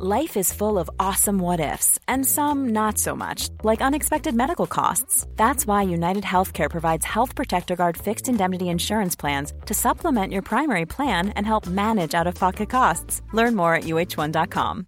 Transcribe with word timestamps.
Life 0.00 0.36
is 0.36 0.52
full 0.52 0.78
of 0.78 0.88
awesome 1.00 1.40
what 1.40 1.58
ifs, 1.58 1.98
and 2.06 2.24
some 2.24 2.68
not 2.68 2.98
so 2.98 3.16
much, 3.16 3.48
like 3.64 3.82
unexpected 3.82 4.32
medical 4.32 4.68
costs. 4.68 5.26
That's 5.34 5.66
why 5.66 5.82
United 5.82 6.22
Healthcare 6.22 6.70
provides 6.70 7.04
Health 7.04 7.34
Protector 7.34 7.74
Guard 7.74 7.96
fixed 7.96 8.28
indemnity 8.28 8.68
insurance 8.68 9.16
plans 9.16 9.52
to 9.66 9.74
supplement 9.74 10.32
your 10.32 10.42
primary 10.42 10.86
plan 10.86 11.30
and 11.30 11.44
help 11.44 11.66
manage 11.66 12.14
out 12.14 12.28
of 12.28 12.36
pocket 12.36 12.70
costs. 12.70 13.22
Learn 13.32 13.56
more 13.56 13.74
at 13.74 13.84
uh1.com. 13.84 14.86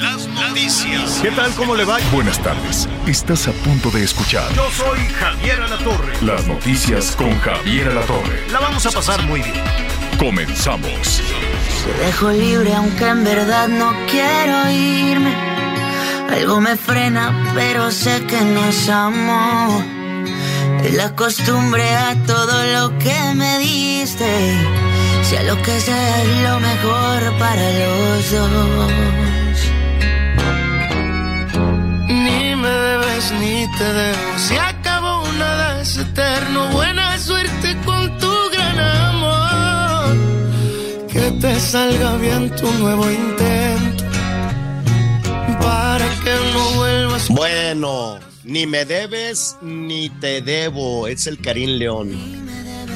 Las 0.00 0.28
noticias. 0.28 1.20
¿Qué 1.20 1.32
tal? 1.32 1.50
¿Cómo 1.56 1.74
le 1.74 1.84
va? 1.84 1.98
Buenas 2.12 2.40
tardes. 2.40 2.88
Estás 3.08 3.48
a 3.48 3.52
punto 3.64 3.90
de 3.90 4.04
escuchar 4.04 4.52
Yo 4.54 4.70
soy 4.70 4.98
Javier 5.18 5.60
Alatorre. 5.60 6.12
las 6.22 6.46
noticias 6.46 7.16
con 7.16 7.36
Javier 7.40 7.88
Alatorre. 7.88 8.48
La 8.52 8.60
vamos 8.60 8.86
a 8.86 8.92
pasar 8.92 9.20
muy 9.26 9.40
bien. 9.40 9.83
Comenzamos. 10.18 11.22
Te 11.84 12.04
dejo 12.06 12.30
libre 12.30 12.74
aunque 12.74 13.06
en 13.06 13.24
verdad 13.24 13.68
no 13.68 13.92
quiero 14.10 14.70
irme. 14.70 15.34
Algo 16.30 16.60
me 16.60 16.76
frena, 16.76 17.52
pero 17.54 17.90
sé 17.90 18.22
que 18.26 18.40
no 18.40 18.64
es 18.64 18.88
amor. 18.88 19.82
Es 20.82 20.94
la 20.94 21.14
costumbre 21.14 21.84
a 21.94 22.14
todo 22.26 22.64
lo 22.74 22.98
que 22.98 23.16
me 23.34 23.58
diste. 23.58 24.30
Sea 25.22 25.42
lo 25.44 25.60
que 25.62 25.80
sea 25.80 26.22
es 26.22 26.42
lo 26.42 26.60
mejor 26.60 27.38
para 27.38 27.70
los 27.80 28.30
dos. 28.30 28.92
Ni 32.08 32.54
me 32.56 32.68
debes 32.68 33.32
ni 33.40 33.66
te 33.78 33.84
debo. 33.84 34.38
Se 34.38 34.58
acabó 34.58 35.22
una 35.28 35.74
vez 35.74 35.96
eterno. 35.96 36.68
Buena 36.68 37.03
te 41.44 41.60
salga 41.60 42.16
bien 42.16 42.48
tu 42.56 42.66
nuevo 42.78 43.04
intento. 43.10 44.04
Para 45.60 46.08
que 46.24 46.34
no 46.54 46.70
vuelvas. 46.76 47.28
Bueno, 47.28 48.18
ni 48.44 48.66
me 48.66 48.86
debes 48.86 49.58
ni 49.60 50.08
te 50.08 50.40
debo. 50.40 51.06
Es 51.06 51.26
el 51.26 51.38
Karim 51.38 51.78
León. 51.78 52.12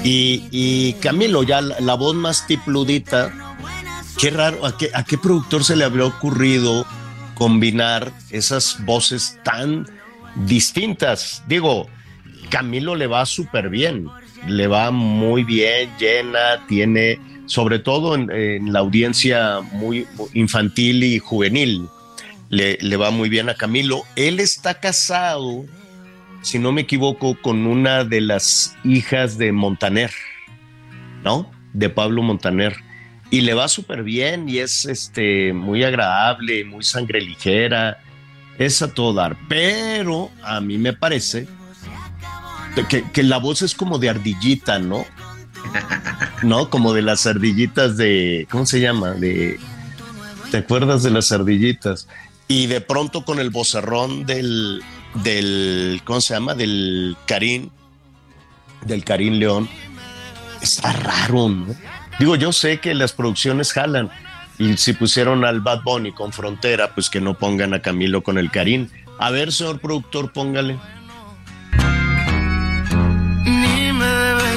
Y, 0.03 0.95
Camilo, 1.03 1.43
ya 1.43 1.61
la, 1.61 1.79
la 1.81 1.93
voz 1.93 2.15
más 2.15 2.47
tipludita. 2.47 3.31
Qué 4.19 4.31
raro, 4.31 4.65
¿a 4.65 4.79
qué, 4.79 4.91
¿a 4.95 5.05
qué 5.05 5.19
productor 5.19 5.63
se 5.63 5.77
le 5.77 5.85
habría 5.85 6.07
ocurrido 6.07 6.87
combinar 7.35 8.11
esas 8.31 8.83
voces 8.87 9.39
tan 9.45 9.87
distintas? 10.47 11.43
Digo, 11.47 11.87
Camilo 12.49 12.97
le 12.97 13.09
va 13.09 13.27
súper 13.27 13.69
bien, 13.69 14.09
le 14.47 14.67
va 14.69 14.91
muy 14.91 15.45
bien, 15.45 15.91
llena, 15.99 16.67
tiene, 16.67 17.21
sobre 17.49 17.79
todo 17.79 18.15
en, 18.15 18.73
la 18.73 18.79
audiencia 18.79 19.61
muy 19.73 20.07
infantil 20.35 21.03
y 21.03 21.19
juvenil, 21.19 21.89
le, 22.51 22.79
le 22.81 22.97
va 22.97 23.11
muy 23.11 23.29
bien 23.29 23.49
a 23.49 23.55
Camilo. 23.55 24.03
Él 24.17 24.39
está 24.39 24.79
casado, 24.81 25.65
si 26.43 26.59
no 26.59 26.73
me 26.73 26.83
equivoco, 26.83 27.37
con 27.41 27.67
una 27.67 28.05
de 28.05 28.21
las 28.21 28.77
hijas 28.85 29.39
de 29.39 29.51
Montaner, 29.53 30.13
¿no? 31.25 31.51
De 31.73 31.89
Pablo 31.89 32.23
Montaner. 32.23 32.77
Y 33.31 33.41
le 33.41 33.55
va 33.55 33.69
súper 33.69 34.03
bien 34.03 34.49
y 34.49 34.59
es 34.59 34.85
este, 34.85 35.53
muy 35.53 35.85
agradable, 35.85 36.65
muy 36.65 36.85
sangre 36.85 37.21
ligera, 37.21 37.99
es 38.59 38.83
a 38.83 38.93
todo 38.93 39.15
dar. 39.15 39.37
Pero 39.49 40.31
a 40.43 40.61
mí 40.61 40.77
me 40.77 40.93
parece 40.93 41.47
que, 42.89 43.05
que 43.11 43.23
la 43.23 43.39
voz 43.39 43.63
es 43.63 43.75
como 43.75 43.99
de 43.99 44.11
ardillita, 44.11 44.79
¿no? 44.79 45.07
¿No? 46.43 46.71
Como 46.71 46.93
de 46.93 47.03
las 47.03 47.27
ardillitas 47.27 47.97
de, 47.97 48.47
¿cómo 48.51 48.67
se 48.67 48.81
llama? 48.81 49.13
De, 49.13 49.59
¿te 50.51 50.59
acuerdas 50.59 51.03
de 51.03 51.11
las 51.11 51.33
ardillitas? 51.33 52.09
Y 52.47 52.67
de 52.67 52.81
pronto 52.81 53.25
con 53.25 53.41
el 53.41 53.51
vocerrón 53.51 54.25
del, 54.25 54.83
del, 55.15 56.01
¿cómo 56.05 56.21
se 56.21 56.35
llama? 56.35 56.55
Del 56.55 57.17
Karim, 57.27 57.71
del 58.87 59.05
Karim 59.05 59.35
León, 59.35 59.69
está 60.61 60.93
raro. 60.93 61.51
Digo, 62.19 62.37
yo 62.37 62.53
sé 62.53 62.81
que 62.81 62.95
las 62.95 63.13
producciones 63.13 63.73
jalan 63.73 64.11
y 64.59 64.77
si 64.77 64.93
pusieron 64.93 65.45
al 65.45 65.61
Bad 65.61 65.83
Bunny 65.83 66.13
con 66.13 66.33
Frontera, 66.33 66.95
pues 66.95 67.09
que 67.09 67.21
no 67.21 67.35
pongan 67.35 67.75
a 67.75 67.81
Camilo 67.81 68.23
con 68.23 68.39
el 68.39 68.51
Karim. 68.51 68.89
A 69.19 69.31
ver, 69.31 69.53
señor 69.53 69.81
productor, 69.81 70.33
póngale. 70.33 70.79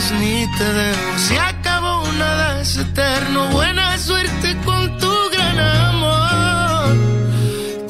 Ni 0.09 0.47
te 0.57 0.63
debo. 0.63 1.17
Se 1.17 1.37
acabó 1.37 2.03
una 2.09 2.55
vez 2.55 2.77
eterno. 2.77 3.49
Buena 3.49 3.97
suerte 3.97 4.57
con 4.65 4.97
tu 4.97 5.13
gran 5.33 5.59
amor. 5.59 6.95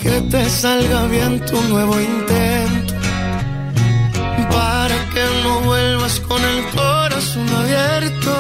Que 0.02 0.22
te 0.30 0.50
salga 0.50 1.06
bien 1.08 1.44
tu 1.46 1.62
nuevo 1.64 2.00
intento. 2.00 2.94
Para 4.50 4.98
que 5.14 5.24
no 5.44 5.62
vuelvas 5.62 6.20
con 6.22 6.44
el 6.44 6.66
corazón 6.76 7.48
abierto. 7.50 8.34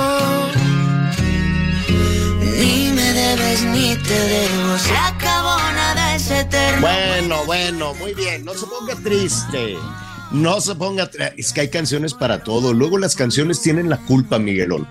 Ni 2.60 2.92
me 2.98 3.14
debes 3.14 3.64
ni 3.64 3.96
te 3.96 4.20
debo. 4.34 4.78
Se 4.78 4.98
acabó 4.98 5.58
nada 5.74 6.16
es 6.16 6.30
eterno. 6.30 6.82
Bueno, 6.82 7.46
bueno, 7.46 7.94
muy 7.96 8.14
bien, 8.14 8.44
no 8.44 8.54
se 8.54 8.66
ponga 8.66 8.96
triste. 8.96 9.78
No 10.32 10.62
se 10.62 10.76
ponga 10.76 11.10
Es 11.36 11.52
que 11.52 11.62
hay 11.62 11.70
canciones 11.70 12.14
para 12.14 12.44
todo. 12.44 12.74
Luego 12.74 12.98
las 12.98 13.16
canciones 13.16 13.62
tienen 13.62 13.90
la 13.90 13.98
culpa, 13.98 14.40
Miguelón. 14.40 14.88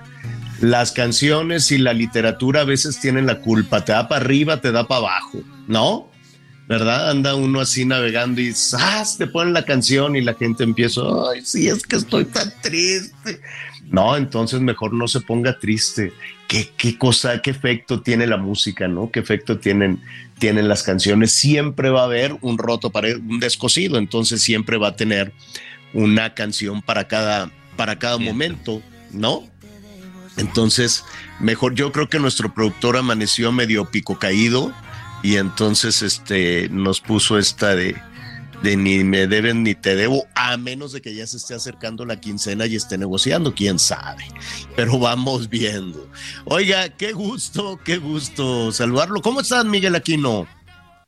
Las 0.60 0.92
canciones 0.92 1.70
y 1.72 1.78
la 1.78 1.94
literatura 1.94 2.60
a 2.60 2.64
veces 2.64 3.00
tienen 3.00 3.26
la 3.26 3.40
culpa. 3.40 3.84
Te 3.84 3.92
da 3.92 4.08
para 4.08 4.20
arriba, 4.20 4.60
te 4.60 4.72
da 4.72 4.86
para 4.86 5.00
abajo, 5.00 5.38
¿no? 5.66 6.10
¿Verdad? 6.68 7.10
Anda 7.10 7.34
uno 7.34 7.60
así 7.60 7.84
navegando 7.84 8.40
y 8.40 8.52
¡zas! 8.52 9.16
te 9.16 9.26
ponen 9.26 9.54
la 9.54 9.64
canción 9.64 10.14
y 10.14 10.20
la 10.20 10.34
gente 10.34 10.62
empieza, 10.62 11.00
ay, 11.32 11.40
sí, 11.44 11.68
es 11.68 11.84
que 11.84 11.96
estoy 11.96 12.26
tan 12.26 12.52
triste. 12.60 13.40
No, 13.90 14.16
entonces 14.16 14.60
mejor 14.60 14.92
no 14.92 15.08
se 15.08 15.20
ponga 15.20 15.58
triste. 15.58 16.12
¿Qué, 16.46 16.70
qué 16.76 16.96
cosa, 16.96 17.42
qué 17.42 17.50
efecto 17.50 18.02
tiene 18.02 18.26
la 18.26 18.36
música, 18.36 18.86
¿no? 18.86 19.10
¿Qué 19.10 19.18
efecto 19.18 19.58
tienen, 19.58 20.00
tienen 20.38 20.68
las 20.68 20.84
canciones? 20.84 21.32
Siempre 21.32 21.90
va 21.90 22.02
a 22.02 22.04
haber 22.04 22.36
un 22.40 22.56
roto 22.56 22.90
para 22.90 23.08
un 23.16 23.40
descosido, 23.40 23.98
entonces 23.98 24.42
siempre 24.42 24.76
va 24.78 24.88
a 24.88 24.96
tener 24.96 25.32
una 25.92 26.34
canción 26.34 26.82
para 26.82 27.08
cada, 27.08 27.50
para 27.76 27.98
cada 27.98 28.16
momento, 28.18 28.80
¿no? 29.12 29.44
Entonces, 30.36 31.04
mejor, 31.40 31.74
yo 31.74 31.90
creo 31.90 32.08
que 32.08 32.20
nuestro 32.20 32.54
productor 32.54 32.96
amaneció 32.96 33.50
medio 33.50 33.90
pico 33.90 34.18
caído 34.18 34.72
y 35.22 35.36
entonces 35.36 36.02
este 36.02 36.68
nos 36.70 37.00
puso 37.00 37.38
esta 37.38 37.74
de, 37.74 37.96
de 38.62 38.76
ni 38.76 39.03
me 39.04 39.26
deben 39.26 39.62
ni 39.62 39.75
te 39.75 39.97
debo, 39.97 40.26
a 40.34 40.56
menos 40.56 40.93
de 40.93 41.00
que 41.00 41.15
ya 41.15 41.26
se 41.26 41.38
esté 41.38 41.54
acercando 41.54 42.04
la 42.04 42.21
quincena 42.21 42.66
y 42.66 42.76
esté 42.76 42.98
negociando, 42.98 43.54
quién 43.54 43.78
sabe. 43.78 44.25
Pero 44.76 44.98
vamos 44.98 45.48
viendo. 45.48 46.09
Oiga, 46.44 46.88
qué 46.91 47.12
gusto, 47.12 47.78
qué 47.84 47.97
gusto 47.98 48.71
saludarlo. 48.72 49.21
¿Cómo 49.22 49.41
estás, 49.41 49.65
Miguel 49.65 49.94
Aquino? 49.94 50.47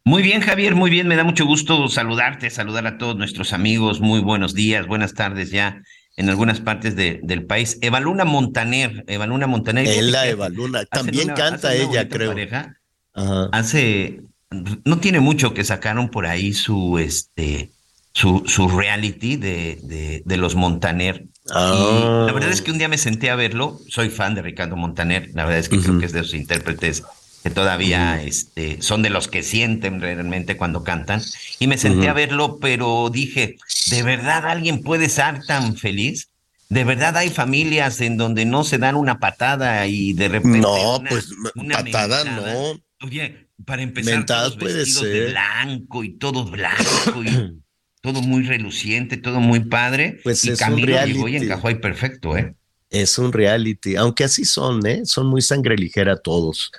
Muy 0.05 0.23
bien, 0.23 0.41
Javier, 0.41 0.75
muy 0.75 0.91
bien. 0.91 1.07
Me 1.07 1.15
da 1.17 1.25
mucho 1.25 1.45
gusto 1.47 1.89
saludarte, 1.89 2.51
saludar 2.51 2.87
a 2.87 2.99
todos 2.99 3.17
nuestros 3.17 3.53
amigos. 3.53 4.01
Muy 4.01 4.21
buenos 4.21 4.55
días, 4.55 4.87
buenas 4.87 5.15
tardes 5.15 5.51
ya 5.51 5.81
en 6.17 6.29
algunas 6.29 6.61
partes 6.61 6.97
de- 6.97 7.21
del 7.23 7.45
país. 7.47 7.79
Evaluna 7.83 8.25
Montaner, 8.25 9.05
Evaluna 9.07 9.47
Montaner. 9.47 9.87
Fíjate 9.87 10.03
la 10.11 10.27
Evaluna. 10.29 10.84
También 10.87 11.27
una- 11.27 11.34
canta 11.34 11.75
ella, 11.75 12.09
creo. 12.09 12.31
pareja. 12.33 12.77
Ajá. 13.15 13.49
Hace, 13.53 14.23
no 14.53 14.99
tiene 14.99 15.21
mucho 15.21 15.55
que 15.55 15.65
sacaron 15.65 16.09
por 16.09 16.27
ahí 16.27 16.53
su, 16.53 16.99
este, 16.99 17.71
su, 18.13 18.43
su 18.47 18.69
reality 18.69 19.37
de, 19.37 19.79
de, 19.83 20.23
de 20.25 20.37
los 20.37 20.55
Montaner. 20.55 21.25
Ah. 21.51 21.75
Y 21.75 22.27
la 22.27 22.33
verdad 22.33 22.51
es 22.51 22.63
que 22.63 22.71
un 22.71 22.79
día 22.79 22.89
me 22.89 22.99
senté 22.99 23.31
a 23.31 23.37
verlo. 23.37 23.81
Soy 23.89 24.09
fan 24.11 24.35
de 24.35 24.43
Ricardo 24.43 24.77
Montaner. 24.77 25.31
La 25.35 25.45
verdad 25.45 25.59
es 25.61 25.69
que 25.69 25.79
creo 25.81 25.99
que 25.99 26.07
es 26.07 26.13
de 26.13 26.21
esos 26.21 26.35
intérpretes 26.35 27.03
que 27.43 27.51
todavía 27.51 28.22
este, 28.22 28.81
son 28.83 29.03
de 29.03 29.10
los 29.10 29.27
que 29.27 29.43
sienten 29.43 30.01
realmente 30.01 30.57
cuando 30.57 30.84
cantan. 30.84 31.21
Y 31.59 31.66
me 31.66 31.77
senté 31.78 32.09
a 32.09 32.13
verlo, 32.13 32.59
pero 32.60 33.10
dije, 33.10 33.57
¿de 33.91 34.03
verdad 34.05 34.47
alguien 34.47 34.83
puede 34.83 35.09
ser 35.09 35.45
tan 35.47 35.77
feliz? 35.77 36.28
¿De 36.69 36.84
verdad 36.84 37.16
hay 37.16 37.28
familias 37.28 38.01
en 38.01 38.16
donde 38.16 38.45
no 38.47 38.63
se 38.65 38.78
dan 38.78 38.95
una 38.95 39.19
patada 39.19 39.87
y 39.89 40.13
de 40.15 40.28
repente 40.28 40.60
No, 40.60 40.98
una- 41.01 41.10
pues 41.10 41.28
una 41.57 41.78
patada 41.78 42.25
mentada? 42.25 42.53
no. 42.55 42.81
Oye, 43.07 43.48
para 43.64 43.82
empezar, 43.82 44.14
Mentadas 44.16 44.50
todos 44.50 44.59
puede 44.62 44.86
ser. 44.86 45.09
de 45.09 45.30
blanco 45.30 46.04
y 46.04 46.14
todo 46.18 46.44
blanco 46.44 47.22
y 47.24 47.60
todo 48.00 48.20
muy 48.22 48.42
reluciente, 48.44 49.16
todo 49.16 49.41
muy 49.41 49.60
padre. 49.60 50.20
Pues 50.22 50.44
y 50.44 50.50
es 50.50 50.54
un 50.54 50.59
Camilo 50.59 51.04
llegó 51.04 51.28
y 51.28 51.32
reality. 51.32 51.44
encajó 51.47 51.68
ahí 51.68 51.74
perfecto, 51.76 52.36
¿eh? 52.36 52.54
Es 52.91 53.18
un 53.18 53.32
reality, 53.32 53.97
aunque 53.97 54.24
así 54.24 54.44
son, 54.44 54.86
¿eh? 54.86 55.03
Son 55.04 55.26
muy 55.26 55.41
sangre 55.41 55.76
ligera 55.76 56.16
todos. 56.16 56.70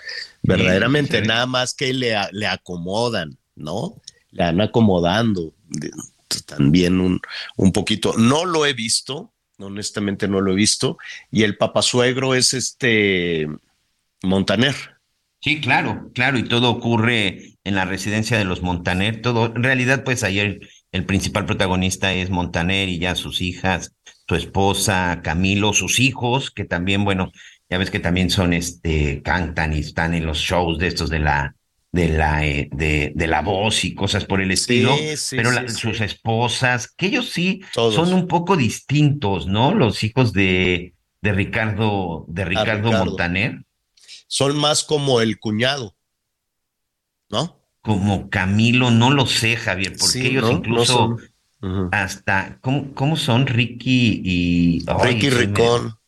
Verdaderamente, 0.43 1.21
nada 1.21 1.45
más 1.47 1.73
que 1.73 1.93
le, 1.93 2.15
le 2.31 2.47
acomodan, 2.47 3.37
¿no? 3.55 4.01
Le 4.31 4.43
van 4.43 4.61
acomodando 4.61 5.53
también 6.45 6.99
un, 6.99 7.19
un 7.55 7.71
poquito. 7.71 8.13
No 8.17 8.45
lo 8.45 8.65
he 8.65 8.73
visto, 8.73 9.33
honestamente 9.57 10.27
no 10.27 10.41
lo 10.41 10.51
he 10.51 10.55
visto. 10.55 10.97
Y 11.31 11.43
el 11.43 11.57
papasuegro 11.57 12.35
es 12.35 12.53
este 12.53 13.47
Montaner. 14.21 14.75
Sí, 15.43 15.59
claro, 15.59 16.09
claro, 16.13 16.37
y 16.37 16.43
todo 16.43 16.69
ocurre 16.69 17.57
en 17.65 17.75
la 17.75 17.83
residencia 17.83 18.37
de 18.37 18.45
los 18.45 18.61
Montaner. 18.61 19.21
Todo, 19.21 19.53
en 19.53 19.61
realidad, 19.61 20.05
pues 20.05 20.23
ayer 20.23 20.61
el 20.93 21.05
principal 21.05 21.45
protagonista 21.45 22.13
es 22.13 22.29
Montaner 22.29 22.87
y 22.87 22.97
ya 22.97 23.13
sus 23.15 23.41
hijas, 23.41 23.93
su 24.25 24.35
esposa, 24.35 25.19
Camilo, 25.21 25.73
sus 25.73 25.99
hijos, 25.99 26.49
que 26.49 26.63
también, 26.63 27.03
bueno, 27.03 27.33
ya 27.69 27.77
ves 27.77 27.91
que 27.91 27.99
también 27.99 28.29
son, 28.29 28.53
este, 28.53 29.21
cantan 29.21 29.73
y 29.73 29.79
están 29.79 30.13
en 30.13 30.25
los 30.25 30.37
shows 30.37 30.79
de 30.79 30.87
estos 30.87 31.09
de 31.09 31.19
la, 31.19 31.57
de 31.91 32.07
la, 32.07 32.45
eh, 32.45 32.69
de, 32.71 33.11
de, 33.13 33.27
la 33.27 33.41
voz 33.41 33.83
y 33.83 33.93
cosas 33.93 34.23
por 34.23 34.39
el 34.39 34.51
estilo, 34.51 34.95
sí, 34.95 35.17
sí, 35.17 35.35
pero 35.35 35.51
la, 35.51 35.67
sí, 35.67 35.75
sus 35.75 35.99
esposas, 35.99 36.89
que 36.95 37.07
ellos 37.07 37.29
sí 37.29 37.61
Todos. 37.73 37.95
son 37.95 38.13
un 38.13 38.29
poco 38.29 38.55
distintos, 38.55 39.45
¿no? 39.47 39.73
Los 39.73 40.05
hijos 40.05 40.31
de, 40.31 40.93
de 41.21 41.33
Ricardo, 41.33 42.23
de 42.29 42.45
Ricardo, 42.45 42.91
Ricardo 42.91 43.05
Montaner. 43.05 43.59
Son 44.33 44.57
más 44.57 44.83
como 44.83 45.21
el 45.21 45.37
cuñado, 45.37 45.95
¿no? 47.29 47.63
Como 47.81 48.31
Camilo, 48.31 48.89
no 48.89 49.11
lo 49.11 49.27
sé, 49.27 49.57
Javier, 49.57 49.95
porque 49.95 50.27
ellos 50.27 50.45
¿no? 50.45 50.51
incluso 50.53 51.19
no 51.61 51.69
son... 51.69 51.89
hasta, 51.91 52.57
¿cómo, 52.61 52.95
¿cómo, 52.95 53.15
son 53.15 53.45
Ricky 53.45 54.23
y... 54.25 54.85
Ricky 55.03 55.27
Ay, 55.27 55.29
Ricón. 55.29 55.99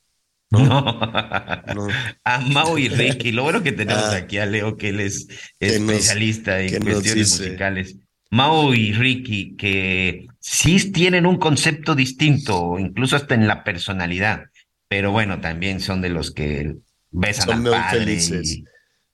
No. 0.50 0.60
no. 0.66 1.88
A 2.24 2.40
Mau 2.40 2.80
y 2.80 2.90
Ricky. 2.90 3.32
Lo 3.32 3.44
bueno 3.44 3.62
que 3.62 3.74
tenemos 3.74 4.06
ah, 4.06 4.16
aquí 4.16 4.40
a 4.40 4.48
Leo, 4.48 4.76
que 4.76 4.90
él 4.90 5.02
es 5.02 5.28
especialista 5.60 6.58
nos, 6.58 6.74
en 6.74 6.84
cuestiones 6.84 7.40
musicales. 7.40 7.98
Mau 8.32 8.74
y 8.74 8.92
Ricky, 8.92 9.56
que 9.56 10.26
sí 10.40 10.92
tienen 10.92 11.28
un 11.28 11.38
concepto 11.38 11.94
distinto, 11.94 12.80
incluso 12.80 13.18
hasta 13.18 13.36
en 13.36 13.48
la 13.48 13.64
personalidad, 13.64 14.46
pero 14.88 15.12
bueno, 15.12 15.42
también 15.42 15.80
son 15.80 16.02
de 16.02 16.10
los 16.10 16.32
que 16.32 16.78
besan 17.16 17.64
son 17.64 17.68
al 17.68 17.72
padre. 17.72 18.00
Felices. 18.00 18.52
Y... 18.52 18.66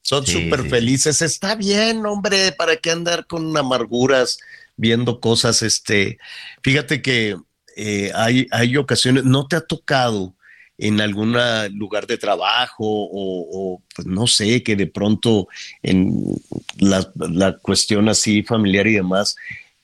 Son 0.01 0.25
súper 0.25 0.59
sí, 0.59 0.63
sí. 0.63 0.69
felices. 0.69 1.21
Está 1.21 1.55
bien, 1.55 2.05
hombre, 2.05 2.51
¿para 2.53 2.75
qué 2.75 2.91
andar 2.91 3.27
con 3.27 3.55
amarguras 3.55 4.39
viendo 4.75 5.19
cosas? 5.19 5.61
Este, 5.61 6.17
fíjate 6.63 7.01
que 7.01 7.37
eh, 7.75 8.11
hay, 8.15 8.47
hay 8.51 8.77
ocasiones, 8.77 9.25
no 9.25 9.47
te 9.47 9.55
ha 9.55 9.61
tocado 9.61 10.35
en 10.77 10.99
algún 10.99 11.37
lugar 11.73 12.07
de 12.07 12.17
trabajo 12.17 12.83
o, 12.83 13.75
o 13.75 13.83
pues 13.95 14.07
no 14.07 14.25
sé, 14.25 14.63
que 14.63 14.75
de 14.75 14.87
pronto 14.87 15.47
en 15.83 16.35
la, 16.79 17.07
la, 17.15 17.57
cuestión 17.59 18.09
así 18.09 18.41
familiar 18.41 18.87
y 18.87 18.93
demás, 18.93 19.35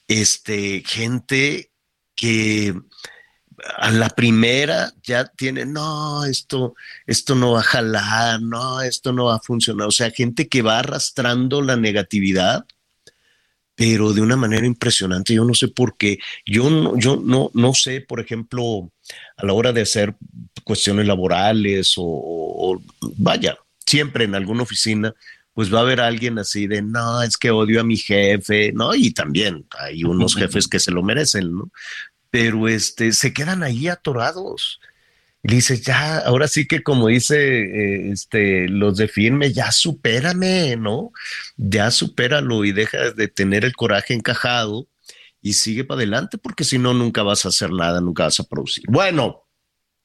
este, 0.07 0.81
gente 0.83 1.69
que 2.15 2.73
a 3.77 3.91
la 3.91 4.09
primera 4.09 4.91
ya 5.03 5.25
tiene, 5.25 5.65
no, 5.65 6.25
esto, 6.25 6.75
esto 7.05 7.35
no 7.35 7.53
va 7.53 7.61
a 7.61 7.63
jalar, 7.63 8.41
no, 8.41 8.81
esto 8.81 9.11
no 9.13 9.25
va 9.25 9.35
a 9.35 9.39
funcionar. 9.39 9.87
O 9.87 9.91
sea, 9.91 10.11
gente 10.11 10.47
que 10.47 10.61
va 10.61 10.79
arrastrando 10.79 11.61
la 11.61 11.75
negatividad, 11.75 12.65
pero 13.75 14.13
de 14.13 14.21
una 14.21 14.35
manera 14.35 14.65
impresionante. 14.65 15.33
Yo 15.33 15.45
no 15.45 15.53
sé 15.53 15.67
por 15.67 15.97
qué. 15.97 16.17
Yo 16.45 16.69
no, 16.69 16.97
yo 16.97 17.21
no, 17.23 17.51
no 17.53 17.73
sé, 17.73 18.01
por 18.01 18.19
ejemplo, 18.19 18.91
a 19.37 19.45
la 19.45 19.53
hora 19.53 19.71
de 19.71 19.81
hacer 19.81 20.15
cuestiones 20.63 21.05
laborales 21.05 21.93
o, 21.97 22.03
o, 22.03 22.81
vaya, 23.17 23.57
siempre 23.85 24.25
en 24.25 24.35
alguna 24.35 24.63
oficina, 24.63 25.13
pues 25.53 25.73
va 25.73 25.79
a 25.79 25.81
haber 25.81 26.01
alguien 26.01 26.37
así 26.37 26.67
de, 26.67 26.83
no, 26.83 27.23
es 27.23 27.35
que 27.35 27.49
odio 27.49 27.81
a 27.81 27.83
mi 27.83 27.97
jefe, 27.97 28.71
¿no? 28.73 28.93
Y 28.93 29.11
también 29.11 29.65
hay 29.79 30.03
unos 30.03 30.35
jefes 30.35 30.67
que 30.67 30.79
se 30.79 30.91
lo 30.91 31.01
merecen, 31.01 31.51
¿no? 31.51 31.71
Pero 32.29 32.67
este, 32.67 33.11
se 33.13 33.33
quedan 33.33 33.63
ahí 33.63 33.87
atorados. 33.87 34.79
Y 35.43 35.55
dice, 35.55 35.79
ya, 35.79 36.19
ahora 36.19 36.47
sí 36.47 36.67
que 36.67 36.83
como 36.83 37.07
dice 37.07 37.37
eh, 37.37 38.11
este, 38.11 38.67
los 38.67 38.97
de 38.97 39.07
firme, 39.07 39.53
ya 39.53 39.71
supérame, 39.71 40.75
¿no? 40.77 41.11
Ya 41.55 41.91
supéralo 41.91 42.65
y 42.65 42.71
deja 42.71 43.11
de 43.11 43.27
tener 43.27 43.63
el 43.63 43.75
coraje 43.75 44.13
encajado 44.13 44.87
y 45.41 45.53
sigue 45.53 45.83
para 45.83 45.99
adelante, 45.99 46.37
porque 46.37 46.63
si 46.63 46.77
no, 46.79 46.93
nunca 46.93 47.23
vas 47.23 47.45
a 47.45 47.49
hacer 47.49 47.71
nada, 47.71 48.01
nunca 48.01 48.23
vas 48.23 48.39
a 48.39 48.43
producir. 48.43 48.83
Bueno, 48.87 49.43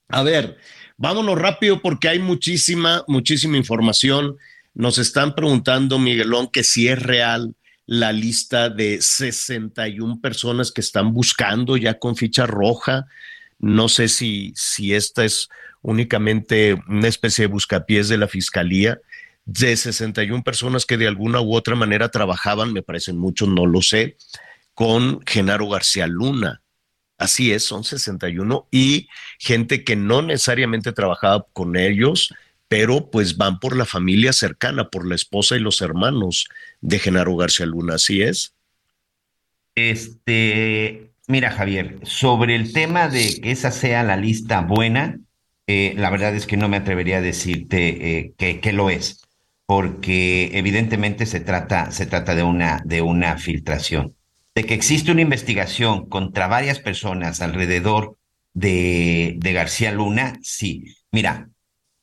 a 0.08 0.22
ver, 0.22 0.58
vámonos 0.96 1.38
rápido 1.38 1.80
porque 1.80 2.08
hay 2.08 2.18
muchísima, 2.18 3.02
muchísima 3.08 3.56
información. 3.56 4.36
Nos 4.74 4.98
están 4.98 5.34
preguntando, 5.34 5.98
Miguelón, 5.98 6.48
que 6.52 6.62
si 6.62 6.88
es 6.88 7.02
real 7.02 7.56
la 7.86 8.12
lista 8.12 8.70
de 8.70 9.00
61 9.00 10.20
personas 10.20 10.72
que 10.72 10.80
están 10.80 11.12
buscando 11.12 11.76
ya 11.76 11.98
con 11.98 12.16
ficha 12.16 12.46
roja. 12.46 13.06
No 13.58 13.88
sé 13.88 14.08
si, 14.08 14.52
si 14.56 14.94
esta 14.94 15.24
es 15.24 15.48
únicamente 15.82 16.80
una 16.88 17.08
especie 17.08 17.46
de 17.46 17.52
buscapiés 17.52 18.08
de 18.08 18.18
la 18.18 18.28
fiscalía 18.28 19.00
de 19.44 19.76
61 19.76 20.42
personas 20.42 20.86
que 20.86 20.96
de 20.96 21.08
alguna 21.08 21.40
u 21.40 21.54
otra 21.54 21.74
manera 21.74 22.08
trabajaban, 22.08 22.72
me 22.72 22.82
parecen 22.82 23.18
muchos, 23.18 23.48
no 23.48 23.66
lo 23.66 23.82
sé, 23.82 24.16
con 24.74 25.20
Genaro 25.26 25.68
García 25.68 26.06
Luna. 26.06 26.62
Así 27.18 27.52
es, 27.52 27.64
son 27.64 27.84
61 27.84 28.68
y 28.70 29.08
gente 29.38 29.84
que 29.84 29.96
no 29.96 30.22
necesariamente 30.22 30.92
trabajaba 30.92 31.46
con 31.52 31.76
ellos, 31.76 32.32
pero 32.72 33.10
pues 33.10 33.36
van 33.36 33.60
por 33.60 33.76
la 33.76 33.84
familia 33.84 34.32
cercana, 34.32 34.88
por 34.88 35.06
la 35.06 35.14
esposa 35.14 35.56
y 35.56 35.60
los 35.60 35.82
hermanos 35.82 36.48
de 36.80 36.98
Genaro 36.98 37.36
García 37.36 37.66
Luna, 37.66 37.96
¿así 37.96 38.22
es? 38.22 38.54
Este, 39.74 41.12
mira 41.26 41.50
Javier, 41.50 41.98
sobre 42.04 42.56
el 42.56 42.72
tema 42.72 43.08
de 43.08 43.42
que 43.42 43.50
esa 43.50 43.72
sea 43.72 44.02
la 44.04 44.16
lista 44.16 44.62
buena, 44.62 45.20
eh, 45.66 45.92
la 45.98 46.08
verdad 46.08 46.34
es 46.34 46.46
que 46.46 46.56
no 46.56 46.70
me 46.70 46.78
atrevería 46.78 47.18
a 47.18 47.20
decirte 47.20 47.88
eh, 47.88 48.32
que, 48.38 48.60
que, 48.60 48.72
lo 48.72 48.88
es, 48.88 49.20
porque 49.66 50.56
evidentemente 50.56 51.26
se 51.26 51.40
trata, 51.40 51.90
se 51.90 52.06
trata 52.06 52.34
de, 52.34 52.42
una, 52.42 52.80
de 52.86 53.02
una 53.02 53.36
filtración 53.36 54.14
de 54.54 54.64
que 54.64 54.72
existe 54.72 55.12
una 55.12 55.20
investigación 55.20 56.08
contra 56.08 56.46
varias 56.46 56.78
personas 56.78 57.42
alrededor 57.42 58.16
de, 58.54 59.34
de 59.36 59.52
García 59.52 59.92
Luna, 59.92 60.38
sí. 60.40 60.84
Mira, 61.10 61.50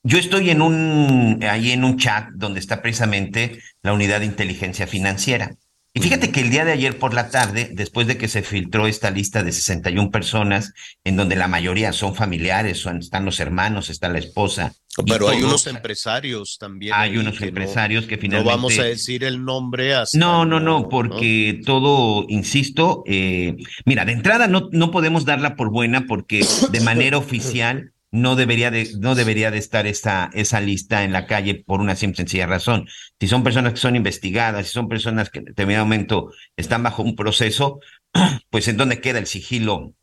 yo 0.04 0.18
estoy 0.18 0.50
en 0.50 0.62
un, 0.62 1.44
ahí 1.44 1.72
en 1.72 1.84
un 1.84 1.98
chat 1.98 2.30
donde 2.34 2.60
está 2.60 2.82
precisamente 2.82 3.60
la 3.82 3.94
unidad 3.94 4.20
de 4.20 4.26
inteligencia 4.26 4.88
financiera. 4.88 5.56
Y 5.92 6.02
fíjate 6.02 6.32
que 6.32 6.42
el 6.42 6.52
día 6.52 6.66
de 6.66 6.72
ayer 6.72 7.00
por 7.00 7.16
la 7.16 7.30
tarde, 7.30 7.72
después 7.74 8.06
de 8.06 8.16
que 8.16 8.28
se 8.28 8.44
filtró 8.44 8.86
esta 8.86 9.10
lista 9.10 9.42
de 9.42 9.52
61 9.52 10.12
personas, 10.12 10.74
en 11.04 11.16
donde 11.16 11.36
la 11.36 11.48
mayoría 11.48 11.94
son 11.94 12.14
familiares, 12.14 12.78
son, 12.78 13.00
están 13.00 13.26
los 13.26 13.40
hermanos, 13.40 13.90
está 13.90 14.08
la 14.08 14.20
esposa. 14.20 14.74
Pero 15.08 15.30
hay 15.30 15.42
unos 15.42 15.66
empresarios 15.66 16.58
también. 16.60 16.94
Hay 16.96 17.18
unos 17.18 17.40
que 17.40 17.48
empresarios 17.48 18.04
no, 18.04 18.08
que 18.08 18.18
finalmente. 18.18 18.52
No 18.52 18.56
vamos 18.56 18.78
a 18.78 18.84
decir 18.84 19.24
el 19.24 19.44
nombre 19.44 19.96
hasta. 19.96 20.16
No, 20.16 20.46
no, 20.46 20.60
no, 20.60 20.90
porque 20.90 21.56
¿no? 21.58 21.66
todo, 21.66 22.26
insisto, 22.30 23.04
eh, 23.08 23.58
mira, 23.86 24.06
de 24.06 24.12
entrada 24.12 24.48
no, 24.48 24.70
no 24.72 24.92
podemos 24.92 25.26
darla 25.26 25.56
por 25.56 25.72
buena 25.72 26.06
porque 26.06 26.46
de 26.72 26.82
manera 26.82 27.18
oficial 27.18 27.94
no 28.12 28.36
debería 28.36 28.72
de, 28.72 28.90
no 29.00 29.16
debería 29.16 29.52
de 29.52 29.58
estar 29.58 29.86
esa, 29.88 30.30
esa 30.34 30.62
lista 30.62 31.04
en 31.04 31.14
la 31.14 31.28
calle 31.28 31.64
por 31.66 31.80
una 31.80 31.96
simple 31.96 32.18
sencilla 32.18 32.48
razón. 32.48 32.88
Si 33.20 33.28
son 33.28 33.44
personas 33.44 33.74
que 33.74 33.80
son 33.80 33.96
investigadas, 33.96 34.68
si 34.68 34.74
son 34.74 34.88
personas 34.88 35.30
que 35.30 35.40
en 35.40 35.46
determinado 35.46 35.86
momento 35.86 36.32
están 36.58 36.84
bajo 36.84 37.04
un 37.04 37.16
proceso, 37.16 37.80
pues 38.50 38.68
en 38.68 38.78
dónde 38.78 39.02
queda 39.02 39.20
el 39.20 39.28
sigilo, 39.28 39.94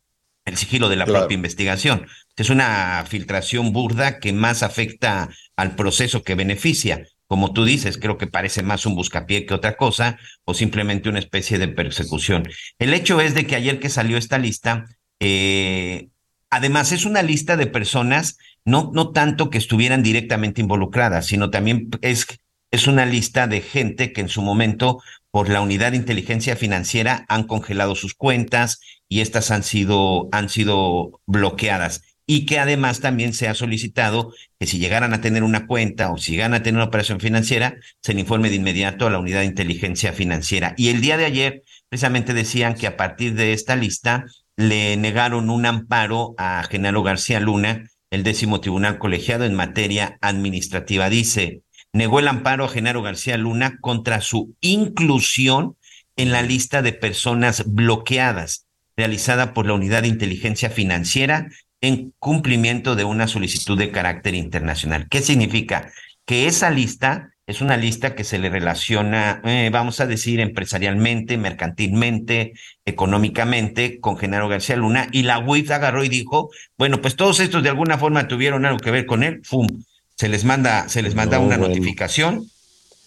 el 0.45 0.57
sigilo 0.57 0.89
de 0.89 0.95
la 0.95 1.05
claro. 1.05 1.21
propia 1.21 1.35
investigación. 1.35 2.07
Es 2.35 2.49
una 2.49 3.03
filtración 3.07 3.73
burda 3.73 4.19
que 4.19 4.31
más 4.31 4.63
afecta 4.63 5.29
al 5.55 5.75
proceso 5.75 6.23
que 6.23 6.35
beneficia. 6.35 7.05
Como 7.25 7.51
tú 7.51 7.65
dices, 7.65 7.97
creo 7.97 8.17
que 8.17 8.27
parece 8.27 8.63
más 8.63 8.85
un 8.85 8.95
buscapié 8.95 9.45
que 9.45 9.53
otra 9.53 9.75
cosa, 9.75 10.17
o 10.45 10.53
simplemente 10.53 11.09
una 11.09 11.19
especie 11.19 11.57
de 11.57 11.67
persecución. 11.67 12.47
El 12.79 12.93
hecho 12.93 13.19
es 13.19 13.33
de 13.33 13.45
que 13.45 13.55
ayer 13.55 13.79
que 13.79 13.89
salió 13.89 14.17
esta 14.17 14.37
lista, 14.37 14.85
eh, 15.19 16.07
Además, 16.49 16.91
es 16.91 17.05
una 17.05 17.21
lista 17.23 17.57
de 17.57 17.67
personas, 17.67 18.37
no, 18.63 18.91
no 18.93 19.11
tanto 19.11 19.49
que 19.49 19.57
estuvieran 19.57 20.03
directamente 20.03 20.61
involucradas, 20.61 21.25
sino 21.25 21.49
también 21.49 21.89
es, 22.01 22.25
es 22.71 22.87
una 22.87 23.05
lista 23.05 23.47
de 23.47 23.61
gente 23.61 24.13
que 24.13 24.21
en 24.21 24.29
su 24.29 24.41
momento, 24.41 25.01
por 25.31 25.49
la 25.49 25.61
unidad 25.61 25.91
de 25.91 25.97
inteligencia 25.97 26.55
financiera, 26.55 27.25
han 27.27 27.43
congelado 27.43 27.95
sus 27.95 28.13
cuentas 28.13 28.79
y 29.09 29.21
estas 29.21 29.51
han 29.51 29.63
sido, 29.63 30.29
han 30.31 30.49
sido 30.49 31.21
bloqueadas. 31.25 32.01
Y 32.29 32.45
que 32.45 32.59
además 32.59 32.99
también 32.99 33.33
se 33.33 33.47
ha 33.47 33.53
solicitado 33.53 34.33
que 34.59 34.67
si 34.67 34.79
llegaran 34.79 35.13
a 35.13 35.21
tener 35.21 35.43
una 35.43 35.65
cuenta 35.65 36.11
o 36.11 36.17
si 36.17 36.31
llegaran 36.31 36.55
a 36.55 36.63
tener 36.63 36.75
una 36.75 36.89
operación 36.89 37.21
financiera, 37.21 37.77
se 38.01 38.13
le 38.13 38.19
informe 38.19 38.49
de 38.49 38.57
inmediato 38.57 39.07
a 39.07 39.09
la 39.09 39.19
unidad 39.19 39.39
de 39.39 39.45
inteligencia 39.45 40.11
financiera. 40.11 40.73
Y 40.77 40.89
el 40.89 40.99
día 40.99 41.15
de 41.15 41.23
ayer, 41.23 41.63
precisamente 41.87 42.33
decían 42.33 42.75
que 42.75 42.87
a 42.87 42.97
partir 42.97 43.33
de 43.35 43.53
esta 43.53 43.77
lista 43.77 44.25
le 44.57 44.97
negaron 44.97 45.49
un 45.49 45.65
amparo 45.65 46.33
a 46.37 46.63
Genaro 46.63 47.03
García 47.03 47.39
Luna, 47.39 47.89
el 48.09 48.23
décimo 48.23 48.59
tribunal 48.59 48.97
colegiado 48.97 49.45
en 49.45 49.53
materia 49.53 50.17
administrativa. 50.19 51.09
Dice, 51.09 51.61
negó 51.93 52.19
el 52.19 52.27
amparo 52.27 52.65
a 52.65 52.69
Genaro 52.69 53.03
García 53.03 53.37
Luna 53.37 53.77
contra 53.79 54.19
su 54.19 54.55
inclusión 54.59 55.77
en 56.15 56.31
la 56.31 56.41
lista 56.41 56.81
de 56.81 56.93
personas 56.93 57.63
bloqueadas 57.67 58.65
realizada 58.97 59.53
por 59.53 59.67
la 59.67 59.73
Unidad 59.73 60.01
de 60.01 60.07
Inteligencia 60.07 60.71
Financiera 60.71 61.49
en 61.79 62.13
cumplimiento 62.17 62.95
de 62.95 63.03
una 63.03 63.27
solicitud 63.27 63.77
de 63.77 63.91
carácter 63.91 64.33
internacional. 64.33 65.07
¿Qué 65.07 65.21
significa? 65.21 65.91
Que 66.25 66.47
esa 66.47 66.71
lista 66.71 67.35
es 67.47 67.61
una 67.61 67.77
lista 67.77 68.13
que 68.13 68.25
se 68.25 68.39
le 68.39 68.49
relaciona, 68.49 69.41
eh, 69.45 69.69
vamos 69.71 70.01
a 70.01 70.05
decir, 70.05 70.41
empresarialmente, 70.41 71.37
mercantilmente, 71.37 72.53
económicamente 72.85 74.01
con 74.01 74.17
Genaro 74.17 74.49
García 74.49 74.75
Luna, 74.75 75.07
y 75.13 75.23
la 75.23 75.39
UIF 75.39 75.71
agarró 75.71 76.03
y 76.03 76.09
dijo, 76.09 76.51
bueno, 76.77 77.01
pues 77.01 77.15
todos 77.15 77.39
estos 77.39 77.63
de 77.63 77.69
alguna 77.69 77.97
forma 77.97 78.27
tuvieron 78.27 78.65
algo 78.65 78.79
que 78.79 78.91
ver 78.91 79.05
con 79.05 79.23
él, 79.23 79.39
¡fum! 79.45 79.65
Se 80.15 80.27
les 80.27 80.43
manda, 80.43 80.89
se 80.89 81.01
les 81.01 81.15
manda 81.15 81.39
una 81.39 81.55
notificación, 81.55 82.51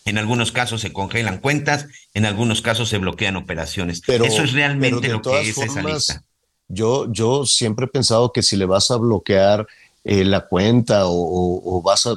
en 0.06 0.16
algunos 0.16 0.52
casos 0.52 0.80
se 0.80 0.92
congelan 0.92 1.38
cuentas, 1.38 1.88
en 2.14 2.24
algunos 2.24 2.62
casos 2.62 2.88
se 2.88 2.96
bloquean 2.96 3.36
operaciones. 3.36 4.00
Pero, 4.06 4.24
Eso 4.24 4.42
es 4.42 4.52
realmente 4.52 5.08
lo 5.08 5.20
que 5.20 5.40
es 5.40 5.58
esa 5.58 5.82
lista. 5.82 6.24
Yo, 6.68 7.12
yo 7.12 7.44
siempre 7.44 7.86
he 7.86 7.88
pensado 7.88 8.32
que 8.32 8.42
si 8.42 8.56
le 8.56 8.64
vas 8.64 8.90
a 8.90 8.96
bloquear 8.96 9.66
eh, 10.04 10.24
la 10.24 10.40
cuenta 10.48 11.06
o, 11.06 11.12
o- 11.12 11.76
o 11.78 11.82
vas 11.82 12.06
a, 12.06 12.14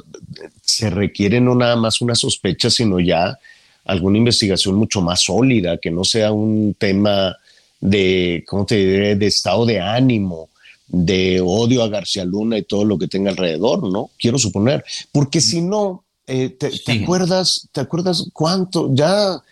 se 0.62 0.90
requiere 0.90 1.40
no 1.40 1.54
nada 1.54 1.76
más 1.76 2.00
una 2.00 2.14
sospecha, 2.14 2.70
sino 2.70 2.98
ya 3.00 3.38
alguna 3.84 4.18
investigación 4.18 4.76
mucho 4.76 5.02
más 5.02 5.22
sólida, 5.24 5.76
que 5.78 5.90
no 5.90 6.04
sea 6.04 6.32
un 6.32 6.74
tema 6.78 7.36
de, 7.80 8.42
¿cómo 8.46 8.64
te 8.64 8.76
diré?, 8.76 9.16
de 9.16 9.26
estado 9.26 9.66
de 9.66 9.80
ánimo, 9.80 10.48
de 10.88 11.40
odio 11.44 11.82
a 11.82 11.88
García 11.88 12.24
Luna 12.24 12.56
y 12.58 12.62
todo 12.62 12.84
lo 12.84 12.96
que 12.98 13.08
tenga 13.08 13.30
alrededor, 13.30 13.90
¿no? 13.90 14.10
Quiero 14.18 14.38
suponer, 14.38 14.84
porque 15.12 15.40
si 15.42 15.60
no, 15.60 16.04
eh, 16.26 16.48
te, 16.48 16.70
acuerdas, 17.02 17.68
te 17.72 17.80
acuerdas 17.82 18.26
cuánto 18.32 18.94
ya, 18.94 19.42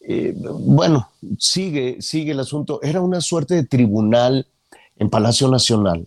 eh, 0.00 0.34
bueno, 0.36 1.10
sigue, 1.38 1.96
sigue 2.00 2.32
el 2.32 2.40
asunto. 2.40 2.80
Era 2.82 3.00
una 3.00 3.22
suerte 3.22 3.54
de 3.54 3.64
tribunal 3.64 4.46
en 4.98 5.08
Palacio 5.08 5.48
Nacional, 5.48 6.06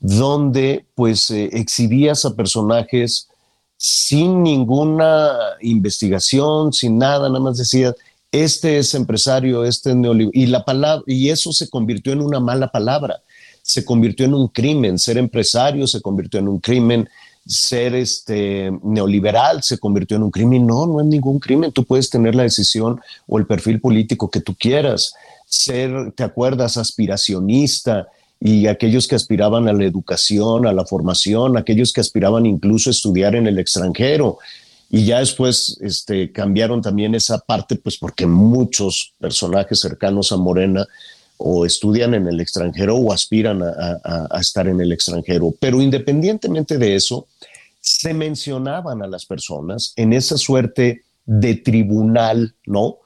donde 0.00 0.84
pues 0.94 1.30
eh, 1.30 1.50
exhibías 1.52 2.24
a 2.24 2.34
personajes 2.34 3.28
sin 3.76 4.42
ninguna 4.42 5.32
investigación, 5.60 6.72
sin 6.72 6.98
nada, 6.98 7.28
nada 7.28 7.40
más 7.40 7.58
decías, 7.58 7.94
este 8.32 8.78
es 8.78 8.94
empresario, 8.94 9.64
este 9.64 9.90
es 9.90 9.96
neoliberal, 9.96 10.42
y 10.42 10.46
la 10.46 10.64
palabra, 10.64 11.04
y 11.06 11.30
eso 11.30 11.52
se 11.52 11.68
convirtió 11.68 12.12
en 12.12 12.22
una 12.22 12.40
mala 12.40 12.68
palabra, 12.68 13.20
se 13.62 13.84
convirtió 13.84 14.26
en 14.26 14.34
un 14.34 14.48
crimen, 14.48 14.98
ser 14.98 15.18
empresario 15.18 15.86
se 15.86 16.00
convirtió 16.00 16.40
en 16.40 16.48
un 16.48 16.60
crimen, 16.60 17.08
ser 17.46 17.94
este 17.94 18.72
neoliberal 18.82 19.62
se 19.62 19.78
convirtió 19.78 20.16
en 20.16 20.24
un 20.24 20.30
crimen, 20.30 20.66
no, 20.66 20.86
no 20.86 21.00
es 21.00 21.06
ningún 21.06 21.38
crimen, 21.38 21.72
tú 21.72 21.84
puedes 21.84 22.10
tener 22.10 22.34
la 22.34 22.42
decisión 22.42 23.00
o 23.26 23.38
el 23.38 23.46
perfil 23.46 23.80
político 23.80 24.30
que 24.30 24.40
tú 24.40 24.54
quieras, 24.58 25.14
ser, 25.46 26.12
te 26.12 26.24
acuerdas, 26.24 26.76
aspiracionista, 26.76 28.08
y 28.40 28.66
aquellos 28.66 29.06
que 29.08 29.14
aspiraban 29.16 29.68
a 29.68 29.72
la 29.72 29.84
educación, 29.84 30.66
a 30.66 30.72
la 30.72 30.84
formación, 30.84 31.56
aquellos 31.56 31.92
que 31.92 32.00
aspiraban 32.00 32.46
incluso 32.46 32.90
a 32.90 32.92
estudiar 32.92 33.34
en 33.34 33.46
el 33.46 33.58
extranjero. 33.58 34.38
Y 34.90 35.04
ya 35.04 35.18
después 35.18 35.78
este, 35.80 36.30
cambiaron 36.30 36.80
también 36.80 37.14
esa 37.14 37.38
parte, 37.38 37.76
pues 37.76 37.96
porque 37.96 38.26
muchos 38.26 39.12
personajes 39.18 39.80
cercanos 39.80 40.30
a 40.32 40.36
Morena 40.36 40.86
o 41.38 41.66
estudian 41.66 42.14
en 42.14 42.26
el 42.28 42.40
extranjero 42.40 42.94
o 42.96 43.12
aspiran 43.12 43.62
a, 43.62 43.68
a- 44.04 44.28
a 44.30 44.40
estar 44.40 44.68
en 44.68 44.80
el 44.80 44.92
extranjero. 44.92 45.52
Pero 45.58 45.80
independientemente 45.82 46.78
de 46.78 46.94
eso, 46.94 47.26
se 47.80 48.14
mencionaban 48.14 49.02
a 49.02 49.06
las 49.06 49.26
personas 49.26 49.92
en 49.96 50.12
esa 50.12 50.36
suerte 50.38 51.02
de 51.24 51.54
tribunal, 51.56 52.54
¿no? 52.66 52.98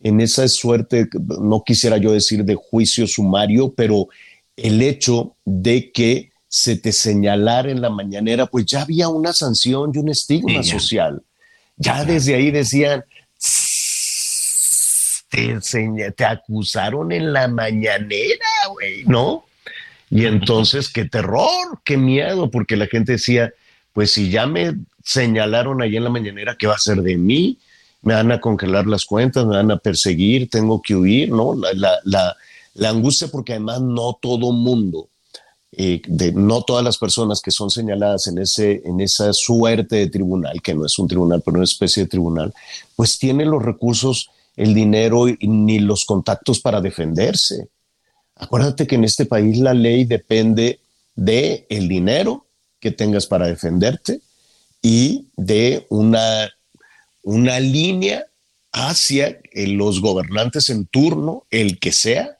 En 0.00 0.20
esa 0.20 0.46
suerte, 0.48 1.08
no 1.40 1.62
quisiera 1.64 1.96
yo 1.96 2.12
decir 2.12 2.44
de 2.44 2.54
juicio 2.54 3.06
sumario, 3.06 3.72
pero 3.74 4.08
el 4.58 4.82
hecho 4.82 5.36
de 5.44 5.90
que 5.92 6.30
se 6.48 6.76
te 6.76 6.92
señalara 6.92 7.70
en 7.70 7.80
la 7.80 7.90
mañanera, 7.90 8.46
pues 8.46 8.64
ya 8.66 8.82
había 8.82 9.08
una 9.08 9.32
sanción 9.32 9.92
y 9.94 9.98
un 9.98 10.08
estigma 10.08 10.62
Sí, 10.62 10.70
ya. 10.70 10.78
social. 10.78 11.22
Ya 11.76 12.04
desde 12.04 12.34
ahí 12.34 12.50
decían, 12.50 13.04
te 15.30 16.24
acusaron 16.24 17.12
en 17.12 17.32
la 17.32 17.48
mañanera, 17.48 18.46
güey, 18.72 19.04
¿no? 19.04 19.44
Y 20.10 20.24
entonces, 20.24 20.88
qué 20.88 21.04
terror, 21.04 21.80
qué 21.84 21.96
miedo, 21.98 22.50
porque 22.50 22.76
la 22.76 22.86
gente 22.86 23.12
decía, 23.12 23.52
pues 23.92 24.12
si 24.12 24.30
ya 24.30 24.46
me 24.46 24.74
señalaron 25.04 25.82
ahí 25.82 25.96
en 25.96 26.04
la 26.04 26.10
mañanera, 26.10 26.56
¿qué 26.58 26.66
va 26.66 26.74
a 26.74 26.78
ser 26.78 27.02
de 27.02 27.16
mí? 27.16 27.58
Me 28.02 28.14
van 28.14 28.32
a 28.32 28.40
congelar 28.40 28.86
las 28.86 29.04
cuentas, 29.04 29.44
me 29.44 29.56
van 29.56 29.70
a 29.70 29.76
perseguir, 29.76 30.48
tengo 30.48 30.80
que 30.80 30.94
huir, 30.96 31.30
¿no? 31.30 31.54
La, 31.54 31.72
la, 31.74 31.98
la, 32.04 32.36
la 32.78 32.90
angustia, 32.90 33.28
porque 33.28 33.52
además 33.52 33.80
no 33.82 34.18
todo 34.20 34.52
mundo, 34.52 35.08
eh, 35.72 36.00
de, 36.06 36.32
no 36.32 36.62
todas 36.62 36.84
las 36.84 36.96
personas 36.96 37.42
que 37.42 37.50
son 37.50 37.70
señaladas 37.70 38.26
en, 38.28 38.38
ese, 38.38 38.82
en 38.84 39.00
esa 39.00 39.32
suerte 39.32 39.96
de 39.96 40.08
tribunal, 40.08 40.62
que 40.62 40.74
no 40.74 40.86
es 40.86 40.98
un 40.98 41.08
tribunal, 41.08 41.42
pero 41.44 41.56
una 41.56 41.64
especie 41.64 42.04
de 42.04 42.08
tribunal, 42.08 42.54
pues 42.96 43.18
tienen 43.18 43.50
los 43.50 43.62
recursos, 43.62 44.30
el 44.56 44.74
dinero 44.74 45.26
ni 45.40 45.78
los 45.80 46.04
contactos 46.04 46.60
para 46.60 46.80
defenderse. 46.80 47.68
Acuérdate 48.36 48.86
que 48.86 48.94
en 48.94 49.04
este 49.04 49.26
país 49.26 49.58
la 49.58 49.74
ley 49.74 50.04
depende 50.04 50.80
de 51.16 51.66
el 51.68 51.88
dinero 51.88 52.46
que 52.80 52.92
tengas 52.92 53.26
para 53.26 53.48
defenderte 53.48 54.20
y 54.80 55.26
de 55.36 55.86
una, 55.90 56.48
una 57.24 57.58
línea 57.58 58.24
hacia 58.72 59.40
eh, 59.52 59.66
los 59.66 60.00
gobernantes 60.00 60.68
en 60.70 60.86
turno, 60.86 61.44
el 61.50 61.80
que 61.80 61.90
sea, 61.90 62.37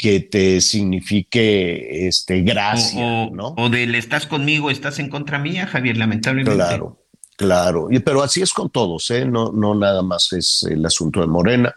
que 0.00 0.20
te 0.20 0.62
signifique 0.62 2.08
este, 2.08 2.40
gracia, 2.40 3.04
o, 3.04 3.30
¿no? 3.30 3.54
o 3.58 3.68
del 3.68 3.94
estás 3.94 4.26
conmigo, 4.26 4.70
estás 4.70 4.98
en 4.98 5.10
contra 5.10 5.38
mía, 5.38 5.66
Javier, 5.66 5.98
lamentablemente. 5.98 6.56
Claro, 6.56 7.04
claro. 7.36 7.88
Pero 8.02 8.22
así 8.22 8.40
es 8.40 8.54
con 8.54 8.70
todos, 8.70 9.10
¿eh? 9.10 9.26
No, 9.26 9.52
no 9.52 9.74
nada 9.74 10.00
más 10.00 10.32
es 10.32 10.66
el 10.70 10.86
asunto 10.86 11.20
de 11.20 11.26
Morena. 11.26 11.74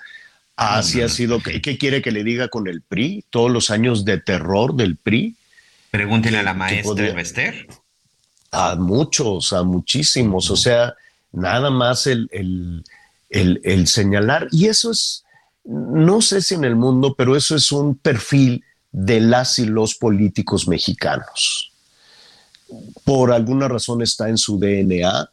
Así 0.56 1.02
ha 1.02 1.10
sido. 1.10 1.42
¿Qué, 1.42 1.62
qué 1.62 1.78
quiere 1.78 2.02
que 2.02 2.14
le 2.14 2.24
diga 2.24 2.48
con 2.48 2.70
el 2.70 2.82
PRI? 2.82 3.26
Todos 3.30 3.52
los 3.52 3.70
años 3.70 4.06
de 4.06 4.20
terror 4.20 4.74
del 4.74 4.96
PRI. 4.96 5.36
Pregúntenle 5.92 6.40
a 6.40 6.44
la 6.44 6.54
maestra 6.54 7.14
Bester. 7.14 7.68
A 8.52 8.76
muchos, 8.76 9.52
a 9.52 9.64
muchísimos. 9.64 10.50
O 10.50 10.56
sea, 10.56 10.94
nada 11.34 11.70
más 11.72 12.08
el, 12.08 12.30
el, 12.32 12.86
el, 13.30 13.60
el 13.66 13.88
señalar. 13.88 14.48
Y 14.52 14.68
eso 14.68 14.92
es, 14.92 15.26
no 15.66 16.22
sé 16.22 16.42
si 16.42 16.56
en 16.56 16.64
el 16.64 16.76
mundo, 16.76 17.16
pero 17.18 17.36
eso 17.36 17.56
es 17.56 17.72
un 17.72 17.96
perfil 17.96 18.64
de 18.92 19.20
las 19.22 19.60
y 19.60 19.66
los 19.66 19.96
políticos 19.96 20.68
mexicanos. 20.68 21.72
Por 23.04 23.32
alguna 23.32 23.68
razón 23.68 24.02
está 24.02 24.30
en 24.30 24.38
su 24.38 24.58
DNA, 24.60 25.30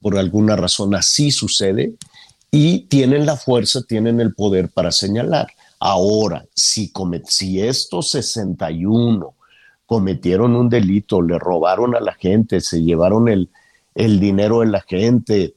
por 0.00 0.18
alguna 0.18 0.56
razón 0.56 0.94
así 0.94 1.30
sucede 1.30 1.94
y 2.50 2.80
tienen 2.80 3.26
la 3.26 3.36
fuerza, 3.36 3.82
tienen 3.82 4.20
el 4.20 4.34
poder 4.34 4.68
para 4.68 4.92
señalar. 4.92 5.48
Ahora, 5.80 6.44
si, 6.54 6.92
si 7.26 7.60
estos 7.60 8.10
61 8.10 9.34
cometieron 9.86 10.54
un 10.54 10.68
delito, 10.68 11.20
le 11.20 11.38
robaron 11.38 11.94
a 11.94 12.00
la 12.00 12.14
gente, 12.14 12.60
se 12.60 12.82
llevaron 12.82 13.28
el, 13.28 13.50
el 13.94 14.20
dinero 14.20 14.60
de 14.60 14.66
la 14.66 14.80
gente, 14.82 15.54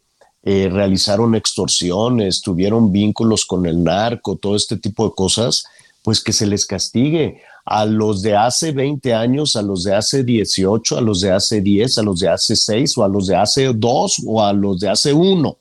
eh, 0.49 0.69
realizaron 0.71 1.35
extorsiones, 1.35 2.41
tuvieron 2.41 2.89
vínculos 2.89 3.45
con 3.45 3.65
el 3.65 3.83
narco, 3.83 4.37
todo 4.37 4.55
este 4.55 4.77
tipo 4.77 5.03
de 5.03 5.13
cosas, 5.13 5.65
pues 6.03 6.23
que 6.23 6.31
se 6.31 6.47
les 6.47 6.65
castigue 6.65 7.41
a 7.65 7.83
los 7.83 8.21
de 8.21 8.37
hace 8.37 8.71
20 8.71 9.13
años, 9.13 9.57
a 9.57 9.61
los 9.61 9.83
de 9.83 9.93
hace 9.93 10.23
18, 10.23 10.99
a 10.99 11.01
los 11.01 11.19
de 11.19 11.33
hace 11.33 11.59
10, 11.59 11.97
a 11.97 12.01
los 12.01 12.21
de 12.21 12.29
hace 12.29 12.55
6 12.55 12.97
o 12.97 13.03
a 13.03 13.09
los 13.09 13.27
de 13.27 13.35
hace 13.35 13.73
2 13.73 14.21
o 14.25 14.41
a 14.41 14.53
los 14.53 14.79
de 14.79 14.87
hace 14.87 15.11
1. 15.11 15.57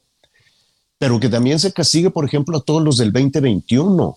Pero 0.99 1.19
que 1.19 1.31
también 1.31 1.59
se 1.59 1.73
castigue, 1.73 2.11
por 2.11 2.25
ejemplo, 2.25 2.59
a 2.59 2.62
todos 2.62 2.81
los 2.81 2.97
del 2.97 3.12
2021. 3.12 4.16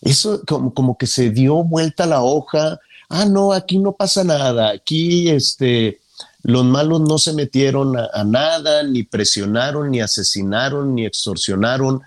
Eso 0.00 0.40
como, 0.46 0.72
como 0.72 0.96
que 0.96 1.06
se 1.06 1.28
dio 1.28 1.62
vuelta 1.62 2.06
la 2.06 2.22
hoja. 2.22 2.80
Ah, 3.10 3.26
no, 3.26 3.52
aquí 3.52 3.76
no 3.76 3.92
pasa 3.92 4.24
nada. 4.24 4.70
Aquí 4.70 5.28
este, 5.28 6.00
los 6.46 6.64
malos 6.64 7.00
no 7.00 7.18
se 7.18 7.32
metieron 7.32 7.96
a, 7.98 8.22
nada, 8.22 8.84
ni 8.84 9.02
presionaron, 9.02 9.90
ni 9.90 10.00
asesinaron, 10.00 10.94
ni 10.94 11.04
extorsionaron 11.04 12.02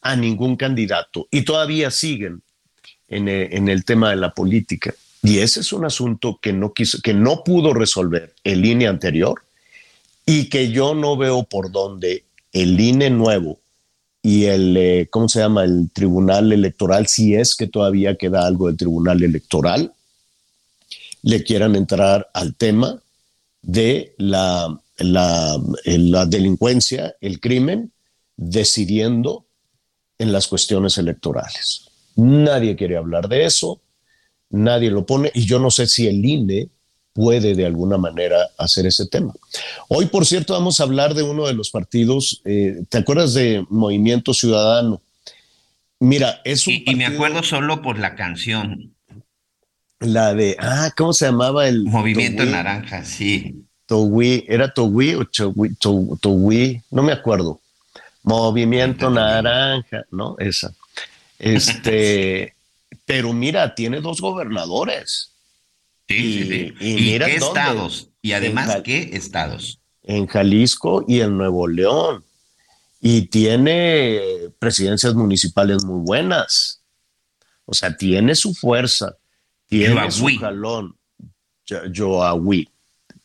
a 0.00 0.16
ningún 0.16 0.56
candidato. 0.56 1.28
Y 1.30 1.42
todavía 1.42 1.92
siguen 1.92 2.42
en, 3.06 3.28
eh, 3.28 3.50
en 3.52 3.68
el 3.68 3.84
tema 3.84 4.10
de 4.10 4.16
la 4.16 4.34
política. 4.34 4.92
Y 5.22 5.38
ese 5.38 5.60
es 5.60 5.72
un 5.72 5.84
asunto 5.84 6.40
que 6.42 6.52
no, 6.52 6.72
quiso, 6.72 6.98
que 7.04 7.14
no 7.14 7.44
pudo 7.44 7.72
resolver 7.72 8.34
el 8.42 8.66
INE 8.66 8.88
anterior 8.88 9.42
y 10.26 10.48
que 10.48 10.72
yo 10.72 10.96
no 10.96 11.16
veo 11.16 11.44
por 11.44 11.70
dónde 11.70 12.24
el 12.52 12.80
INE 12.80 13.10
nuevo 13.10 13.60
y 14.22 14.46
el, 14.46 14.76
eh, 14.76 15.06
¿cómo 15.08 15.28
se 15.28 15.38
llama? 15.38 15.62
El 15.62 15.88
Tribunal 15.92 16.52
Electoral, 16.52 17.06
si 17.06 17.36
es 17.36 17.54
que 17.54 17.68
todavía 17.68 18.16
queda 18.16 18.44
algo 18.44 18.66
del 18.66 18.76
Tribunal 18.76 19.22
Electoral, 19.22 19.92
le 21.22 21.44
quieran 21.44 21.76
entrar 21.76 22.28
al 22.34 22.56
tema 22.56 22.98
de 23.64 24.14
la, 24.18 24.78
la, 24.98 25.58
la 25.84 26.26
delincuencia, 26.26 27.14
el 27.20 27.40
crimen, 27.40 27.92
decidiendo 28.36 29.46
en 30.18 30.32
las 30.32 30.46
cuestiones 30.48 30.98
electorales. 30.98 31.88
Nadie 32.16 32.76
quiere 32.76 32.96
hablar 32.96 33.28
de 33.28 33.44
eso, 33.44 33.80
nadie 34.50 34.90
lo 34.90 35.04
pone, 35.06 35.30
y 35.34 35.46
yo 35.46 35.58
no 35.58 35.70
sé 35.70 35.86
si 35.86 36.06
el 36.06 36.24
INE 36.24 36.68
puede 37.12 37.54
de 37.54 37.64
alguna 37.64 37.96
manera 37.96 38.50
hacer 38.58 38.86
ese 38.86 39.06
tema. 39.06 39.32
Hoy, 39.88 40.06
por 40.06 40.26
cierto, 40.26 40.52
vamos 40.52 40.78
a 40.78 40.84
hablar 40.84 41.14
de 41.14 41.22
uno 41.22 41.46
de 41.46 41.54
los 41.54 41.70
partidos, 41.70 42.42
eh, 42.44 42.82
¿te 42.88 42.98
acuerdas 42.98 43.34
de 43.34 43.64
Movimiento 43.70 44.34
Ciudadano? 44.34 45.00
Mira, 46.00 46.40
es 46.44 46.66
un... 46.66 46.74
Y, 46.74 46.84
y 46.86 46.94
me 46.96 47.06
acuerdo 47.06 47.42
solo 47.42 47.82
por 47.82 47.98
la 47.98 48.14
canción. 48.14 48.93
La 50.04 50.34
de, 50.34 50.56
ah, 50.58 50.90
¿cómo 50.96 51.12
se 51.12 51.26
llamaba 51.26 51.68
el? 51.68 51.84
Movimiento 51.84 52.42
Togui? 52.42 52.52
Naranja, 52.52 53.04
sí. 53.04 53.64
Togui, 53.86 54.44
¿era 54.48 54.72
Togui 54.72 55.14
o 55.14 55.24
Togui? 55.24 55.74
Togui? 56.20 56.82
No 56.90 57.02
me 57.02 57.12
acuerdo. 57.12 57.60
Movimiento 58.22 59.10
Naranja, 59.10 60.04
¿no? 60.10 60.36
Esa. 60.38 60.74
Este, 61.38 62.54
pero 63.06 63.32
mira, 63.32 63.74
tiene 63.74 64.00
dos 64.00 64.20
gobernadores. 64.20 65.30
Sí, 66.08 66.14
y, 66.14 66.32
sí, 66.32 66.48
sí. 66.48 66.74
¿Y, 66.80 66.90
y 66.90 67.12
mira 67.12 67.26
qué 67.26 67.38
dónde? 67.38 67.60
estados? 67.60 68.08
Y 68.22 68.32
además, 68.32 68.78
¿qué 68.82 69.10
estados? 69.12 69.78
En 70.02 70.26
Jalisco 70.26 71.04
y 71.06 71.20
en 71.20 71.36
Nuevo 71.36 71.68
León. 71.68 72.24
Y 73.00 73.26
tiene 73.26 74.20
presidencias 74.58 75.14
municipales 75.14 75.84
muy 75.84 76.00
buenas. 76.00 76.80
O 77.66 77.74
sea, 77.74 77.94
tiene 77.96 78.34
su 78.34 78.54
fuerza 78.54 79.16
tiene 79.68 80.10
su 80.10 80.26
jalón. 80.38 80.96
Yoahui. 81.66 82.68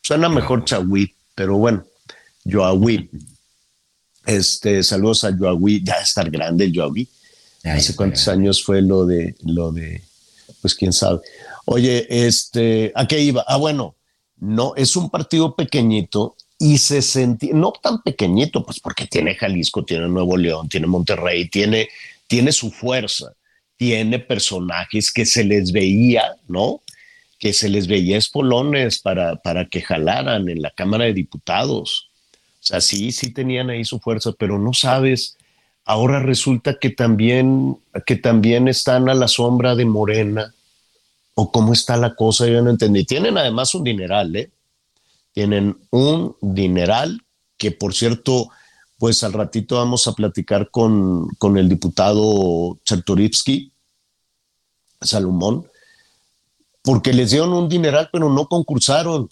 Suena 0.02 0.28
mejor 0.28 0.64
Chahui, 0.64 1.14
pero 1.34 1.58
bueno, 1.58 1.84
Yoahui. 2.44 3.10
Este, 4.26 4.82
saludos 4.82 5.24
a 5.24 5.36
Yoahui, 5.36 5.82
ya 5.82 5.94
estar 5.94 6.30
grande 6.30 6.64
el 6.64 6.72
Yoahui. 6.72 7.08
Hace 7.64 7.94
cuántos 7.94 8.26
años 8.28 8.62
fue 8.62 8.80
lo 8.80 9.04
de, 9.04 9.34
lo 9.44 9.70
de, 9.72 10.02
pues 10.62 10.74
quién 10.74 10.92
sabe. 10.92 11.20
Oye, 11.66 12.06
este, 12.08 12.90
¿a 12.94 13.06
qué 13.06 13.20
iba? 13.20 13.44
Ah, 13.46 13.56
bueno, 13.56 13.96
no, 14.38 14.74
es 14.76 14.96
un 14.96 15.10
partido 15.10 15.54
pequeñito 15.54 16.36
y 16.58 16.78
se 16.78 17.02
sentía, 17.02 17.52
no 17.52 17.72
tan 17.72 18.02
pequeñito, 18.02 18.64
pues 18.64 18.80
porque 18.80 19.06
tiene 19.06 19.34
Jalisco, 19.34 19.84
tiene 19.84 20.08
Nuevo 20.08 20.38
León, 20.38 20.68
tiene 20.70 20.86
Monterrey, 20.86 21.48
tiene, 21.48 21.90
tiene 22.26 22.52
su 22.52 22.70
fuerza 22.70 23.34
tiene 23.80 24.18
personajes 24.18 25.10
que 25.10 25.24
se 25.24 25.42
les 25.42 25.72
veía, 25.72 26.36
¿no? 26.48 26.82
Que 27.38 27.54
se 27.54 27.70
les 27.70 27.86
veía 27.86 28.18
espolones 28.18 28.98
para, 28.98 29.36
para 29.36 29.64
que 29.64 29.80
jalaran 29.80 30.50
en 30.50 30.60
la 30.60 30.70
Cámara 30.70 31.06
de 31.06 31.14
Diputados. 31.14 32.10
O 32.34 32.62
sea, 32.62 32.82
sí, 32.82 33.10
sí 33.10 33.32
tenían 33.32 33.70
ahí 33.70 33.86
su 33.86 33.98
fuerza, 33.98 34.32
pero 34.38 34.58
no 34.58 34.74
sabes, 34.74 35.38
ahora 35.86 36.20
resulta 36.20 36.78
que 36.78 36.90
también, 36.90 37.78
que 38.04 38.16
también 38.16 38.68
están 38.68 39.08
a 39.08 39.14
la 39.14 39.28
sombra 39.28 39.74
de 39.74 39.86
Morena, 39.86 40.52
o 41.34 41.50
cómo 41.50 41.72
está 41.72 41.96
la 41.96 42.14
cosa, 42.14 42.46
yo 42.46 42.60
no 42.60 42.68
entendí. 42.68 43.06
Tienen 43.06 43.38
además 43.38 43.74
un 43.74 43.84
dineral, 43.84 44.36
¿eh? 44.36 44.50
Tienen 45.32 45.78
un 45.88 46.36
dineral 46.42 47.22
que, 47.56 47.70
por 47.70 47.94
cierto, 47.94 48.50
pues 49.00 49.24
al 49.24 49.32
ratito 49.32 49.76
vamos 49.76 50.06
a 50.06 50.12
platicar 50.12 50.70
con, 50.70 51.26
con 51.38 51.56
el 51.56 51.70
diputado 51.70 52.78
Chertorivsky, 52.84 53.72
Salomón, 55.00 55.66
porque 56.82 57.14
les 57.14 57.30
dieron 57.30 57.54
un 57.54 57.66
dineral, 57.66 58.10
pero 58.12 58.28
no 58.28 58.46
concursaron. 58.46 59.30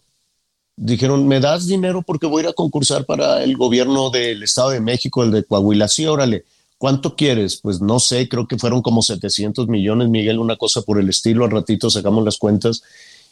Dijeron, 0.75 1.29
¿me 1.29 1.39
das 1.39 1.67
dinero 1.67 2.01
porque 2.01 2.27
voy 2.27 2.41
a 2.41 2.45
ir 2.45 2.49
a 2.49 2.55
concursar 2.55 3.05
para 3.05 3.45
el 3.45 3.59
gobierno 3.59 4.09
del 4.09 4.43
Estado 4.43 4.71
de 4.71 4.81
México, 4.81 5.23
el 5.23 5.33
de 5.33 5.45
Coahuila? 5.45 5.87
Sí, 5.87 6.07
órale. 6.07 6.47
¿Cuánto 6.79 7.15
quieres? 7.15 7.59
Pues 7.61 7.83
no 7.83 8.01
sé, 8.01 8.27
creo 8.27 8.49
que 8.49 8.57
fueron 8.57 8.81
como 8.81 9.03
700 9.03 9.69
millones, 9.69 10.09
Miguel, 10.09 10.39
una 10.39 10.57
cosa 10.57 10.81
por 10.81 10.99
el 10.99 11.11
estilo. 11.11 11.45
Al 11.45 11.51
ratito 11.51 11.91
sacamos 11.91 12.25
las 12.25 12.39
cuentas 12.39 12.83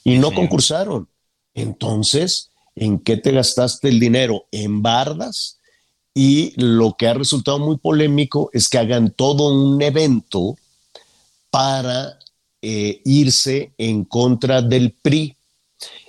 y 0.04 0.18
no 0.18 0.28
sí. 0.28 0.34
concursaron. 0.34 1.08
Entonces, 1.54 2.50
¿en 2.74 2.98
qué 2.98 3.16
te 3.16 3.32
gastaste 3.32 3.88
el 3.88 3.98
dinero? 4.00 4.44
En 4.50 4.82
bardas, 4.82 5.56
y 6.18 6.54
lo 6.56 6.96
que 6.98 7.08
ha 7.08 7.12
resultado 7.12 7.58
muy 7.58 7.76
polémico 7.76 8.48
es 8.54 8.70
que 8.70 8.78
hagan 8.78 9.10
todo 9.10 9.52
un 9.52 9.82
evento 9.82 10.56
para 11.50 12.18
eh, 12.62 13.02
irse 13.04 13.74
en 13.76 14.06
contra 14.06 14.62
del 14.62 14.92
PRI. 14.92 15.36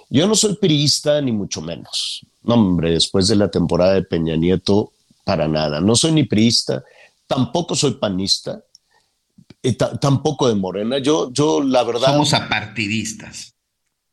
Yo 0.10 0.25
no 0.25 0.34
soy 0.36 0.55
priista 0.55 1.19
ni 1.19 1.34
mucho 1.34 1.62
menos. 1.62 2.25
No, 2.43 2.53
hombre, 2.53 2.91
después 2.91 3.27
de 3.27 3.36
la 3.36 3.51
temporada 3.51 3.95
de 3.95 4.03
Peña 4.03 4.38
Nieto, 4.38 4.93
para 5.25 5.45
nada. 5.49 5.82
No 5.82 5.93
soy 5.93 6.13
ni 6.13 6.23
priista, 6.23 6.86
tampoco 7.27 7.75
soy 7.75 7.95
panista, 7.95 8.63
eh, 9.62 9.73
tampoco 9.73 10.47
de 10.47 10.55
Morena. 10.55 10.99
Yo, 10.99 11.34
yo, 11.34 11.62
la 11.62 11.84
verdad. 11.84 12.13
Somos 12.13 12.34
apartidistas. 12.34 13.53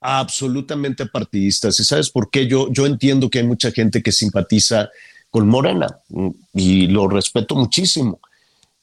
Absolutamente 0.00 1.06
partidistas. 1.06 1.78
¿Y 1.78 1.84
sabes 1.84 2.10
por 2.10 2.30
qué? 2.30 2.48
Yo, 2.48 2.66
yo 2.72 2.84
entiendo 2.84 3.30
que 3.30 3.38
hay 3.38 3.46
mucha 3.46 3.70
gente 3.70 4.02
que 4.02 4.10
simpatiza 4.10 4.90
con 5.34 5.48
Morena 5.48 5.98
y 6.52 6.86
lo 6.86 7.08
respeto 7.08 7.56
muchísimo 7.56 8.20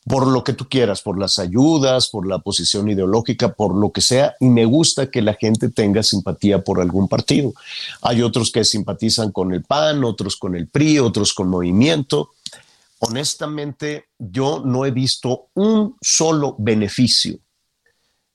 por 0.04 0.28
lo 0.28 0.44
que 0.44 0.52
tú 0.52 0.68
quieras, 0.68 1.02
por 1.02 1.18
las 1.18 1.40
ayudas, 1.40 2.10
por 2.10 2.28
la 2.28 2.40
posición 2.40 2.90
ideológica, 2.90 3.54
por 3.54 3.74
lo 3.74 3.94
que 3.94 4.02
sea, 4.02 4.36
y 4.38 4.48
me 4.48 4.66
gusta 4.66 5.10
que 5.10 5.22
la 5.22 5.36
gente 5.36 5.70
tenga 5.70 6.04
simpatía 6.04 6.62
por 6.62 6.82
algún 6.82 7.08
partido. 7.08 7.54
Hay 8.02 8.22
otros 8.22 8.52
que 8.52 8.66
simpatizan 8.66 9.32
con 9.32 9.54
el 9.54 9.64
PAN, 9.64 10.04
otros 10.04 10.36
con 10.36 10.54
el 10.58 10.68
PRI, 10.68 11.00
otros 11.00 11.34
con 11.34 11.48
Movimiento. 11.48 12.32
Honestamente, 13.00 14.08
yo 14.20 14.62
no 14.66 14.86
he 14.86 14.92
visto 14.92 15.46
un 15.54 15.96
solo 16.02 16.58
beneficio, 16.60 17.40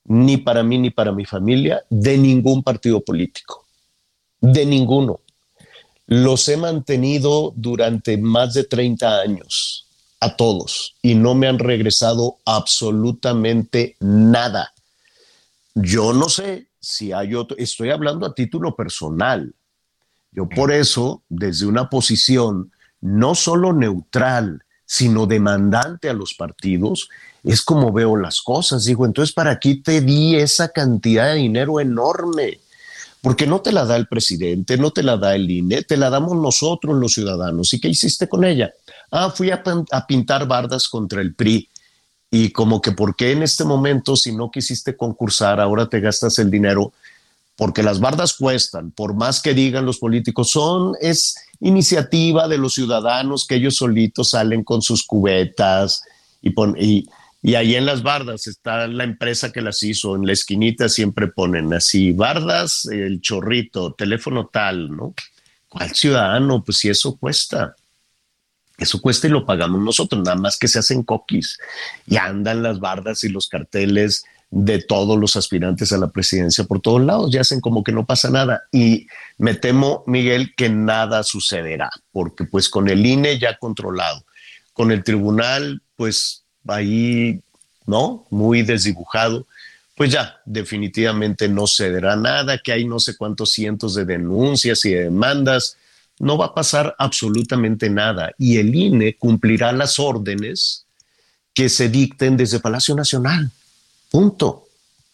ni 0.05 0.39
para 0.39 0.63
mí 0.63 0.79
ni 0.79 0.89
para 0.89 1.13
mi 1.13 1.27
familia, 1.27 1.83
de 1.91 2.17
ningún 2.17 2.63
partido 2.63 3.03
político, 3.03 3.67
de 4.41 4.65
ninguno 4.65 5.21
los 6.07 6.49
he 6.49 6.57
mantenido 6.57 7.53
durante 7.57 8.17
más 8.17 8.55
de 8.55 8.65
30 8.65 9.21
años 9.21 9.87
a 10.21 10.37
todos 10.37 10.95
y 11.03 11.15
no 11.15 11.35
me 11.35 11.49
han 11.49 11.59
regresado 11.59 12.39
absolutamente 12.45 13.97
nada. 14.01 14.73
Yo 15.75 16.13
no 16.13 16.29
sé 16.29 16.69
si 16.81 17.13
hay 17.13 17.35
otro, 17.35 17.57
estoy 17.59 17.91
hablando 17.91 18.27
a 18.27 18.35
título 18.35 18.75
personal. 18.75 19.55
Yo 20.33 20.49
por 20.49 20.73
eso, 20.73 21.23
desde 21.29 21.67
una 21.67 21.91
posición 21.91 22.73
no 23.01 23.35
solo 23.35 23.73
neutral, 23.73 24.63
sino 24.85 25.27
demandante 25.27 26.09
a 26.09 26.15
los 26.15 26.35
partidos, 26.35 27.09
es 27.43 27.63
como 27.63 27.93
veo 27.93 28.17
las 28.17 28.41
cosas. 28.41 28.85
Digo, 28.85 29.05
entonces, 29.05 29.35
¿para 29.35 29.59
qué 29.59 29.77
te 29.77 30.01
di 30.01 30.37
esa 30.37 30.69
cantidad 30.69 31.33
de 31.33 31.41
dinero 31.41 31.81
enorme? 31.81 32.61
Porque 33.27 33.45
no 33.45 33.61
te 33.61 33.73
la 33.73 33.85
da 33.85 33.97
el 33.97 34.07
presidente, 34.07 34.79
no 34.79 34.93
te 34.93 35.03
la 35.03 35.17
da 35.17 35.35
el 35.35 35.51
INE, 35.51 35.83
te 35.83 35.97
la 35.97 36.11
damos 36.11 36.37
nosotros 36.37 36.95
los 36.95 37.15
ciudadanos. 37.15 37.75
¿Y 37.75 37.81
qué 37.81 37.89
hiciste 37.89 38.29
con 38.29 38.45
ella? 38.45 38.73
Ah, 39.11 39.31
fui 39.35 39.51
a, 39.51 39.65
pintar 40.07 40.47
bardas 40.47 40.89
contra 40.89 41.23
el 41.23 41.35
PRI. 41.35 41.69
Y 42.31 42.51
como 42.51 42.81
que, 42.81 42.93
¿por 42.93 43.17
qué 43.17 43.33
en 43.33 43.43
este 43.43 43.65
momento, 43.65 44.15
si 44.15 44.31
no 44.31 44.49
quisiste 44.49 44.97
concursar, 44.97 45.59
ahora 45.59 45.89
te 45.89 45.99
gastas 45.99 46.39
el 46.39 46.53
dinero? 46.53 46.93
Porque 47.57 47.83
las 47.83 47.99
bardas 47.99 48.33
cuestan, 48.35 48.93
por 48.93 49.15
más 49.15 49.43
que 49.43 49.55
digan 49.55 49.85
los 49.85 49.99
políticos, 49.99 50.53
son, 50.53 50.93
es 51.01 51.35
iniciativa 51.59 52.47
de 52.47 52.59
los 52.59 52.75
ciudadanos 52.75 53.45
que 53.45 53.57
ellos 53.57 53.75
solitos 53.75 54.31
salen 54.31 54.63
con 54.63 54.83
sus 54.83 55.05
cubetas 55.05 56.05
y, 56.43 56.51
pon, 56.51 56.77
y, 57.47 57.55
ahí 57.55 57.77
en 57.77 57.87
las 57.87 58.03
bardas 58.03 58.47
está 58.47 58.89
la 58.89 59.05
empresa 59.05 59.53
que 59.53 59.61
las 59.61 59.83
hizo. 59.83 60.17
En 60.17 60.27
la 60.27 60.33
esquinita 60.33 60.89
siempre 60.89 61.29
ponen 61.29 61.73
así, 61.73 62.13
bardas, 62.13 62.87
el 62.87 63.21
chorrito, 63.21 63.95
teléfono 63.95 64.49
tal, 64.53 64.91
¿no? 64.91 65.15
¿Cuál 65.69 65.95
ciudadano? 65.95 66.65
Pues 66.65 66.79
si 66.79 66.89
eso 66.89 67.17
cuesta. 67.17 67.77
Eso 68.79 69.01
cuesta 69.01 69.27
y 69.27 69.31
lo 69.31 69.47
pagamos 69.47 69.81
nosotros, 69.81 70.23
nada 70.23 70.37
más 70.37 70.59
que 70.59 70.69
se 70.69 70.79
hacen 70.79 71.03
coquis 71.03 71.59
y 72.07 72.17
andan 72.17 72.63
las 72.63 72.79
bardas 72.79 73.25
y 73.25 73.29
los 73.29 73.49
carteles 73.49 74.25
de 74.51 74.83
todos 74.83 75.19
los 75.19 75.37
aspirantes 75.37 75.93
a 75.93 75.99
la 75.99 76.09
presidencia 76.09 76.65
por 76.65 76.81
todos 76.81 77.03
lados, 77.03 77.31
ya 77.31 77.41
hacen 77.41 77.61
como 77.61 77.83
que 77.83 77.93
no 77.93 78.07
pasa 78.07 78.31
nada. 78.31 78.65
Y 78.73 79.07
me 79.39 79.55
temo, 79.55 80.05
Miguel, 80.07 80.55
que 80.57 80.69
nada 80.69 81.23
sucederá, 81.23 81.91
porque 82.13 82.45
pues 82.45 82.69
con 82.69 82.89
el 82.89 83.05
INE 83.05 83.39
ya 83.39 83.57
controlado, 83.59 84.25
con 84.73 84.93
el 84.93 85.03
tribunal, 85.05 85.83
pues 85.97 86.46
ahí, 86.69 87.41
¿no? 87.87 88.27
Muy 88.31 88.63
desdibujado, 88.63 89.47
pues 89.95 90.11
ya 90.13 90.41
definitivamente 90.45 91.49
no 91.49 91.67
cederá 91.67 92.17
nada, 92.17 92.59
que 92.59 92.73
hay 92.73 92.85
no 92.85 93.01
sé 93.01 93.17
cuántos 93.17 93.53
cientos 93.53 93.95
de 93.95 94.05
denuncias 94.05 94.85
y 94.85 94.91
de 94.91 95.05
demandas, 95.05 95.77
no 96.19 96.39
va 96.39 96.47
a 96.47 96.55
pasar 96.55 96.95
absolutamente 96.99 97.91
nada 97.91 98.33
y 98.39 98.59
el 98.59 98.75
INE 98.75 99.17
cumplirá 99.17 99.73
las 99.73 99.99
órdenes 99.99 100.85
que 101.55 101.69
se 101.69 101.89
dicten 101.89 102.37
desde 102.37 102.61
Palacio 102.61 102.95
Nacional. 102.95 103.51
Punto. 104.11 104.65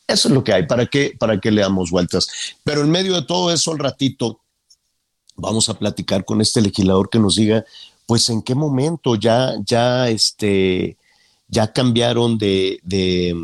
Eso 0.07 0.29
es 0.29 0.35
lo 0.35 0.43
que 0.43 0.53
hay. 0.53 0.67
¿Para 0.67 0.87
qué, 0.87 1.15
para 1.19 1.41
qué 1.41 1.51
le 1.51 1.63
damos 1.63 1.91
vueltas? 1.91 2.29
Pero 2.65 2.83
en 2.83 2.91
medio 2.91 3.15
de 3.15 3.23
todo 3.23 3.53
eso, 3.53 3.71
al 3.73 3.79
ratito, 3.79 4.41
vamos 5.37 5.69
a 5.69 5.79
platicar 5.79 6.25
con 6.25 6.41
este 6.41 6.61
legislador 6.61 7.09
que 7.09 7.21
nos 7.21 7.37
diga, 7.37 7.65
pues 8.07 8.29
en 8.29 8.43
qué 8.43 8.55
momento 8.55 9.15
ya, 9.15 9.55
ya 9.65 10.09
este, 10.09 10.97
ya 11.53 11.71
cambiaron 11.71 12.39
de, 12.39 12.81
de 12.83 13.37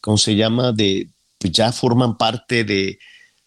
¿cómo 0.00 0.16
se 0.16 0.34
llama? 0.34 0.72
De, 0.72 1.06
pues 1.38 1.52
ya 1.52 1.70
forman 1.70 2.16
parte 2.16 2.64
de, 2.64 2.98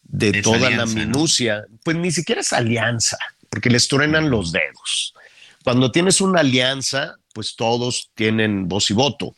de 0.04 0.44
toda 0.44 0.70
la 0.70 0.86
minucia. 0.86 1.66
Pues 1.84 1.98
ni 1.98 2.12
siquiera 2.12 2.42
es 2.42 2.54
alianza, 2.54 3.18
porque 3.50 3.72
les 3.72 3.88
truenan 3.88 4.30
los 4.30 4.52
dedos. 4.52 5.16
Cuando 5.64 5.92
tienes 5.92 6.22
una 6.22 6.42
alianza, 6.42 7.16
pues 7.34 7.56
todos 7.56 8.12
tienen 8.14 8.68
voz 8.68 8.92
y 8.92 8.94
voto, 8.94 9.36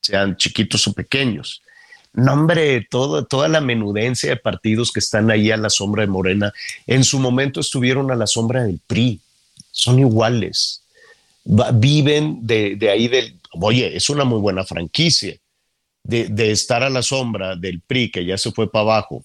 sean 0.00 0.36
chiquitos 0.36 0.86
o 0.86 0.92
pequeños. 0.92 1.60
Nombre, 2.12 2.86
todo, 2.88 3.24
toda 3.24 3.48
la 3.48 3.60
menudencia 3.60 4.30
de 4.30 4.36
partidos 4.36 4.92
que 4.92 5.00
están 5.00 5.32
ahí 5.32 5.50
a 5.50 5.56
la 5.56 5.68
sombra 5.68 6.02
de 6.02 6.06
Morena, 6.06 6.52
en 6.86 7.02
su 7.02 7.18
momento 7.18 7.58
estuvieron 7.58 8.12
a 8.12 8.14
la 8.14 8.28
sombra 8.28 8.62
del 8.62 8.78
PRI, 8.86 9.18
son 9.72 9.98
iguales. 9.98 10.82
viven 11.44 12.46
de, 12.46 12.76
de 12.76 12.90
ahí 12.90 13.08
del, 13.08 13.34
oye, 13.60 13.96
es 13.96 14.10
una 14.10 14.24
muy 14.24 14.40
buena 14.40 14.64
franquicia, 14.64 15.36
de, 16.04 16.50
estar 16.50 16.82
a 16.82 16.90
la 16.90 17.02
sombra 17.02 17.56
del 17.56 17.80
PRI, 17.80 18.10
que 18.10 18.24
ya 18.24 18.36
se 18.38 18.52
fue 18.52 18.70
para 18.70 18.82
abajo, 18.82 19.24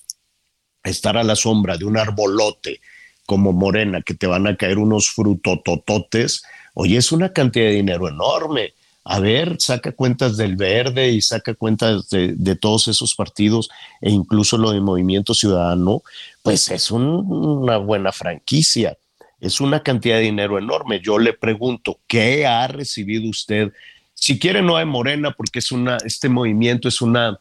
estar 0.84 1.18
a 1.18 1.24
la 1.24 1.36
sombra 1.36 1.78
de 1.78 1.86
un 1.86 1.98
arbolote 1.98 2.80
como 3.26 3.52
Morena, 3.52 4.02
que 4.02 4.16
te 4.16 4.28
van 4.28 4.48
a 4.48 4.56
caer 4.56 4.80
unos 4.80 5.10
frutotototes, 5.10 6.44
oye, 6.74 6.98
es 6.98 7.12
una 7.12 7.32
cantidad 7.32 7.66
de 7.66 7.74
dinero 7.74 8.08
enorme. 8.08 8.74
A 9.04 9.20
ver, 9.20 9.58
saca 9.60 9.92
cuentas 9.92 10.38
del 10.38 10.56
verde 10.56 11.10
y 11.10 11.22
saca 11.22 11.54
cuentas 11.54 12.10
de, 12.10 12.56
todos 12.56 12.88
esos 12.88 13.16
partidos 13.16 13.70
e 14.02 14.10
incluso 14.10 14.58
lo 14.58 14.72
de 14.72 14.82
Movimiento 14.82 15.34
Ciudadano, 15.34 16.02
pues 16.44 16.70
es 16.70 16.92
una 16.92 17.78
buena 17.78 18.12
franquicia, 18.12 18.98
es 19.40 19.62
una 19.62 19.82
cantidad 19.84 20.18
de 20.18 20.24
dinero 20.24 20.58
enorme. 20.58 21.00
Yo 21.00 21.18
le 21.18 21.34
pregunto, 21.34 22.00
¿qué 22.08 22.46
ha 22.46 22.68
recibido 22.68 23.30
usted? 23.30 23.72
Si 24.20 24.38
quiere 24.38 24.62
no 24.62 24.78
de 24.78 24.86
Morena, 24.86 25.32
porque 25.32 25.60
es 25.60 25.72
una, 25.72 25.98
este 25.98 26.30
movimiento 26.30 26.88
es 26.88 27.02
una 27.02 27.40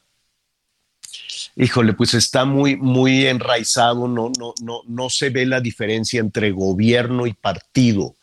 híjole, 1.56 1.92
pues 1.92 2.14
está 2.14 2.44
muy, 2.44 2.76
muy 2.76 3.26
enraizado, 3.26 4.06
no, 4.06 4.30
no, 4.38 4.54
no, 4.62 4.82
no 4.86 5.10
se 5.10 5.30
ve 5.30 5.44
la 5.44 5.60
diferencia 5.60 6.20
entre 6.20 6.52
gobierno 6.52 7.26
y 7.26 7.32
partido. 7.32 8.14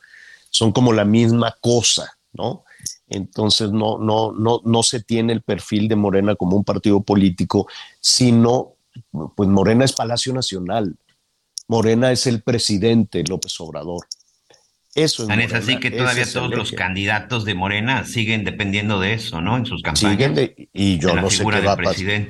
Son 0.50 0.72
como 0.72 0.94
la 0.94 1.04
misma 1.04 1.54
cosa, 1.60 2.18
¿no? 2.32 2.64
Entonces 3.08 3.72
no, 3.72 3.98
no, 3.98 4.32
no, 4.32 4.62
no 4.64 4.84
se 4.84 5.02
tiene 5.02 5.34
el 5.34 5.42
perfil 5.42 5.90
de 5.90 5.98
Morena 5.98 6.36
como 6.36 6.56
un 6.56 6.64
partido 6.64 7.02
político, 7.02 7.68
sino, 8.00 8.76
pues 9.36 9.50
Morena 9.50 9.84
es 9.84 9.92
Palacio 9.92 10.34
Nacional, 10.34 10.96
Morena 11.68 12.12
es 12.12 12.28
el 12.28 12.42
presidente 12.42 13.24
López 13.28 13.60
Obrador. 13.60 14.06
Eso 14.96 15.30
es, 15.30 15.40
es 15.40 15.54
así 15.54 15.78
que 15.78 15.92
todavía 15.92 16.26
todos 16.26 16.56
los 16.56 16.72
candidatos 16.72 17.44
de 17.44 17.54
Morena 17.54 18.06
siguen 18.06 18.46
dependiendo 18.46 19.02
de 19.02 19.14
eso, 19.14 19.42
¿no? 19.42 19.58
En 19.58 19.66
sus 19.66 19.82
campañas. 19.82 20.12
Siguen 20.12 20.36
de, 20.36 20.70
y 20.72 20.98
yo 20.98 21.14
no 21.14 21.30
sé 21.30 21.44
qué 21.44 21.60
va 21.60 21.74
a 21.74 21.78
pasar 21.78 22.26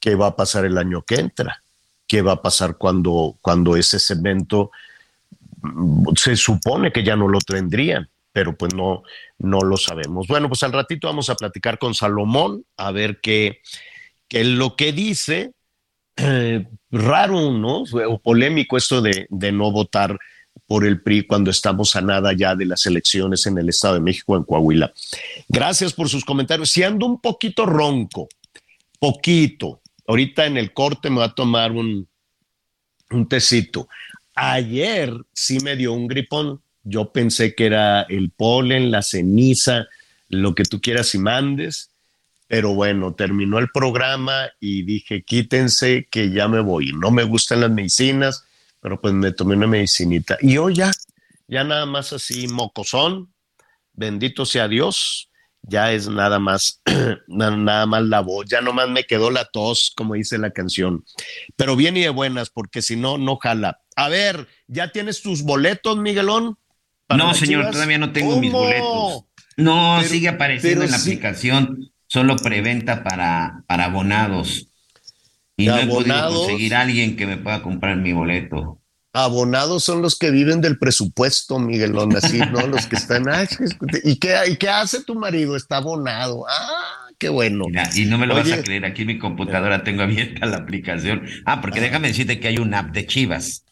qué 0.00 0.14
va 0.14 0.28
a 0.28 0.36
pasar 0.36 0.64
el 0.64 0.78
año 0.78 1.02
que 1.02 1.16
entra, 1.16 1.62
qué 2.06 2.22
va 2.22 2.32
a 2.32 2.42
pasar 2.42 2.76
cuando, 2.76 3.36
cuando 3.40 3.76
ese 3.76 4.00
cemento 4.00 4.70
mm, 5.62 6.08
se 6.16 6.36
supone 6.36 6.90
que 6.90 7.04
ya 7.04 7.14
no 7.14 7.28
lo 7.28 7.38
tendrían, 7.38 8.08
pero 8.32 8.56
pues 8.56 8.74
no, 8.74 9.02
no 9.38 9.60
lo 9.60 9.76
sabemos. 9.76 10.26
Bueno, 10.26 10.48
pues 10.48 10.62
al 10.62 10.72
ratito 10.72 11.06
vamos 11.06 11.30
a 11.30 11.36
platicar 11.36 11.78
con 11.78 11.94
Salomón 11.94 12.64
a 12.76 12.90
ver 12.90 13.20
qué, 13.20 13.60
qué 14.26 14.42
lo 14.44 14.74
que 14.74 14.92
dice. 14.92 15.52
Eh, 16.16 16.66
raro, 16.90 17.52
¿no? 17.52 17.84
O 18.08 18.18
polémico 18.18 18.76
esto 18.76 19.00
de, 19.00 19.26
de 19.30 19.52
no 19.52 19.70
votar 19.70 20.18
por 20.70 20.86
el 20.86 21.02
PRI 21.02 21.26
cuando 21.26 21.50
estamos 21.50 21.96
a 21.96 22.00
nada 22.00 22.32
ya 22.32 22.54
de 22.54 22.64
las 22.64 22.86
elecciones 22.86 23.44
en 23.46 23.58
el 23.58 23.68
Estado 23.68 23.94
de 23.94 24.00
México, 24.00 24.36
en 24.36 24.44
Coahuila. 24.44 24.92
Gracias 25.48 25.92
por 25.92 26.08
sus 26.08 26.24
comentarios. 26.24 26.70
Si 26.70 26.84
ando 26.84 27.06
un 27.06 27.20
poquito 27.20 27.66
ronco, 27.66 28.28
poquito, 29.00 29.80
Ahorita 30.10 30.44
en 30.44 30.56
el 30.56 30.72
corte 30.72 31.08
me 31.08 31.18
va 31.18 31.26
a 31.26 31.34
tomar 31.36 31.70
un, 31.70 32.08
un 33.10 33.28
tecito. 33.28 33.88
Ayer 34.34 35.14
sí 35.32 35.60
me 35.60 35.76
dio 35.76 35.92
un 35.92 36.08
gripón. 36.08 36.60
Yo 36.82 37.12
pensé 37.12 37.54
que 37.54 37.66
era 37.66 38.02
el 38.02 38.30
polen, 38.30 38.90
la 38.90 39.02
ceniza, 39.02 39.86
lo 40.28 40.56
que 40.56 40.64
tú 40.64 40.80
quieras 40.80 41.14
y 41.14 41.18
mandes. 41.18 41.90
Pero 42.48 42.74
bueno, 42.74 43.14
terminó 43.14 43.60
el 43.60 43.68
programa 43.70 44.50
y 44.58 44.82
dije, 44.82 45.22
quítense 45.22 46.08
que 46.10 46.32
ya 46.32 46.48
me 46.48 46.58
voy. 46.58 46.92
No 46.92 47.12
me 47.12 47.22
gustan 47.22 47.60
las 47.60 47.70
medicinas, 47.70 48.44
pero 48.80 49.00
pues 49.00 49.14
me 49.14 49.32
tomé 49.32 49.56
una 49.56 49.66
medicinita. 49.66 50.36
Y 50.40 50.56
hoy 50.56 50.74
ya, 50.74 50.90
ya 51.48 51.64
nada 51.64 51.86
más 51.86 52.12
así, 52.12 52.48
mocosón. 52.48 53.32
Bendito 53.92 54.46
sea 54.46 54.68
Dios 54.68 55.30
ya 55.62 55.92
es 55.92 56.08
nada 56.08 56.38
más, 56.38 56.82
nada 57.28 57.86
más 57.86 58.02
la 58.02 58.20
voz, 58.20 58.46
ya 58.48 58.60
nomás 58.60 58.88
me 58.88 59.04
quedó 59.04 59.30
la 59.30 59.44
tos, 59.44 59.92
como 59.96 60.14
dice 60.14 60.38
la 60.38 60.50
canción. 60.50 61.04
Pero 61.56 61.76
bien 61.76 61.96
y 61.96 62.00
de 62.00 62.08
buenas, 62.08 62.50
porque 62.50 62.82
si 62.82 62.96
no, 62.96 63.18
no 63.18 63.36
jala. 63.36 63.80
A 63.96 64.08
ver, 64.08 64.48
¿ya 64.66 64.92
tienes 64.92 65.22
tus 65.22 65.42
boletos, 65.42 65.98
Miguelón? 65.98 66.58
No, 67.08 67.34
señor, 67.34 67.70
todavía 67.70 67.98
no 67.98 68.12
tengo 68.12 68.38
mis 68.38 68.52
boletos. 68.52 69.24
No, 69.56 70.02
sigue 70.02 70.28
apareciendo 70.28 70.84
en 70.84 70.92
la 70.92 70.96
aplicación, 70.96 71.92
solo 72.06 72.36
preventa 72.36 73.02
para, 73.02 73.64
para 73.66 73.86
abonados. 73.86 74.68
Y 75.60 75.66
no 75.66 75.78
he 75.78 75.86
podido 75.86 76.28
conseguir 76.28 76.74
a 76.74 76.82
alguien 76.82 77.16
que 77.16 77.26
me 77.26 77.36
pueda 77.36 77.62
comprar 77.62 77.96
mi 77.96 78.12
boleto. 78.12 78.80
Abonados 79.12 79.82
son 79.82 80.02
los 80.02 80.16
que 80.16 80.30
viven 80.30 80.60
del 80.60 80.78
presupuesto, 80.78 81.58
Miguelón, 81.58 82.14
así, 82.16 82.38
¿no? 82.38 82.64
Los 82.68 82.86
que 82.86 82.94
están, 82.94 83.24
¿y 84.04 84.16
qué, 84.16 84.36
¿y 84.48 84.56
qué 84.56 84.68
hace 84.68 85.02
tu 85.02 85.16
marido? 85.16 85.56
Está 85.56 85.78
abonado. 85.78 86.44
Ah, 86.48 87.08
qué 87.18 87.28
bueno. 87.28 87.64
y 87.96 88.04
no 88.04 88.18
me 88.18 88.26
lo 88.28 88.36
vas 88.36 88.52
a 88.52 88.62
creer, 88.62 88.84
aquí 88.84 89.02
en 89.02 89.08
mi 89.08 89.18
computadora 89.18 89.82
tengo 89.82 90.02
abierta 90.02 90.46
la 90.46 90.58
aplicación. 90.58 91.22
Ah, 91.44 91.60
porque 91.60 91.80
déjame 91.80 92.08
decirte 92.08 92.38
que 92.38 92.48
hay 92.48 92.58
una 92.58 92.80
app 92.80 92.92
de 92.92 93.06
Chivas, 93.06 93.64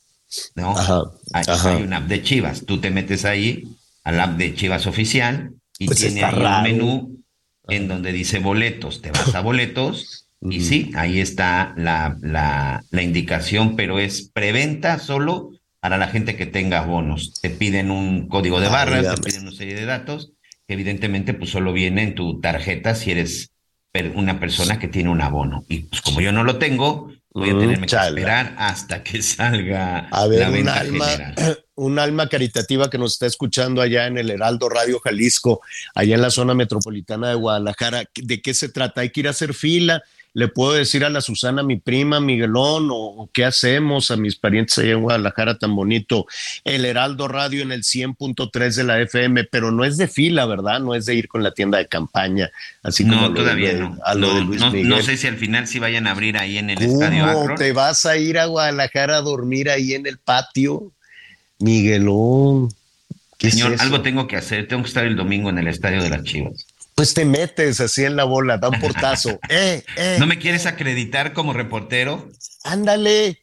¿no? 0.57 0.77
Ajá, 0.77 1.03
hay, 1.33 1.83
una 1.83 1.99
app 1.99 2.09
de 2.09 2.21
Chivas. 2.21 2.67
Tú 2.67 2.81
te 2.81 2.91
metes 2.91 3.25
ahí 3.25 3.63
al 4.03 4.19
app 4.19 4.37
de 4.39 4.57
Chivas 4.57 4.89
oficial 4.89 5.53
y 5.79 5.87
pues 5.87 6.01
tiene 6.01 6.25
ahí 6.25 6.35
un 6.35 6.63
menú 6.63 7.25
en 7.69 7.87
donde 7.87 8.11
dice 8.11 8.41
boletos. 8.41 9.03
Te 9.03 9.13
vas 9.13 9.33
a 9.37 9.41
boletos 9.41 10.28
y 10.41 10.61
sí, 10.61 10.93
ahí 10.95 11.21
está 11.21 11.75
la, 11.77 12.17
la, 12.21 12.85
la, 12.91 13.03
indicación, 13.03 13.75
pero 13.75 13.99
es 13.99 14.31
preventa 14.33 14.99
solo 14.99 15.51
para 15.81 15.99
la 15.99 16.09
gente 16.09 16.37
que 16.37 16.47
tenga 16.47 16.83
bonos. 16.83 17.35
Te 17.41 17.51
piden 17.51 17.91
un 17.91 18.29
código 18.29 18.61
de 18.61 18.69
barras, 18.69 19.17
te 19.17 19.23
piden 19.23 19.43
una 19.43 19.57
serie 19.57 19.75
de 19.75 19.85
datos, 19.85 20.33
que 20.67 20.75
evidentemente 20.75 21.35
pues 21.35 21.51
solo 21.51 21.73
viene 21.73 22.03
en 22.03 22.15
tu 22.15 22.41
tarjeta 22.41 22.95
si 22.95 23.11
eres 23.11 23.51
una 24.15 24.39
persona 24.39 24.79
que 24.79 24.87
tiene 24.87 25.11
un 25.11 25.21
abono. 25.21 25.65
Y 25.69 25.81
pues 25.81 26.03
como 26.03 26.21
yo 26.21 26.31
no 26.31 26.45
lo 26.45 26.59
tengo, 26.59 27.11
voy 27.31 27.51
a 27.51 27.55
mm, 27.55 27.59
tener 27.59 27.81
que 27.81 27.97
esperar 27.97 28.55
hasta 28.59 29.03
que 29.03 29.23
salga 29.23 30.09
a 30.11 30.27
ver, 30.29 30.41
la 30.41 30.51
venta 30.51 30.73
un 30.73 30.79
alma, 30.79 31.35
un 31.75 31.99
alma 31.99 32.29
caritativa 32.29 32.89
que 32.91 32.99
nos 32.99 33.15
está 33.15 33.27
escuchando 33.27 33.81
allá 33.81 34.07
en 34.07 34.19
el 34.19 34.31
Heraldo 34.31 34.69
Radio 34.69 35.01
Jalisco, 35.01 35.63
allá 35.97 36.15
en 36.15 36.23
la 36.23 36.31
zona 36.31 36.55
metropolitana 36.55 37.31
de 37.31 37.35
Guadalajara. 37.35 38.05
¿De 38.15 38.41
qué 38.41 38.55
se 38.55 38.69
trata? 38.69 39.01
Hay 39.01 39.11
que 39.11 39.21
ir 39.21 39.27
a 39.27 39.31
hacer 39.31 39.53
fila 39.53 40.03
le 40.39 40.47
puedo 40.47 40.73
decir 40.73 41.05
a 41.05 41.11
la 41.11 41.21
Susana, 41.21 41.65
mi 41.65 41.79
prima, 41.79 42.21
Miguelón, 42.21 42.91
o, 42.93 43.29
qué 43.33 43.45
hacemos 43.45 44.13
a 44.13 44.17
mis 44.17 44.37
parientes 44.37 44.79
allá 44.79 44.93
en 44.93 45.03
Guadalajara 45.03 45.59
tan 45.59 45.75
bonito, 45.75 46.27
el 46.63 46.85
Heraldo 46.85 47.27
Radio 47.27 47.61
en 47.61 47.73
el 47.73 47.83
100.3 47.83 48.73
de 48.73 48.85
la 48.85 49.01
FM, 49.01 49.43
pero 49.51 49.73
no 49.73 49.85
es 49.85 49.97
de 49.97 50.07
fila, 50.07 50.47
¿verdad? 50.47 50.79
No 50.79 50.95
es 50.95 51.07
de 51.07 51.17
ir 51.17 51.27
con 51.27 51.43
la 51.43 51.51
tienda 51.51 51.79
de 51.79 51.89
campaña, 51.89 52.53
así 52.85 53.05
como 53.05 53.35
todavía 53.35 53.73
no. 53.73 53.99
a 54.05 54.15
lo 54.15 54.33
de 54.33 54.43
Luis 54.43 54.65
Miguel. 54.67 54.89
No 54.89 55.03
sé 55.03 55.17
si 55.17 55.27
al 55.27 55.39
final 55.39 55.67
sí 55.67 55.81
vayan 55.81 56.07
a 56.07 56.13
abrir 56.13 56.39
ahí 56.39 56.57
en 56.57 56.71
el 56.71 56.81
estadio 56.81 57.25
Akron. 57.25 57.57
¿Te 57.57 57.73
vas 57.73 58.07
a 58.07 58.17
ir 58.17 58.39
a 58.39 58.47
Guadalajara 58.47 59.17
a 59.17 59.23
dormir 59.23 59.69
ahí 59.69 59.95
en 59.95 60.07
el 60.07 60.19
patio? 60.19 60.93
Miguelón. 61.59 62.69
Señor, 63.41 63.75
algo 63.81 64.03
tengo 64.03 64.29
que 64.29 64.37
hacer, 64.37 64.69
tengo 64.69 64.85
que 64.85 64.89
estar 64.89 65.05
el 65.05 65.17
domingo 65.17 65.51
en 65.51 65.59
el 65.59 65.67
estadio 65.67 66.01
de 66.01 66.11
las 66.11 66.23
Chivas 66.23 66.65
pues 66.99 67.15
te 67.15 67.25
metes 67.25 67.81
así 67.81 68.03
en 68.03 68.17
la 68.17 68.25
bola, 68.25 68.59
da 68.59 68.71
un 68.71 68.81
portazo. 68.81 69.39
Eh, 69.49 69.85
eh. 69.97 70.17
¿No 70.19 70.27
me 70.27 70.39
quieres 70.39 70.67
acreditar 70.67 71.33
como 71.33 71.53
reportero? 71.53 72.29
Ándale, 72.65 73.39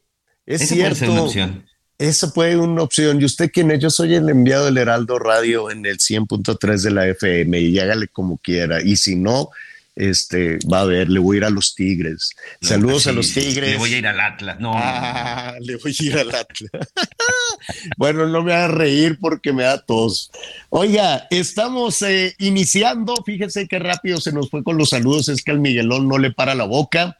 es 0.45 0.67
cierto. 0.67 0.99
Puede 0.99 1.11
una 1.11 1.21
opción. 1.21 1.65
Eso 1.97 2.33
puede 2.33 2.51
ser 2.51 2.59
una 2.59 2.81
opción. 2.81 3.21
¿Y 3.21 3.25
usted 3.25 3.49
quién 3.53 3.71
es? 3.71 3.79
Yo 3.79 3.89
soy 3.89 4.13
el 4.13 4.27
enviado 4.29 4.65
del 4.65 4.77
Heraldo 4.77 5.19
Radio 5.19 5.71
en 5.71 5.85
el 5.85 5.99
100.3 5.99 6.81
de 6.81 6.91
la 6.91 7.07
FM 7.07 7.57
y 7.57 7.79
hágale 7.79 8.09
como 8.09 8.37
quiera. 8.39 8.81
Y 8.81 8.97
si 8.97 9.15
no, 9.15 9.51
este, 9.95 10.59
va 10.71 10.81
a 10.81 10.85
ver, 10.85 11.09
le 11.09 11.19
voy 11.19 11.37
a 11.37 11.39
ir 11.39 11.45
a 11.45 11.49
los 11.49 11.73
Tigres. 11.73 12.31
Saludos 12.61 13.07
a 13.07 13.13
los 13.13 13.31
Tigres. 13.33 13.71
Le 13.71 13.77
voy 13.77 13.93
a 13.93 13.97
ir 13.97 14.07
al 14.07 14.19
Atlas, 14.19 14.59
no. 14.59 14.73
Ah, 14.75 15.55
le 15.61 15.77
voy 15.77 15.95
a 15.97 16.03
ir 16.03 16.17
al 16.17 16.35
Atlas. 16.35 16.71
bueno, 17.97 18.27
no 18.27 18.43
me 18.43 18.53
a 18.53 18.67
reír 18.67 19.17
porque 19.19 19.53
me 19.53 19.63
da 19.63 19.77
tos. 19.79 20.31
Oiga, 20.69 21.27
estamos 21.29 22.01
eh, 22.01 22.35
iniciando, 22.39 23.15
fíjese 23.25 23.67
qué 23.67 23.79
rápido 23.79 24.19
se 24.19 24.33
nos 24.33 24.49
fue 24.49 24.63
con 24.63 24.77
los 24.77 24.89
saludos, 24.89 25.29
es 25.29 25.41
que 25.43 25.51
al 25.51 25.59
Miguelón 25.59 26.07
no 26.07 26.17
le 26.17 26.31
para 26.31 26.55
la 26.55 26.65
boca. 26.65 27.19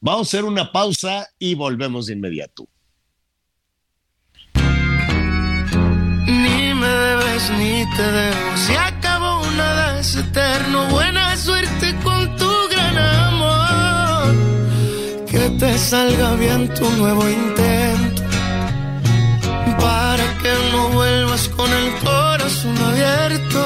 Vamos 0.00 0.28
a 0.28 0.28
hacer 0.28 0.44
una 0.44 0.72
pausa 0.72 1.28
y 1.38 1.54
volvemos 1.54 2.06
de 2.06 2.14
inmediato. 2.14 2.68
Ni 6.26 6.74
me 6.74 6.86
debes 6.86 7.50
ni 7.58 7.84
te 7.96 8.02
debo, 8.02 8.56
se 8.56 8.76
acabó 8.76 9.46
una 9.46 9.94
vez 9.94 10.16
eterno, 10.16 10.86
buena 10.88 11.36
suerte 11.36 11.91
salga 15.92 16.34
bien 16.36 16.72
tu 16.74 16.88
nuevo 16.92 17.28
intento. 17.28 18.22
Para 19.78 20.38
que 20.38 20.52
no 20.72 20.88
vuelvas 20.88 21.48
con 21.48 21.70
el 21.70 21.92
corazón 21.96 22.76
abierto. 22.78 23.62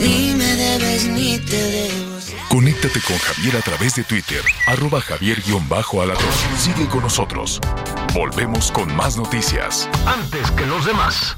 Ni 0.00 0.34
me 0.36 0.54
debes 0.54 1.06
ni 1.06 1.38
te 1.38 1.56
debo. 1.56 2.16
Conéctate 2.48 3.00
con 3.00 3.18
Javier 3.18 3.56
a 3.56 3.60
través 3.60 3.96
de 3.96 4.04
Twitter, 4.04 4.42
arroba 4.66 5.00
javier-alatón. 5.00 6.34
Sigue 6.56 6.86
con 6.86 7.02
nosotros. 7.02 7.60
Volvemos 8.14 8.70
con 8.70 8.94
más 8.94 9.16
noticias. 9.16 9.88
Antes 10.06 10.50
que 10.52 10.64
los 10.66 10.86
demás. 10.86 11.36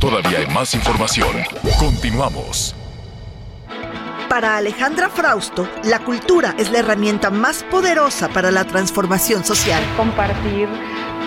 Todavía 0.00 0.38
hay 0.40 0.46
más 0.48 0.74
información. 0.74 1.36
Continuamos. 1.78 2.74
Para 4.30 4.56
Alejandra 4.56 5.08
Frausto, 5.08 5.68
la 5.82 5.98
cultura 5.98 6.54
es 6.56 6.70
la 6.70 6.78
herramienta 6.78 7.30
más 7.30 7.64
poderosa 7.64 8.28
para 8.28 8.52
la 8.52 8.64
transformación 8.64 9.44
social. 9.44 9.82
Compartir 9.96 10.68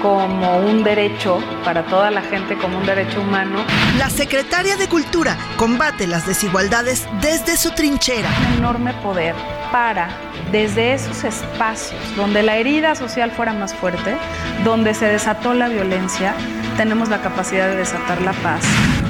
como 0.01 0.59
un 0.59 0.85
derecho 0.85 1.39
para 1.65 1.85
toda 1.85 2.11
la 2.11 2.21
gente, 2.21 2.57
como 2.57 2.77
un 2.77 2.85
derecho 2.85 3.19
humano. 3.19 3.59
La 3.97 4.09
secretaria 4.09 4.77
de 4.77 4.87
Cultura 4.87 5.37
combate 5.57 6.07
las 6.07 6.25
desigualdades 6.25 7.05
desde 7.19 7.57
su 7.57 7.71
trinchera. 7.71 8.29
Un 8.51 8.59
enorme 8.59 8.93
poder 8.93 9.35
para, 9.69 10.07
desde 10.53 10.93
esos 10.93 11.25
espacios 11.25 11.99
donde 12.15 12.41
la 12.41 12.55
herida 12.55 12.95
social 12.95 13.31
fuera 13.31 13.51
más 13.51 13.73
fuerte, 13.73 14.15
donde 14.63 14.93
se 14.93 15.07
desató 15.07 15.53
la 15.53 15.67
violencia, 15.67 16.35
tenemos 16.77 17.09
la 17.09 17.21
capacidad 17.21 17.67
de 17.67 17.75
desatar 17.75 18.21
la 18.21 18.31
paz. 18.31 18.63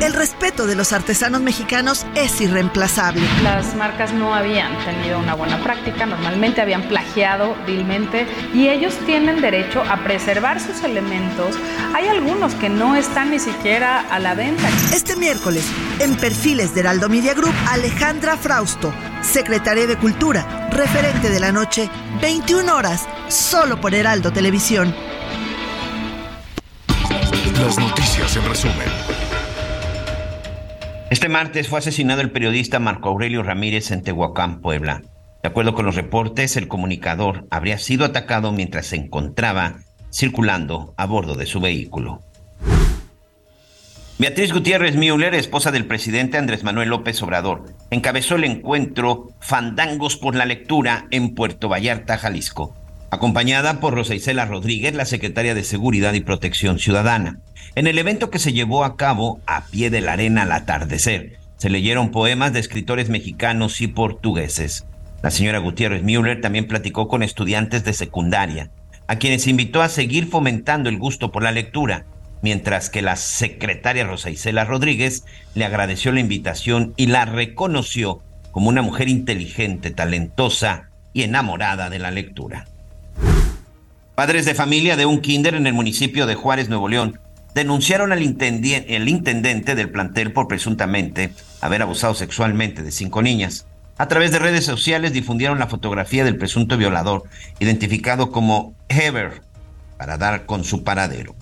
El 0.03 0.11
respeto 0.11 0.67
de 0.67 0.75
los 0.75 0.91
artesanos 0.91 1.39
mexicanos 1.39 2.05
es 2.13 2.41
irreemplazable. 2.41 3.25
Las 3.41 3.73
marcas 3.73 4.11
no 4.11 4.35
habían 4.35 4.77
tenido 4.83 5.17
una 5.17 5.33
buena 5.33 5.63
práctica, 5.63 6.05
normalmente 6.05 6.59
habían 6.59 6.89
plagiado 6.89 7.55
vilmente 7.65 8.27
y 8.53 8.67
ellos 8.67 8.93
tienen 9.05 9.39
derecho 9.39 9.81
a 9.81 10.03
preservar 10.03 10.59
sus 10.59 10.83
elementos. 10.83 11.55
Hay 11.95 12.09
algunos 12.09 12.53
que 12.55 12.67
no 12.67 12.97
están 12.97 13.31
ni 13.31 13.39
siquiera 13.39 14.01
a 14.01 14.19
la 14.19 14.35
venta. 14.35 14.67
Este 14.93 15.15
miércoles, 15.15 15.65
en 15.99 16.17
Perfiles 16.17 16.75
de 16.75 16.81
Heraldo 16.81 17.07
Media 17.07 17.33
Group, 17.33 17.55
Alejandra 17.69 18.35
Frausto, 18.35 18.93
secretaria 19.21 19.87
de 19.87 19.95
Cultura, 19.95 20.67
referente 20.69 21.29
de 21.29 21.39
la 21.39 21.53
noche, 21.53 21.89
21 22.21 22.75
horas, 22.75 23.07
solo 23.29 23.79
por 23.79 23.95
Heraldo 23.95 24.33
Televisión. 24.33 24.93
Las 27.57 27.77
noticias 27.79 28.35
en 28.35 28.49
resumen. 28.49 29.22
Este 31.13 31.29
martes 31.29 31.67
fue 31.67 31.77
asesinado 31.77 32.21
el 32.21 32.31
periodista 32.31 32.79
Marco 32.79 33.09
Aurelio 33.09 33.43
Ramírez 33.43 33.91
en 33.91 34.01
Tehuacán, 34.01 34.61
Puebla. 34.61 35.03
De 35.43 35.49
acuerdo 35.49 35.75
con 35.75 35.85
los 35.85 35.93
reportes, 35.93 36.57
el 36.57 36.67
comunicador 36.67 37.45
habría 37.51 37.77
sido 37.77 38.03
atacado 38.03 38.51
mientras 38.51 38.87
se 38.87 38.95
encontraba 38.95 39.75
circulando 40.11 40.95
a 40.97 41.05
bordo 41.05 41.35
de 41.35 41.45
su 41.45 41.59
vehículo. 41.59 42.23
Beatriz 44.17 44.53
Gutiérrez 44.53 44.95
Müller, 44.95 45.35
esposa 45.35 45.71
del 45.71 45.85
presidente 45.85 46.39
Andrés 46.39 46.63
Manuel 46.63 46.89
López 46.89 47.21
Obrador, 47.21 47.75
encabezó 47.91 48.33
el 48.33 48.45
encuentro 48.45 49.27
Fandangos 49.39 50.17
por 50.17 50.33
la 50.33 50.47
Lectura 50.47 51.05
en 51.11 51.35
Puerto 51.35 51.69
Vallarta, 51.69 52.17
Jalisco, 52.17 52.75
acompañada 53.11 53.79
por 53.79 53.93
Rosa 53.93 54.15
Isela 54.15 54.47
Rodríguez, 54.47 54.95
la 54.95 55.05
secretaria 55.05 55.53
de 55.53 55.63
Seguridad 55.63 56.13
y 56.13 56.21
Protección 56.21 56.79
Ciudadana. 56.79 57.37
En 57.75 57.87
el 57.87 57.97
evento 57.97 58.29
que 58.29 58.37
se 58.37 58.53
llevó 58.53 58.83
a 58.83 58.97
cabo 58.97 59.41
a 59.47 59.65
pie 59.65 59.89
de 59.89 59.99
la 59.99 60.13
arena 60.13 60.43
al 60.43 60.51
atardecer, 60.51 61.39
se 61.57 61.71
leyeron 61.71 62.11
poemas 62.11 62.53
de 62.53 62.59
escritores 62.59 63.09
mexicanos 63.09 63.81
y 63.81 63.87
portugueses. 63.87 64.85
La 65.23 65.31
señora 65.31 65.57
Gutiérrez 65.57 66.03
Müller 66.03 66.39
también 66.39 66.67
platicó 66.67 67.07
con 67.07 67.23
estudiantes 67.23 67.83
de 67.83 67.93
secundaria, 67.93 68.69
a 69.07 69.15
quienes 69.15 69.47
invitó 69.47 69.81
a 69.81 69.89
seguir 69.89 70.27
fomentando 70.27 70.87
el 70.87 70.99
gusto 70.99 71.31
por 71.31 71.41
la 71.41 71.51
lectura, 71.51 72.05
mientras 72.43 72.91
que 72.91 73.01
la 73.01 73.15
secretaria 73.15 74.05
Rosa 74.05 74.29
Isela 74.29 74.65
Rodríguez 74.65 75.25
le 75.55 75.65
agradeció 75.65 76.11
la 76.11 76.19
invitación 76.19 76.93
y 76.95 77.07
la 77.07 77.25
reconoció 77.25 78.21
como 78.51 78.69
una 78.69 78.83
mujer 78.83 79.09
inteligente, 79.09 79.89
talentosa 79.89 80.89
y 81.11 81.23
enamorada 81.23 81.89
de 81.89 81.97
la 81.97 82.11
lectura. 82.11 82.67
Padres 84.13 84.45
de 84.45 84.53
familia 84.53 84.95
de 84.95 85.07
un 85.07 85.21
kinder 85.21 85.55
en 85.55 85.65
el 85.65 85.73
municipio 85.73 86.27
de 86.27 86.35
Juárez, 86.35 86.69
Nuevo 86.69 86.87
León, 86.87 87.19
denunciaron 87.53 88.11
al 88.11 88.21
el 88.21 89.09
intendente 89.09 89.75
del 89.75 89.89
plantel 89.89 90.31
por 90.31 90.47
presuntamente 90.47 91.31
haber 91.61 91.81
abusado 91.81 92.15
sexualmente 92.15 92.83
de 92.83 92.91
cinco 92.91 93.21
niñas. 93.21 93.65
A 93.97 94.07
través 94.07 94.31
de 94.31 94.39
redes 94.39 94.65
sociales 94.65 95.13
difundieron 95.13 95.59
la 95.59 95.67
fotografía 95.67 96.25
del 96.25 96.37
presunto 96.37 96.77
violador, 96.77 97.23
identificado 97.59 98.31
como 98.31 98.73
Heber, 98.89 99.41
para 99.97 100.17
dar 100.17 100.45
con 100.45 100.63
su 100.63 100.83
paradero. 100.83 101.35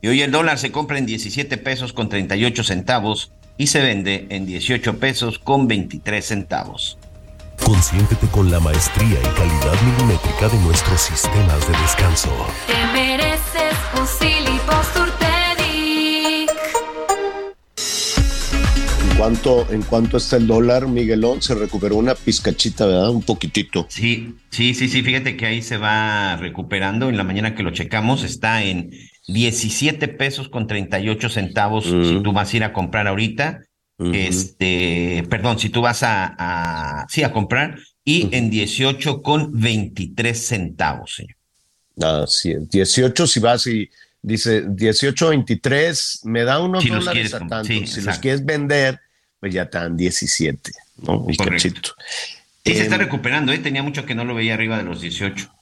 Y 0.00 0.08
hoy 0.08 0.22
el 0.22 0.32
dólar 0.32 0.58
se 0.58 0.72
compra 0.72 0.98
en 0.98 1.06
17 1.06 1.58
pesos 1.58 1.92
con 1.92 2.08
38 2.08 2.64
centavos 2.64 3.30
y 3.56 3.68
se 3.68 3.80
vende 3.80 4.26
en 4.30 4.46
18 4.46 4.98
pesos 4.98 5.38
con 5.38 5.68
23 5.68 6.24
centavos. 6.24 6.98
Consiéntete 7.64 8.26
con 8.28 8.50
la 8.50 8.58
maestría 8.58 9.18
y 9.20 9.36
calidad 9.36 9.80
milimétrica 9.82 10.48
de 10.48 10.58
nuestros 10.58 11.00
sistemas 11.00 11.60
de 11.68 11.78
descanso. 11.78 12.30
Te 12.66 12.86
mereces 12.92 13.76
un 13.96 14.06
cuánto, 19.22 19.72
¿En 19.72 19.82
cuánto 19.82 20.16
está 20.16 20.36
el 20.36 20.48
dólar, 20.48 20.88
Miguelón? 20.88 21.40
Se 21.42 21.54
recuperó 21.54 21.94
una 21.96 22.16
pizcachita, 22.16 22.86
¿verdad? 22.86 23.10
Un 23.10 23.22
poquitito. 23.22 23.86
Sí, 23.88 24.34
sí, 24.50 24.74
sí, 24.74 24.88
sí. 24.88 25.02
Fíjate 25.02 25.36
que 25.36 25.46
ahí 25.46 25.62
se 25.62 25.76
va 25.76 26.36
recuperando. 26.36 27.08
En 27.08 27.16
la 27.16 27.22
mañana 27.22 27.54
que 27.54 27.62
lo 27.62 27.70
checamos 27.70 28.24
está 28.24 28.64
en 28.64 28.90
17 29.28 30.08
pesos 30.08 30.48
con 30.48 30.66
38 30.66 31.28
centavos 31.28 31.84
si 31.84 32.20
tú 32.20 32.32
vas 32.32 32.52
a 32.52 32.56
ir 32.56 32.64
a 32.64 32.72
comprar 32.72 33.06
ahorita. 33.06 33.60
Este, 34.12 35.24
perdón, 35.30 35.60
si 35.60 35.68
tú 35.68 35.82
vas 35.82 36.02
a, 36.02 36.34
a 36.36 37.06
sí, 37.08 37.22
a 37.22 37.30
comprar 37.32 37.78
y 38.04 38.28
en 38.36 38.50
18 38.50 39.22
con 39.22 39.52
23 39.52 40.46
centavos, 40.46 41.14
señor. 41.14 41.36
Ah, 42.02 42.24
sí, 42.26 42.54
18 42.68 43.26
si 43.28 43.38
vas 43.38 43.64
y 43.68 43.88
dice 44.20 44.64
18, 44.66 45.28
23, 45.28 46.22
me 46.24 46.42
da 46.42 46.60
unos 46.60 46.82
Si 46.82 46.88
dólares 46.88 47.12
quieres 47.12 47.34
a 47.34 47.38
com- 47.38 47.48
tanto. 47.48 47.68
sí, 47.68 47.86
si 47.86 48.00
los 48.00 48.18
quieres 48.18 48.44
vender, 48.44 48.98
pues 49.42 49.52
ya 49.52 49.62
están 49.62 49.96
17, 49.96 50.70
¿no? 50.98 51.26
Y 51.28 51.36
Correcto. 51.36 51.96
se 52.64 52.80
está 52.80 52.94
Em, 52.94 53.00
recuperando, 53.00 53.50
¿eh? 53.52 53.58
Tenía 53.58 53.82
mucho 53.82 54.06
que 54.06 54.14
no 54.14 54.24
lo 54.24 54.36
veía 54.36 54.54
arriba 54.54 54.78
de 54.78 54.84
los 54.84 55.00
18. 55.00 55.52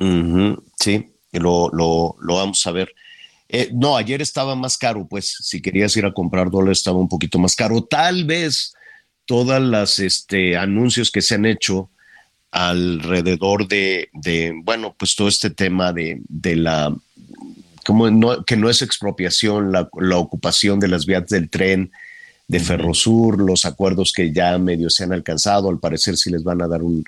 Ujú, 0.00 0.60
sí, 0.76 1.12
lo, 1.30 1.68
lo, 1.72 2.16
lo 2.20 2.34
vamos 2.34 2.66
a 2.66 2.72
ver. 2.72 2.92
Eh, 3.48 3.70
no, 3.72 3.96
ayer 3.96 4.20
estaba 4.22 4.56
más 4.56 4.76
caro, 4.76 5.06
pues 5.08 5.36
si 5.40 5.62
querías 5.62 5.96
ir 5.96 6.04
a 6.04 6.12
comprar 6.12 6.50
dólares 6.50 6.78
estaba 6.78 6.98
un 6.98 7.08
poquito 7.08 7.38
más 7.38 7.54
caro. 7.54 7.84
Tal 7.84 8.24
vez 8.24 8.74
todas 9.24 9.62
las 9.62 10.00
este, 10.00 10.56
anuncios 10.56 11.12
que 11.12 11.22
se 11.22 11.36
han 11.36 11.46
hecho 11.46 11.90
alrededor 12.50 13.68
de, 13.68 14.08
de, 14.14 14.52
bueno, 14.64 14.96
pues 14.98 15.14
todo 15.14 15.28
este 15.28 15.50
tema 15.50 15.92
de, 15.92 16.20
de 16.28 16.56
la, 16.56 16.92
como 17.86 18.10
no, 18.10 18.44
que 18.44 18.56
no 18.56 18.68
es 18.68 18.82
expropiación, 18.82 19.70
la, 19.70 19.88
la 20.00 20.16
ocupación 20.16 20.80
de 20.80 20.88
las 20.88 21.06
vías 21.06 21.28
del 21.28 21.48
tren 21.48 21.92
de 22.48 22.60
Ferrosur, 22.60 23.40
los 23.40 23.64
acuerdos 23.66 24.12
que 24.12 24.32
ya 24.32 24.56
medio 24.58 24.90
se 24.90 25.04
han 25.04 25.12
alcanzado, 25.12 25.68
al 25.68 25.78
parecer 25.78 26.16
sí 26.16 26.30
les 26.30 26.42
van 26.42 26.62
a 26.62 26.68
dar 26.68 26.82
un, 26.82 27.04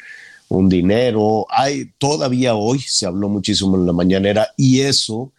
un 0.49 0.69
dinero. 0.69 1.47
Hay 1.49 1.91
todavía 1.99 2.55
hoy 2.55 2.79
se 2.81 3.07
habló 3.07 3.29
muchísimo 3.29 3.77
en 3.77 3.87
la 3.87 3.93
mañanera 3.93 4.49
y 4.57 4.81
eso 4.81 5.33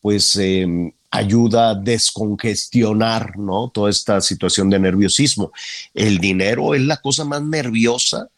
pues 0.00 0.36
eh, 0.36 0.92
ayuda 1.10 1.70
a 1.70 1.74
descongestionar, 1.74 3.38
¿no? 3.38 3.70
Toda 3.72 3.90
esta 3.90 4.20
situación 4.20 4.68
de 4.70 4.78
nerviosismo. 4.78 5.52
El 5.94 6.18
dinero 6.18 6.74
es 6.74 6.82
la 6.82 6.98
cosa 6.98 7.24
más 7.24 7.42
nerviosa 7.42 8.28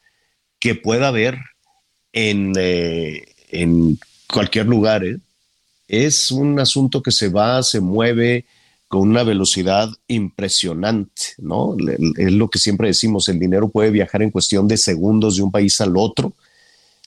que 0.59 0.75
pueda 0.75 1.09
haber 1.09 1.39
en, 2.13 2.53
eh, 2.57 3.35
en 3.51 3.99
cualquier 4.33 4.67
lugar. 4.67 5.05
¿eh? 5.05 5.19
Es 5.89 6.31
un 6.31 6.59
asunto 6.61 7.03
que 7.03 7.13
se 7.13 7.29
va, 7.29 7.63
se 7.63 7.81
mueve 7.81 8.45
con 8.89 9.03
una 9.03 9.23
velocidad 9.23 9.91
impresionante, 10.09 11.23
¿no? 11.39 11.77
Es 12.17 12.33
lo 12.33 12.49
que 12.49 12.59
siempre 12.59 12.89
decimos, 12.89 13.29
el 13.29 13.39
dinero 13.39 13.69
puede 13.69 13.91
viajar 13.91 14.23
en 14.23 14.31
cuestión 14.31 14.67
de 14.67 14.79
segundos 14.79 15.37
de 15.37 15.43
un 15.43 15.53
país 15.53 15.79
al 15.83 15.97
otro. 15.97 16.33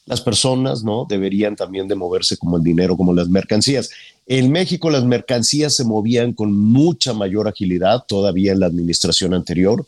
Las 0.05 0.21
personas, 0.21 0.83
¿no? 0.83 1.05
Deberían 1.09 1.55
también 1.55 1.87
de 1.87 1.95
moverse 1.95 2.37
como 2.37 2.57
el 2.57 2.63
dinero, 2.63 2.95
como 2.95 3.13
las 3.13 3.29
mercancías. 3.29 3.89
En 4.27 4.51
México 4.51 4.91
las 4.91 5.03
mercancías 5.03 5.75
se 5.75 5.83
movían 5.83 6.33
con 6.33 6.53
mucha 6.53 7.13
mayor 7.13 7.47
agilidad 7.47 8.03
todavía 8.07 8.51
en 8.51 8.59
la 8.59 8.67
administración 8.67 9.33
anterior 9.33 9.85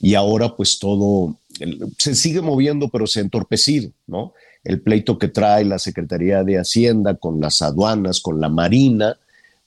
y 0.00 0.14
ahora 0.14 0.54
pues 0.56 0.78
todo 0.78 1.36
se 1.98 2.14
sigue 2.14 2.40
moviendo 2.40 2.88
pero 2.88 3.06
se 3.06 3.18
ha 3.18 3.22
entorpecido, 3.22 3.90
¿no? 4.06 4.32
El 4.62 4.80
pleito 4.80 5.18
que 5.18 5.28
trae 5.28 5.64
la 5.64 5.80
Secretaría 5.80 6.44
de 6.44 6.58
Hacienda 6.58 7.16
con 7.16 7.40
las 7.40 7.62
aduanas, 7.62 8.20
con 8.20 8.40
la 8.40 8.48
Marina, 8.48 9.16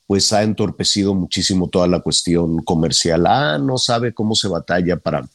pues 0.08 0.32
ha 0.34 0.44
entorpecido 0.44 1.14
muchísimo 1.14 1.70
toda 1.70 1.88
la 1.88 2.00
cuestión 2.00 2.60
comercial. 2.64 3.26
Ah, 3.28 3.58
no 3.58 3.78
sabe 3.78 4.14
cómo 4.14 4.36
se 4.36 4.48
batalla 4.48 4.98
para 4.98 5.28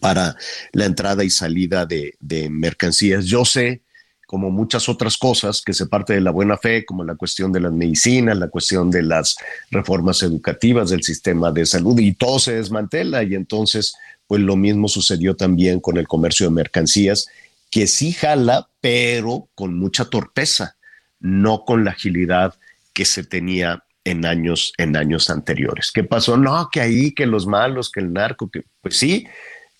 para 0.00 0.36
la 0.72 0.84
entrada 0.84 1.24
y 1.24 1.30
salida 1.30 1.86
de, 1.86 2.14
de 2.20 2.50
mercancías. 2.50 3.26
Yo 3.26 3.44
sé 3.44 3.82
como 4.26 4.50
muchas 4.50 4.88
otras 4.88 5.16
cosas 5.16 5.62
que 5.62 5.72
se 5.72 5.86
parte 5.86 6.14
de 6.14 6.20
la 6.20 6.32
buena 6.32 6.56
fe, 6.56 6.84
como 6.84 7.04
la 7.04 7.14
cuestión 7.14 7.52
de 7.52 7.60
las 7.60 7.72
medicinas, 7.72 8.36
la 8.36 8.48
cuestión 8.48 8.90
de 8.90 9.02
las 9.02 9.36
reformas 9.70 10.22
educativas 10.22 10.90
del 10.90 11.04
sistema 11.04 11.52
de 11.52 11.64
salud, 11.64 11.98
y 12.00 12.12
todo 12.12 12.40
se 12.40 12.56
desmantela. 12.56 13.22
Y 13.22 13.34
entonces, 13.34 13.94
pues 14.26 14.40
lo 14.40 14.56
mismo 14.56 14.88
sucedió 14.88 15.36
también 15.36 15.78
con 15.78 15.96
el 15.96 16.08
comercio 16.08 16.46
de 16.46 16.54
mercancías, 16.54 17.28
que 17.70 17.86
sí 17.86 18.12
jala, 18.12 18.68
pero 18.80 19.48
con 19.54 19.78
mucha 19.78 20.06
torpeza, 20.06 20.76
no 21.20 21.64
con 21.64 21.84
la 21.84 21.92
agilidad 21.92 22.54
que 22.96 23.04
se 23.04 23.24
tenía 23.24 23.84
en 24.04 24.24
años, 24.24 24.72
en 24.78 24.96
años 24.96 25.28
anteriores. 25.28 25.90
¿Qué 25.92 26.02
pasó? 26.02 26.38
No, 26.38 26.70
que 26.72 26.80
ahí, 26.80 27.12
que 27.12 27.26
los 27.26 27.46
malos, 27.46 27.90
que 27.90 28.00
el 28.00 28.10
narco, 28.10 28.48
que 28.48 28.62
pues 28.80 28.96
sí, 28.96 29.26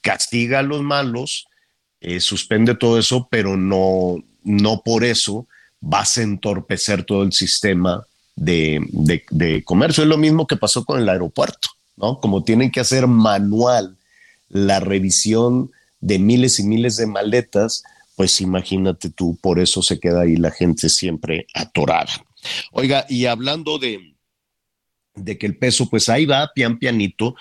castiga 0.02 0.58
a 0.58 0.62
los 0.62 0.82
malos, 0.82 1.46
eh, 2.02 2.20
suspende 2.20 2.74
todo 2.74 2.98
eso, 2.98 3.26
pero 3.30 3.56
no, 3.56 4.16
no 4.44 4.82
por 4.84 5.02
eso 5.02 5.48
vas 5.80 6.18
a 6.18 6.24
entorpecer 6.24 7.04
todo 7.04 7.22
el 7.22 7.32
sistema 7.32 8.04
de, 8.34 8.86
de, 9.30 9.64
comercio. 9.64 10.02
Es 10.02 10.10
lo 10.10 10.18
mismo 10.18 10.46
que 10.46 10.58
pasó 10.58 10.84
con 10.84 11.00
el 11.00 11.08
aeropuerto, 11.08 11.70
¿no? 11.96 12.20
Como 12.20 12.44
tienen 12.44 12.70
que 12.70 12.80
hacer 12.80 13.06
manual 13.06 13.96
la 14.50 14.78
revisión 14.78 15.70
de 16.00 16.18
miles 16.18 16.60
y 16.60 16.64
miles 16.64 16.98
de 16.98 17.06
maletas, 17.06 17.82
pues 18.14 18.42
imagínate 18.42 19.08
tú, 19.08 19.38
por 19.40 19.58
eso 19.58 19.80
se 19.80 19.98
queda 19.98 20.22
ahí 20.22 20.36
la 20.36 20.50
gente 20.50 20.90
siempre 20.90 21.46
atorada. 21.54 22.12
Oiga, 22.72 23.06
y 23.08 23.26
hablando 23.26 23.78
de, 23.78 24.14
de 25.14 25.38
que 25.38 25.46
el 25.46 25.56
peso, 25.56 25.88
pues 25.88 26.08
ahí 26.08 26.26
va, 26.26 26.50
pian 26.54 26.78
pianito, 26.78 27.34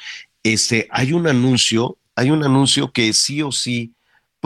este, 0.43 0.87
hay 0.91 1.13
un 1.13 1.27
anuncio, 1.27 1.97
hay 2.15 2.29
un 2.29 2.43
anuncio 2.43 2.91
que 2.91 3.13
sí 3.13 3.41
o 3.41 3.51
sí 3.51 3.95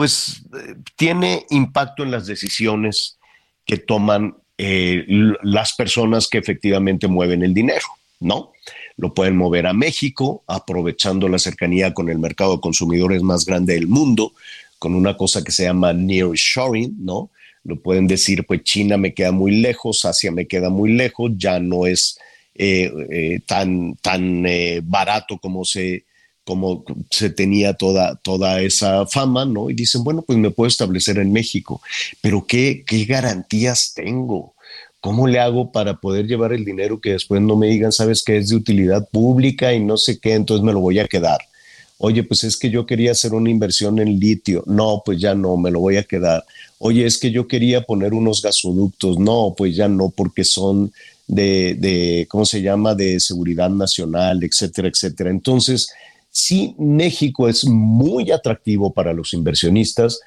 pues 0.00 0.40
eh, 0.56 0.76
tiene 0.96 1.44
impacto 1.50 2.02
en 2.02 2.10
las 2.10 2.26
decisiones 2.26 3.18
que 3.66 3.76
toman 3.76 4.34
eh, 4.56 5.04
las 5.42 5.74
personas 5.74 6.26
que 6.26 6.38
efectivamente 6.38 7.06
mueven 7.06 7.42
el 7.42 7.52
dinero, 7.52 7.84
¿no? 8.18 8.52
Lo 8.96 9.12
pueden 9.12 9.36
mover 9.36 9.66
a 9.66 9.74
México, 9.74 10.42
aprovechando 10.46 11.28
la 11.28 11.38
cercanía 11.38 11.92
con 11.92 12.08
el 12.08 12.18
mercado 12.18 12.54
de 12.54 12.62
consumidores 12.62 13.22
más 13.22 13.44
grande 13.44 13.74
del 13.74 13.88
mundo, 13.88 14.32
con 14.78 14.94
una 14.94 15.18
cosa 15.18 15.44
que 15.44 15.52
se 15.52 15.64
llama 15.64 15.92
nearshoring, 15.92 16.96
¿no? 16.98 17.30
Lo 17.64 17.80
pueden 17.80 18.06
decir, 18.06 18.44
pues 18.46 18.62
China 18.62 18.96
me 18.96 19.14
queda 19.14 19.32
muy 19.32 19.60
lejos, 19.60 20.04
Asia 20.04 20.32
me 20.32 20.46
queda 20.46 20.70
muy 20.70 20.92
lejos, 20.92 21.32
ya 21.36 21.60
no 21.60 21.86
es 21.86 22.18
eh, 22.54 23.40
tan, 23.46 23.94
tan 23.96 24.44
barato 24.84 25.38
como 25.38 25.64
se 25.64 26.04
como 26.50 26.84
se 27.10 27.30
tenía 27.30 27.74
toda, 27.74 28.16
toda 28.16 28.60
esa 28.60 29.06
fama, 29.06 29.44
¿no? 29.44 29.70
Y 29.70 29.74
dicen, 29.74 30.02
bueno, 30.02 30.22
pues 30.22 30.36
me 30.36 30.50
puedo 30.50 30.66
establecer 30.66 31.18
en 31.18 31.32
México, 31.32 31.80
pero 32.20 32.44
¿qué, 32.44 32.82
qué 32.84 33.04
garantías 33.04 33.92
tengo? 33.94 34.54
¿Cómo 35.00 35.28
le 35.28 35.38
hago 35.38 35.70
para 35.70 36.00
poder 36.00 36.26
llevar 36.26 36.52
el 36.52 36.64
dinero 36.64 37.00
que 37.00 37.12
después 37.12 37.40
no 37.40 37.56
me 37.56 37.68
digan, 37.68 37.92
sabes 37.92 38.24
que 38.24 38.36
es 38.36 38.48
de 38.48 38.56
utilidad 38.56 39.08
pública 39.10 39.72
y 39.72 39.78
no 39.78 39.96
sé 39.96 40.18
qué, 40.18 40.34
entonces 40.34 40.64
me 40.64 40.72
lo 40.72 40.80
voy 40.80 40.98
a 40.98 41.06
quedar? 41.06 41.38
Oye, 42.02 42.24
pues 42.24 42.44
es 42.44 42.56
que 42.56 42.70
yo 42.70 42.86
quería 42.86 43.12
hacer 43.12 43.34
una 43.34 43.50
inversión 43.50 43.98
en 43.98 44.18
litio. 44.18 44.64
No, 44.66 45.02
pues 45.04 45.20
ya 45.20 45.34
no, 45.34 45.56
me 45.56 45.70
lo 45.70 45.80
voy 45.80 45.96
a 45.96 46.04
quedar. 46.04 46.44
Oye, 46.78 47.06
es 47.06 47.18
que 47.18 47.30
yo 47.30 47.46
quería 47.46 47.82
poner 47.82 48.14
unos 48.14 48.42
gasoductos. 48.42 49.18
No, 49.18 49.54
pues 49.56 49.76
ya 49.76 49.88
no, 49.88 50.10
porque 50.10 50.44
son 50.44 50.92
de, 51.26 51.76
de 51.78 52.26
¿cómo 52.28 52.44
se 52.44 52.62
llama?, 52.62 52.94
de 52.94 53.20
seguridad 53.20 53.70
nacional, 53.70 54.42
etcétera, 54.42 54.88
etcétera. 54.88 55.30
Entonces, 55.30 55.90
Sí, 56.30 56.76
México 56.78 57.48
es 57.48 57.64
muy 57.64 58.30
atractivo 58.30 58.92
para 58.92 59.12
los 59.12 59.34
inversionistas, 59.34 60.20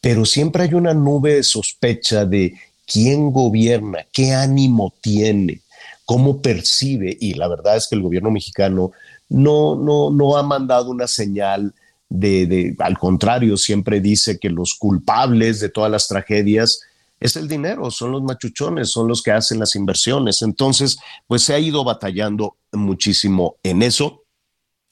pero 0.00 0.24
siempre 0.24 0.62
hay 0.62 0.74
una 0.74 0.94
nube 0.94 1.34
de 1.34 1.42
sospecha 1.42 2.24
de 2.24 2.54
quién 2.86 3.32
gobierna, 3.32 4.06
qué 4.12 4.32
ánimo 4.32 4.94
tiene, 5.00 5.60
cómo 6.04 6.40
percibe, 6.40 7.16
y 7.20 7.34
la 7.34 7.48
verdad 7.48 7.76
es 7.76 7.88
que 7.88 7.96
el 7.96 8.02
gobierno 8.02 8.30
mexicano 8.30 8.92
no, 9.30 9.76
no, 9.76 10.10
no 10.10 10.36
ha 10.36 10.42
mandado 10.42 10.90
una 10.90 11.06
señal 11.06 11.72
de, 12.10 12.74
al 12.80 12.98
contrario, 12.98 13.56
siempre 13.56 14.00
dice 14.00 14.38
que 14.38 14.50
los 14.50 14.74
culpables 14.74 15.60
de 15.60 15.68
todas 15.68 15.90
las 15.90 16.08
tragedias 16.08 16.80
es 17.20 17.36
el 17.36 17.46
dinero, 17.46 17.90
son 17.90 18.12
los 18.12 18.22
machuchones, 18.22 18.90
son 18.90 19.06
los 19.06 19.22
que 19.22 19.30
hacen 19.30 19.60
las 19.60 19.76
inversiones. 19.76 20.42
Entonces, 20.42 20.98
pues 21.26 21.42
se 21.42 21.54
ha 21.54 21.58
ido 21.58 21.84
batallando 21.84 22.56
muchísimo 22.72 23.56
en 23.62 23.82
eso 23.82 24.24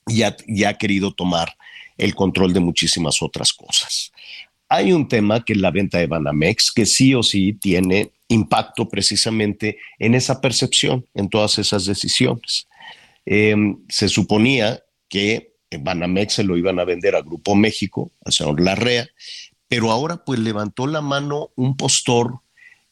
y 0.06 0.22
ha, 0.22 0.74
querido 0.78 1.12
tomar 1.12 1.54
el 1.96 2.14
control 2.14 2.52
de 2.52 2.60
muchísimas 2.60 3.20
otras 3.20 3.52
cosas. 3.52 4.12
Hay 4.68 4.92
un 4.92 5.08
tema 5.08 5.44
que 5.44 5.54
es 5.54 5.58
la 5.58 5.70
venta 5.70 5.98
de 5.98 6.06
Banamex, 6.06 6.70
que 6.70 6.86
sí 6.86 7.14
o 7.14 7.22
sí 7.22 7.54
tiene 7.54 8.12
impacto 8.28 8.88
precisamente 8.88 9.78
en 9.98 10.14
esa 10.14 10.40
percepción, 10.40 11.04
en 11.14 11.28
todas 11.28 11.58
esas 11.58 11.86
decisiones. 11.86 12.68
Em, 13.30 13.84
se 13.90 14.08
suponía 14.08 14.82
que 15.10 15.52
Banamex 15.70 16.32
se 16.32 16.44
lo 16.44 16.56
iban 16.56 16.78
a 16.80 16.84
vender 16.84 17.14
a 17.14 17.20
Grupo 17.20 17.54
México, 17.54 18.10
al 18.24 18.32
señor 18.32 18.58
Larrea, 18.58 19.06
pero 19.68 19.90
ahora 19.90 20.24
pues 20.24 20.38
levantó 20.38 20.86
la 20.86 21.02
mano 21.02 21.50
un 21.54 21.76
postor 21.76 22.40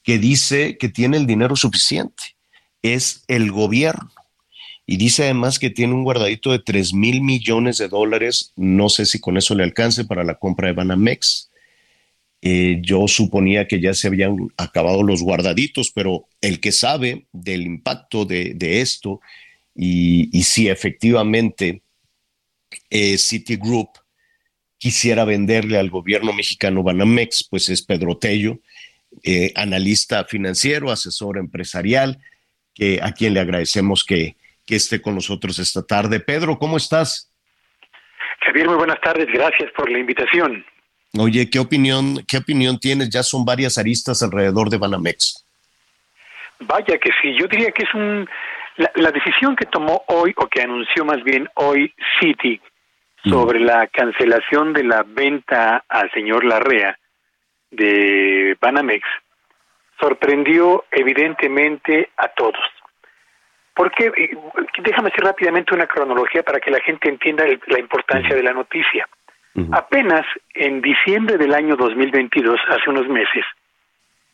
que 0.03 0.19
dice 0.19 0.77
que 0.77 0.91
tiene 0.91 1.17
el 1.17 1.27
dinero 1.27 1.57
suficiente. 1.57 2.23
Es 2.83 3.25
el 3.29 3.51
gobierno. 3.51 4.13
Y 4.85 4.99
dice 4.99 5.25
además 5.25 5.59
que 5.59 5.71
tiene 5.71 5.95
un 5.95 6.05
guardadito 6.05 6.53
de 6.53 6.59
3 6.59 6.93
mil 6.93 7.23
millones 7.23 7.79
de 7.79 7.89
dólares. 7.89 8.53
No 8.57 8.91
sé 8.91 9.07
si 9.07 9.19
con 9.19 9.39
eso 9.39 9.55
le 9.55 9.65
alcance 9.65 10.05
para 10.05 10.23
la 10.23 10.35
compra 10.35 10.69
de 10.69 10.75
Banamex. 10.75 11.51
Eh, 12.43 12.79
yo 12.83 13.09
suponía 13.09 13.67
que 13.67 13.81
ya 13.81 13.95
se 13.95 14.09
habían 14.09 14.37
acabado 14.59 15.03
los 15.03 15.23
guardaditos, 15.23 15.91
pero 15.93 16.29
el 16.43 16.61
que 16.61 16.73
sabe 16.73 17.27
del 17.33 17.63
impacto 17.63 18.27
de, 18.27 18.55
esto 18.83 19.21
y, 19.77 20.43
si 20.43 20.69
efectivamente 20.69 21.83
eh, 22.89 23.19
Citigroup 23.19 23.91
quisiera 24.79 25.25
venderle 25.25 25.79
al 25.79 25.91
gobierno 25.91 26.33
mexicano 26.33 26.83
Banamex, 26.83 27.47
pues 27.51 27.69
es 27.69 27.83
Pedro 27.83 28.17
Tello, 28.17 28.59
eh, 29.23 29.53
analista 29.55 30.25
financiero, 30.25 30.91
asesor 30.91 31.39
empresarial, 31.39 32.19
que, 32.75 33.01
a 33.03 33.13
quien 33.13 33.35
le 33.35 33.41
agradecemos 33.41 34.05
que, 34.05 34.37
que 34.65 34.77
esté 34.77 35.01
con 35.01 35.15
nosotros 35.15 35.59
esta 35.59 35.83
tarde. 35.83 36.21
Pedro, 36.21 36.59
¿cómo 36.59 36.77
estás? 36.77 37.31
Javier, 38.41 38.69
muy 38.69 38.77
buenas 38.77 39.01
tardes, 39.01 39.27
gracias 39.33 39.71
por 39.77 39.91
la 39.91 39.99
invitación. 39.99 40.65
Oye, 41.19 41.49
¿qué 41.49 41.59
opinión, 41.59 42.25
qué 42.29 42.39
opinión 42.39 42.79
tienes? 42.79 43.11
Ya 43.11 43.23
son 43.23 43.45
varias 43.45 43.79
aristas 43.79 44.23
alrededor 44.23 44.71
de 44.71 44.77
Banamex. 44.77 45.47
Vaya 46.61 46.99
que 46.99 47.11
sí, 47.23 47.35
yo 47.39 47.47
diría 47.49 47.71
que 47.71 47.85
es 47.85 47.95
un 47.95 48.29
la, 48.77 49.11
decisión 49.11 49.57
que 49.57 49.67
tomó 49.67 50.05
hoy 50.09 50.35
o 50.37 50.47
que 50.47 50.63
anunció 50.63 51.05
más 51.05 51.23
bien 51.23 51.49
hoy 51.55 51.95
Citi 52.21 52.61
sobre 53.25 53.61
la 53.61 53.87
cancelación 53.89 54.73
de 54.73 54.85
la 54.85 55.05
venta 55.07 55.85
al 55.89 56.11
señor 56.13 56.45
Larrea 56.45 56.99
de 57.71 58.57
Banamex 58.61 59.05
sorprendió 60.01 60.85
evidentemente 60.91 62.11
a 62.17 62.29
todos. 62.29 62.61
Porque, 63.75 64.07
eh, 64.17 64.37
déjame 64.79 65.09
hacer 65.09 65.25
rápidamente 65.25 65.75
una 65.75 65.87
cronología 65.87 66.43
para 66.43 66.61
que 66.61 66.71
la 66.71 66.81
gente 66.81 67.09
entienda 67.09 67.45
la 67.67 67.79
importancia 67.79 68.35
de 68.35 68.43
la 68.43 68.53
noticia. 68.53 69.07
Apenas 69.73 70.27
en 70.53 70.83
diciembre 70.83 71.39
del 71.39 71.55
año 71.55 71.77
2022, 71.77 72.61
hace 72.69 72.91
unos 72.91 73.09
meses, 73.09 73.43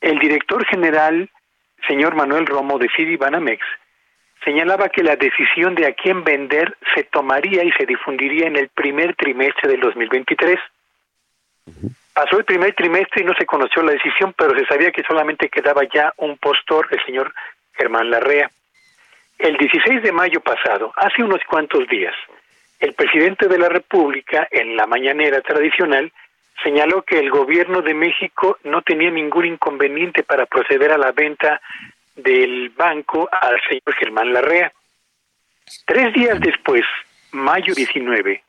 el 0.01 0.19
director 0.19 0.67
general, 0.67 1.31
señor 1.87 2.17
Manuel 2.17 2.45
Romo 2.45 2.77
de 2.77 2.89
City 2.97 3.17
Banamex, 3.17 3.65
señalaba 4.45 4.89
que 4.89 5.03
la 5.03 5.17
decisión 5.17 5.75
de 5.75 5.87
a 5.87 5.93
quién 5.93 6.25
vender 6.25 6.77
se 6.95 7.05
tomaría 7.05 7.65
y 7.65 7.73
se 7.73 7.87
difundiría 7.87 8.47
en 8.47 8.57
el 8.57 8.69
primer 8.69 9.15
trimestre 9.15 9.71
del 9.71 9.81
2023. 9.81 10.59
Pasó 12.15 12.39
el 12.39 12.45
primer 12.45 12.75
trimestre 12.75 13.23
y 13.23 13.25
no 13.25 13.35
se 13.35 13.47
conoció 13.47 13.83
la 13.83 13.93
decisión, 13.93 14.35
pero 14.37 14.59
se 14.59 14.67
sabía 14.67 14.91
que 14.91 15.03
solamente 15.03 15.49
quedaba 15.49 15.83
ya 15.93 16.13
un 16.19 16.37
postor, 16.37 16.89
el 16.91 17.05
señor 17.05 17.33
Germán 17.75 18.11
Larrea. 18.11 18.51
El 19.39 19.57
16 19.57 20.03
de 20.03 20.13
mayo 20.13 20.41
pasado, 20.41 20.93
hace 20.97 21.23
unos 21.23 21.41
cuantos 21.49 21.89
días, 21.89 22.15
el 22.79 22.95
presidente 22.95 23.49
de 23.49 23.59
la 23.59 23.69
República, 23.69 24.47
en 24.51 24.77
la 24.77 24.87
mañanera 24.87 25.41
tradicional, 25.41 26.13
señaló 26.63 27.03
que 27.03 27.19
el 27.19 27.31
gobierno 27.31 27.81
de 27.81 27.95
México 27.95 28.59
no 28.65 28.83
tenía 28.83 29.11
ningún 29.11 29.47
inconveniente 29.47 30.23
para 30.23 30.47
proceder 30.47 30.93
a 30.93 30.99
la 30.99 31.13
venta 31.13 31.61
del 32.15 32.71
banco 32.71 33.29
al 33.31 33.61
señor 33.69 33.95
Germán 33.99 34.33
Larrea. 34.33 34.73
Tres 35.87 36.13
días 36.13 36.41
después, 36.41 36.83
mayo 37.33 37.75
19, 37.75 38.43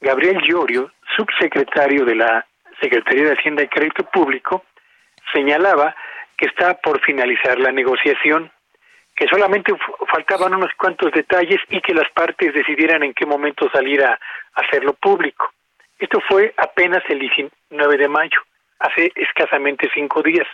Gabriel 0.00 0.40
Llorio, 0.42 0.92
subsecretario 1.16 2.04
de 2.04 2.14
la 2.14 2.46
Secretaría 2.80 3.24
de 3.24 3.32
Hacienda 3.32 3.62
y 3.62 3.68
Crédito 3.68 4.04
Público, 4.04 4.64
señalaba 5.32 5.94
que 6.36 6.46
está 6.46 6.74
por 6.74 7.00
finalizar 7.04 7.58
la 7.58 7.72
negociación 7.72 8.50
que 9.18 9.26
solamente 9.26 9.72
faltaban 10.12 10.54
unos 10.54 10.70
cuantos 10.78 11.10
detalles 11.10 11.58
y 11.70 11.80
que 11.80 11.92
las 11.92 12.08
partes 12.12 12.54
decidieran 12.54 13.02
en 13.02 13.14
qué 13.14 13.26
momento 13.26 13.68
salir 13.72 14.04
a, 14.04 14.18
hacerlo 14.54 14.92
público. 14.94 15.52
Esto 15.98 16.20
fue 16.28 16.52
apenas 16.56 17.02
el 17.08 17.20
19 17.20 17.96
de 17.96 18.08
mayo, 18.08 18.40
hace 18.80 19.12
escasamente 19.14 19.88
cinco 19.94 20.22
días. 20.22 20.46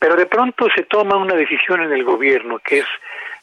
Pero 0.00 0.16
de 0.16 0.26
pronto 0.26 0.66
se 0.74 0.84
toma 0.84 1.16
una 1.16 1.34
decisión 1.34 1.82
en 1.82 1.92
el 1.92 2.02
gobierno, 2.02 2.58
que 2.58 2.78
es 2.78 2.86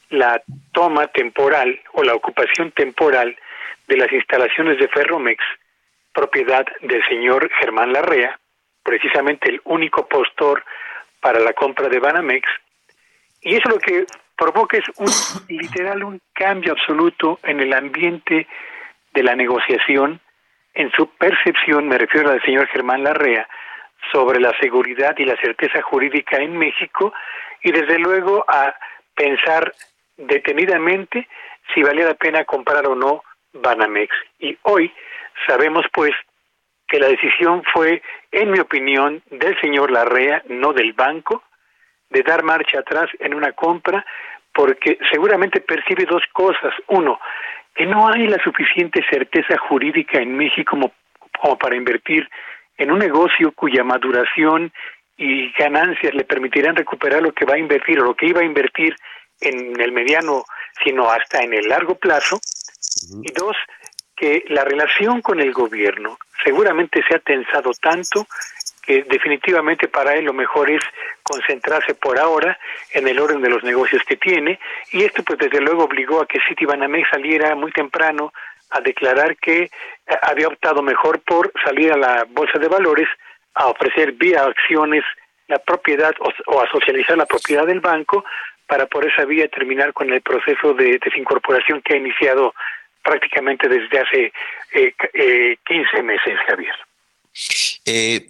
la 0.09 0.41
toma 0.73 1.07
temporal 1.07 1.79
o 1.93 2.03
la 2.03 2.15
ocupación 2.15 2.71
temporal 2.71 3.37
de 3.87 3.97
las 3.97 4.11
instalaciones 4.11 4.79
de 4.79 4.87
Ferromex, 4.87 5.41
propiedad 6.11 6.65
del 6.81 7.05
señor 7.07 7.49
Germán 7.61 7.93
Larrea, 7.93 8.39
precisamente 8.83 9.49
el 9.49 9.61
único 9.65 10.07
postor 10.07 10.65
para 11.21 11.39
la 11.39 11.53
compra 11.53 11.89
de 11.89 11.99
Banamex, 11.99 12.49
y 13.41 13.55
eso 13.55 13.69
lo 13.69 13.77
que 13.77 14.05
provoca 14.35 14.77
es 14.77 14.85
un 14.97 15.07
literal 15.47 16.03
un 16.03 16.19
cambio 16.33 16.73
absoluto 16.73 17.39
en 17.43 17.59
el 17.59 17.71
ambiente 17.73 18.47
de 19.13 19.23
la 19.23 19.35
negociación, 19.35 20.19
en 20.73 20.91
su 20.91 21.07
percepción, 21.09 21.87
me 21.87 21.97
refiero 21.97 22.31
al 22.31 22.41
señor 22.43 22.67
Germán 22.67 23.03
Larrea, 23.03 23.47
sobre 24.11 24.39
la 24.39 24.53
seguridad 24.59 25.15
y 25.17 25.25
la 25.25 25.35
certeza 25.37 25.81
jurídica 25.81 26.37
en 26.37 26.57
México 26.57 27.13
y 27.63 27.71
desde 27.71 27.99
luego 27.99 28.45
a 28.47 28.73
pensar 29.15 29.73
detenidamente 30.15 31.27
si 31.73 31.83
valía 31.83 32.05
la 32.05 32.13
pena 32.13 32.45
comprar 32.45 32.87
o 32.87 32.95
no 32.95 33.23
Banamex. 33.53 34.15
Y 34.39 34.57
hoy 34.63 34.93
sabemos 35.45 35.85
pues 35.93 36.13
que 36.87 36.99
la 36.99 37.07
decisión 37.07 37.63
fue, 37.73 38.01
en 38.31 38.51
mi 38.51 38.59
opinión, 38.59 39.21
del 39.29 39.59
señor 39.59 39.91
Larrea, 39.91 40.41
no 40.47 40.71
del 40.73 40.93
banco, 40.93 41.43
de 42.09 42.23
dar 42.23 42.43
marcha 42.43 42.79
atrás 42.79 43.09
en 43.19 43.33
una 43.33 43.51
compra 43.51 44.05
porque 44.53 44.97
seguramente 45.11 45.61
percibe 45.61 46.05
dos 46.05 46.23
cosas. 46.33 46.73
Uno, 46.87 47.19
que 47.75 47.85
no 47.85 48.07
hay 48.07 48.27
la 48.27 48.41
suficiente 48.43 49.05
certeza 49.09 49.57
jurídica 49.57 50.19
en 50.19 50.35
México 50.35 50.77
como, 51.39 51.57
para 51.57 51.75
invertir 51.75 52.27
en 52.77 52.91
un 52.91 52.99
negocio 52.99 53.51
cuya 53.51 53.83
maduración 53.83 54.71
y 55.17 55.51
ganancias 55.53 56.13
le 56.13 56.23
permitirán 56.23 56.75
recuperar 56.75 57.21
lo 57.21 57.33
que 57.33 57.45
va 57.45 57.55
a 57.55 57.59
invertir 57.59 57.99
o 57.99 58.05
lo 58.05 58.15
que 58.15 58.27
iba 58.27 58.41
a 58.41 58.45
invertir 58.45 58.95
en 59.41 59.79
el 59.79 59.91
mediano, 59.91 60.45
sino 60.83 61.09
hasta 61.09 61.41
en 61.41 61.53
el 61.53 61.67
largo 61.67 61.95
plazo. 61.95 62.39
Y 63.23 63.31
dos, 63.33 63.55
que 64.15 64.43
la 64.49 64.63
relación 64.63 65.21
con 65.21 65.39
el 65.39 65.53
gobierno 65.53 66.17
seguramente 66.43 67.03
se 67.07 67.15
ha 67.15 67.19
tensado 67.19 67.71
tanto 67.79 68.27
que 68.87 69.03
definitivamente 69.03 69.87
para 69.89 70.15
él 70.15 70.25
lo 70.25 70.33
mejor 70.33 70.71
es 70.71 70.81
concentrarse 71.21 71.93
por 71.93 72.17
ahora 72.17 72.57
en 72.93 73.07
el 73.07 73.19
orden 73.19 73.41
de 73.41 73.49
los 73.49 73.63
negocios 73.63 74.01
que 74.07 74.15
tiene 74.15 74.59
y 74.91 75.03
esto 75.03 75.23
pues 75.23 75.37
desde 75.39 75.59
luego 75.59 75.83
obligó 75.83 76.21
a 76.21 76.25
que 76.25 76.39
Citibanamex 76.47 77.09
saliera 77.09 77.53
muy 77.55 77.71
temprano 77.73 78.31
a 78.69 78.81
declarar 78.81 79.37
que 79.37 79.63
eh, 79.63 79.69
había 80.21 80.47
optado 80.47 80.81
mejor 80.81 81.21
por 81.21 81.51
salir 81.63 81.91
a 81.91 81.97
la 81.97 82.25
bolsa 82.29 82.59
de 82.59 82.67
valores 82.67 83.07
a 83.53 83.67
ofrecer 83.67 84.13
vía 84.13 84.43
acciones 84.43 85.03
la 85.47 85.59
propiedad 85.59 86.13
o, 86.19 86.61
a 86.61 86.69
socializar 86.71 87.17
la 87.17 87.25
propiedad 87.25 87.65
del 87.65 87.79
banco 87.79 88.23
para 88.67 88.85
por 88.85 89.05
esa 89.05 89.25
vía 89.25 89.47
terminar 89.47 89.93
con 89.93 90.11
el 90.11 90.21
proceso 90.21 90.73
de 90.73 90.99
desincorporación 91.03 91.81
que 91.81 91.93
ha 91.93 91.97
iniciado 91.97 92.53
prácticamente 93.03 93.69
desde 93.69 93.99
hace 93.99 94.33
eh, 94.73 94.93
eh, 95.13 95.57
15 95.65 96.03
meses, 96.03 96.37
Javier. 96.45 96.75
Eh, 97.85 98.27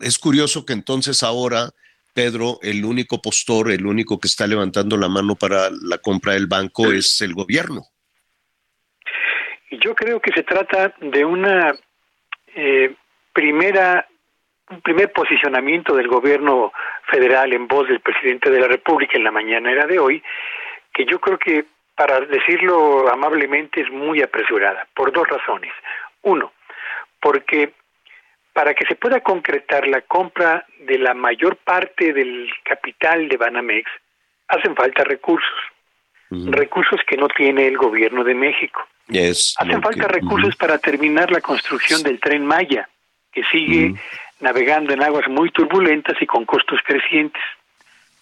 es 0.00 0.18
curioso 0.18 0.66
que 0.66 0.74
entonces 0.74 1.22
ahora, 1.22 1.70
Pedro, 2.12 2.58
el 2.62 2.84
único 2.84 3.22
postor, 3.22 3.70
el 3.70 3.86
único 3.86 4.20
que 4.20 4.28
está 4.28 4.46
levantando 4.46 4.98
la 4.98 5.08
mano 5.08 5.34
para 5.34 5.70
la 5.70 5.98
compra 5.98 6.34
del 6.34 6.46
banco 6.46 6.92
es 6.92 7.22
el 7.22 7.32
gobierno. 7.32 7.86
Yo 9.80 9.94
creo 9.94 10.20
que 10.20 10.32
se 10.32 10.42
trata 10.42 10.94
de 11.00 11.24
una 11.24 11.74
eh, 12.54 12.94
primera 13.32 14.06
un 14.70 14.80
primer 14.80 15.12
posicionamiento 15.12 15.94
del 15.94 16.08
gobierno 16.08 16.72
federal 17.10 17.52
en 17.52 17.68
voz 17.68 17.88
del 17.88 18.00
presidente 18.00 18.50
de 18.50 18.60
la 18.60 18.68
República 18.68 19.18
en 19.18 19.24
la 19.24 19.30
mañanera 19.30 19.86
de 19.86 19.98
hoy, 19.98 20.22
que 20.94 21.04
yo 21.04 21.20
creo 21.20 21.38
que, 21.38 21.66
para 21.94 22.20
decirlo 22.20 23.12
amablemente, 23.12 23.82
es 23.82 23.90
muy 23.90 24.22
apresurada, 24.22 24.86
por 24.94 25.12
dos 25.12 25.28
razones. 25.28 25.72
Uno, 26.22 26.52
porque 27.20 27.74
para 28.52 28.74
que 28.74 28.86
se 28.86 28.96
pueda 28.96 29.20
concretar 29.20 29.86
la 29.86 30.02
compra 30.02 30.64
de 30.80 30.98
la 30.98 31.14
mayor 31.14 31.56
parte 31.56 32.12
del 32.12 32.50
capital 32.64 33.28
de 33.28 33.36
Banamex, 33.36 33.90
hacen 34.48 34.74
falta 34.74 35.04
recursos, 35.04 35.50
recursos 36.30 37.00
que 37.06 37.16
no 37.16 37.28
tiene 37.28 37.66
el 37.66 37.76
gobierno 37.76 38.24
de 38.24 38.34
México. 38.34 38.86
Hacen 39.20 39.82
falta 39.82 40.08
recursos 40.08 40.56
para 40.56 40.78
terminar 40.78 41.30
la 41.30 41.40
construcción 41.40 42.02
del 42.02 42.20
tren 42.20 42.44
Maya, 42.46 42.88
que 43.32 43.42
sigue 43.50 43.94
navegando 44.40 44.92
en 44.92 45.02
aguas 45.02 45.28
muy 45.28 45.50
turbulentas 45.50 46.16
y 46.20 46.26
con 46.26 46.44
costos 46.44 46.80
crecientes. 46.84 47.42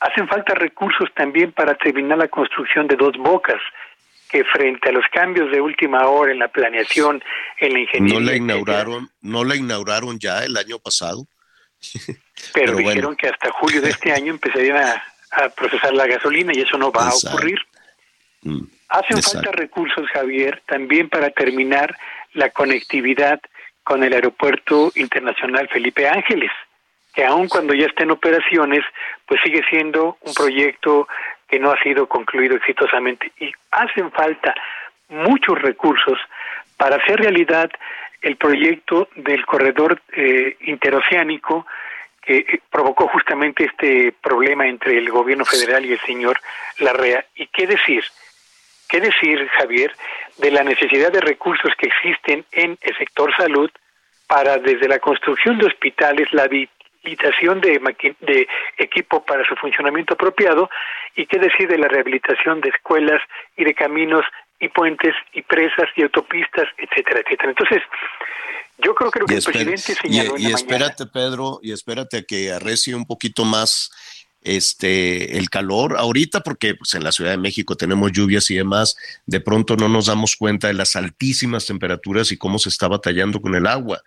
Hacen 0.01 0.29
falta 0.29 0.55
recursos 0.55 1.09
también 1.15 1.53
para 1.53 1.75
terminar 1.75 2.19
la 2.19 2.29
construcción 2.29 2.87
de 2.87 2.97
dos 2.97 3.17
bocas, 3.19 3.61
que 4.31 4.45
frente 4.45 4.89
a 4.89 4.93
los 4.93 5.05
cambios 5.13 5.51
de 5.51 5.61
última 5.61 6.07
hora 6.07 6.33
en 6.33 6.39
la 6.39 6.49
planeación, 6.49 7.23
en 7.59 7.73
la 7.73 7.81
ingeniería. 7.81 8.21
No 8.21 8.25
la 8.25 8.37
inauguraron, 8.37 9.11
no 9.21 9.45
la 9.45 9.57
inauguraron 9.57 10.19
ya 10.19 10.45
el 10.45 10.57
año 10.57 10.79
pasado. 10.79 11.27
Pero, 12.55 12.77
dijeron 12.77 13.17
que 13.17 13.29
hasta 13.29 13.51
julio 13.51 13.81
de 13.83 13.91
este 13.91 14.13
año 14.19 14.33
empezarían 14.33 14.77
a, 14.77 15.03
procesar 15.57 15.95
la 15.95 16.07
gasolina 16.07 16.53
y 16.55 16.61
eso 16.61 16.77
no 16.77 16.91
va 16.91 17.09
a 17.09 17.15
ocurrir. 17.15 17.59
Mm, 18.43 18.65
Hacen 18.91 19.23
falta 19.23 19.53
recursos, 19.53 20.09
Javier, 20.13 20.63
también 20.67 21.09
para 21.09 21.31
terminar 21.31 21.97
la 22.33 22.51
conectividad 22.51 23.41
con 23.85 24.03
el 24.03 24.13
Aeropuerto 24.13 24.91
Internacional 24.97 25.69
Felipe 25.69 26.09
Ángeles, 26.09 26.51
que 27.15 27.25
aun 27.25 27.49
cuando 27.49 27.73
ya 27.73 27.87
está 27.87 28.03
en 28.03 28.11
operaciones, 28.11 28.85
pues 29.27 29.41
sigue 29.45 29.63
siendo 29.71 30.19
un 30.23 30.35
proyecto 30.35 31.09
que 31.49 31.59
no 31.59 31.71
ha 31.71 31.83
sido 31.83 32.09
concluido 32.09 32.57
exitosamente. 32.57 33.33
Y 33.39 33.53
hacen 33.71 34.11
falta 34.11 34.55
muchos 35.09 35.61
recursos 35.61 36.19
para 36.77 36.97
hacer 36.97 37.21
realidad 37.21 37.71
el 38.23 38.37
proyecto 38.37 39.09
del 39.15 39.47
corredor 39.47 40.03
eh, 40.13 40.57
interoceánico 40.63 41.67
que 42.23 42.39
eh, 42.39 42.61
provocó 42.71 43.09
justamente 43.09 43.65
este 43.65 44.13
problema 44.21 44.67
entre 44.67 44.99
el 44.99 45.11
gobierno 45.11 45.45
federal 45.45 45.85
y 45.85 45.93
el 45.93 46.01
señor 46.01 46.41
Larrea. 46.79 47.25
¿Y 47.35 47.47
qué 47.47 47.67
decir? 47.67 48.05
¿Qué 48.91 49.01
decir, 49.01 49.49
Javier, 49.59 49.93
de 50.39 50.51
la 50.51 50.65
necesidad 50.65 51.13
de 51.13 51.21
recursos 51.21 51.71
que 51.79 51.89
existen 51.89 52.45
en 52.53 52.77
el 52.81 52.97
sector 52.97 53.35
salud 53.37 53.71
para 54.27 54.59
desde 54.59 54.89
la 54.89 54.99
construcción 54.99 55.59
de 55.59 55.67
hospitales, 55.67 56.29
la 56.33 56.45
habilitación 56.45 57.61
de, 57.61 57.81
de 58.21 58.49
equipo 58.79 59.25
para 59.25 59.47
su 59.47 59.55
funcionamiento 59.57 60.15
apropiado 60.15 60.69
y 61.15 61.27
qué 61.27 61.39
decir 61.39 61.69
de 61.69 61.79
la 61.79 61.89
rehabilitación 61.89 62.61
de 62.61 62.71
escuelas 62.71 63.21
y 63.57 63.65
de 63.65 63.75
caminos 63.75 64.25
y 64.59 64.69
puentes 64.69 65.15
y 65.33 65.43
presas 65.43 65.89
y 65.97 66.03
autopistas, 66.03 66.69
etcétera, 66.77 67.21
etcétera. 67.21 67.51
Entonces, 67.51 67.83
yo 68.79 68.95
creo 68.95 69.11
que 69.11 69.21
lo 69.21 69.27
que 69.27 69.35
el 69.37 69.43
presidente 69.43 69.95
señaló 69.95 70.37
y, 70.37 70.49
y 70.49 70.53
espérate, 70.53 71.07
Pedro, 71.07 71.59
y 71.63 71.73
espérate 71.73 72.19
a 72.19 72.23
que 72.23 72.53
arrecie 72.53 72.95
un 72.95 73.07
poquito 73.07 73.45
más 73.45 73.91
este, 74.43 75.39
el 75.39 75.51
calor 75.51 75.97
ahorita, 75.99 76.41
porque 76.41 76.75
pues, 76.75 76.95
en 76.95 77.05
la 77.05 77.13
Ciudad 77.13 77.31
de 77.31 77.37
México 77.37 77.77
tenemos 77.77 78.13
lluvias 78.13 78.51
y 78.51 78.57
demás, 78.57 78.97
de 79.27 79.41
pronto 79.41 79.77
no 79.77 79.89
nos 79.89 80.07
damos 80.07 80.37
cuenta 80.37 80.69
de 80.69 80.75
las 80.75 80.97
altísimas 80.97 81.67
temperaturas 81.67 82.33
y 82.33 82.37
cómo 82.37 82.59
se 82.59 82.69
está 82.69 82.89
batallando 82.89 83.41
con 83.41 83.55
el 83.55 83.67
agua. 83.67 84.03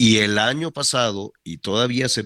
Y 0.00 0.18
el 0.18 0.38
año 0.38 0.70
pasado, 0.70 1.32
y 1.42 1.58
todavía 1.58 2.08
se, 2.08 2.22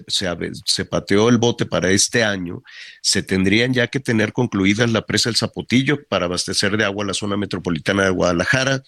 pateó 0.85 1.29
el 1.29 1.39
bote 1.39 1.65
para 1.65 1.89
este 1.89 2.23
año, 2.23 2.61
se 3.01 3.23
tendrían 3.23 3.73
ya 3.73 3.87
que 3.87 3.99
tener 3.99 4.31
concluidas 4.31 4.91
la 4.91 5.07
presa 5.07 5.29
del 5.29 5.37
Zapotillo 5.37 6.05
para 6.07 6.25
abastecer 6.25 6.77
de 6.77 6.85
agua 6.85 7.03
la 7.03 7.15
zona 7.15 7.35
metropolitana 7.35 8.03
de 8.03 8.11
Guadalajara, 8.11 8.83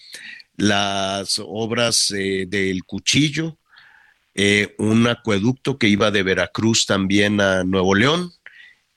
las 0.56 1.40
obras 1.44 2.12
eh, 2.12 2.46
del 2.48 2.84
Cuchillo, 2.84 3.58
eh, 4.36 4.76
un 4.78 5.08
acueducto 5.08 5.78
que 5.78 5.88
iba 5.88 6.12
de 6.12 6.22
Veracruz 6.22 6.86
también 6.86 7.40
a 7.40 7.64
Nuevo 7.64 7.96
León, 7.96 8.32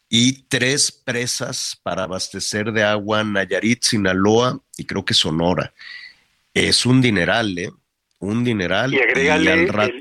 y 0.09 0.43
tres 0.47 0.91
presas 0.91 1.79
para 1.83 2.03
abastecer 2.03 2.71
de 2.71 2.83
agua 2.83 3.23
Nayarit, 3.23 3.83
Sinaloa 3.83 4.59
y 4.75 4.85
creo 4.85 5.05
que 5.05 5.13
Sonora. 5.13 5.71
Es 6.53 6.85
un 6.85 6.99
dineral, 6.99 7.57
¿eh? 7.57 7.69
Un 8.17 8.43
dineral. 8.43 8.93
Y 8.93 8.99
agrégale 8.99 9.51
al 9.51 9.67
rato. 9.67 9.93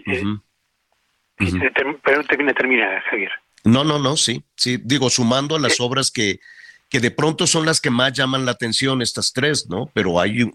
Pero 1.37 2.25
termina, 2.25 2.55
termina, 2.55 3.03
Javier. 3.11 3.31
No, 3.65 3.85
no, 3.85 3.99
no, 3.99 4.17
sí, 4.17 4.43
sí. 4.57 4.81
Digo, 4.83 5.11
sumando 5.11 5.55
a 5.55 5.61
las 5.61 5.79
obras 5.79 6.11
que, 6.11 6.41
que 6.89 7.01
de 7.01 7.11
pronto 7.11 7.47
son 7.47 7.67
las 7.67 7.81
que 7.81 7.91
más 7.91 8.13
llaman 8.15 8.47
la 8.47 8.53
atención, 8.53 9.03
estas 9.03 9.33
tres, 9.33 9.69
¿no? 9.69 9.91
Pero 9.93 10.19
hay 10.19 10.51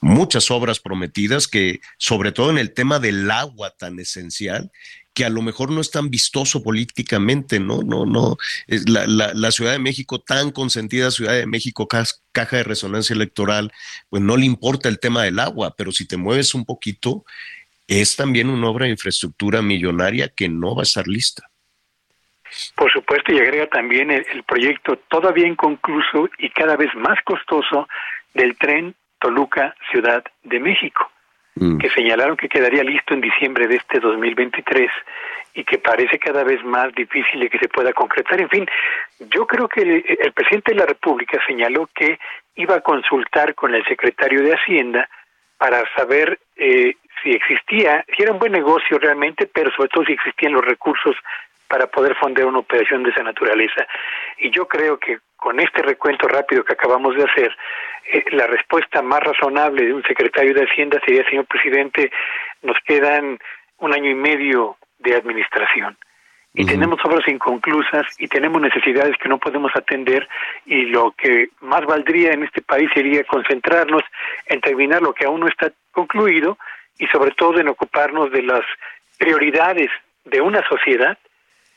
muchas 0.00 0.50
obras 0.50 0.78
prometidas 0.78 1.48
que, 1.48 1.80
sobre 1.98 2.30
todo 2.30 2.50
en 2.50 2.58
el 2.58 2.72
tema 2.72 3.00
del 3.00 3.28
agua 3.30 3.70
tan 3.70 3.98
esencial, 3.98 4.70
que 5.16 5.24
a 5.24 5.30
lo 5.30 5.40
mejor 5.40 5.70
no 5.70 5.80
es 5.80 5.90
tan 5.90 6.10
vistoso 6.10 6.62
políticamente, 6.62 7.58
¿no? 7.58 7.80
No, 7.82 8.04
no. 8.04 8.36
La, 8.86 9.06
la, 9.06 9.50
Ciudad 9.50 9.72
de 9.72 9.78
México, 9.78 10.20
tan 10.20 10.50
consentida 10.50 11.10
Ciudad 11.10 11.32
de 11.32 11.46
México, 11.46 11.88
caja 11.88 12.56
de 12.56 12.62
resonancia 12.62 13.14
electoral, 13.14 13.72
pues 14.10 14.22
no 14.22 14.36
le 14.36 14.44
importa 14.44 14.90
el 14.90 15.00
tema 15.00 15.22
del 15.22 15.38
agua, 15.38 15.74
pero 15.74 15.90
si 15.90 16.06
te 16.06 16.18
mueves 16.18 16.54
un 16.54 16.66
poquito, 16.66 17.24
es 17.88 18.14
también 18.14 18.50
una 18.50 18.68
obra 18.68 18.84
de 18.84 18.90
infraestructura 18.90 19.62
millonaria 19.62 20.28
que 20.28 20.50
no 20.50 20.74
va 20.74 20.82
a 20.82 20.90
estar 20.90 21.08
lista. 21.08 21.48
Por 22.74 22.92
supuesto, 22.92 23.32
y 23.32 23.38
agrega 23.38 23.68
también 23.68 24.10
el, 24.10 24.42
proyecto 24.42 24.98
todavía 25.08 25.46
inconcluso 25.46 26.28
y 26.36 26.50
cada 26.50 26.76
vez 26.76 26.94
más 26.94 27.18
costoso 27.24 27.88
del 28.34 28.54
tren 28.58 28.94
Toluca 29.18 29.74
Ciudad 29.90 30.22
de 30.42 30.60
México, 30.60 31.10
mm. 31.56 31.78
que 31.78 31.90
señalaron 31.90 32.36
que 32.36 32.48
quedaría 32.48 32.84
listo 32.84 33.14
en 33.14 33.20
diciembre 33.20 33.66
de 33.66 33.76
este 33.76 34.00
2023 34.00 34.90
y 35.54 35.64
que 35.64 35.78
parece 35.78 36.18
cada 36.18 36.44
vez 36.44 36.62
más 36.64 36.94
difícil 36.94 37.40
de 37.40 37.48
que 37.48 37.58
se 37.58 37.68
pueda 37.68 37.92
concretar. 37.92 38.40
En 38.40 38.50
fin, 38.50 38.66
yo 39.30 39.46
creo 39.46 39.68
que 39.68 39.80
el, 39.80 40.32
presidente 40.32 40.72
de 40.72 40.78
la 40.78 40.86
República 40.86 41.40
señaló 41.46 41.88
que 41.94 42.18
iba 42.56 42.76
a 42.76 42.80
consultar 42.82 43.54
con 43.54 43.74
el 43.74 43.84
secretario 43.86 44.42
de 44.42 44.52
Hacienda 44.52 45.08
para 45.56 45.82
saber 45.96 46.38
eh, 46.56 46.96
si 47.22 47.30
existía, 47.30 48.04
si 48.14 48.22
era 48.22 48.32
un 48.32 48.38
buen 48.38 48.52
negocio 48.52 48.98
realmente, 48.98 49.48
pero 49.52 49.70
sobre 49.72 49.88
todo 49.88 50.04
si 50.04 50.12
existían 50.12 50.52
los 50.52 50.64
recursos 50.64 51.16
para 51.68 51.86
poder 51.86 52.14
fondear 52.16 52.46
una 52.46 52.58
operación 52.58 53.02
de 53.02 53.10
esa 53.10 53.22
naturaleza. 53.22 53.86
Y 54.38 54.50
yo 54.50 54.68
creo 54.68 54.98
que 54.98 55.18
con 55.46 55.60
este 55.60 55.80
recuento 55.80 56.26
rápido 56.26 56.64
que 56.64 56.72
acabamos 56.72 57.14
de 57.14 57.22
hacer, 57.22 57.56
eh, 58.12 58.24
la 58.32 58.48
respuesta 58.48 59.00
más 59.00 59.20
razonable 59.20 59.86
de 59.86 59.94
un 59.94 60.02
secretario 60.02 60.52
de 60.52 60.64
Hacienda 60.64 61.00
sería, 61.06 61.22
señor 61.30 61.46
presidente, 61.46 62.10
nos 62.62 62.76
quedan 62.84 63.38
un 63.78 63.94
año 63.94 64.10
y 64.10 64.16
medio 64.16 64.76
de 64.98 65.14
administración. 65.14 65.96
Y 66.52 66.66
tenemos 66.66 66.98
obras 67.04 67.28
inconclusas 67.28 68.06
y 68.18 68.26
tenemos 68.26 68.60
necesidades 68.60 69.16
que 69.18 69.28
no 69.28 69.38
podemos 69.38 69.70
atender 69.76 70.26
y 70.64 70.86
lo 70.86 71.12
que 71.12 71.50
más 71.60 71.86
valdría 71.86 72.32
en 72.32 72.42
este 72.42 72.60
país 72.60 72.90
sería 72.92 73.22
concentrarnos 73.22 74.02
en 74.46 74.60
terminar 74.60 75.00
lo 75.00 75.14
que 75.14 75.26
aún 75.26 75.38
no 75.38 75.46
está 75.46 75.70
concluido 75.92 76.58
y 76.98 77.06
sobre 77.06 77.30
todo 77.30 77.60
en 77.60 77.68
ocuparnos 77.68 78.32
de 78.32 78.42
las 78.42 78.62
prioridades 79.16 79.90
de 80.24 80.40
una 80.40 80.66
sociedad 80.66 81.16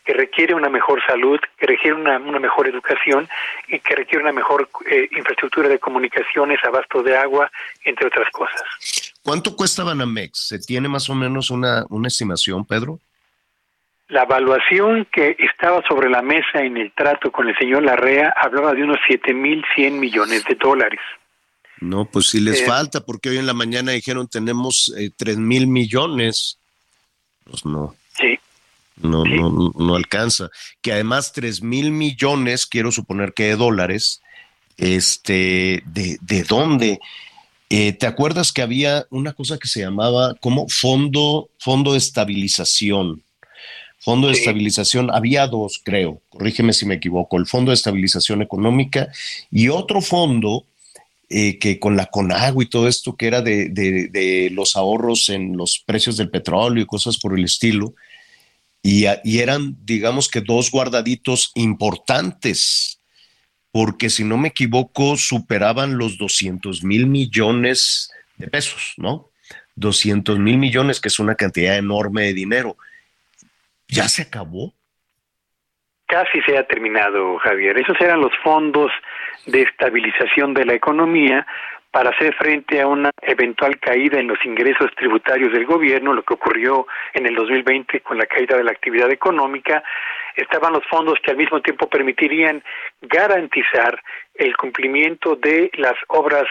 que 0.09 0.13
requiere 0.15 0.55
una 0.55 0.69
mejor 0.69 0.99
salud, 1.05 1.39
que 1.55 1.67
requiere 1.67 1.95
una, 1.95 2.17
mejor 2.17 2.67
educación 2.67 3.29
y 3.67 3.77
que 3.79 3.95
requiere 3.95 4.23
una 4.23 4.33
mejor 4.33 4.67
eh, 4.89 5.07
infraestructura 5.11 5.69
de 5.69 5.77
comunicaciones, 5.77 6.57
abasto 6.63 7.03
de 7.03 7.15
agua, 7.15 7.51
entre 7.83 8.07
otras 8.07 8.27
cosas. 8.31 9.13
¿Cuánto 9.21 9.55
cuesta 9.55 9.83
Banamex? 9.83 10.47
¿Se 10.47 10.57
tiene 10.57 10.89
más 10.89 11.11
o 11.11 11.13
menos 11.13 11.51
una, 11.51 11.85
una 11.89 12.07
estimación, 12.07 12.65
Pedro? 12.65 12.99
La 14.07 14.23
evaluación 14.23 15.05
que 15.11 15.35
estaba 15.37 15.83
sobre 15.87 16.09
la 16.09 16.23
mesa 16.23 16.59
en 16.59 16.77
el 16.77 16.91
trato 16.93 17.31
con 17.31 17.47
el 17.47 17.55
señor 17.59 17.83
Larrea 17.83 18.33
hablaba 18.35 18.73
de 18.73 18.81
unos 18.81 18.97
7.100 19.07 19.91
millones 19.91 20.43
de 20.45 20.55
dólares. 20.55 21.01
No, 21.81 22.05
pues 22.05 22.29
sí 22.29 22.39
les 22.39 22.61
eh, 22.61 22.65
falta, 22.65 23.01
porque 23.01 23.29
hoy 23.29 23.37
en 23.37 23.45
la 23.45 23.53
mañana 23.53 23.91
dijeron 23.91 24.27
tenemos 24.27 24.91
eh, 24.97 25.11
tres 25.15 25.37
mil 25.37 25.67
millones. 25.67 26.57
Pues 27.43 27.63
no. 27.63 27.93
No, 28.99 29.23
no, 29.23 29.71
no 29.77 29.95
alcanza. 29.95 30.49
Que 30.81 30.91
además 30.91 31.31
tres 31.33 31.61
mil 31.61 31.91
millones, 31.91 32.65
quiero 32.65 32.91
suponer 32.91 33.33
que 33.33 33.43
de 33.43 33.55
dólares, 33.55 34.21
este, 34.77 35.83
¿de, 35.85 36.17
de 36.21 36.43
dónde? 36.43 36.99
Eh, 37.69 37.93
¿Te 37.93 38.07
acuerdas 38.07 38.51
que 38.51 38.63
había 38.63 39.05
una 39.11 39.33
cosa 39.33 39.57
que 39.57 39.67
se 39.67 39.81
llamaba 39.81 40.33
como 40.35 40.67
fondo, 40.69 41.49
fondo 41.59 41.91
de 41.91 41.99
estabilización? 41.99 43.21
Fondo 43.99 44.27
de 44.27 44.33
estabilización, 44.33 45.11
había 45.11 45.45
dos, 45.45 45.81
creo, 45.83 46.21
corrígeme 46.29 46.71
si 46.71 46.85
me 46.85 46.95
equivoco, 46.95 47.37
el 47.37 47.45
Fondo 47.45 47.71
de 47.71 47.75
Estabilización 47.75 48.41
Económica 48.41 49.09
y 49.51 49.67
otro 49.67 50.01
fondo 50.01 50.63
eh, 51.29 51.59
que 51.59 51.79
con 51.79 51.97
la 51.97 52.05
Conagua 52.05 52.63
y 52.63 52.69
todo 52.69 52.87
esto 52.87 53.17
que 53.17 53.27
era 53.27 53.41
de, 53.41 53.67
de, 53.67 54.07
de, 54.07 54.49
los 54.51 54.77
ahorros 54.77 55.27
en 55.27 55.57
los 55.57 55.83
precios 55.85 56.15
del 56.15 56.29
petróleo 56.29 56.81
y 56.81 56.87
cosas 56.87 57.17
por 57.17 57.37
el 57.37 57.43
estilo, 57.43 57.93
y, 58.81 59.05
eran, 59.39 59.75
digamos 59.83 60.29
que, 60.29 60.41
dos 60.41 60.71
guardaditos 60.71 61.51
importantes, 61.55 63.01
porque 63.71 64.09
si 64.09 64.23
no 64.23 64.37
me 64.37 64.49
equivoco, 64.49 65.17
superaban 65.17 65.97
los 65.97 66.17
200 66.17 66.83
mil 66.83 67.07
millones 67.07 68.11
de 68.37 68.47
pesos, 68.47 68.93
¿no? 68.97 69.29
200 69.75 70.39
mil 70.39 70.57
millones, 70.57 70.99
que 70.99 71.09
es 71.09 71.19
una 71.19 71.35
cantidad 71.35 71.77
enorme 71.77 72.23
de 72.23 72.33
dinero. 72.33 72.77
¿Ya 73.87 74.07
se 74.07 74.23
acabó? 74.23 74.73
Casi 76.07 76.41
se 76.41 76.57
ha 76.57 76.65
terminado, 76.65 77.37
Javier. 77.39 77.77
Esos 77.77 77.99
eran 78.01 78.21
los 78.21 78.31
fondos 78.43 78.91
de 79.45 79.61
estabilización 79.61 80.53
de 80.53 80.65
la 80.65 80.73
economía 80.73 81.45
para 81.91 82.11
hacer 82.11 82.35
frente 82.35 82.81
a 82.81 82.87
una 82.87 83.11
eventual 83.21 83.79
caída 83.79 84.19
en 84.19 84.27
los 84.27 84.37
ingresos 84.45 84.91
tributarios 84.95 85.51
del 85.51 85.65
gobierno, 85.65 86.13
lo 86.13 86.23
que 86.23 86.35
ocurrió 86.35 86.87
en 87.13 87.25
el 87.25 87.35
2020 87.35 88.01
con 88.01 88.17
la 88.17 88.25
caída 88.25 88.57
de 88.57 88.63
la 88.63 88.71
actividad 88.71 89.11
económica, 89.11 89.83
estaban 90.35 90.73
los 90.73 90.85
fondos 90.87 91.19
que 91.23 91.31
al 91.31 91.37
mismo 91.37 91.61
tiempo 91.61 91.89
permitirían 91.89 92.63
garantizar 93.01 94.01
el 94.35 94.55
cumplimiento 94.55 95.35
de 95.35 95.71
las 95.75 95.95
obras 96.07 96.45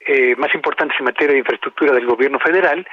eh, 0.00 0.34
más 0.36 0.54
importantes 0.54 0.98
en 0.98 1.06
materia 1.06 1.32
de 1.32 1.38
infraestructura 1.38 1.92
del 1.92 2.06
gobierno 2.06 2.38
federal 2.40 2.86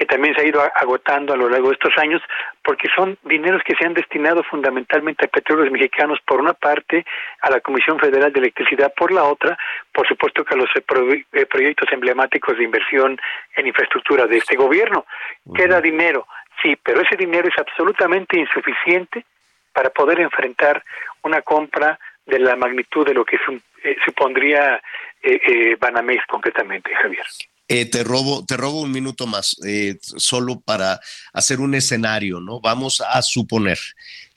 que 0.00 0.06
también 0.06 0.34
se 0.34 0.40
ha 0.40 0.48
ido 0.48 0.62
agotando 0.76 1.34
a 1.34 1.36
lo 1.36 1.50
largo 1.50 1.68
de 1.68 1.74
estos 1.74 1.92
años, 1.98 2.22
porque 2.70 2.86
son 2.94 3.18
dineros 3.24 3.64
que 3.64 3.74
se 3.74 3.84
han 3.84 3.94
destinado 3.94 4.44
fundamentalmente 4.44 5.24
a 5.26 5.28
petróleos 5.28 5.72
mexicanos 5.72 6.20
por 6.24 6.40
una 6.40 6.54
parte, 6.54 7.04
a 7.40 7.50
la 7.50 7.60
Comisión 7.60 7.98
Federal 7.98 8.32
de 8.32 8.38
Electricidad 8.38 8.94
por 8.96 9.10
la 9.10 9.24
otra, 9.24 9.58
por 9.92 10.06
supuesto 10.06 10.44
que 10.44 10.54
a 10.54 10.56
los 10.56 10.70
eh, 10.76 11.24
eh, 11.32 11.46
proyectos 11.46 11.88
emblemáticos 11.90 12.56
de 12.56 12.62
inversión 12.62 13.20
en 13.56 13.66
infraestructura 13.66 14.28
de 14.28 14.36
este 14.36 14.54
gobierno. 14.54 15.04
Queda 15.52 15.80
dinero, 15.80 16.28
sí, 16.62 16.78
pero 16.80 17.00
ese 17.00 17.16
dinero 17.16 17.48
es 17.48 17.58
absolutamente 17.58 18.38
insuficiente 18.38 19.24
para 19.72 19.90
poder 19.90 20.20
enfrentar 20.20 20.84
una 21.24 21.42
compra 21.42 21.98
de 22.24 22.38
la 22.38 22.54
magnitud 22.54 23.04
de 23.04 23.14
lo 23.14 23.24
que 23.24 23.34
eh, 23.82 23.96
supondría 24.04 24.80
eh, 25.20 25.76
Banamex 25.76 26.24
concretamente, 26.26 26.94
Javier. 26.94 27.26
Eh, 27.72 27.86
te 27.86 28.02
robo, 28.02 28.44
te 28.44 28.56
robo 28.56 28.80
un 28.80 28.90
minuto 28.90 29.28
más, 29.28 29.54
eh, 29.64 29.96
solo 30.02 30.60
para 30.60 30.98
hacer 31.32 31.60
un 31.60 31.76
escenario, 31.76 32.40
¿no? 32.40 32.60
Vamos 32.60 33.00
a 33.00 33.22
suponer 33.22 33.78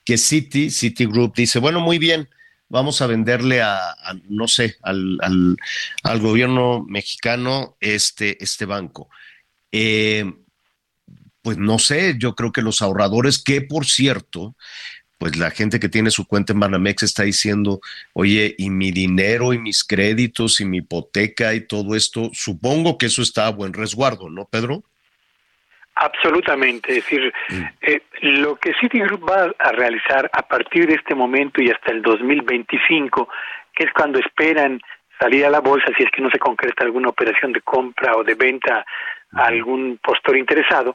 que 0.06 0.20
City, 0.20 0.70
Group 1.08 1.34
dice, 1.36 1.58
bueno, 1.58 1.80
muy 1.80 1.98
bien, 1.98 2.30
vamos 2.70 3.02
a 3.02 3.08
venderle 3.08 3.64
a, 3.64 3.96
no 4.30 4.48
sé, 4.48 4.76
al, 4.84 5.18
al, 6.04 6.20
gobierno 6.20 6.86
mexicano 6.88 7.76
este, 7.80 8.38
este 8.44 8.66
banco. 8.66 9.10
Eh, 9.72 10.32
pues 11.42 11.58
no 11.58 11.80
sé, 11.80 12.16
yo 12.20 12.36
creo 12.36 12.52
que 12.52 12.62
los 12.62 12.84
ahorradores, 12.84 13.42
que 13.42 13.62
por 13.62 13.88
cierto, 13.88 14.56
pues 15.24 15.38
la 15.38 15.52
gente 15.52 15.80
que 15.80 15.88
tiene 15.88 16.12
su 16.12 16.28
cuenta 16.28 16.52
en 16.52 16.60
Banamex 16.60 17.04
está 17.04 17.24
diciendo, 17.24 17.80
oye, 18.12 18.56
y 18.58 18.70
mi 18.70 18.92
dinero 18.92 19.54
y 19.54 19.58
mis 19.58 19.86
créditos 19.86 20.60
y 20.60 20.66
mi 20.66 20.80
hipoteca 20.80 21.54
y 21.54 21.66
todo 21.66 21.96
esto, 21.96 22.30
supongo 22.34 22.98
que 22.98 23.06
eso 23.06 23.22
está 23.22 23.48
a 23.48 23.52
buen 23.52 23.72
resguardo, 23.72 24.30
¿no, 24.30 24.44
Pedro? 24.52 24.84
Absolutamente, 25.96 26.90
es 26.90 26.96
decir, 27.06 27.34
mm. 27.48 27.64
eh, 27.84 28.02
lo 28.20 28.58
que 28.58 28.74
Citigroup 28.82 29.24
va 29.24 29.54
a 29.60 29.72
realizar 29.72 30.30
a 30.34 30.42
partir 30.42 30.88
de 30.88 30.96
este 30.96 31.16
momento 31.16 31.62
y 31.62 31.70
hasta 31.70 31.94
el 31.94 32.02
2025, 32.02 33.30
que 33.76 33.86
es 33.86 33.94
cuando 33.94 34.20
esperan 34.20 34.82
salir 35.22 35.46
a 35.46 35.50
la 35.50 35.62
bolsa 35.62 35.86
si 35.96 36.04
es 36.04 36.12
que 36.12 36.22
no 36.22 36.30
se 36.32 36.40
concreta 36.40 36.84
alguna 36.84 37.08
operación 37.08 37.54
de 37.54 37.62
compra 37.62 38.12
o 38.18 38.26
de 38.26 38.36
venta 38.36 38.86
a 39.32 39.46
algún 39.46 40.02
postor 40.04 40.36
interesado, 40.36 40.94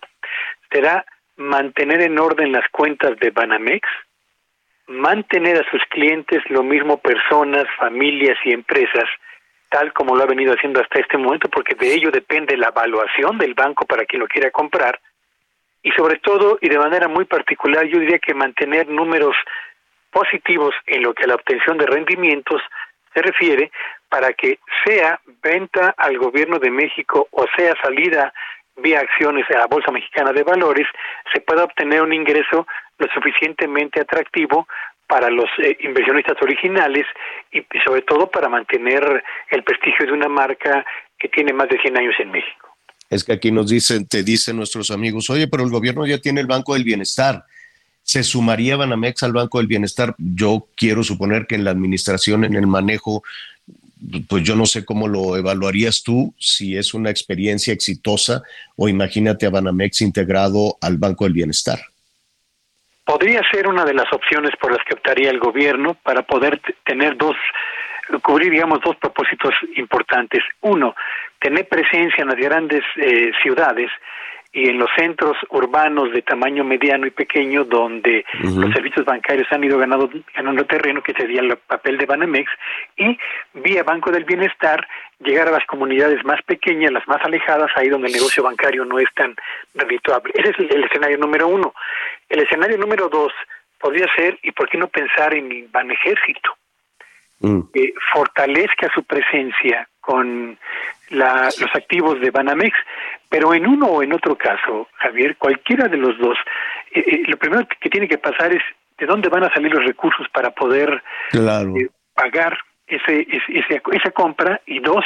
será 0.71 1.03
mantener 1.39 2.03
en 2.03 2.19
orden 2.19 2.53
las 2.53 2.69
cuentas 2.71 3.19
de 3.21 3.31
Banamex, 3.31 3.89
mantener 4.89 5.61
a 5.61 5.71
sus 5.71 5.83
clientes, 5.91 6.43
lo 6.49 6.63
mismo 6.63 6.99
personas, 6.99 7.65
familias 7.79 8.39
y 8.45 8.53
empresas, 8.53 9.05
tal 9.71 9.93
como 9.93 10.17
lo 10.17 10.23
ha 10.23 10.27
venido 10.27 10.55
haciendo 10.55 10.81
hasta 10.81 10.99
este 10.99 11.19
momento, 11.19 11.49
porque 11.49 11.75
de 11.75 11.95
ello 11.95 12.11
depende 12.11 12.57
la 12.57 12.69
evaluación 12.69 13.39
del 13.39 13.55
banco 13.55 13.85
para 13.85 14.05
quien 14.07 14.21
lo 14.21 14.29
quiera 14.29 14.51
comprar, 14.51 14.99
y 15.83 15.91
sobre 15.93 16.19
todo, 16.19 16.59
y 16.61 16.69
de 16.69 16.79
manera 16.79 17.09
muy 17.09 17.25
particular, 17.25 17.87
yo 17.87 18.01
diría 18.01 18.19
que 18.19 18.35
mantener 18.35 18.89
números 18.89 19.37
positivos 20.11 20.75
en 20.87 21.03
lo 21.03 21.15
que 21.15 21.25
a 21.25 21.29
la 21.29 21.35
obtención 21.35 21.79
de 21.79 21.87
rendimientos 21.87 22.61
se 23.15 23.23
refiere, 23.23 23.71
para 24.09 24.33
que 24.33 24.59
sea 24.85 25.21
venta 25.43 25.95
al 25.97 26.19
gobierno 26.19 26.59
de 26.59 26.71
México 26.71 27.29
o 27.31 27.45
sea 27.57 27.75
salida 27.83 28.33
vía 28.77 29.01
acciones 29.01 29.45
a 29.51 29.59
la 29.59 29.67
Bolsa 29.67 29.91
Mexicana 29.91 30.33
de 30.33 30.43
Valores, 30.43 30.87
se 31.33 31.41
pueda 31.41 31.65
obtener 31.65 32.01
un 32.01 32.13
ingreso 32.13 32.67
lo 32.99 33.07
suficientemente 33.15 34.01
atractivo 34.01 34.67
para 35.09 35.31
los 35.31 35.47
eh, 35.63 35.77
inversionistas 35.81 36.37
originales 36.43 37.07
y, 37.51 37.63
sobre 37.85 38.03
todo 38.03 38.31
para 38.31 38.49
mantener 38.49 39.25
el 39.51 39.65
prestigio 39.65 40.07
de 40.07 40.13
una 40.13 40.29
marca 40.29 40.85
que 41.19 41.29
tiene 41.29 41.53
más 41.53 41.69
de 41.69 41.81
100 41.81 41.99
años 41.99 42.15
en 42.19 42.31
México. 42.31 42.69
Es 43.09 43.25
que 43.25 43.33
aquí 43.33 43.51
nos 43.51 43.71
dicen, 43.71 44.07
te 44.07 44.23
dicen 44.23 44.57
nuestros 44.57 44.91
amigos, 44.91 45.31
oye, 45.31 45.49
pero 45.49 45.65
el 45.65 45.71
gobierno 45.71 46.07
ya 46.07 46.19
tiene 46.19 46.43
el 46.43 46.47
Banco 46.47 46.75
del 46.75 46.85
Bienestar. 46.85 47.45
¿Se 48.03 48.23
sumaría 48.23 48.77
Banamex 48.77 49.23
al 49.23 49.33
Banco 49.33 49.59
del 49.59 49.67
Bienestar? 49.67 50.15
Yo 50.19 50.67
quiero 50.77 51.03
suponer 51.03 51.47
que 51.47 51.55
en 51.55 51.65
la 51.65 51.71
administración, 51.71 52.45
en 52.45 52.55
el 52.55 52.67
manejo, 52.67 53.23
pues 54.29 54.45
yo 54.45 54.57
no 54.57 54.67
sé 54.67 54.85
cómo 54.85 55.09
lo 55.09 55.37
evaluarías 55.37 56.03
tú, 56.03 56.35
si 56.39 56.77
es 56.77 56.93
una 56.93 57.11
experiencia 57.11 57.73
exitosa 57.73 58.43
o 58.77 58.89
imagínate 58.89 59.47
a 59.47 59.51
Banamex 59.51 60.03
integrado 60.03 60.77
al 60.81 60.99
Banco 60.99 61.25
del 61.25 61.33
Bienestar. 61.33 61.81
Podría 63.09 63.41
ser 63.51 63.67
una 63.67 63.87
de 63.87 63.95
las 63.95 64.13
opciones 64.13 64.51
por 64.61 64.71
las 64.71 64.85
que 64.85 64.93
optaría 64.93 65.31
el 65.31 65.39
gobierno 65.39 65.95
para 65.95 66.21
poder 66.21 66.61
tener 66.85 67.17
dos, 67.17 67.37
cubrir, 68.21 68.51
digamos, 68.51 68.81
dos 68.85 68.97
propósitos 68.97 69.55
importantes. 69.77 70.43
Uno, 70.61 70.95
tener 71.41 71.67
presencia 71.67 72.21
en 72.21 72.29
las 72.29 72.37
grandes 72.37 72.83
eh, 72.97 73.31
ciudades 73.43 73.91
y 74.53 74.69
en 74.69 74.79
los 74.79 74.91
centros 74.95 75.39
urbanos 75.49 76.13
de 76.13 76.21
tamaño 76.21 76.65
mediano 76.65 77.07
y 77.07 77.11
pequeño 77.11 77.65
donde 77.65 78.27
los 78.43 78.75
servicios 78.75 79.07
bancarios 79.07 79.49
han 79.53 79.65
ido 79.65 79.79
ganando, 79.79 80.11
ganando 80.35 80.67
terreno, 80.67 81.03
que 81.03 81.15
sería 81.15 81.41
el 81.41 81.57
papel 81.57 81.97
de 81.97 82.05
Banamex, 82.05 82.51
y 82.99 83.19
vía 83.55 83.85
Banco 83.85 84.11
del 84.11 84.25
Bienestar 84.25 84.87
llegar 85.21 85.49
a 85.49 85.53
las 85.53 85.67
comunidades 85.67 86.25
más 86.25 86.41
pequeñas, 86.43 86.93
las 86.93 87.07
más 87.09 87.23
alejadas, 87.25 87.71
ahí 87.75 87.89
donde 87.89 88.09
el 88.09 88.15
negocio 88.15 88.43
bancario 88.43 88.85
no 88.85 88.99
es 88.99 89.13
tan 89.15 89.35
redituable. 89.75 90.33
Ese 90.35 90.51
es 90.51 90.71
el, 90.71 90.85
escenario 90.85 91.19
número 91.19 91.49
uno. 91.49 91.75
El 92.29 92.41
escenario 92.41 92.79
número 92.79 93.09
dos 93.09 93.33
podría 93.81 94.07
ser, 94.17 94.39
y 94.43 94.53
por 94.53 94.69
qué 94.69 94.79
no 94.79 94.89
pensar 94.89 95.35
en 95.35 95.51
el 95.51 95.69
Banejército, 95.69 96.57
mm. 97.41 97.61
que 97.73 97.93
fortalezca 98.13 98.89
su 98.95 99.03
presencia 99.05 99.89
con 100.01 100.59
los 101.11 101.75
activos 101.75 102.21
de 102.21 102.31
Banamex, 102.31 102.77
pero 103.29 103.53
en 103.55 103.67
uno 103.67 103.87
o 103.87 104.03
en 104.03 104.13
otro 104.13 104.37
caso, 104.37 104.89
Javier, 104.95 105.37
cualquiera 105.37 105.89
de 105.89 105.97
los 105.97 106.19
dos, 106.19 106.39
eh, 106.93 107.05
eh, 107.07 107.23
lo 107.27 107.37
primero 107.37 107.67
que 107.81 107.91
tiene 107.91 108.09
que 108.09 108.19
pasar 108.19 108.53
es 108.53 108.63
de 108.99 109.07
dónde 109.07 109.29
van 109.29 109.45
a 109.45 109.53
salir 109.53 109.73
los 109.73 109.85
recursos 109.85 110.27
para 110.31 110.51
poder 110.51 111.03
eh, 111.33 111.89
pagar 112.15 112.59
ese, 112.89 113.27
ese, 113.31 113.83
esa 113.93 114.11
compra 114.11 114.61
y 114.67 114.81
dos, 114.81 115.05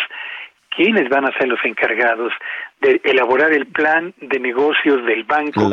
quiénes 0.75 1.09
van 1.09 1.27
a 1.27 1.39
ser 1.39 1.49
los 1.49 1.59
encargados 1.65 2.33
de 2.81 3.01
elaborar 3.05 3.53
el 3.53 3.67
plan 3.67 4.15
de 4.21 4.41
negocios 4.41 5.05
del 5.07 5.25
banco 5.25 5.69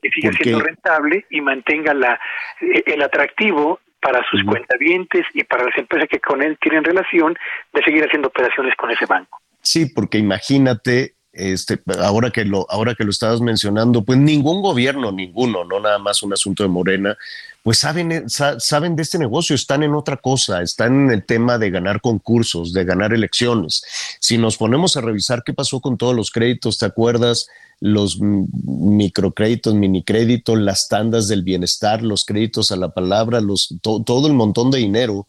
que 0.00 0.10
siga 0.10 0.32
siendo 0.32 0.60
rentable 0.60 1.26
y 1.30 1.40
mantenga 1.40 1.92
la, 1.94 2.20
el 2.60 3.02
atractivo 3.02 3.80
para 4.00 4.24
sus 4.30 4.44
cuentavientes 4.44 5.26
y 5.34 5.42
para 5.44 5.64
las 5.64 5.76
empresas 5.76 6.08
que 6.08 6.20
con 6.20 6.42
él 6.42 6.56
tienen 6.60 6.84
relación 6.84 7.36
de 7.72 7.82
seguir 7.82 8.04
haciendo 8.04 8.28
operaciones 8.28 8.74
con 8.76 8.90
ese 8.90 9.06
banco. 9.06 9.40
Sí, 9.60 9.86
porque 9.92 10.18
imagínate, 10.18 11.14
este, 11.38 11.80
ahora 12.00 12.30
que 12.30 12.44
lo, 12.44 12.66
ahora 12.68 12.94
que 12.94 13.04
lo 13.04 13.10
estabas 13.10 13.40
mencionando, 13.40 14.04
pues 14.04 14.18
ningún 14.18 14.60
gobierno, 14.60 15.12
ninguno, 15.12 15.64
no 15.64 15.80
nada 15.80 15.98
más 15.98 16.22
un 16.22 16.32
asunto 16.32 16.64
de 16.64 16.68
Morena, 16.68 17.16
pues 17.62 17.78
saben, 17.78 18.12
eh, 18.12 18.24
saben 18.26 18.96
de 18.96 19.02
este 19.02 19.18
negocio, 19.18 19.54
están 19.54 19.82
en 19.82 19.94
otra 19.94 20.16
cosa, 20.16 20.62
están 20.62 21.04
en 21.04 21.10
el 21.10 21.24
tema 21.24 21.58
de 21.58 21.70
ganar 21.70 22.00
concursos, 22.00 22.72
de 22.72 22.84
ganar 22.84 23.12
elecciones. 23.12 23.84
Si 24.20 24.38
nos 24.38 24.56
ponemos 24.56 24.96
a 24.96 25.00
revisar 25.00 25.42
qué 25.44 25.54
pasó 25.54 25.80
con 25.80 25.96
todos 25.96 26.14
los 26.14 26.30
créditos, 26.30 26.78
¿te 26.78 26.86
acuerdas? 26.86 27.48
Los 27.80 28.18
microcréditos, 28.20 29.74
minicréditos, 29.74 30.58
las 30.58 30.88
tandas 30.88 31.28
del 31.28 31.42
bienestar, 31.42 32.02
los 32.02 32.24
créditos 32.24 32.72
a 32.72 32.76
la 32.76 32.88
palabra, 32.88 33.40
todo 33.80 34.26
el 34.26 34.34
montón 34.34 34.70
de 34.70 34.78
dinero 34.78 35.26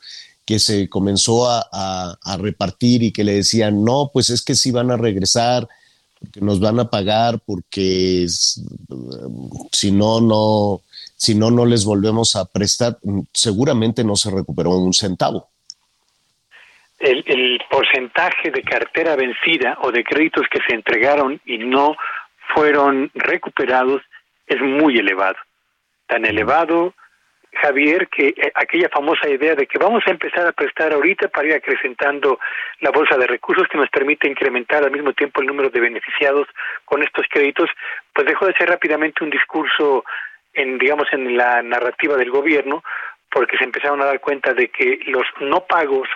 que 0.49 0.57
se 0.57 0.89
comenzó 0.89 1.47
a, 1.47 2.17
repartir 2.39 3.03
y 3.03 3.11
que 3.11 3.23
le 3.23 3.35
decían, 3.35 3.83
no, 3.83 4.09
pues 4.11 4.31
es 4.31 4.41
que 4.41 4.55
sí 4.55 4.71
van 4.71 4.89
a 4.89 4.97
regresar, 4.97 5.67
porque 6.19 6.41
nos 6.41 6.59
van 6.59 6.79
a 6.79 6.89
pagar, 6.89 7.39
porque 7.45 8.25
si 8.27 9.91
no, 9.91 10.21
no, 10.21 10.81
si 11.15 11.35
no, 11.35 11.49
no 11.49 11.65
les 11.65 11.85
volvemos 11.85 12.35
a 12.35 12.45
prestar, 12.45 12.97
seguramente 13.33 14.03
no 14.03 14.15
se 14.15 14.29
recuperó 14.29 14.71
un 14.71 14.93
centavo. 14.93 15.47
El, 16.99 17.23
el, 17.27 17.61
porcentaje 17.69 18.51
de 18.51 18.61
cartera 18.61 19.15
vencida 19.15 19.77
o 19.81 19.91
de 19.91 20.03
créditos 20.03 20.45
que 20.51 20.59
se 20.67 20.75
entregaron 20.75 21.39
y 21.45 21.57
no 21.57 21.95
fueron 22.53 23.09
recuperados 23.13 24.01
es 24.47 24.61
muy 24.61 24.97
elevado. 24.97 25.37
Tan 26.07 26.25
elevado 26.25 26.93
Javier, 27.61 28.07
que 28.07 28.29
eh, 28.29 28.51
aquella 28.55 28.89
famosa 28.89 29.29
idea 29.29 29.55
de 29.55 29.67
que 29.67 29.77
vamos 29.77 30.03
a 30.07 30.11
empezar 30.11 30.47
a 30.47 30.51
prestar 30.51 30.93
ahorita 30.93 31.27
para 31.27 31.47
ir 31.47 31.53
acrecentando 31.53 32.39
la 32.79 32.91
bolsa 32.91 33.17
de 33.17 33.27
recursos 33.27 33.67
que 33.67 33.77
nos 33.77 33.89
permite 33.89 34.27
incrementar 34.27 34.83
al 34.83 34.91
mismo 34.91 35.13
tiempo 35.13 35.41
el 35.41 35.47
número 35.47 35.69
de 35.69 35.79
beneficiados 35.79 36.47
con 36.85 37.03
estos 37.03 37.25
créditos, 37.29 37.69
pues 38.13 38.27
dejó 38.27 38.45
de 38.45 38.53
ser 38.53 38.69
rápidamente 38.69 39.23
un 39.23 39.29
discurso 39.29 40.05
en, 40.53 40.77
digamos, 40.77 41.07
en 41.11 41.37
la 41.37 41.61
narrativa 41.61 42.15
del 42.17 42.31
gobierno, 42.31 42.83
porque 43.31 43.57
se 43.57 43.63
empezaron 43.63 44.01
a 44.01 44.05
dar 44.05 44.19
cuenta 44.19 44.53
de 44.53 44.69
que 44.69 44.99
los 45.05 45.23
no 45.39 45.65
pagos 45.65 46.09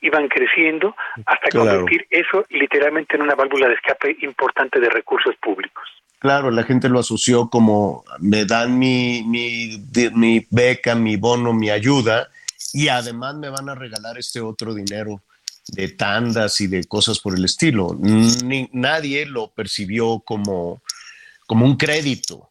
iban 0.00 0.28
creciendo 0.28 0.96
hasta 1.26 1.50
convertir 1.50 2.06
eso 2.10 2.44
literalmente 2.50 3.16
en 3.16 3.22
una 3.22 3.34
válvula 3.34 3.68
de 3.68 3.74
escape 3.74 4.16
importante 4.20 4.80
de 4.80 4.88
recursos 4.88 5.34
públicos. 5.36 5.99
Claro, 6.20 6.50
la 6.50 6.64
gente 6.64 6.90
lo 6.90 7.00
asoció 7.00 7.48
como 7.48 8.04
me 8.18 8.44
dan 8.44 8.78
mi, 8.78 9.22
mi, 9.22 10.46
beca, 10.50 10.94
mi 10.94 11.16
bono, 11.16 11.54
mi 11.54 11.70
ayuda 11.70 12.28
y 12.74 12.88
además 12.88 13.36
me 13.36 13.48
van 13.48 13.70
a 13.70 13.74
regalar 13.74 14.18
este 14.18 14.38
otro 14.38 14.74
dinero 14.74 15.22
de 15.68 15.88
tandas 15.88 16.60
y 16.60 16.66
de 16.66 16.84
cosas 16.84 17.20
por 17.20 17.34
el 17.34 17.46
estilo. 17.46 17.96
nadie 18.72 19.24
lo 19.24 19.48
percibió 19.48 20.20
como, 20.20 20.82
como 21.46 21.64
un 21.64 21.78
crédito, 21.78 22.50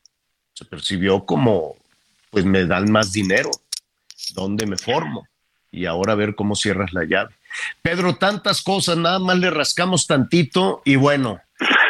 se 0.55 0.65
percibió 0.65 1.24
como, 1.24 1.76
pues 2.32 2.45
me 2.45 2.65
dan 2.65 2.91
más 2.91 3.11
dinero, 3.11 3.51
¿dónde 4.34 4.65
me 4.65 4.78
formo? 4.78 5.28
Y 5.72 5.86
ahora 5.86 6.13
a 6.13 6.15
ver 6.15 6.34
cómo 6.34 6.55
cierras 6.55 6.91
la 6.91 7.03
llave. 7.03 7.36
Pedro, 7.84 8.15
tantas 8.15 8.63
cosas, 8.63 8.97
nada 8.97 9.20
más 9.20 9.38
le 9.38 9.51
rascamos 9.51 10.07
tantito 10.07 10.82
y 10.86 10.95
bueno, 10.95 11.39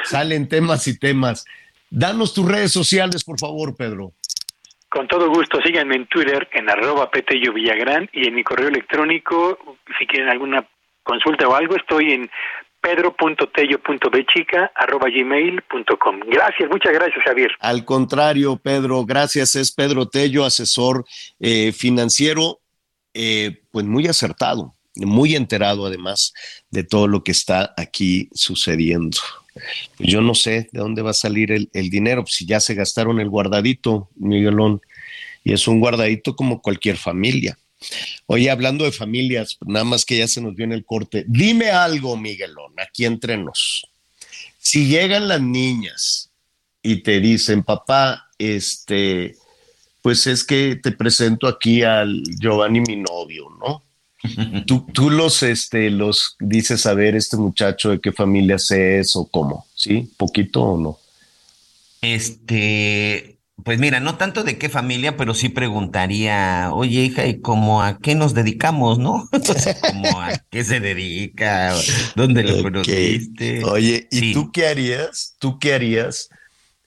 salen 0.03 0.49
temas 0.49 0.85
y 0.89 0.99
temas. 0.99 1.45
Danos 1.89 2.33
tus 2.33 2.47
redes 2.47 2.71
sociales, 2.71 3.23
por 3.23 3.39
favor, 3.39 3.75
Pedro. 3.75 4.13
Con 4.89 5.07
todo 5.07 5.29
gusto, 5.29 5.59
síganme 5.61 5.95
en 5.95 6.07
Twitter 6.07 6.49
en 6.53 6.69
arroba 6.69 7.11
Petello 7.11 7.53
Villagrán 7.53 8.09
y 8.11 8.27
en 8.27 8.33
mi 8.33 8.43
correo 8.43 8.69
electrónico, 8.69 9.57
si 9.99 10.07
quieren 10.07 10.29
alguna 10.29 10.67
consulta 11.03 11.47
o 11.47 11.53
algo, 11.53 11.75
estoy 11.75 12.11
en 12.11 12.29
pedro.tello.bechica 12.81 14.71
arroba 14.75 15.09
gmail.com. 15.09 16.19
Gracias, 16.27 16.69
muchas 16.69 16.93
gracias, 16.93 17.23
Javier. 17.23 17.51
Al 17.59 17.85
contrario, 17.85 18.57
Pedro, 18.57 19.05
gracias. 19.05 19.55
Es 19.55 19.71
Pedro 19.71 20.07
Tello, 20.07 20.45
asesor 20.45 21.05
eh, 21.39 21.71
financiero, 21.71 22.59
eh, 23.13 23.61
pues 23.71 23.85
muy 23.85 24.07
acertado, 24.07 24.75
muy 24.95 25.35
enterado 25.35 25.85
además 25.85 26.33
de 26.71 26.83
todo 26.83 27.07
lo 27.07 27.23
que 27.23 27.31
está 27.31 27.73
aquí 27.77 28.29
sucediendo. 28.33 29.17
Yo 29.97 30.21
no 30.21 30.35
sé 30.35 30.69
de 30.71 30.79
dónde 30.79 31.01
va 31.01 31.11
a 31.11 31.13
salir 31.13 31.51
el, 31.51 31.89
dinero, 31.89 32.25
si 32.27 32.45
ya 32.45 32.59
se 32.59 32.75
gastaron 32.75 33.19
el 33.19 33.29
guardadito, 33.29 34.09
Miguelón, 34.15 34.81
y 35.43 35.53
es 35.53 35.67
un 35.67 35.79
guardadito 35.79 36.35
como 36.35 36.61
cualquier 36.61 36.97
familia. 36.97 37.57
Oye, 38.25 38.49
hablando 38.49 38.83
de 38.85 38.91
familias, 38.91 39.57
nada 39.65 39.85
más 39.85 40.05
que 40.05 40.17
ya 40.17 40.27
se 40.27 40.41
nos 40.41 40.55
viene 40.55 40.75
el 40.75 40.85
corte, 40.85 41.25
dime 41.27 41.71
algo, 41.71 42.17
Miguelón, 42.17 42.73
aquí 42.77 43.05
entre 43.05 43.37
nos. 43.37 43.87
Si 44.59 44.87
llegan 44.87 45.27
las 45.27 45.41
niñas 45.41 46.29
y 46.83 46.97
te 47.03 47.19
dicen, 47.19 47.63
papá, 47.63 48.29
este, 48.37 49.35
pues 50.01 50.27
es 50.27 50.43
que 50.43 50.77
te 50.81 50.91
presento 50.91 51.47
aquí 51.47 51.83
al 51.83 52.23
Giovanni, 52.39 52.81
mi 52.81 52.97
novio, 52.97 53.49
¿no? 53.59 53.83
¿Tú, 54.65 54.85
tú 54.93 55.09
los, 55.09 55.43
este, 55.43 55.89
los 55.89 56.35
dices 56.39 56.85
a 56.85 56.93
ver 56.93 57.15
este 57.15 57.37
muchacho 57.37 57.91
de 57.91 57.99
qué 57.99 58.11
familia 58.11 58.57
es 58.57 59.15
o 59.15 59.25
cómo, 59.25 59.65
¿sí? 59.75 60.11
¿Poquito 60.17 60.61
o 60.61 60.77
no? 60.77 60.99
Este, 62.01 63.37
pues 63.63 63.79
mira, 63.79 63.99
no 63.99 64.17
tanto 64.17 64.43
de 64.43 64.57
qué 64.57 64.67
familia, 64.67 65.15
pero 65.15 65.33
sí 65.33 65.47
preguntaría, 65.47 66.69
oye 66.73 67.01
hija, 67.05 67.27
¿y 67.27 67.39
cómo 67.39 67.81
a 67.81 67.99
qué 67.99 68.15
nos 68.15 68.33
dedicamos, 68.33 68.99
no? 68.99 69.29
¿Cómo 69.81 70.19
a 70.19 70.37
qué 70.49 70.63
se 70.65 70.81
dedica? 70.81 71.73
¿Dónde 72.15 72.43
lo 72.43 72.61
conociste? 72.61 73.63
Oye, 73.63 74.07
¿y 74.11 74.33
tú 74.33 74.51
qué 74.51 74.67
harías? 74.67 75.35
¿Tú 75.39 75.59
qué 75.59 75.73
harías 75.73 76.29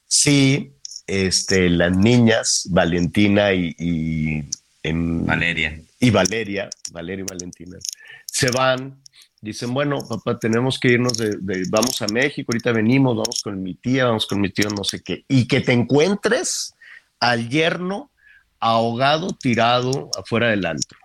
si 0.07 0.73
este, 1.07 1.71
las 1.71 1.97
niñas, 1.97 2.69
Valentina 2.71 3.55
y, 3.55 3.75
y 3.79 4.45
Valeria 4.85 5.81
y 6.03 6.11
Valeria, 6.11 6.69
Valeria 6.91 7.23
y 7.23 7.27
Valentina, 7.31 7.79
se 8.27 8.51
van, 8.51 9.01
dicen, 9.41 9.73
bueno, 9.73 9.99
papá, 10.09 10.37
tenemos 10.37 10.81
que 10.81 10.89
irnos 10.89 11.17
de, 11.17 11.37
vamos 11.71 12.03
a 12.03 12.09
México, 12.09 12.51
ahorita 12.51 12.73
venimos, 12.73 13.17
vamos 13.17 13.41
con 13.41 13.63
mi 13.63 13.77
tía, 13.77 14.07
vamos 14.07 14.27
con 14.27 14.41
mi 14.41 14.51
tío, 14.51 14.69
no 14.71 14.83
sé 14.83 15.01
qué, 15.01 15.25
y 15.29 15.47
que 15.47 15.61
te 15.61 15.71
encuentres 15.71 16.75
al 17.21 17.49
yerno 17.49 18.11
ahogado, 18.59 19.29
tirado 19.29 20.11
afuera 20.19 20.49
del 20.49 20.67
antro. 20.67 20.99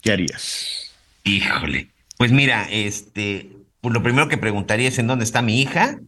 ¿Qué 0.00 0.12
harías? 0.12 0.92
Híjole, 1.24 1.90
pues 2.18 2.30
mira, 2.30 2.68
este, 2.70 3.50
pues 3.80 3.92
lo 3.92 4.00
primero 4.00 4.28
que 4.28 4.38
preguntaría 4.38 4.86
es 4.86 4.98
en 5.00 5.08
dónde 5.08 5.24
está 5.24 5.42
mi 5.42 5.60
hija. 5.60 5.98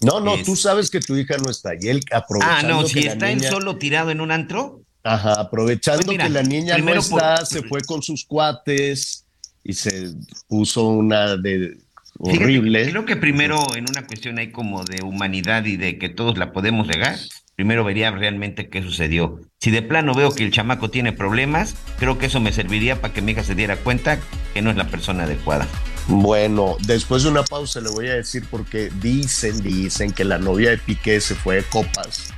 No, 0.00 0.18
no, 0.18 0.36
tú 0.42 0.56
sabes 0.56 0.90
que 0.90 0.98
tu 0.98 1.16
hija 1.16 1.36
no 1.38 1.50
está 1.52 1.74
y 1.80 1.86
él 1.86 2.00
aprovechando 2.10 2.78
Ah, 2.78 2.82
no, 2.82 2.88
si 2.88 3.06
está 3.06 3.30
él 3.30 3.44
solo 3.44 3.78
tirado 3.78 4.10
en 4.10 4.20
un 4.20 4.32
antro, 4.32 4.82
Ajá, 5.04 5.34
aprovechando 5.34 6.06
pues 6.06 6.18
que 6.18 6.28
la 6.28 6.42
niña 6.42 6.76
no 6.78 6.94
está, 6.94 7.44
se 7.44 7.62
fue 7.62 7.80
con 7.82 8.02
sus 8.02 8.24
cuates 8.24 9.24
y 9.64 9.72
se 9.72 10.12
puso 10.48 10.88
una 10.88 11.36
de 11.36 11.78
horrible. 12.18 12.90
creo 12.90 13.04
que 13.04 13.16
primero 13.16 13.76
en 13.76 13.86
una 13.88 14.06
cuestión 14.06 14.38
hay 14.38 14.50
como 14.50 14.84
de 14.84 15.02
humanidad 15.04 15.64
y 15.64 15.76
de 15.76 15.98
que 15.98 16.08
todos 16.08 16.36
la 16.38 16.52
podemos 16.52 16.86
regar. 16.86 17.16
Primero 17.54 17.82
vería 17.82 18.12
realmente 18.12 18.68
qué 18.68 18.82
sucedió. 18.82 19.40
Si 19.58 19.72
de 19.72 19.82
plano 19.82 20.14
veo 20.14 20.32
que 20.32 20.44
el 20.44 20.52
chamaco 20.52 20.90
tiene 20.90 21.12
problemas, 21.12 21.74
creo 21.98 22.16
que 22.16 22.26
eso 22.26 22.38
me 22.38 22.52
serviría 22.52 23.00
para 23.00 23.12
que 23.12 23.20
mi 23.20 23.32
hija 23.32 23.42
se 23.42 23.56
diera 23.56 23.76
cuenta 23.76 24.20
que 24.54 24.62
no 24.62 24.70
es 24.70 24.76
la 24.76 24.86
persona 24.86 25.24
adecuada. 25.24 25.66
Bueno, 26.06 26.76
después 26.86 27.24
de 27.24 27.30
una 27.30 27.42
pausa 27.42 27.80
le 27.80 27.90
voy 27.90 28.06
a 28.06 28.14
decir 28.14 28.44
porque 28.48 28.90
dicen, 29.00 29.60
dicen 29.60 30.12
que 30.12 30.24
la 30.24 30.38
novia 30.38 30.70
de 30.70 30.78
Piqué 30.78 31.20
se 31.20 31.34
fue 31.34 31.56
de 31.56 31.62
copas. 31.64 32.32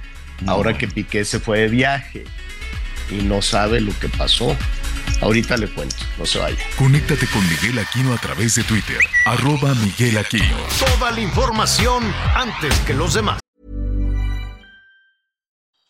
Ahora 0.47 0.76
que 0.76 0.88
Piqué 0.88 1.24
se 1.24 1.41
fue 1.41 1.61
de 1.61 1.68
viaje 1.68 2.24
y 3.11 3.22
no 3.22 3.43
sabe 3.43 3.80
lo 3.80 3.93
que 3.99 4.09
pasó. 4.09 4.57
Ahorita 5.20 5.57
le 5.57 5.68
cuento, 5.68 5.97
no 6.18 6.24
se 6.24 6.38
vaya. 6.38 6.57
Conéctate 6.78 7.26
con 7.26 7.43
Miguel 7.49 7.78
Aquino 7.78 8.14
a 8.14 8.18
través 8.18 8.55
de 8.55 8.64
Twitter, 8.64 8.99
arroba 9.26 9.74
Miguel 9.74 10.16
Aquino. 10.16 10.57
Toda 10.78 11.11
la 11.11 11.20
información 11.20 12.03
antes 12.34 12.74
que 12.80 12.95
los 12.95 13.14
demás. 13.14 13.38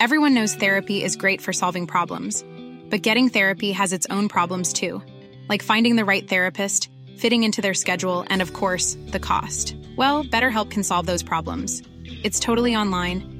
Everyone 0.00 0.34
knows 0.34 0.54
therapy 0.54 1.04
is 1.04 1.14
great 1.14 1.40
for 1.42 1.52
solving 1.52 1.86
problems, 1.86 2.42
but 2.88 3.02
getting 3.02 3.28
therapy 3.28 3.70
has 3.70 3.92
its 3.92 4.06
own 4.10 4.28
problems 4.28 4.72
too, 4.72 5.02
like 5.48 5.62
finding 5.62 5.94
the 5.94 6.06
right 6.06 6.26
therapist, 6.26 6.88
fitting 7.18 7.44
into 7.44 7.60
their 7.60 7.74
schedule, 7.74 8.24
and 8.30 8.40
of 8.40 8.54
course, 8.54 8.96
the 9.12 9.20
cost. 9.20 9.76
Well, 9.96 10.24
BetterHelp 10.24 10.70
can 10.70 10.82
solve 10.82 11.06
those 11.06 11.22
problems. 11.22 11.82
It's 12.24 12.40
totally 12.40 12.74
online 12.74 13.39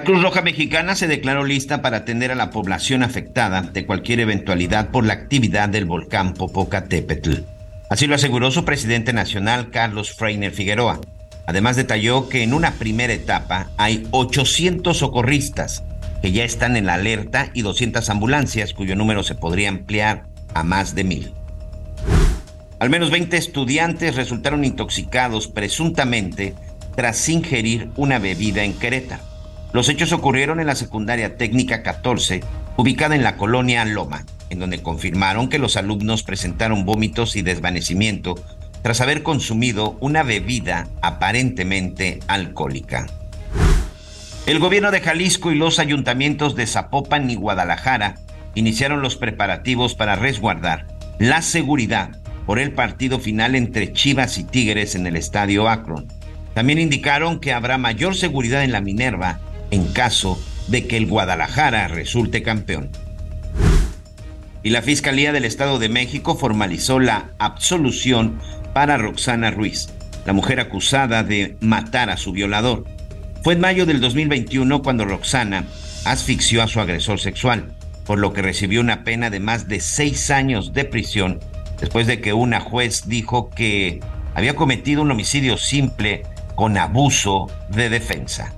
La 0.00 0.06
Cruz 0.06 0.22
Roja 0.22 0.40
Mexicana 0.40 0.94
se 0.94 1.08
declaró 1.08 1.44
lista 1.44 1.82
para 1.82 1.98
atender 1.98 2.32
a 2.32 2.34
la 2.34 2.48
población 2.48 3.02
afectada 3.02 3.60
de 3.60 3.84
cualquier 3.84 4.20
eventualidad 4.20 4.88
por 4.88 5.04
la 5.04 5.12
actividad 5.12 5.68
del 5.68 5.84
volcán 5.84 6.32
Popocatépetl. 6.32 7.40
Así 7.90 8.06
lo 8.06 8.14
aseguró 8.14 8.50
su 8.50 8.64
presidente 8.64 9.12
nacional, 9.12 9.68
Carlos 9.68 10.14
Freiner 10.14 10.52
Figueroa. 10.52 11.00
Además 11.44 11.76
detalló 11.76 12.30
que 12.30 12.42
en 12.42 12.54
una 12.54 12.70
primera 12.76 13.12
etapa 13.12 13.68
hay 13.76 14.06
800 14.10 14.96
socorristas 14.96 15.82
que 16.22 16.32
ya 16.32 16.44
están 16.44 16.78
en 16.78 16.86
la 16.86 16.94
alerta 16.94 17.50
y 17.52 17.60
200 17.60 18.08
ambulancias 18.08 18.72
cuyo 18.72 18.96
número 18.96 19.22
se 19.22 19.34
podría 19.34 19.68
ampliar 19.68 20.24
a 20.54 20.64
más 20.64 20.94
de 20.94 21.04
mil. 21.04 21.34
Al 22.78 22.88
menos 22.88 23.10
20 23.10 23.36
estudiantes 23.36 24.16
resultaron 24.16 24.64
intoxicados 24.64 25.46
presuntamente 25.46 26.54
tras 26.96 27.28
ingerir 27.28 27.90
una 27.96 28.18
bebida 28.18 28.64
en 28.64 28.72
Querétaro. 28.72 29.29
Los 29.72 29.88
hechos 29.88 30.12
ocurrieron 30.12 30.58
en 30.58 30.66
la 30.66 30.74
secundaria 30.74 31.36
técnica 31.36 31.82
14, 31.82 32.40
ubicada 32.76 33.14
en 33.14 33.22
la 33.22 33.36
colonia 33.36 33.84
Loma, 33.84 34.24
en 34.48 34.58
donde 34.58 34.82
confirmaron 34.82 35.48
que 35.48 35.60
los 35.60 35.76
alumnos 35.76 36.24
presentaron 36.24 36.84
vómitos 36.84 37.36
y 37.36 37.42
desvanecimiento 37.42 38.34
tras 38.82 39.00
haber 39.00 39.22
consumido 39.22 39.96
una 40.00 40.24
bebida 40.24 40.88
aparentemente 41.02 42.18
alcohólica. 42.26 43.06
El 44.46 44.58
gobierno 44.58 44.90
de 44.90 45.00
Jalisco 45.00 45.52
y 45.52 45.54
los 45.54 45.78
ayuntamientos 45.78 46.56
de 46.56 46.66
Zapopan 46.66 47.30
y 47.30 47.36
Guadalajara 47.36 48.16
iniciaron 48.56 49.02
los 49.02 49.16
preparativos 49.16 49.94
para 49.94 50.16
resguardar 50.16 50.86
la 51.20 51.42
seguridad 51.42 52.18
por 52.44 52.58
el 52.58 52.72
partido 52.72 53.20
final 53.20 53.54
entre 53.54 53.92
Chivas 53.92 54.36
y 54.38 54.44
Tigres 54.44 54.96
en 54.96 55.06
el 55.06 55.14
estadio 55.14 55.68
Akron. 55.68 56.08
También 56.54 56.80
indicaron 56.80 57.38
que 57.38 57.52
habrá 57.52 57.78
mayor 57.78 58.16
seguridad 58.16 58.64
en 58.64 58.72
la 58.72 58.80
Minerva 58.80 59.38
en 59.70 59.92
caso 59.92 60.40
de 60.68 60.86
que 60.86 60.96
el 60.96 61.06
Guadalajara 61.06 61.88
resulte 61.88 62.42
campeón. 62.42 62.90
Y 64.62 64.70
la 64.70 64.82
Fiscalía 64.82 65.32
del 65.32 65.44
Estado 65.44 65.78
de 65.78 65.88
México 65.88 66.36
formalizó 66.36 67.00
la 67.00 67.30
absolución 67.38 68.38
para 68.74 68.98
Roxana 68.98 69.50
Ruiz, 69.50 69.88
la 70.26 70.32
mujer 70.32 70.60
acusada 70.60 71.22
de 71.22 71.56
matar 71.60 72.10
a 72.10 72.16
su 72.16 72.32
violador. 72.32 72.84
Fue 73.42 73.54
en 73.54 73.60
mayo 73.60 73.86
del 73.86 74.00
2021 74.00 74.82
cuando 74.82 75.06
Roxana 75.06 75.64
asfixió 76.04 76.62
a 76.62 76.68
su 76.68 76.80
agresor 76.80 77.20
sexual, 77.20 77.72
por 78.04 78.18
lo 78.18 78.32
que 78.32 78.42
recibió 78.42 78.80
una 78.80 79.02
pena 79.02 79.30
de 79.30 79.40
más 79.40 79.66
de 79.66 79.80
seis 79.80 80.30
años 80.30 80.72
de 80.72 80.84
prisión 80.84 81.40
después 81.80 82.06
de 82.06 82.20
que 82.20 82.32
una 82.32 82.60
juez 82.60 83.08
dijo 83.08 83.50
que 83.50 84.00
había 84.34 84.54
cometido 84.54 85.02
un 85.02 85.10
homicidio 85.10 85.56
simple 85.56 86.22
con 86.54 86.76
abuso 86.76 87.48
de 87.70 87.88
defensa. 87.88 88.52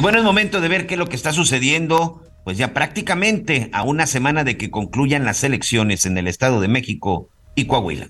Y 0.00 0.02
bueno, 0.02 0.16
es 0.16 0.24
momento 0.24 0.62
de 0.62 0.68
ver 0.68 0.86
qué 0.86 0.94
es 0.94 0.98
lo 0.98 1.10
que 1.10 1.16
está 1.16 1.30
sucediendo, 1.30 2.22
pues 2.42 2.56
ya 2.56 2.72
prácticamente 2.72 3.68
a 3.74 3.82
una 3.82 4.06
semana 4.06 4.44
de 4.44 4.56
que 4.56 4.70
concluyan 4.70 5.26
las 5.26 5.44
elecciones 5.44 6.06
en 6.06 6.16
el 6.16 6.26
Estado 6.26 6.62
de 6.62 6.68
México 6.68 7.28
y 7.54 7.66
Coahuila. 7.66 8.08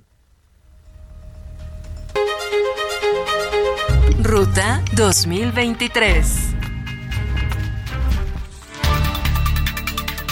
Ruta 4.22 4.84
2023. 4.94 6.49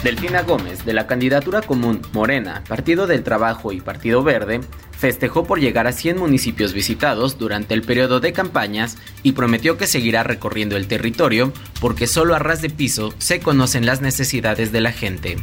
Delfina 0.09 0.40
Gómez, 0.40 0.86
de 0.86 0.94
la 0.94 1.06
candidatura 1.06 1.61
común 1.61 2.00
Morena, 2.14 2.64
Partido 2.66 3.06
del 3.06 3.22
Trabajo 3.22 3.72
y 3.72 3.82
Partido 3.82 4.22
Verde, 4.22 4.62
festejó 4.90 5.44
por 5.44 5.61
llegar 5.61 5.86
a 5.86 5.92
100 5.92 6.16
municipios 6.16 6.72
visitados 6.72 7.36
durante 7.36 7.74
el 7.74 7.82
periodo 7.82 8.18
de 8.18 8.32
campañas 8.32 8.96
y 9.22 9.32
prometió 9.32 9.76
que 9.76 9.86
seguirá 9.86 10.22
recorriendo 10.22 10.78
el 10.78 10.88
territorio 10.88 11.52
porque 11.78 12.06
solo 12.06 12.34
a 12.34 12.38
ras 12.38 12.62
de 12.62 12.70
piso 12.70 13.12
se 13.18 13.40
conocen 13.40 13.84
las 13.84 14.00
necesidades 14.00 14.72
de 14.72 14.80
la 14.80 14.92
gente. 14.92 15.36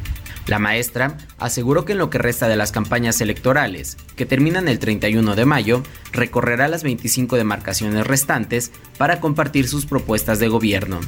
La 0.48 0.60
maestra 0.60 1.18
aseguró 1.40 1.86
que 1.86 1.94
en 1.94 1.98
lo 1.98 2.10
que 2.10 2.20
resta 2.20 2.48
de 2.48 2.56
las 2.56 2.72
campañas 2.72 3.20
electorales, 3.20 3.98
que 4.16 4.26
terminan 4.26 4.68
el 4.68 4.78
31 4.78 5.36
de 5.36 5.46
mayo, 5.46 5.82
recorrerá 6.12 6.68
las 6.68 6.84
25 6.84 7.36
demarcaciones 7.36 8.06
restantes 8.06 8.72
para 8.98 9.20
compartir 9.20 9.68
sus 9.68 9.86
propuestas 9.86 10.40
de 10.40 10.48
gobierno. 10.48 11.00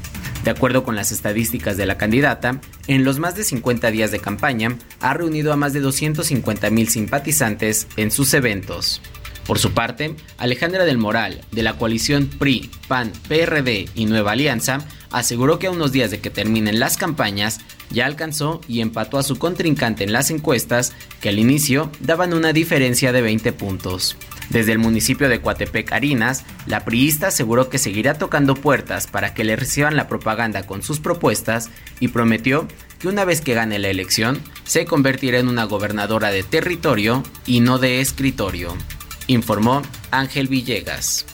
De 0.44 0.52
acuerdo 0.52 0.84
con 0.84 0.96
las 0.96 1.12
estadísticas 1.12 1.78
de 1.78 1.86
la 1.86 1.98
candidata, 1.98 2.62
en 2.88 3.04
los 3.04 3.20
más 3.20 3.36
de 3.36 3.44
50 3.44 3.92
días 3.92 4.12
de 4.12 4.20
campaña 4.20 4.78
ha 5.02 5.14
reunido 5.14 5.54
a 5.54 5.58
más 5.58 5.74
de 5.74 5.82
250 5.82 6.70
mil 6.72 6.88
simpatizantes 6.90 7.88
en 7.96 8.12
sus 8.12 8.34
eventos. 8.34 9.02
Por 9.48 9.60
su 9.60 9.72
parte, 9.72 10.14
Alejandra 10.38 10.84
del 10.84 10.98
Moral, 10.98 11.42
de 11.54 11.64
la 11.64 11.78
coalición 11.78 12.28
PRI, 12.28 12.70
PAN, 12.90 13.14
PRD 13.30 13.88
y 13.96 14.06
Nueva 14.06 14.34
Alianza, 14.34 14.86
aseguró 15.10 15.58
que 15.58 15.68
a 15.68 15.72
unos 15.72 15.94
días 15.94 16.12
de 16.12 16.20
que 16.20 16.30
terminen 16.30 16.82
las 16.82 16.98
campañas, 16.98 17.60
ya 17.90 18.06
alcanzó 18.06 18.60
y 18.68 18.82
empató 18.82 19.18
a 19.18 19.24
su 19.24 19.40
contrincante 19.40 20.04
en 20.04 20.12
las 20.12 20.32
encuestas 20.32 20.92
que 21.22 21.30
al 21.30 21.40
inicio 21.40 21.90
daban 22.02 22.34
una 22.34 22.52
diferencia 22.52 23.14
de 23.14 23.22
20 23.22 23.54
puntos. 23.54 24.18
Desde 24.50 24.74
el 24.74 24.80
municipio 24.80 25.30
de 25.30 25.40
Coatepec 25.40 25.94
la 26.66 26.84
priista 26.84 27.28
aseguró 27.28 27.70
que 27.70 27.78
seguirá 27.78 28.16
tocando 28.16 28.54
puertas 28.54 29.08
para 29.08 29.34
que 29.34 29.46
le 29.46 29.56
reciban 29.56 29.96
la 29.96 30.10
propaganda 30.10 30.64
con 30.64 30.84
sus 30.84 31.00
propuestas 31.00 31.70
y 32.02 32.10
prometió 32.10 32.68
que 33.00 33.08
una 33.08 33.24
vez 33.24 33.40
que 33.40 33.54
gane 33.54 33.80
la 33.80 33.90
elección, 33.90 34.42
se 34.66 34.86
convertirá 34.86 35.40
en 35.40 35.48
una 35.48 35.64
gobernadora 35.64 36.32
de 36.32 36.44
territorio 36.44 37.24
y 37.46 37.60
no 37.60 37.78
de 37.78 38.02
escritorio, 38.02 38.76
informó 39.28 39.82
Ángel 40.12 40.48
Villegas. 40.48 41.26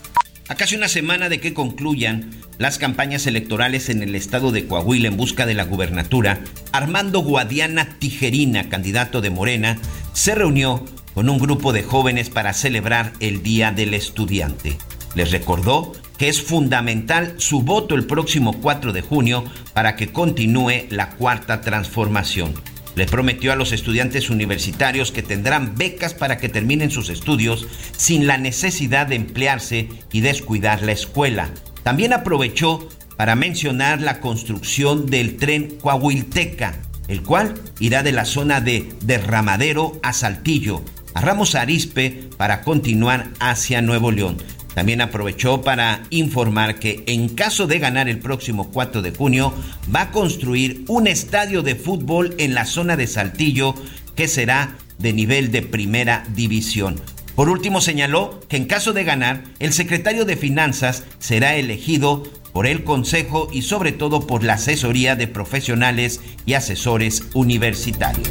A 0.49 0.55
casi 0.55 0.75
una 0.75 0.87
semana 0.87 1.29
de 1.29 1.39
que 1.39 1.53
concluyan 1.53 2.31
las 2.57 2.77
campañas 2.77 3.25
electorales 3.27 3.89
en 3.89 4.03
el 4.03 4.13
estado 4.15 4.51
de 4.51 4.67
Coahuila 4.67 5.07
en 5.07 5.17
busca 5.17 5.45
de 5.45 5.53
la 5.53 5.63
gubernatura, 5.63 6.41
Armando 6.71 7.19
Guadiana 7.21 7.97
Tijerina, 7.99 8.69
candidato 8.69 9.21
de 9.21 9.29
Morena, 9.29 9.77
se 10.13 10.35
reunió 10.35 10.83
con 11.13 11.29
un 11.29 11.39
grupo 11.39 11.73
de 11.73 11.83
jóvenes 11.83 12.29
para 12.29 12.53
celebrar 12.53 13.13
el 13.19 13.41
Día 13.41 13.71
del 13.71 13.93
Estudiante. 13.93 14.77
Les 15.15 15.31
recordó 15.31 15.93
que 16.17 16.27
es 16.27 16.41
fundamental 16.41 17.35
su 17.37 17.61
voto 17.61 17.95
el 17.95 18.05
próximo 18.05 18.59
4 18.61 18.93
de 18.93 19.01
junio 19.01 19.43
para 19.73 19.95
que 19.95 20.11
continúe 20.11 20.87
la 20.89 21.11
cuarta 21.11 21.61
transformación. 21.61 22.53
Le 22.95 23.05
prometió 23.05 23.51
a 23.51 23.55
los 23.55 23.71
estudiantes 23.71 24.29
universitarios 24.29 25.11
que 25.11 25.23
tendrán 25.23 25.75
becas 25.75 26.13
para 26.13 26.37
que 26.37 26.49
terminen 26.49 26.91
sus 26.91 27.09
estudios 27.09 27.67
sin 27.97 28.27
la 28.27 28.37
necesidad 28.37 29.07
de 29.07 29.15
emplearse 29.15 29.89
y 30.11 30.21
descuidar 30.21 30.83
la 30.83 30.91
escuela. 30.91 31.49
También 31.83 32.13
aprovechó 32.13 32.87
para 33.17 33.35
mencionar 33.35 34.01
la 34.01 34.19
construcción 34.19 35.07
del 35.07 35.37
tren 35.37 35.77
Coahuilteca, 35.81 36.79
el 37.07 37.21
cual 37.23 37.55
irá 37.79 38.03
de 38.03 38.11
la 38.11 38.25
zona 38.25 38.61
de 38.61 38.89
Derramadero 39.01 39.99
a 40.03 40.13
Saltillo, 40.13 40.81
a 41.13 41.21
Ramos 41.21 41.55
Arispe 41.55 42.29
para 42.37 42.61
continuar 42.61 43.29
hacia 43.39 43.81
Nuevo 43.81 44.11
León. 44.11 44.37
También 44.73 45.01
aprovechó 45.01 45.61
para 45.61 46.03
informar 46.09 46.79
que 46.79 47.03
en 47.07 47.29
caso 47.29 47.67
de 47.67 47.79
ganar 47.79 48.09
el 48.09 48.19
próximo 48.19 48.71
4 48.71 49.01
de 49.01 49.11
junio, 49.11 49.53
va 49.93 50.01
a 50.01 50.11
construir 50.11 50.83
un 50.87 51.07
estadio 51.07 51.61
de 51.61 51.75
fútbol 51.75 52.35
en 52.37 52.53
la 52.53 52.65
zona 52.65 52.95
de 52.95 53.07
Saltillo 53.07 53.75
que 54.15 54.27
será 54.27 54.75
de 54.97 55.13
nivel 55.13 55.51
de 55.51 55.61
primera 55.61 56.23
división. 56.33 56.99
Por 57.35 57.49
último, 57.49 57.81
señaló 57.81 58.39
que 58.47 58.57
en 58.57 58.65
caso 58.65 58.93
de 58.93 59.03
ganar, 59.03 59.43
el 59.59 59.73
secretario 59.73 60.25
de 60.25 60.37
Finanzas 60.37 61.03
será 61.17 61.55
elegido 61.55 62.23
por 62.53 62.67
el 62.67 62.83
Consejo 62.83 63.49
y 63.51 63.63
sobre 63.63 63.91
todo 63.91 64.27
por 64.27 64.43
la 64.43 64.53
asesoría 64.53 65.15
de 65.15 65.27
profesionales 65.27 66.21
y 66.45 66.53
asesores 66.53 67.23
universitarios. 67.33 68.29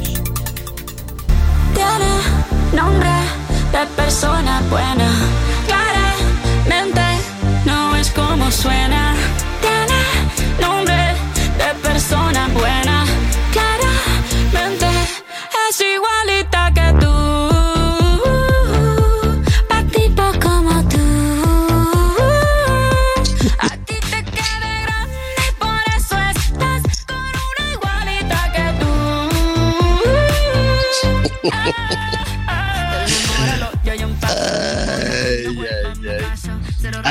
Tiene 1.75 2.73
nombre 2.73 3.09
de 3.73 3.85
persona 3.97 4.61
buena, 4.69 5.09
suena. 8.53 9.15
Tiene 9.61 10.01
nombre 10.61 11.15
de 11.57 11.73
persona 11.81 12.47
buena, 12.49 12.72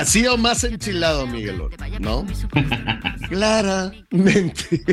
Así 0.02 0.26
o 0.26 0.36
más 0.36 0.64
enchilado, 0.64 1.28
Miguelón, 1.28 1.70
¿no? 2.00 2.26
Claramente. 3.28 4.84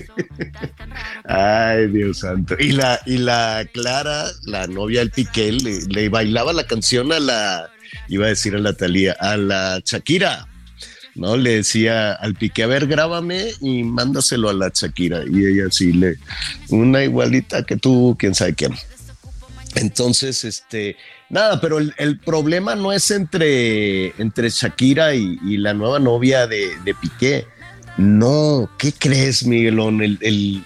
Ay, 1.25 1.87
Dios 1.87 2.19
santo. 2.19 2.55
Y 2.59 2.73
la, 2.73 2.99
y 3.07 3.17
la 3.17 3.67
Clara, 3.73 4.27
la 4.43 4.67
novia 4.67 4.99
del 4.99 5.09
Piqué, 5.09 5.51
le, 5.51 5.81
le 5.87 6.09
bailaba 6.09 6.53
la 6.53 6.67
canción 6.67 7.11
a 7.11 7.19
la, 7.19 7.71
iba 8.07 8.27
a 8.27 8.29
decir 8.29 8.53
a 8.55 8.59
la 8.59 8.73
Talía, 8.73 9.13
a 9.19 9.35
la 9.35 9.81
Shakira. 9.83 10.47
¿no? 11.15 11.37
Le 11.37 11.55
decía 11.55 12.13
al 12.13 12.35
Piqué, 12.35 12.61
a 12.61 12.67
ver, 12.67 12.85
grábame 12.85 13.47
y 13.61 13.81
mándaselo 13.81 14.47
a 14.47 14.53
la 14.53 14.71
Shakira. 14.71 15.23
Y 15.27 15.43
ella 15.43 15.71
sí 15.71 15.91
le, 15.91 16.19
una 16.69 17.03
igualita 17.03 17.63
que 17.63 17.77
tú, 17.77 18.15
quién 18.19 18.35
sabe 18.35 18.53
quién. 18.53 18.75
Entonces, 19.73 20.43
este, 20.43 20.97
nada, 21.29 21.59
pero 21.61 21.77
el, 21.79 21.93
el 21.97 22.19
problema 22.19 22.75
no 22.75 22.91
es 22.91 23.11
entre, 23.11 24.07
entre 24.21 24.49
Shakira 24.49 25.15
y, 25.15 25.37
la 25.57 25.73
nueva 25.73 25.99
novia 25.99 26.47
de, 26.47 26.71
de 26.83 26.93
Piqué. 26.93 27.45
No, 27.97 28.69
¿qué 28.77 28.91
crees, 28.93 29.45
Miguelón? 29.45 30.01
El, 30.01 30.17
el- 30.21 30.63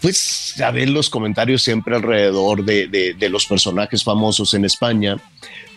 pues, 0.00 0.60
a 0.60 0.72
ver 0.72 0.88
los 0.90 1.08
comentarios 1.08 1.62
siempre 1.62 1.94
alrededor 1.94 2.64
de, 2.64 2.88
de- 2.88 3.14
de 3.14 3.28
los 3.28 3.46
personajes 3.46 4.02
famosos 4.02 4.52
en 4.54 4.64
España. 4.64 5.16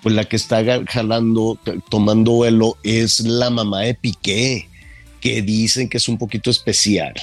Pues 0.01 0.15
la 0.15 0.23
que 0.25 0.35
está 0.35 0.63
jalando, 0.87 1.59
tomando 1.89 2.31
vuelo 2.31 2.77
es 2.83 3.19
la 3.21 3.49
mamá 3.49 3.81
de 3.81 3.93
Piqué, 3.95 4.67
que 5.19 5.41
dicen 5.41 5.89
que 5.89 5.97
es 5.97 6.07
un 6.07 6.17
poquito 6.17 6.49
especial. 6.49 7.13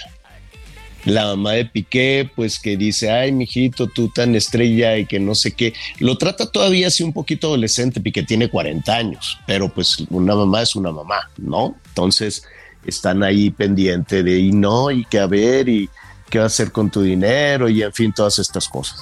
La 1.05 1.25
mamá 1.25 1.53
de 1.53 1.65
Piqué, 1.65 2.31
pues 2.35 2.61
que 2.61 2.77
dice, 2.77 3.11
ay, 3.11 3.33
mijito, 3.33 3.89
tú 3.89 4.09
tan 4.09 4.35
estrella 4.35 4.97
y 4.97 5.07
que 5.07 5.19
no 5.19 5.35
sé 5.35 5.53
qué. 5.53 5.75
Lo 5.99 6.17
trata 6.17 6.51
todavía 6.51 6.89
así 6.89 7.03
un 7.03 7.13
poquito 7.13 7.49
adolescente, 7.49 8.01
Piqué 8.01 8.23
tiene 8.23 8.49
40 8.49 8.95
años, 8.95 9.39
pero 9.47 9.69
pues 9.69 10.05
una 10.11 10.35
mamá 10.35 10.63
es 10.63 10.77
una 10.77 10.93
mamá, 10.93 11.31
¿no? 11.39 11.77
Entonces 11.89 12.45
están 12.87 13.23
ahí 13.23 13.51
pendiente 13.51 14.23
de, 14.23 14.39
y 14.39 14.53
no, 14.53 14.91
y 14.91 15.05
que 15.05 15.19
a 15.19 15.27
ver, 15.27 15.69
y 15.69 15.89
qué 16.31 16.39
va 16.39 16.45
a 16.45 16.47
hacer 16.47 16.73
con 16.73 16.91
tu 16.91 17.03
dinero, 17.03 17.69
y 17.69 17.83
en 17.83 17.93
fin, 17.93 18.13
todas 18.13 18.39
estas 18.39 18.69
cosas. 18.69 19.01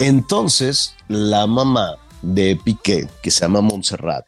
Entonces, 0.00 0.94
la 1.08 1.46
mamá 1.46 1.96
de 2.22 2.56
Piqué, 2.56 3.06
que 3.22 3.30
se 3.30 3.42
llama 3.42 3.60
Montserrat, 3.60 4.24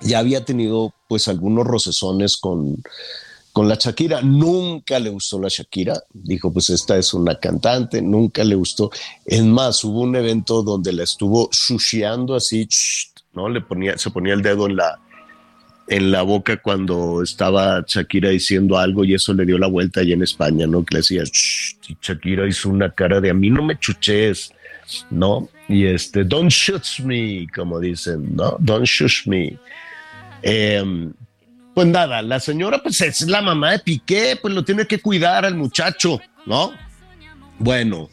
ya 0.00 0.18
había 0.18 0.44
tenido 0.44 0.94
pues 1.08 1.28
algunos 1.28 1.66
rocesones 1.66 2.36
con, 2.36 2.82
con 3.54 3.68
la 3.68 3.76
Shakira. 3.76 4.20
Nunca 4.20 4.98
le 4.98 5.10
gustó 5.10 5.40
la 5.40 5.48
Shakira. 5.48 5.94
Dijo, 6.12 6.52
pues 6.52 6.70
esta 6.70 6.98
es 6.98 7.14
una 7.14 7.36
cantante, 7.36 8.02
nunca 8.02 8.42
le 8.42 8.56
gustó. 8.56 8.90
Es 9.24 9.44
más, 9.44 9.84
hubo 9.84 10.00
un 10.00 10.16
evento 10.16 10.64
donde 10.64 10.92
la 10.92 11.04
estuvo 11.04 11.48
sushiando 11.52 12.34
así, 12.34 12.68
¿no? 13.32 13.48
Le 13.48 13.60
ponía, 13.60 13.96
se 13.96 14.10
ponía 14.10 14.34
el 14.34 14.42
dedo 14.42 14.66
en 14.66 14.74
la, 14.74 14.98
en 15.86 16.10
la 16.10 16.22
boca 16.22 16.56
cuando 16.56 17.22
estaba 17.22 17.84
Shakira 17.86 18.30
diciendo 18.30 18.76
algo 18.76 19.04
y 19.04 19.14
eso 19.14 19.32
le 19.32 19.46
dio 19.46 19.56
la 19.56 19.68
vuelta 19.68 20.00
allá 20.00 20.14
en 20.14 20.24
España, 20.24 20.66
¿no? 20.66 20.84
Que 20.84 20.96
le 20.96 20.98
decía, 20.98 21.22
y 21.88 21.96
Shakira 22.02 22.48
hizo 22.48 22.68
una 22.70 22.90
cara 22.90 23.20
de 23.20 23.30
a 23.30 23.34
mí 23.34 23.50
no 23.50 23.62
me 23.62 23.78
chuches, 23.78 24.50
¿no? 25.10 25.48
Y 25.68 25.84
este, 25.84 26.24
don't 26.24 26.50
shoot 26.50 26.84
me, 27.04 27.46
como 27.54 27.78
dicen, 27.78 28.34
¿no? 28.34 28.56
Don't 28.58 28.84
shoot 28.84 29.26
me. 29.26 29.56
Em, 30.42 31.12
pues 31.74 31.86
nada, 31.88 32.22
la 32.22 32.40
señora 32.40 32.82
pues 32.82 33.00
es 33.00 33.22
la 33.22 33.42
mamá 33.42 33.72
de 33.72 33.78
Piqué, 33.80 34.38
pues 34.40 34.54
lo 34.54 34.64
tiene 34.64 34.86
que 34.86 35.00
cuidar 35.00 35.44
al 35.44 35.56
muchacho, 35.56 36.20
¿no? 36.46 36.72
Bueno, 37.58 38.08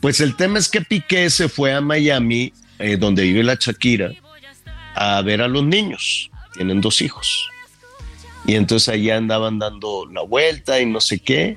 pues 0.00 0.20
el 0.20 0.36
tema 0.36 0.58
es 0.58 0.68
que 0.68 0.80
Piqué 0.80 1.28
se 1.30 1.48
fue 1.48 1.72
a 1.72 1.80
Miami, 1.80 2.52
eh, 2.78 2.96
donde 2.96 3.22
vive 3.22 3.42
la 3.42 3.56
Shakira, 3.58 4.12
a 4.94 5.22
ver 5.22 5.42
a 5.42 5.48
los 5.48 5.64
niños. 5.64 6.30
Tienen 6.54 6.80
dos 6.80 7.02
hijos. 7.02 7.48
Y 8.46 8.54
entonces 8.54 8.88
allá 8.90 9.16
andaban 9.16 9.58
dando 9.58 10.06
la 10.12 10.22
vuelta 10.22 10.80
y 10.80 10.86
no 10.86 11.00
sé 11.00 11.18
qué. 11.18 11.56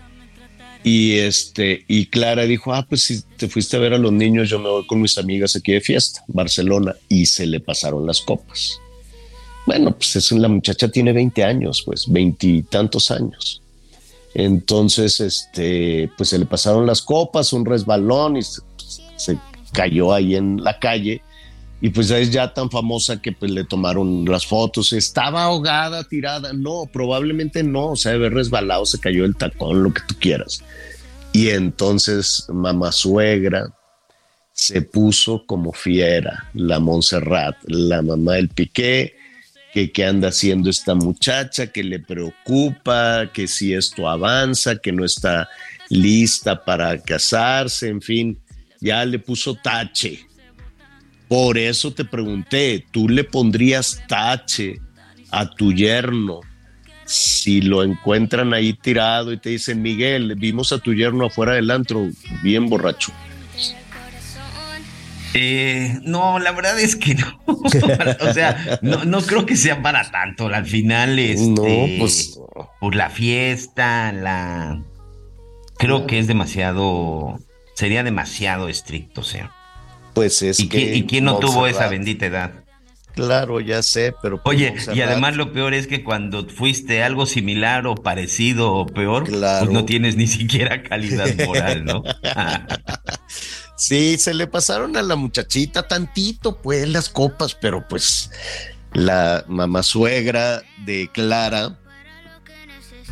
Y 0.83 1.17
este, 1.17 1.83
y 1.87 2.05
Clara 2.05 2.43
dijo: 2.43 2.73
Ah, 2.73 2.85
pues 2.87 3.03
si 3.03 3.21
te 3.35 3.49
fuiste 3.49 3.75
a 3.75 3.79
ver 3.79 3.93
a 3.93 3.97
los 3.97 4.13
niños, 4.13 4.49
yo 4.49 4.59
me 4.59 4.69
voy 4.69 4.85
con 4.87 5.01
mis 5.01 5.17
amigas 5.17 5.55
aquí 5.55 5.73
de 5.73 5.81
fiesta, 5.81 6.23
Barcelona. 6.27 6.95
Y 7.09 7.25
se 7.25 7.45
le 7.45 7.59
pasaron 7.59 8.05
las 8.05 8.21
copas. 8.21 8.79
Bueno, 9.67 9.91
pues 9.91 10.15
es, 10.15 10.31
la 10.31 10.47
muchacha 10.47 10.87
tiene 10.87 11.11
20 11.11 11.43
años, 11.43 11.83
pues 11.85 12.05
veintitantos 12.07 13.11
años. 13.11 13.61
Entonces, 14.33 15.19
este, 15.19 16.09
pues 16.15 16.29
se 16.29 16.39
le 16.39 16.45
pasaron 16.45 16.85
las 16.85 17.01
copas, 17.01 17.51
un 17.51 17.65
resbalón 17.65 18.37
y 18.37 18.43
se, 18.43 18.61
se 19.17 19.37
cayó 19.73 20.13
ahí 20.13 20.35
en 20.37 20.63
la 20.63 20.79
calle. 20.79 21.21
Y 21.81 21.89
pues 21.89 22.09
es 22.11 22.31
ya 22.31 22.53
tan 22.53 22.71
famosa 22.71 23.21
que 23.21 23.33
pues 23.33 23.51
le 23.51 23.65
tomaron 23.65 24.23
las 24.25 24.47
fotos. 24.47 24.93
Estaba 24.93 25.43
ahogada, 25.43 26.05
tirada. 26.05 26.53
No, 26.53 26.85
probablemente 26.91 27.61
no. 27.61 27.91
O 27.91 27.95
sea, 27.97 28.13
de 28.13 28.19
haber 28.19 28.33
resbalado, 28.33 28.85
se 28.85 28.99
cayó 28.99 29.25
el 29.25 29.35
tacón, 29.35 29.83
lo 29.83 29.93
que 29.93 30.01
tú 30.07 30.15
quieras. 30.17 30.63
Y 31.33 31.49
entonces 31.49 32.45
mamá 32.47 32.93
suegra 32.93 33.73
se 34.53 34.81
puso 34.81 35.45
como 35.45 35.73
fiera, 35.73 36.49
la 36.53 36.79
Montserrat, 36.79 37.57
la 37.67 38.01
mamá 38.01 38.33
del 38.33 38.49
Piqué, 38.49 39.16
que 39.77 39.91
qué 39.91 40.05
anda 40.05 40.29
haciendo 40.29 40.71
esta 40.71 40.95
muchacha, 40.95 41.67
que 41.67 41.83
le 41.83 41.99
preocupa, 41.99 43.29
que 43.31 43.47
si 43.47 43.75
esto 43.75 44.09
avanza, 44.09 44.77
que 44.77 44.91
no 44.91 45.05
está 45.05 45.49
lista 45.89 46.65
para 46.65 46.99
casarse, 46.99 47.87
en 47.87 48.01
fin, 48.01 48.39
ya 48.81 49.05
le 49.05 49.19
puso 49.19 49.53
tache. 49.53 50.25
Por 51.27 51.59
eso 51.59 51.93
te 51.93 52.05
pregunté, 52.05 52.87
¿tú 52.89 53.07
le 53.07 53.23
pondrías 53.23 54.01
tache 54.07 54.81
a 55.29 55.47
tu 55.47 55.71
yerno 55.71 56.39
si 57.05 57.61
lo 57.61 57.83
encuentran 57.83 58.55
ahí 58.55 58.73
tirado 58.73 59.31
y 59.31 59.37
te 59.37 59.49
dicen, 59.49 59.83
Miguel, 59.83 60.33
vimos 60.37 60.71
a 60.71 60.79
tu 60.79 60.95
yerno 60.95 61.27
afuera 61.27 61.53
del 61.53 61.69
antro, 61.69 62.09
bien 62.41 62.67
borracho? 62.67 63.13
Eh, 65.39 65.99
no, 66.03 66.39
la 66.39 66.51
verdad 66.51 66.79
es 66.79 66.95
que 66.95 67.13
no. 67.15 67.39
o 67.45 68.33
sea, 68.33 68.79
no, 68.81 69.05
no 69.05 69.21
creo 69.21 69.45
que 69.45 69.55
sea 69.55 69.81
para 69.81 70.09
tanto. 70.09 70.47
Al 70.47 70.65
final, 70.65 71.19
este, 71.19 71.47
No, 71.47 71.63
pues- 71.99 72.39
por 72.79 72.95
la 72.95 73.09
fiesta, 73.09 74.11
la. 74.11 74.83
Creo 75.77 76.07
que 76.07 76.17
es 76.19 76.25
demasiado. 76.27 77.37
Sería 77.75 78.03
demasiado 78.03 78.67
estricto, 78.67 79.21
o 79.21 79.23
sea. 79.23 79.51
Pues 80.15 80.41
es 80.41 80.59
¿Y, 80.59 80.67
que 80.69 80.77
quién, 80.79 80.95
y 80.95 81.03
quién 81.05 81.25
no 81.25 81.37
tuvo 81.37 81.67
esa 81.67 81.87
bendita 81.87 82.25
edad? 82.25 82.51
Claro, 83.13 83.59
ya 83.59 83.81
sé, 83.83 84.13
pero 84.21 84.41
pues 84.43 84.55
Oye, 84.57 84.75
y 84.93 85.01
además 85.01 85.35
lo 85.35 85.51
peor 85.51 85.73
es 85.73 85.87
que 85.87 86.03
cuando 86.03 86.47
fuiste 86.47 87.01
algo 87.03 87.25
similar 87.25 87.87
o 87.87 87.95
parecido 87.95 88.73
o 88.73 88.85
peor, 88.85 89.25
Claro. 89.25 89.65
pues 89.65 89.73
no 89.73 89.85
tienes 89.85 90.15
ni 90.15 90.27
siquiera 90.27 90.83
calidad 90.83 91.27
moral, 91.45 91.83
¿no? 91.85 92.03
Sí, 93.77 94.17
se 94.17 94.33
le 94.33 94.47
pasaron 94.47 94.97
a 94.97 95.01
la 95.03 95.15
muchachita 95.15 95.87
tantito, 95.87 96.57
pues, 96.61 96.87
las 96.89 97.09
copas, 97.09 97.53
pero 97.55 97.87
pues 97.87 98.31
la 98.93 99.45
mamá 99.47 99.83
suegra 99.83 100.63
de 100.85 101.09
Clara, 101.13 101.77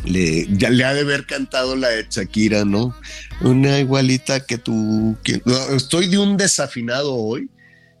Le, 0.04 0.46
ya 0.50 0.70
le 0.70 0.84
ha 0.84 0.92
de 0.94 1.00
haber 1.00 1.26
cantado 1.26 1.74
la 1.74 1.88
de 1.88 2.06
Shakira, 2.08 2.64
¿no? 2.64 2.94
Una 3.40 3.78
igualita 3.80 4.40
que 4.40 4.58
tú. 4.58 5.16
que- 5.24 5.42
estoy 5.74 6.06
de 6.08 6.18
un 6.18 6.36
desafinado 6.36 7.14
hoy, 7.14 7.48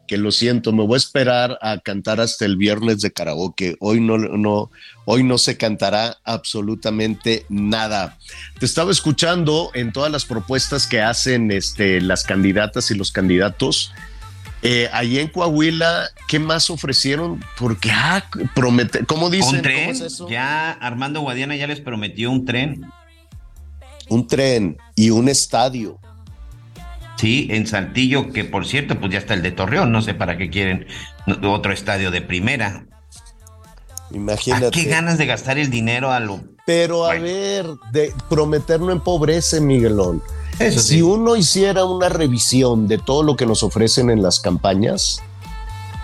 que 0.06 0.16
lo 0.16 0.32
siento, 0.32 0.72
me 0.72 0.84
voy 0.84 0.94
a 0.94 0.98
esperar 0.98 1.58
a 1.60 1.78
cantar 1.78 2.20
hasta 2.20 2.44
el 2.44 2.56
viernes 2.56 3.00
de 3.00 3.10
karaoke. 3.10 3.76
Hoy 3.80 4.00
no, 4.00 4.18
no, 4.18 4.70
hoy 5.04 5.22
no 5.22 5.38
se 5.38 5.56
cantará 5.56 6.18
absolutamente 6.24 7.44
nada. 7.48 8.18
Te 8.58 8.66
estaba 8.66 8.90
escuchando 8.90 9.70
en 9.74 9.92
todas 9.92 10.10
las 10.10 10.24
propuestas 10.24 10.86
que 10.86 11.00
hacen 11.00 11.50
este, 11.50 12.00
las 12.00 12.24
candidatas 12.24 12.90
y 12.90 12.94
los 12.94 13.12
candidatos. 13.12 13.92
Eh, 14.62 14.88
ahí 14.92 15.18
en 15.18 15.28
Coahuila, 15.28 16.08
¿qué 16.28 16.38
más 16.38 16.70
ofrecieron? 16.70 17.44
Porque, 17.58 17.90
ah, 17.92 18.24
promete, 18.54 19.04
¿cómo 19.04 19.30
dicen? 19.30 19.48
Un 19.48 19.54
¿Cómo 19.56 19.62
tren, 19.62 19.90
es 19.90 20.00
eso? 20.00 20.28
ya 20.28 20.72
Armando 20.72 21.20
Guadiana 21.20 21.56
ya 21.56 21.66
les 21.66 21.80
prometió 21.80 22.30
un 22.30 22.44
tren. 22.44 22.84
Un 24.08 24.26
tren 24.26 24.76
y 24.94 25.10
un 25.10 25.28
estadio. 25.28 26.00
Sí, 27.16 27.48
en 27.50 27.66
Saltillo, 27.66 28.30
que 28.30 28.44
por 28.44 28.66
cierto, 28.66 28.98
pues 29.00 29.12
ya 29.12 29.18
está 29.18 29.34
el 29.34 29.42
de 29.42 29.52
Torreón, 29.52 29.90
no 29.90 30.02
sé 30.02 30.14
para 30.14 30.36
qué 30.36 30.50
quieren 30.50 30.86
otro 31.42 31.72
estadio 31.72 32.10
de 32.10 32.20
primera. 32.20 32.86
Imagínate. 34.12 34.66
¿A 34.66 34.70
qué 34.70 34.84
ganas 34.84 35.18
de 35.18 35.26
gastar 35.26 35.58
el 35.58 35.70
dinero 35.70 36.12
a 36.12 36.20
lo... 36.20 36.40
Pero 36.66 37.06
a 37.06 37.14
ver, 37.14 37.66
de 37.92 38.12
prometer 38.28 38.80
no 38.80 38.92
empobrece, 38.92 39.60
Miguelón. 39.60 40.22
Eso 40.58 40.80
si 40.80 40.96
sí. 40.96 41.02
uno 41.02 41.36
hiciera 41.36 41.84
una 41.84 42.08
revisión 42.08 42.88
de 42.88 42.98
todo 42.98 43.22
lo 43.22 43.36
que 43.36 43.46
nos 43.46 43.62
ofrecen 43.62 44.10
en 44.10 44.22
las 44.22 44.40
campañas 44.40 45.22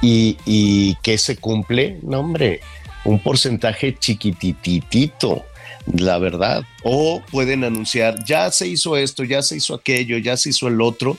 y, 0.00 0.36
y 0.44 0.94
que 0.96 1.18
se 1.18 1.36
cumple, 1.36 1.98
no, 2.02 2.20
hombre, 2.20 2.60
un 3.04 3.22
porcentaje 3.22 3.96
chiquititito, 3.98 5.44
la 5.92 6.18
verdad. 6.18 6.64
O 6.82 7.22
pueden 7.30 7.64
anunciar, 7.64 8.24
ya 8.24 8.50
se 8.50 8.68
hizo 8.68 8.96
esto, 8.96 9.24
ya 9.24 9.42
se 9.42 9.56
hizo 9.56 9.74
aquello, 9.74 10.18
ya 10.18 10.36
se 10.36 10.50
hizo 10.50 10.68
el 10.68 10.80
otro, 10.80 11.18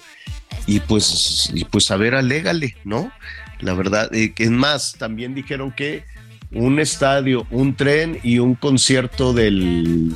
y 0.66 0.80
pues, 0.80 1.50
y 1.54 1.66
pues 1.66 1.92
a 1.92 1.98
ver, 1.98 2.16
alégale, 2.16 2.76
¿no? 2.84 3.12
La 3.60 3.74
verdad, 3.74 4.14
eh, 4.14 4.34
que 4.34 4.44
es 4.44 4.52
más, 4.52 4.96
también 4.98 5.36
dijeron 5.36 5.74
que 5.76 6.04
un 6.52 6.80
estadio, 6.80 7.48
un 7.50 7.76
tren 7.76 8.20
y 8.24 8.40
un 8.40 8.56
concierto 8.56 9.34
del 9.34 10.14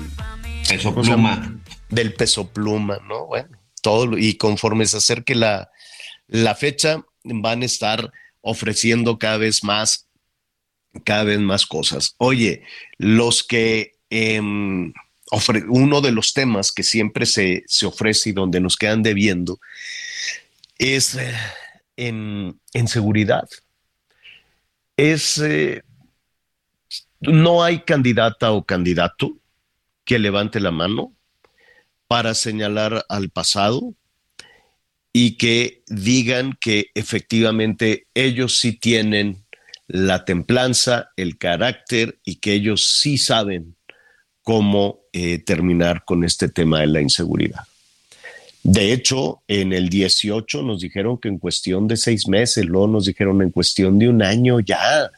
Peso 0.68 0.94
pluma. 0.94 1.60
Del 1.90 2.14
peso 2.14 2.52
pluma, 2.52 3.00
¿no? 3.08 3.28
Bueno, 3.28 3.58
todo, 3.82 4.18
y 4.18 4.36
conforme 4.36 4.86
se 4.86 4.98
acerque 4.98 5.34
la, 5.36 5.72
la 6.28 6.56
fecha, 6.56 7.02
van 7.24 7.62
a 7.62 7.66
estar 7.66 8.12
ofreciendo 8.42 9.18
cada 9.18 9.38
vez 9.38 9.64
más, 9.64 10.08
cada 11.06 11.24
vez 11.24 11.40
más 11.40 11.66
cosas. 11.66 12.16
Oye, 12.18 12.64
los 12.98 13.44
que 13.44 13.94
em, 14.10 14.94
uno 15.70 16.02
de 16.02 16.12
los 16.12 16.34
temas 16.34 16.72
que 16.72 16.84
siempre 16.84 17.26
se, 17.26 17.64
se 17.68 17.86
ofrece 17.86 18.30
y 18.30 18.34
donde 18.34 18.60
nos 18.60 18.78
quedan 18.78 19.04
debiendo 19.04 19.60
es 20.78 21.16
eh, 21.16 21.34
en, 21.96 22.60
en 22.74 22.88
seguridad. 22.88 23.48
Es 24.96 25.38
eh, 25.38 25.84
no 27.20 27.64
hay 27.64 27.82
candidata 27.82 28.52
o 28.52 28.66
candidato 28.66 29.38
que 30.06 30.20
levante 30.20 30.60
la 30.60 30.72
mano 30.72 31.14
para 32.08 32.34
señalar 32.34 33.06
al 33.10 33.30
pasado 33.30 33.94
y 35.12 35.38
que 35.38 35.84
digan 35.88 36.58
que 36.62 36.92
efectivamente 36.94 38.08
ellos 38.14 38.60
sí 38.60 38.74
tienen 38.74 39.46
la 39.88 40.26
templanza, 40.26 41.10
el 41.16 41.38
carácter 41.38 42.20
y 42.24 42.36
que 42.36 42.54
ellos 42.54 43.00
sí 43.00 43.18
saben 43.18 43.77
cómo 44.48 45.02
eh, 45.12 45.40
terminar 45.40 46.06
con 46.06 46.24
este 46.24 46.48
tema 46.48 46.80
de 46.80 46.88
la 46.88 47.02
inseguridad. 47.02 47.64
De 48.64 48.94
hecho, 48.94 49.42
en 49.50 49.74
el 49.74 49.90
18 49.90 50.64
nos 50.64 50.80
dijeron 50.80 51.18
que 51.18 51.28
en 51.28 51.38
cuestión 51.38 51.86
de 51.90 51.98
seis 51.98 52.30
meses, 52.30 52.64
luego 52.64 52.88
nos 52.88 53.08
dijeron 53.08 53.42
en 53.42 53.52
cuestión 53.52 54.00
de 54.00 54.08
un 54.08 54.24
año 54.24 54.62
ya, 54.62 55.12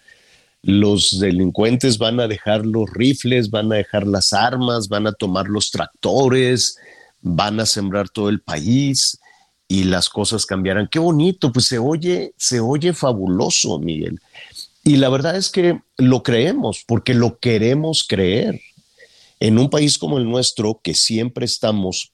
los 0.64 1.20
delincuentes 1.20 2.00
van 2.00 2.20
a 2.20 2.28
dejar 2.28 2.66
los 2.66 2.90
rifles, 2.92 3.52
van 3.52 3.72
a 3.72 3.76
dejar 3.76 4.08
las 4.08 4.34
armas, 4.34 4.90
van 4.90 5.06
a 5.06 5.12
tomar 5.12 5.48
los 5.48 5.70
tractores, 5.70 6.80
van 7.22 7.60
a 7.60 7.68
sembrar 7.68 8.10
todo 8.10 8.30
el 8.30 8.42
país 8.42 9.20
y 9.68 9.84
las 9.84 10.10
cosas 10.10 10.48
cambiarán. 10.48 10.88
Qué 10.88 10.98
bonito, 10.98 11.52
pues 11.52 11.68
se 11.68 11.78
oye, 11.78 12.34
se 12.36 12.62
oye 12.62 12.94
fabuloso, 12.94 13.78
Miguel. 13.78 14.20
Y 14.84 14.96
la 14.96 15.10
verdad 15.10 15.36
es 15.36 15.52
que 15.52 15.82
lo 15.98 16.24
creemos 16.24 16.84
porque 16.88 17.14
lo 17.14 17.38
queremos 17.38 18.04
creer. 18.10 18.60
En 19.40 19.58
un 19.58 19.70
país 19.70 19.98
como 19.98 20.18
el 20.18 20.26
nuestro, 20.26 20.82
que 20.84 20.94
siempre 20.94 21.46
estamos 21.46 22.12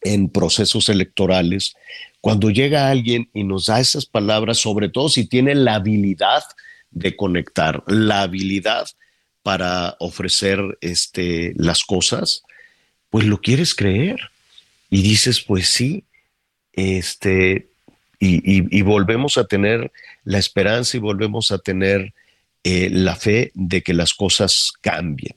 en 0.00 0.28
procesos 0.28 0.88
electorales, 0.88 1.74
cuando 2.20 2.50
llega 2.50 2.88
alguien 2.88 3.28
y 3.34 3.44
nos 3.44 3.66
da 3.66 3.80
esas 3.80 4.06
palabras, 4.06 4.58
sobre 4.58 4.88
todo 4.88 5.08
si 5.08 5.26
tiene 5.26 5.54
la 5.54 5.74
habilidad 5.74 6.42
de 6.90 7.16
conectar, 7.16 7.82
la 7.86 8.22
habilidad 8.22 8.86
para 9.42 9.96
ofrecer 10.00 10.78
este, 10.80 11.52
las 11.56 11.84
cosas, 11.84 12.42
pues 13.10 13.26
lo 13.26 13.40
quieres 13.40 13.74
creer. 13.74 14.18
Y 14.88 15.02
dices, 15.02 15.40
pues 15.40 15.68
sí, 15.68 16.04
este, 16.72 17.68
y, 18.18 18.82
volvemos 18.82 19.36
a 19.36 19.44
tener 19.44 19.92
la 20.24 20.38
esperanza 20.38 20.96
y 20.96 21.00
volvemos 21.00 21.50
a 21.50 21.58
tener 21.58 22.14
eh, 22.62 22.88
la 22.90 23.16
fe 23.16 23.50
de 23.54 23.82
que 23.82 23.92
las 23.92 24.14
cosas 24.14 24.72
cambien. 24.80 25.36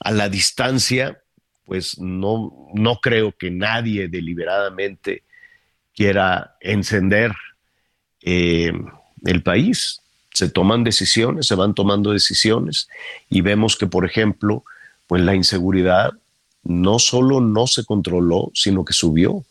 A 0.00 0.10
la 0.12 0.28
distancia, 0.28 1.20
pues 1.64 1.98
no, 1.98 2.70
no 2.74 2.96
creo 2.96 3.32
que 3.32 3.50
nadie 3.50 4.08
deliberadamente 4.08 5.24
quiera 5.94 6.56
encender 6.60 7.32
eh, 8.22 8.72
el 9.24 9.42
país. 9.42 10.00
Se 10.32 10.48
toman 10.48 10.84
decisiones, 10.84 11.46
se 11.46 11.54
van 11.54 11.74
tomando 11.74 12.12
decisiones 12.12 12.88
y 13.30 13.40
vemos 13.40 13.76
que, 13.76 13.86
por 13.86 14.04
ejemplo, 14.04 14.64
pues 15.06 15.22
la 15.22 15.34
inseguridad 15.34 16.12
no 16.62 16.98
solo 16.98 17.40
no 17.40 17.66
se 17.66 17.84
controló, 17.84 18.50
sino 18.54 18.84
que 18.84 18.92
subió. 18.92 19.44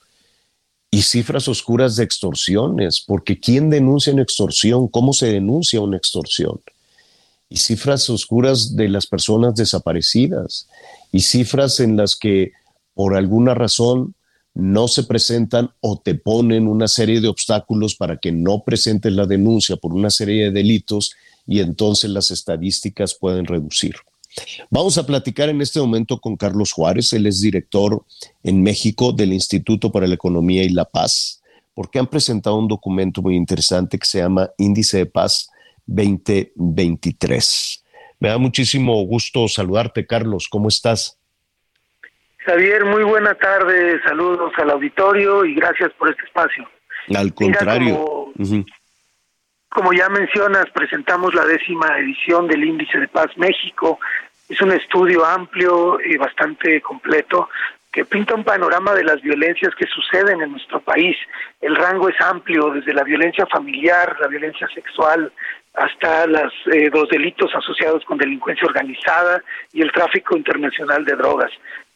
Y 0.92 1.02
cifras 1.02 1.48
oscuras 1.48 1.96
de 1.96 2.04
extorsiones, 2.04 3.04
porque 3.06 3.40
¿quién 3.40 3.70
denuncia 3.70 4.14
una 4.14 4.22
extorsión? 4.22 4.88
¿Cómo 4.88 5.12
se 5.12 5.28
denuncia 5.28 5.82
una 5.82 5.98
extorsión? 5.98 6.62
Y 7.50 7.58
cifras 7.58 8.10
oscuras 8.10 8.76
de 8.76 8.90
las 8.90 9.08
personas 9.08 9.56
desaparecidas, 9.56 10.68
y 11.12 11.22
cifras 11.22 11.80
en 11.80 11.96
las 11.96 12.16
que 12.16 12.52
por 12.94 13.16
alguna 13.16 13.54
razón 13.54 14.16
no 14.56 14.88
se 14.88 15.04
presentan 15.04 15.70
o 15.82 16.00
te 16.00 16.16
ponen 16.16 16.68
una 16.68 16.88
serie 16.88 17.20
de 17.20 17.28
obstáculos 17.28 17.96
para 17.96 18.18
que 18.18 18.32
no 18.32 18.64
presentes 18.64 19.12
la 19.12 19.26
denuncia 19.26 19.76
por 19.76 19.94
una 19.94 20.10
serie 20.10 20.46
de 20.46 20.52
delitos 20.52 21.12
y 21.46 21.60
entonces 21.60 22.10
las 22.10 22.32
estadísticas 22.32 23.14
pueden 23.14 23.46
reducir. 23.46 23.96
Vamos 24.70 24.98
a 24.98 25.06
platicar 25.06 25.50
en 25.50 25.62
este 25.62 25.80
momento 25.80 26.20
con 26.20 26.36
Carlos 26.36 26.72
Juárez, 26.72 27.14
él 27.14 27.28
es 27.28 27.42
director 27.42 28.04
en 28.44 28.64
México 28.64 29.12
del 29.12 29.34
Instituto 29.34 29.92
para 29.92 30.08
la 30.08 30.16
Economía 30.16 30.64
y 30.64 30.70
la 30.70 30.86
Paz, 30.86 31.42
porque 31.74 32.00
han 32.00 32.08
presentado 32.08 32.58
un 32.58 32.68
documento 32.68 33.22
muy 33.22 33.36
interesante 33.36 33.98
que 33.98 34.06
se 34.06 34.20
llama 34.20 34.50
Índice 34.58 34.98
de 34.98 35.06
Paz 35.06 35.50
2023. 35.86 37.84
Me 38.20 38.30
da 38.30 38.38
muchísimo 38.38 38.94
gusto 39.06 39.48
saludarte, 39.48 40.06
Carlos, 40.06 40.48
¿cómo 40.50 40.68
estás? 40.70 41.20
Javier, 42.46 42.86
muy 42.86 43.04
buena 43.04 43.34
tarde, 43.36 44.00
saludos 44.04 44.52
al 44.58 44.70
auditorio 44.70 45.44
y 45.46 45.56
gracias 45.56 45.92
por 45.94 46.10
este 46.10 46.24
espacio. 46.26 46.68
Al 47.16 47.34
contrario. 47.34 48.32
como- 49.70 49.92
ya 49.94 50.08
mencionas, 50.10 50.66
presentamos 50.74 51.34
la 51.36 51.46
décima 51.46 51.98
edición 52.00 52.48
del 52.48 52.64
Índice 52.64 52.98
de 52.98 53.08
Paz 53.10 53.28
México. 53.38 54.00
Es 54.48 54.62
un 54.62 54.72
estudio 54.72 55.26
amplio 55.26 55.98
y 56.00 56.16
bastante 56.18 56.82
completo 56.82 57.50
que 57.96 58.04
pinta 58.04 58.36
un 58.36 58.44
panorama 58.44 58.94
de 58.94 59.06
las 59.06 59.22
violencias 59.22 59.74
que 59.80 59.86
suceden 59.88 60.42
en 60.42 60.52
nuestro 60.52 60.82
país. 60.82 61.16
El 61.62 61.78
rango 61.78 62.10
es 62.10 62.20
amplio, 62.20 62.70
desde 62.72 62.94
la 62.94 63.06
violencia 63.06 63.46
familiar, 63.46 64.18
la 64.20 64.28
violencia 64.28 64.68
sexual, 64.76 65.32
hasta 65.74 66.28
las, 66.28 66.52
eh, 66.74 66.90
los 66.92 67.08
delitos 67.08 67.56
asociados 67.56 68.04
con 68.04 68.18
delincuencia 68.18 68.68
organizada 68.68 69.42
y 69.72 69.82
el 69.82 69.94
tráfico 69.94 70.36
internacional 70.36 71.06
de 71.06 71.16
drogas. 71.16 71.52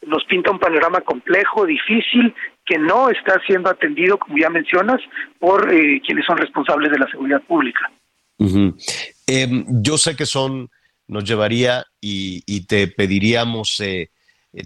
Nos 0.06 0.24
pinta 0.24 0.50
un 0.50 0.58
panorama 0.58 1.02
complejo, 1.02 1.66
difícil, 1.66 2.34
que 2.64 2.78
no 2.78 3.10
está 3.10 3.38
siendo 3.46 3.68
atendido, 3.68 4.16
como 4.16 4.38
ya 4.38 4.48
mencionas, 4.48 5.02
por 5.38 5.70
eh, 5.70 6.00
quienes 6.00 6.24
son 6.24 6.38
responsables 6.38 6.90
de 6.90 6.98
la 6.98 7.10
seguridad 7.10 7.42
pública. 7.42 7.90
Em, 8.38 9.66
yo 9.82 9.98
sé 9.98 10.16
que 10.16 10.24
son, 10.24 10.70
nos 11.06 11.24
llevaría 11.24 11.84
y, 12.00 12.42
y 12.46 12.66
te 12.66 12.88
pediríamos, 12.88 13.78
eh, 13.80 14.08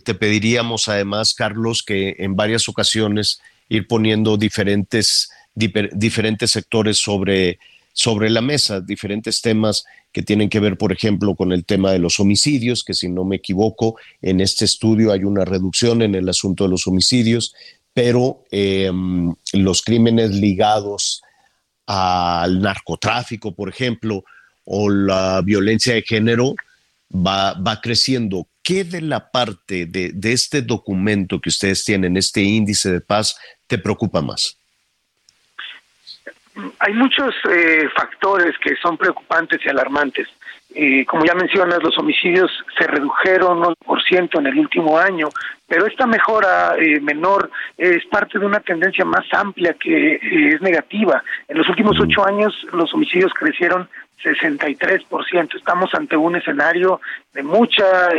te 0.05 0.15
pediríamos 0.15 0.89
además, 0.89 1.35
Carlos, 1.35 1.83
que 1.83 2.17
en 2.19 2.37
varias 2.37 2.69
ocasiones 2.69 3.41
ir 3.69 3.87
poniendo 3.87 4.37
diferentes, 4.37 5.31
difer- 5.55 5.91
diferentes 5.93 6.51
sectores 6.51 6.99
sobre 6.99 7.59
sobre 7.97 8.29
la 8.29 8.41
mesa 8.41 8.81
diferentes 8.81 9.41
temas 9.41 9.85
que 10.13 10.23
tienen 10.23 10.49
que 10.49 10.59
ver, 10.59 10.77
por 10.77 10.91
ejemplo, 10.91 11.37
con 11.37 11.53
el 11.53 11.65
tema 11.65 11.93
de 11.93 12.01
los 12.01 12.19
homicidios, 12.19 12.83
que 12.83 12.93
si 12.93 13.09
no 13.09 13.25
me 13.25 13.37
equivoco, 13.37 13.97
en 14.21 14.41
este 14.41 14.65
estudio 14.65 15.13
hay 15.13 15.23
una 15.23 15.45
reducción 15.45 16.03
en 16.03 16.17
el 16.17 16.29
asunto 16.29 16.65
de 16.65 16.71
los 16.71 16.89
homicidios, 16.89 17.55
pero 17.93 18.43
eh, 18.51 18.91
los 19.53 19.83
crímenes 19.83 20.31
ligados 20.33 21.23
al 21.87 22.61
narcotráfico, 22.61 23.55
por 23.55 23.69
ejemplo, 23.69 24.25
o 24.65 24.89
la 24.91 25.41
violencia 25.45 25.95
de 25.95 26.03
género 26.03 26.57
va, 27.15 27.55
va 27.55 27.81
creciendo. 27.81 28.49
¿Qué 28.65 28.83
de 28.83 29.03
la 29.03 29.31
parte 29.31 29.85
de, 29.85 30.15
este 30.33 30.63
documento 30.63 31.39
que 31.39 31.51
ustedes 31.51 31.85
tienen, 31.85 32.17
este 32.17 32.41
índice 32.41 32.91
de 32.91 33.01
paz, 33.03 33.39
te 33.67 33.79
preocupa 33.79 34.23
más? 34.23 34.59
hay 36.79 36.95
muchos 36.95 37.35
eh, 37.51 37.89
factores 37.97 38.55
que 38.63 38.77
son 38.77 38.97
preocupantes 38.97 39.61
y 39.65 39.69
alarmantes. 39.69 40.29
Eh, 40.77 41.05
como 41.07 41.25
ya 41.25 41.35
mencionas, 41.35 41.81
los 41.83 41.97
homicidios 41.99 42.51
se 42.77 42.87
redujeron 42.89 43.65
un 43.65 43.75
por 43.77 44.03
ciento 44.03 44.41
en 44.41 44.47
el 44.49 44.59
último 44.59 44.99
año, 44.99 45.29
pero 45.69 45.87
esta 45.87 46.05
mejora 46.05 46.75
eh, 46.77 46.99
menor 47.01 47.49
es 47.79 48.05
parte 48.07 48.41
de 48.41 48.47
una 48.47 48.59
tendencia 48.59 49.05
más 49.05 49.25
amplia 49.33 49.75
que 49.75 50.19
es 50.21 50.61
negativa. 50.61 51.23
En 51.47 51.59
los 51.59 51.69
últimos 51.69 51.97
ocho 52.01 52.27
años 52.27 52.53
los 52.73 52.93
homicidios 52.93 53.33
crecieron 53.33 53.89
63%. 54.25 55.55
Estamos 55.55 55.95
ante 55.95 56.17
un 56.17 56.35
escenario 56.35 57.01
de 57.33 57.43
mucha 57.43 58.11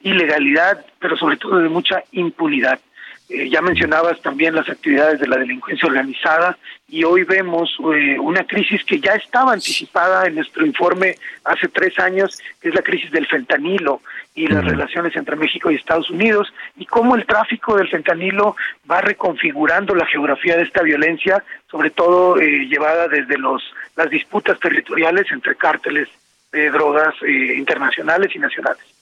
ilegalidad, 0.00 0.84
pero 0.98 1.16
sobre 1.16 1.36
todo 1.36 1.58
de 1.58 1.68
mucha 1.68 2.02
impunidad. 2.12 2.80
Eh, 3.28 3.48
ya 3.50 3.60
mencionabas 3.60 4.20
también 4.20 4.54
las 4.54 4.68
actividades 4.68 5.18
de 5.18 5.26
la 5.26 5.36
delincuencia 5.36 5.88
organizada 5.88 6.56
y 6.88 7.02
hoy 7.02 7.24
vemos 7.24 7.76
eh, 7.92 8.16
una 8.20 8.44
crisis 8.44 8.84
que 8.84 9.00
ya 9.00 9.14
estaba 9.14 9.52
anticipada 9.52 10.26
en 10.26 10.36
nuestro 10.36 10.64
informe 10.64 11.16
hace 11.44 11.66
tres 11.66 11.98
años, 11.98 12.38
que 12.60 12.68
es 12.68 12.74
la 12.74 12.82
crisis 12.82 13.10
del 13.10 13.26
fentanilo 13.26 14.00
y 14.36 14.46
las 14.46 14.64
relaciones 14.64 15.16
entre 15.16 15.34
México 15.34 15.72
y 15.72 15.74
Estados 15.74 16.08
Unidos 16.08 16.52
y 16.76 16.86
cómo 16.86 17.16
el 17.16 17.26
tráfico 17.26 17.76
del 17.76 17.88
fentanilo 17.88 18.54
va 18.88 19.00
reconfigurando 19.00 19.96
la 19.96 20.06
geografía 20.06 20.56
de 20.56 20.62
esta 20.62 20.82
violencia, 20.82 21.42
sobre 21.68 21.90
todo 21.90 22.38
eh, 22.40 22.66
llevada 22.68 23.08
desde 23.08 23.38
los 23.38 23.62
las 23.96 24.08
disputas 24.08 24.60
territoriales 24.60 25.26
entre 25.32 25.56
cárteles 25.56 26.08
de 26.52 26.70
drogas 26.70 27.14
internacionales 27.22 28.30
y 28.36 28.38
nacionales. 28.38 28.95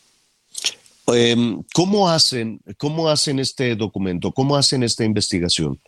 Em, 1.09 1.63
¿Cómo 1.75 2.09
hacen, 2.09 2.61
cómo 2.79 3.09
hacen 3.09 3.39
este 3.39 3.75
documento? 3.77 4.33
¿Cómo 4.33 4.57
hacen 4.57 4.83
esta 4.83 5.05
investigación? 5.05 5.79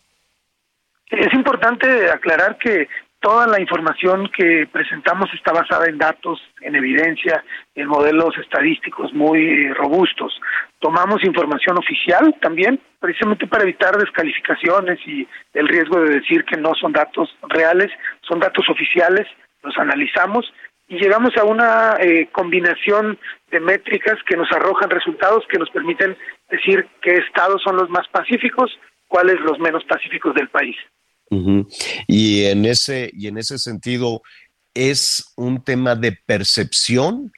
Es 1.09 1.33
importante 1.33 2.11
aclarar 2.11 2.57
que 2.57 2.87
toda 3.19 3.47
la 3.47 3.59
información 3.59 4.29
que 4.35 4.67
presentamos 4.71 5.27
está 5.33 5.51
basada 5.51 5.87
en 5.87 5.97
datos, 5.97 6.39
en 6.61 6.75
evidencia, 6.75 7.43
en 7.75 7.87
modelos 7.87 8.37
estadísticos 8.37 9.13
muy 9.13 9.39
eh, 9.39 9.73
robustos. 9.73 10.39
Tomamos 10.79 11.23
información 11.23 11.77
oficial 11.77 12.35
también, 12.41 12.79
precisamente 12.99 13.47
para 13.47 13.63
evitar 13.63 13.97
descalificaciones 13.97 14.99
y 15.07 15.27
el 15.53 15.67
riesgo 15.67 15.99
de 16.01 16.19
decir 16.19 16.45
que 16.45 16.57
no 16.57 16.75
son 16.75 16.93
datos 16.93 17.35
reales, 17.49 17.89
son 18.21 18.39
datos 18.39 18.69
oficiales, 18.69 19.25
los 19.63 19.77
analizamos 19.77 20.45
y 20.87 20.97
llegamos 20.97 21.35
a 21.37 21.43
una 21.43 21.97
eh, 21.99 22.29
combinación 22.31 23.19
de 23.51 23.59
métricas 23.59 24.17
que 24.27 24.37
nos 24.37 24.51
arrojan 24.51 24.89
resultados 24.89 25.43
que 25.49 25.57
nos 25.57 25.69
permiten 25.69 26.17
decir 26.49 26.87
qué 27.01 27.17
estados 27.17 27.61
son 27.61 27.75
los 27.75 27.89
más 27.89 28.07
pacíficos, 28.07 28.71
cuáles 29.07 29.39
los 29.41 29.59
menos 29.59 29.83
pacíficos 29.85 30.33
del 30.33 30.49
país. 30.49 30.75
Y 32.07 32.45
en 32.45 32.63
ese 32.63 33.11
y 33.13 33.27
en 33.27 33.37
ese 33.37 33.57
sentido 33.57 34.21
es 34.73 35.33
un 35.35 35.61
tema 35.61 35.93
de 35.95 36.13
percepción 36.25 37.33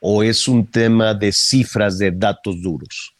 o 0.00 0.22
es 0.22 0.48
un 0.48 0.66
tema 0.70 1.12
de 1.12 1.30
cifras 1.30 1.98
de 1.98 2.10
datos 2.10 2.62
duros. 2.62 3.14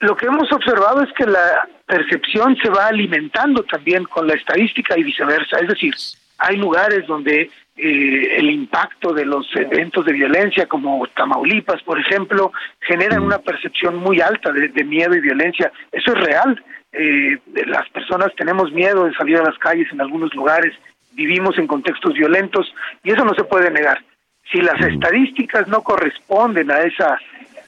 Lo 0.00 0.16
que 0.16 0.26
hemos 0.26 0.50
observado 0.52 1.02
es 1.02 1.12
que 1.12 1.26
la 1.26 1.68
percepción 1.86 2.56
se 2.62 2.70
va 2.70 2.86
alimentando 2.86 3.64
también 3.64 4.04
con 4.04 4.26
la 4.26 4.34
estadística 4.34 4.96
y 4.96 5.02
viceversa, 5.02 5.58
es 5.58 5.68
decir, 5.68 5.94
hay 6.38 6.56
lugares 6.56 7.06
donde 7.06 7.50
eh, 7.80 8.38
el 8.38 8.50
impacto 8.50 9.12
de 9.12 9.24
los 9.24 9.46
eventos 9.54 10.04
de 10.04 10.12
violencia, 10.12 10.66
como 10.66 11.06
Tamaulipas, 11.14 11.80
por 11.82 12.00
ejemplo, 12.00 12.52
generan 12.80 13.22
una 13.22 13.38
percepción 13.38 13.96
muy 13.96 14.20
alta 14.20 14.50
de, 14.50 14.84
miedo 14.84 15.14
y 15.14 15.20
violencia. 15.20 15.70
Eso 15.92 16.12
es 16.12 16.24
real. 16.24 16.64
Eh, 16.90 17.38
las 17.66 17.88
personas 17.90 18.34
tenemos 18.36 18.72
miedo 18.72 19.04
de 19.04 19.14
salir 19.14 19.36
a 19.36 19.44
las 19.44 19.56
calles 19.58 19.86
en 19.92 20.00
algunos 20.00 20.34
lugares, 20.34 20.74
vivimos 21.12 21.56
en 21.56 21.68
contextos 21.68 22.14
violentos 22.14 22.66
y 23.04 23.12
eso 23.12 23.24
no 23.24 23.34
se 23.34 23.44
puede 23.44 23.70
negar. 23.70 24.02
Si 24.50 24.60
las 24.60 24.80
estadísticas 24.80 25.68
no 25.68 25.82
corresponden 25.82 26.72
a 26.72 26.80
esa 26.80 27.16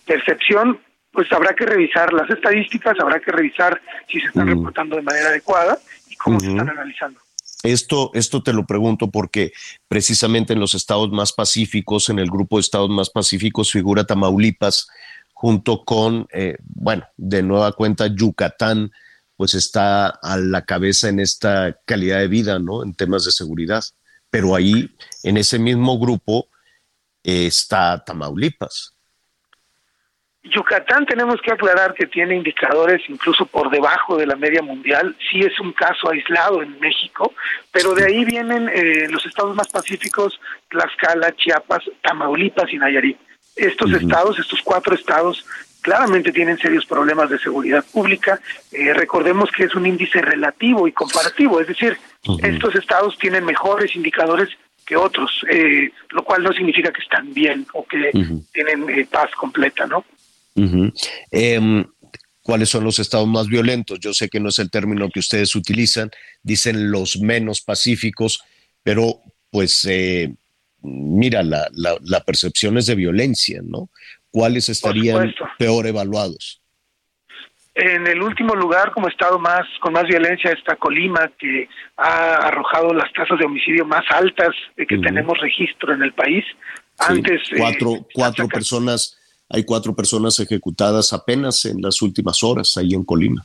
percepción, 0.07 0.81
pues 1.13 1.31
habrá 1.33 1.55
que 1.55 1.67
revisar 1.67 2.13
las 2.13 2.29
estadísticas, 2.31 2.99
habrá 2.99 3.21
que 3.21 3.31
revisar 3.31 3.81
si 4.09 4.19
se 4.21 4.27
están 4.27 4.49
reportando 4.49 4.97
de 4.97 5.03
manera 5.03 5.29
adecuada 5.29 5.79
y 6.09 6.17
cómo 6.17 6.41
se 6.41 6.51
están 6.51 6.71
analizando. 6.71 7.20
Esto, 7.63 8.11
esto 8.15 8.43
te 8.43 8.53
lo 8.53 8.67
pregunto 8.67 9.11
porque 9.11 9.53
precisamente 9.89 10.55
en 10.55 10.61
los 10.61 10.75
estados 10.75 11.11
más 11.11 11.33
pacíficos, 11.33 12.09
en 12.09 12.19
el 12.19 12.31
grupo 12.31 12.57
de 12.57 12.63
estados 12.63 12.89
más 12.89 13.11
pacíficos, 13.11 13.71
figura 13.71 14.05
Tamaulipas, 14.05 14.89
junto 15.35 15.85
con, 15.85 16.27
eh, 16.33 16.57
bueno, 16.61 17.05
de 17.17 17.43
nueva 17.43 17.73
cuenta 17.73 18.07
Yucatán, 18.07 18.91
pues 19.37 19.55
está 19.55 20.09
a 20.09 20.37
la 20.37 20.65
cabeza 20.65 21.09
en 21.09 21.19
esta 21.19 21.79
calidad 21.87 22.19
de 22.19 22.29
vida, 22.29 22.59
¿no? 22.59 22.83
En 22.83 22.95
temas 22.95 23.25
de 23.25 23.33
seguridad. 23.33 23.83
Pero 24.29 24.55
ahí, 24.55 24.95
en 25.23 25.37
ese 25.37 25.59
mismo 25.59 25.99
grupo, 25.99 26.49
eh, 27.25 27.47
está 27.47 28.03
Tamaulipas. 28.05 28.95
Yucatán 30.43 31.05
tenemos 31.05 31.41
que 31.43 31.53
aclarar 31.53 31.93
que 31.93 32.07
tiene 32.07 32.35
indicadores 32.35 33.03
incluso 33.09 33.45
por 33.45 33.71
debajo 33.71 34.17
de 34.17 34.27
la 34.27 34.37
media 34.37 34.63
mundial, 34.63 35.15
sí 35.31 35.41
es 35.41 35.59
un 35.61 35.73
caso 35.73 36.11
aislado 36.11 36.63
en 36.63 36.81
México, 36.81 37.35
pero 37.71 37.95
de 37.95 38.07
ahí 38.07 38.25
vienen 38.25 38.71
eh, 38.73 39.07
los 39.11 39.27
estados 39.27 39.55
más 39.55 39.69
pacíficos, 39.69 40.41
Tlaxcala, 40.71 41.37
Chiapas, 41.37 41.85
Tamaulipas 42.01 42.73
y 42.73 42.79
Nayarit. 42.79 43.19
Estos 43.55 43.93
estados, 43.93 44.39
estos 44.39 44.63
cuatro 44.63 44.95
estados, 44.95 45.45
claramente 45.83 46.33
tienen 46.33 46.57
serios 46.57 46.87
problemas 46.87 47.29
de 47.29 47.39
seguridad 47.39 47.85
pública. 47.93 48.41
Eh, 48.73 48.95
recordemos 48.95 49.51
que 49.51 49.65
es 49.65 49.75
un 49.75 49.85
índice 49.85 50.23
relativo 50.23 50.89
y 50.89 50.93
comparativo, 50.93 51.61
es 51.61 51.67
decir, 51.67 51.99
estos 52.43 52.75
estados 52.77 53.19
tienen 53.19 53.45
mejores 53.45 53.95
indicadores 53.95 54.49
que 54.87 54.97
otros, 54.97 55.45
eh, 55.51 55.93
lo 56.11 56.25
cual 56.25 56.43
no 56.43 56.53
significa 56.53 56.91
que 56.93 57.03
están 57.03 57.35
bien 57.35 57.67
o 57.75 57.85
que 57.87 58.11
tienen 58.53 59.07
paz 59.11 59.31
completa, 59.33 59.87
¿no? 59.87 60.05
Em, 61.31 61.85
¿Cuáles 62.43 62.71
son 62.71 62.85
los 62.85 62.99
estados 62.99 63.29
más 63.29 63.47
violentos? 63.47 64.01
Yo 64.01 64.13
sé 64.15 64.29
que 64.29 64.41
no 64.41 64.49
es 64.49 64.59
el 64.59 64.71
término 64.71 65.09
que 65.11 65.21
ustedes 65.21 65.55
utilizan, 65.55 66.11
dicen 66.43 66.91
los 66.91 67.21
menos 67.21 67.61
pacíficos, 67.61 68.43
pero 68.83 69.21
pues 69.51 69.85
eh, 69.89 70.35
mira, 70.83 71.43
la, 71.43 71.69
la, 71.73 72.21
percepción 72.25 72.79
es 72.79 72.87
de 72.87 72.95
violencia, 72.95 73.61
¿no? 73.63 73.91
¿Cuáles 74.31 74.69
estarían 74.69 75.35
peor 75.59 75.87
evaluados? 75.87 76.61
En 77.75 78.07
el 78.07 78.23
último 78.23 78.55
lugar, 78.55 78.91
como 78.93 79.09
estado 79.09 79.39
más 79.39 79.63
con 79.81 79.93
más 79.93 80.05
violencia, 80.05 80.51
está 80.53 80.77
Colima, 80.77 81.31
que 81.39 81.69
ha 81.97 82.35
arrojado 82.35 82.93
las 82.93 83.13
tasas 83.13 83.39
de 83.39 83.47
homicidio 83.47 83.85
más 83.85 84.05
altas 84.11 84.51
de 84.77 84.87
que 84.87 84.99
tenemos 84.99 85.39
registro 85.39 85.95
en 85.95 86.03
el 86.03 86.13
país. 86.13 86.45
Antes 86.99 87.43
cuatro, 87.57 87.95
eh, 87.95 88.07
cuatro 88.13 88.49
personas 88.49 89.20
hay 89.51 89.65
cuatro 89.65 89.95
personas 89.95 90.39
ejecutadas 90.39 91.13
apenas 91.13 91.65
en 91.65 91.83
las 91.83 92.01
últimas 92.01 92.43
horas 92.43 92.77
ahí 92.77 92.95
en 92.95 93.05
Colima. 93.05 93.45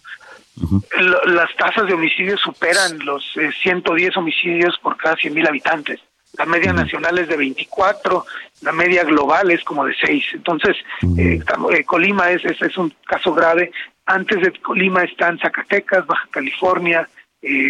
Las 1.25 1.53
tasas 1.57 1.87
de 1.87 1.93
homicidios 1.93 2.39
superan 2.39 2.99
los 2.99 3.25
110 3.61 4.07
eh, 4.07 4.19
homicidios 4.19 4.77
por 4.81 4.95
cada 4.95 5.15
100 5.15 5.33
mil 5.33 5.47
habitantes. 5.47 5.99
La 6.37 6.45
media 6.45 6.73
nacional 6.73 7.17
es 7.17 7.27
de 7.27 7.37
24, 7.37 8.25
la 8.61 8.71
media 8.71 9.03
global 9.03 9.51
es 9.51 9.63
como 9.63 9.85
de 9.85 9.95
6. 9.99 10.23
Entonces, 10.33 10.77
eh, 11.17 11.39
eh, 11.71 11.83
Colima 11.85 12.29
es, 12.31 12.43
es, 12.45 12.77
un 12.77 12.93
caso 13.05 13.33
grave. 13.33 13.71
Antes 14.05 14.41
de 14.41 14.51
Colima 14.59 15.03
están 15.03 15.39
Zacatecas, 15.39 16.05
Baja 16.05 16.27
California, 16.29 17.09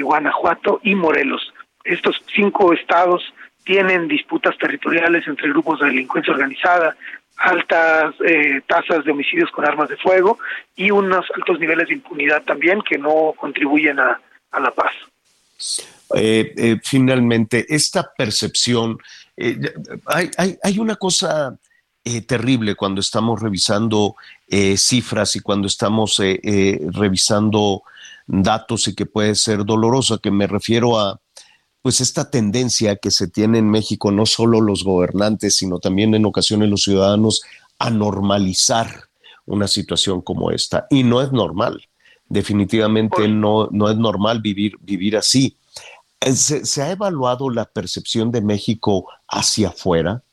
Guanajuato 0.02 0.80
y 0.84 0.96
Morelos. 0.96 1.54
Estos 1.84 2.22
cinco 2.34 2.74
estados 2.74 3.22
tienen 3.66 4.08
disputas 4.08 4.58
territoriales 4.58 5.28
entre 5.28 5.50
grupos 5.50 5.80
de 5.80 5.88
delincuencia 5.88 6.34
organizada, 6.34 6.96
altas 7.38 8.16
eh, 8.26 8.62
tasas 8.68 9.04
de 9.04 9.12
homicidios 9.12 9.52
con 9.52 9.66
armas 9.66 9.90
de 9.90 9.98
fuego 9.98 10.38
y 10.76 10.92
unos 10.92 11.26
altos 11.36 11.60
niveles 11.60 11.88
de 11.88 11.96
impunidad 11.96 12.44
también 12.44 12.82
que 12.82 12.98
no 12.98 13.34
contribuyen 13.38 14.00
a, 14.00 14.20
la 14.58 14.72
paz. 14.72 14.94
Eh, 16.16 16.54
eh, 16.56 16.78
finalmente, 16.82 17.66
esta 17.68 18.10
percepción, 18.18 18.98
hay, 20.06 20.32
hay, 20.38 20.58
hay, 20.64 20.80
una 20.80 20.96
cosa 20.96 21.58
terrible 22.26 22.76
cuando 22.76 23.02
estamos 23.02 23.42
revisando 23.42 24.16
cifras 24.78 25.36
y 25.36 25.42
cuando 25.42 25.68
estamos 25.68 26.18
revisando 26.18 27.84
datos 28.28 28.88
y 28.88 28.96
que 28.96 29.06
puede 29.06 29.36
ser 29.36 29.66
dolorosa, 29.66 30.20
que 30.22 30.32
me 30.32 30.48
refiero 30.48 30.98
a 30.98 31.20
pues 31.86 32.02
esta 32.02 32.32
tendencia 32.32 32.96
que 32.96 33.12
se 33.12 33.28
tiene 33.28 33.60
en 33.60 33.70
México, 33.70 34.10
no 34.10 34.26
solo 34.26 34.60
los 34.60 34.84
gobernantes, 34.84 35.56
sino 35.56 35.78
también 35.78 36.16
en 36.16 36.26
ocasiones 36.26 36.68
los 36.68 36.82
ciudadanos, 36.82 37.44
a 37.78 37.92
normalizar 37.92 39.04
una 39.46 39.68
situación 39.68 40.22
como 40.22 40.50
esta. 40.50 40.88
Y 40.90 41.04
no 41.04 41.22
es 41.22 41.32
normal, 41.32 41.88
definitivamente 42.28 43.28
no, 43.28 43.70
no 43.72 43.92
es 43.92 43.98
normal 43.98 44.42
vivir, 44.42 44.80
vivir 44.82 45.16
así. 45.16 45.58
Eh, 46.22 46.34
¿Se, 46.34 46.66
se 46.66 46.82
ha 46.82 46.90
evaluado 46.90 47.52
la 47.52 47.66
percepción 47.66 48.32
de 48.32 48.42
México 48.42 49.06
hacia 49.28 49.68
afuera? 49.68 50.24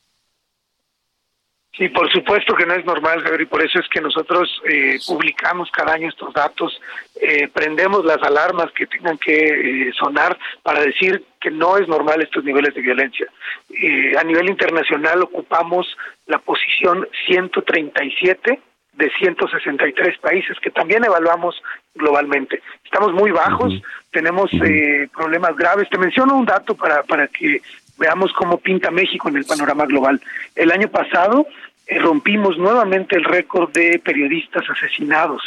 Sí, 1.75 1.89
por 1.89 2.11
supuesto 2.11 2.53
que 2.53 2.67
no 2.67 2.75
es 2.75 2.85
normal, 2.85 3.21
Javier, 3.21 3.41
y 3.41 3.45
por 3.47 3.63
eso 3.63 3.79
es 3.79 3.87
que 3.89 3.99
nosotros 3.99 4.61
eh, 4.63 4.99
publicamos 5.07 5.71
cada 5.71 5.93
año 5.93 6.07
estos 6.07 6.31
datos, 6.31 6.79
eh, 7.19 7.47
prendemos 7.51 8.05
las 8.05 8.21
alarmas 8.21 8.71
que 8.73 8.85
tengan 8.85 9.17
que 9.17 9.87
eh, 9.87 9.91
sonar 9.97 10.37
para 10.61 10.81
decir 10.81 11.23
que 11.41 11.49
no 11.49 11.77
es 11.77 11.87
normal 11.87 12.21
estos 12.21 12.43
niveles 12.43 12.75
de 12.75 12.81
violencia. 12.81 13.25
Eh, 13.71 14.15
a 14.15 14.23
nivel 14.23 14.49
internacional 14.51 15.23
ocupamos 15.23 15.87
la 16.27 16.37
posición 16.37 17.07
137 17.25 18.59
de 18.93 19.11
163 19.17 20.17
países 20.19 20.59
que 20.59 20.69
también 20.69 21.03
evaluamos 21.03 21.59
globalmente. 21.95 22.61
Estamos 22.85 23.13
muy 23.13 23.31
bajos, 23.31 23.73
tenemos 24.11 24.51
eh, 24.53 25.09
problemas 25.11 25.55
graves. 25.55 25.89
Te 25.89 25.97
menciono 25.97 26.35
un 26.35 26.45
dato 26.45 26.75
para, 26.75 27.01
para 27.01 27.27
que 27.27 27.61
veamos 27.97 28.31
cómo 28.33 28.57
pinta 28.57 28.91
México 28.91 29.29
en 29.29 29.37
el 29.37 29.45
panorama 29.45 29.85
global. 29.85 30.21
El 30.55 30.71
año 30.71 30.87
pasado 30.89 31.47
eh, 31.87 31.99
rompimos 31.99 32.57
nuevamente 32.57 33.15
el 33.15 33.23
récord 33.23 33.71
de 33.71 33.99
periodistas 33.99 34.63
asesinados 34.69 35.41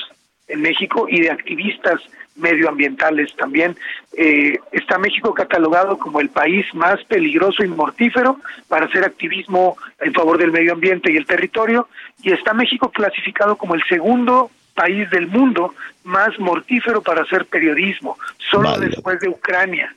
en 0.48 0.62
México 0.62 1.06
y 1.09 1.20
de 1.20 1.31
activistas 1.31 2.01
medioambientales 2.36 3.35
también. 3.36 3.77
Eh, 4.16 4.59
está 4.73 4.98
México 4.98 5.35
catalogado 5.35 5.98
como 5.98 6.20
el 6.20 6.28
país 6.28 6.66
más 6.74 7.02
peligroso 7.05 7.64
y 7.64 7.68
mortífero 7.68 8.39
para 8.68 8.86
hacer 8.86 9.05
activismo 9.05 9.77
en 10.01 10.12
favor 10.12 10.39
del 10.39 10.52
medio 10.52 10.73
ambiente 10.73 11.10
y 11.10 11.16
el 11.16 11.27
territorio, 11.27 11.89
y 12.23 12.32
está 12.32 12.52
México 12.52 12.90
clasificado 12.90 13.56
como 13.56 13.74
el 13.74 13.82
segundo 13.89 14.51
país 14.74 15.09
del 15.10 15.27
mundo 15.27 15.74
más 16.05 16.39
mortífero 16.39 17.02
para 17.02 17.23
hacer 17.23 17.47
periodismo, 17.47 18.18
solo 18.51 18.78
después 18.78 19.18
de 19.20 19.28
Ucrania. 19.28 19.94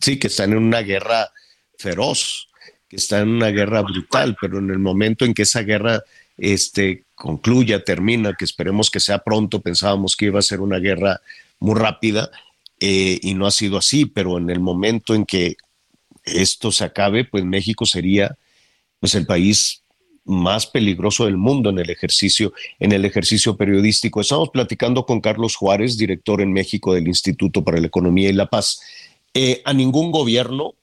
Sí, 0.00 0.18
que 0.18 0.28
están 0.28 0.52
en 0.52 0.58
una 0.58 0.82
guerra 0.82 1.30
feroz, 1.78 2.48
que 2.88 2.96
están 2.96 3.22
en 3.22 3.28
una 3.30 3.48
guerra 3.48 3.82
brutal, 3.82 4.36
pero 4.40 4.58
en 4.58 4.70
el 4.70 4.78
momento 4.78 5.24
en 5.24 5.34
que 5.34 5.42
esa 5.42 5.62
guerra 5.62 6.02
este, 6.36 7.04
concluya, 7.14 7.82
termina, 7.82 8.34
que 8.34 8.44
esperemos 8.44 8.90
que 8.90 9.00
sea 9.00 9.18
pronto, 9.18 9.60
pensábamos 9.60 10.16
que 10.16 10.26
iba 10.26 10.38
a 10.38 10.42
ser 10.42 10.60
una 10.60 10.78
guerra 10.78 11.20
muy 11.58 11.78
rápida 11.78 12.30
eh, 12.80 13.18
y 13.22 13.34
no 13.34 13.46
ha 13.46 13.50
sido 13.50 13.76
así, 13.76 14.06
pero 14.06 14.38
en 14.38 14.50
el 14.50 14.60
momento 14.60 15.14
en 15.14 15.26
que 15.26 15.56
esto 16.24 16.70
se 16.70 16.84
acabe, 16.84 17.24
pues 17.24 17.44
México 17.44 17.86
sería 17.86 18.36
pues 19.00 19.14
el 19.14 19.26
país 19.26 19.82
más 20.24 20.66
peligroso 20.66 21.24
del 21.24 21.38
mundo 21.38 21.70
en 21.70 21.78
el 21.78 21.88
ejercicio 21.88 22.52
en 22.78 22.92
el 22.92 23.04
ejercicio 23.04 23.56
periodístico. 23.56 24.20
Estamos 24.20 24.50
platicando 24.50 25.06
con 25.06 25.20
Carlos 25.20 25.56
Juárez, 25.56 25.96
director 25.96 26.42
en 26.42 26.52
México 26.52 26.92
del 26.92 27.08
Instituto 27.08 27.64
para 27.64 27.80
la 27.80 27.86
Economía 27.86 28.28
y 28.28 28.34
la 28.34 28.46
Paz. 28.46 28.80
Eh, 29.40 29.62
a 29.64 29.72
ningún 29.72 30.10
gobierno 30.10 30.74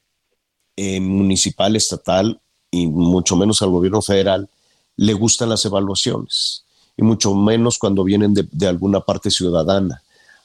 eh, 0.77 1.01
municipal, 1.01 1.75
estatal 1.75 2.39
y 2.71 2.87
mucho 2.87 3.35
menos 3.35 3.61
al 3.61 3.69
gobierno 3.69 4.01
federal 4.01 4.47
le 4.95 5.11
gustan 5.11 5.49
las 5.49 5.65
evaluaciones 5.65 6.63
y 6.95 7.03
mucho 7.03 7.35
menos 7.35 7.77
cuando 7.77 8.05
vienen 8.05 8.33
de, 8.33 8.47
de 8.49 8.67
alguna 8.67 9.01
parte 9.01 9.29
ciudadana. 9.29 10.01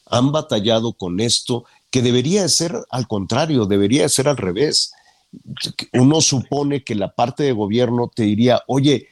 Han 0.06 0.32
batallado 0.32 0.92
con 0.92 1.20
esto 1.20 1.66
que 1.88 2.02
debería 2.02 2.48
ser 2.48 2.84
al 2.90 3.06
contrario, 3.06 3.66
debería 3.66 4.08
ser 4.08 4.26
al 4.26 4.38
revés 4.38 4.90
uno 5.92 6.20
supone 6.20 6.82
que 6.82 6.96
la 6.96 7.14
parte 7.14 7.44
de 7.44 7.52
gobierno 7.52 8.10
te 8.12 8.24
diría, 8.24 8.60
oye, 8.66 9.06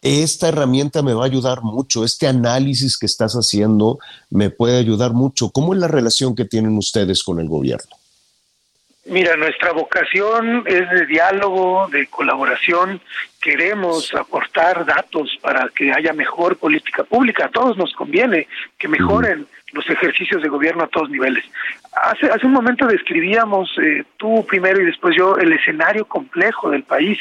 esta 0.00 0.48
herramienta 0.48 1.02
me 1.02 1.12
va 1.12 1.24
a 1.24 1.26
ayudar 1.26 1.60
mucho, 1.62 2.06
este 2.06 2.26
análisis 2.26 2.96
que 2.96 3.04
estás 3.04 3.34
haciendo 3.34 3.98
me 4.30 4.48
puede 4.48 4.78
ayudar 4.78 5.12
mucho. 5.12 5.50
¿Cómo 5.50 5.74
es 5.74 5.80
la 5.80 5.88
relación 5.88 6.34
que 6.34 6.46
tienen 6.46 6.78
ustedes 6.78 7.22
con 7.22 7.38
el 7.38 7.50
gobierno? 7.50 7.99
Mira, 9.06 9.34
nuestra 9.36 9.72
vocación 9.72 10.62
es 10.66 10.88
de 10.90 11.06
diálogo, 11.06 11.88
de 11.90 12.06
colaboración. 12.08 13.00
Queremos 13.40 14.14
aportar 14.14 14.84
datos 14.84 15.38
para 15.40 15.68
que 15.74 15.90
haya 15.90 16.12
mejor 16.12 16.56
política 16.56 17.04
pública. 17.04 17.46
A 17.46 17.50
todos 17.50 17.78
nos 17.78 17.94
conviene 17.94 18.46
que 18.78 18.88
mejoren 18.88 19.46
los 19.72 19.88
ejercicios 19.88 20.42
de 20.42 20.48
gobierno 20.48 20.84
a 20.84 20.88
todos 20.88 21.08
niveles. 21.08 21.44
Hace, 21.92 22.26
hace 22.26 22.44
un 22.44 22.52
momento 22.52 22.86
describíamos, 22.86 23.70
eh, 23.78 24.04
tú 24.18 24.44
primero 24.46 24.82
y 24.82 24.86
después 24.86 25.16
yo, 25.16 25.36
el 25.36 25.52
escenario 25.52 26.04
complejo 26.04 26.70
del 26.70 26.82
país. 26.82 27.18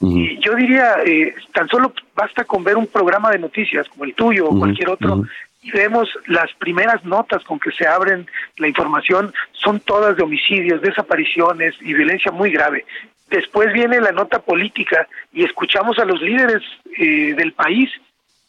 Y 0.00 0.38
yo 0.40 0.54
diría, 0.56 0.96
eh, 1.04 1.34
tan 1.52 1.68
solo 1.68 1.92
basta 2.14 2.44
con 2.44 2.64
ver 2.64 2.76
un 2.76 2.86
programa 2.86 3.30
de 3.30 3.38
noticias 3.38 3.88
como 3.88 4.04
el 4.04 4.14
tuyo 4.14 4.48
o 4.48 4.58
cualquier 4.58 4.88
otro 4.88 5.24
y 5.62 5.70
vemos 5.72 6.08
las 6.26 6.52
primeras 6.54 7.04
notas 7.04 7.44
con 7.44 7.60
que 7.60 7.70
se 7.72 7.86
abren 7.86 8.26
la 8.56 8.68
información, 8.68 9.32
son 9.52 9.80
todas 9.80 10.16
de 10.16 10.22
homicidios, 10.22 10.80
desapariciones 10.80 11.74
y 11.80 11.92
violencia 11.92 12.32
muy 12.32 12.50
grave. 12.50 12.86
Después 13.28 13.72
viene 13.72 14.00
la 14.00 14.12
nota 14.12 14.40
política 14.40 15.06
y 15.32 15.44
escuchamos 15.44 15.98
a 15.98 16.04
los 16.04 16.20
líderes 16.20 16.62
eh, 16.98 17.34
del 17.36 17.52
país 17.52 17.90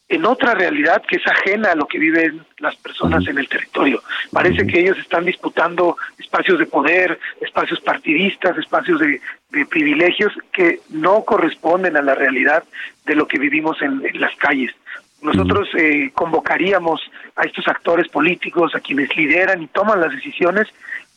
en 0.08 0.26
otra 0.26 0.54
realidad 0.54 1.02
que 1.08 1.16
es 1.16 1.26
ajena 1.26 1.70
a 1.70 1.74
lo 1.74 1.86
que 1.86 1.98
viven 1.98 2.44
las 2.58 2.76
personas 2.76 3.26
en 3.28 3.38
el 3.38 3.48
territorio. 3.48 4.02
Parece 4.30 4.66
que 4.66 4.80
ellos 4.80 4.98
están 4.98 5.24
disputando 5.24 5.96
espacios 6.18 6.58
de 6.58 6.66
poder, 6.66 7.18
espacios 7.40 7.80
partidistas, 7.80 8.58
espacios 8.58 9.00
de, 9.00 9.20
de 9.50 9.66
privilegios 9.66 10.32
que 10.52 10.80
no 10.90 11.24
corresponden 11.24 11.96
a 11.96 12.02
la 12.02 12.14
realidad 12.14 12.64
de 13.06 13.14
lo 13.14 13.26
que 13.26 13.38
vivimos 13.38 13.80
en, 13.80 14.04
en 14.04 14.20
las 14.20 14.34
calles. 14.36 14.74
Nosotros 15.22 15.68
eh, 15.78 16.10
convocaríamos 16.14 17.00
a 17.36 17.42
estos 17.44 17.66
actores 17.68 18.08
políticos, 18.08 18.74
a 18.74 18.80
quienes 18.80 19.14
lideran 19.16 19.62
y 19.62 19.68
toman 19.68 20.00
las 20.00 20.10
decisiones, 20.12 20.68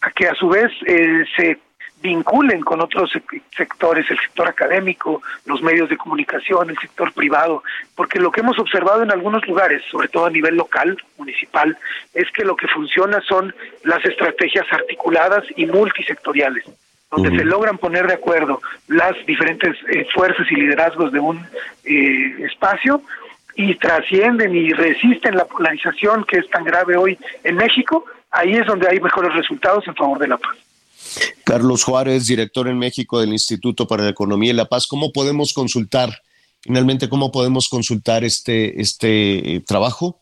a 0.02 0.12
que 0.12 0.28
a 0.28 0.36
su 0.36 0.48
vez 0.48 0.72
eh, 0.86 1.26
se 1.36 1.58
vinculen 2.02 2.62
con 2.62 2.82
otros 2.82 3.12
sec- 3.12 3.42
sectores, 3.58 4.06
el 4.12 4.20
sector 4.20 4.48
académico, 4.48 5.24
los 5.46 5.64
medios 5.64 5.90
de 5.90 5.98
comunicación, 5.98 6.70
el 6.70 6.78
sector 6.78 7.12
privado, 7.14 7.64
porque 7.96 8.20
lo 8.20 8.30
que 8.32 8.42
hemos 8.42 8.60
observado 8.60 9.02
en 9.02 9.12
algunos 9.12 9.48
lugares, 9.48 9.82
sobre 9.90 10.08
todo 10.10 10.28
a 10.28 10.30
nivel 10.30 10.56
local, 10.56 10.96
municipal, 11.18 11.76
es 12.14 12.30
que 12.32 12.46
lo 12.46 12.56
que 12.56 12.68
funciona 12.68 13.22
son 13.22 13.56
las 13.84 14.06
estrategias 14.06 14.68
articuladas 14.72 15.44
y 15.56 15.66
multisectoriales 15.66 16.64
donde 17.12 17.30
se 17.38 17.46
logran 17.46 17.78
poner 17.78 18.08
de 18.08 18.16
acuerdo 18.16 18.62
las 18.88 19.16
diferentes 19.26 19.78
eh, 19.90 20.06
fuerzas 20.14 20.46
y 20.52 20.56
liderazgos 20.56 21.14
de 21.14 21.20
un 21.20 21.38
eh, 21.86 22.36
espacio 22.46 23.02
y 23.56 23.76
trascienden 23.76 24.56
y 24.56 24.72
resisten 24.72 25.36
la 25.36 25.46
polarización 25.46 26.26
que 26.26 26.40
es 26.40 26.50
tan 26.50 26.64
grave 26.64 26.98
hoy 26.98 27.18
en 27.44 27.56
México, 27.56 28.06
ahí 28.32 28.54
es 28.54 28.66
donde 28.66 28.88
hay 28.90 29.00
mejores 29.00 29.34
resultados 29.34 29.88
en 29.88 29.96
favor 29.96 30.20
de 30.20 30.28
la 30.28 30.38
paz. 30.38 30.56
Carlos 31.44 31.84
Juárez, 31.84 32.28
director 32.28 32.68
en 32.68 32.78
México 32.78 33.20
del 33.20 33.30
Instituto 33.30 33.88
para 33.88 34.04
la 34.04 34.10
Economía 34.10 34.52
y 34.52 34.56
la 34.56 34.66
Paz, 34.66 34.88
¿cómo 34.88 35.12
podemos 35.12 35.54
consultar, 35.54 36.10
finalmente, 36.62 37.08
cómo 37.08 37.32
podemos 37.32 37.70
consultar 37.70 38.24
este, 38.24 38.82
este 38.82 39.56
eh, 39.56 39.60
trabajo? 39.62 40.20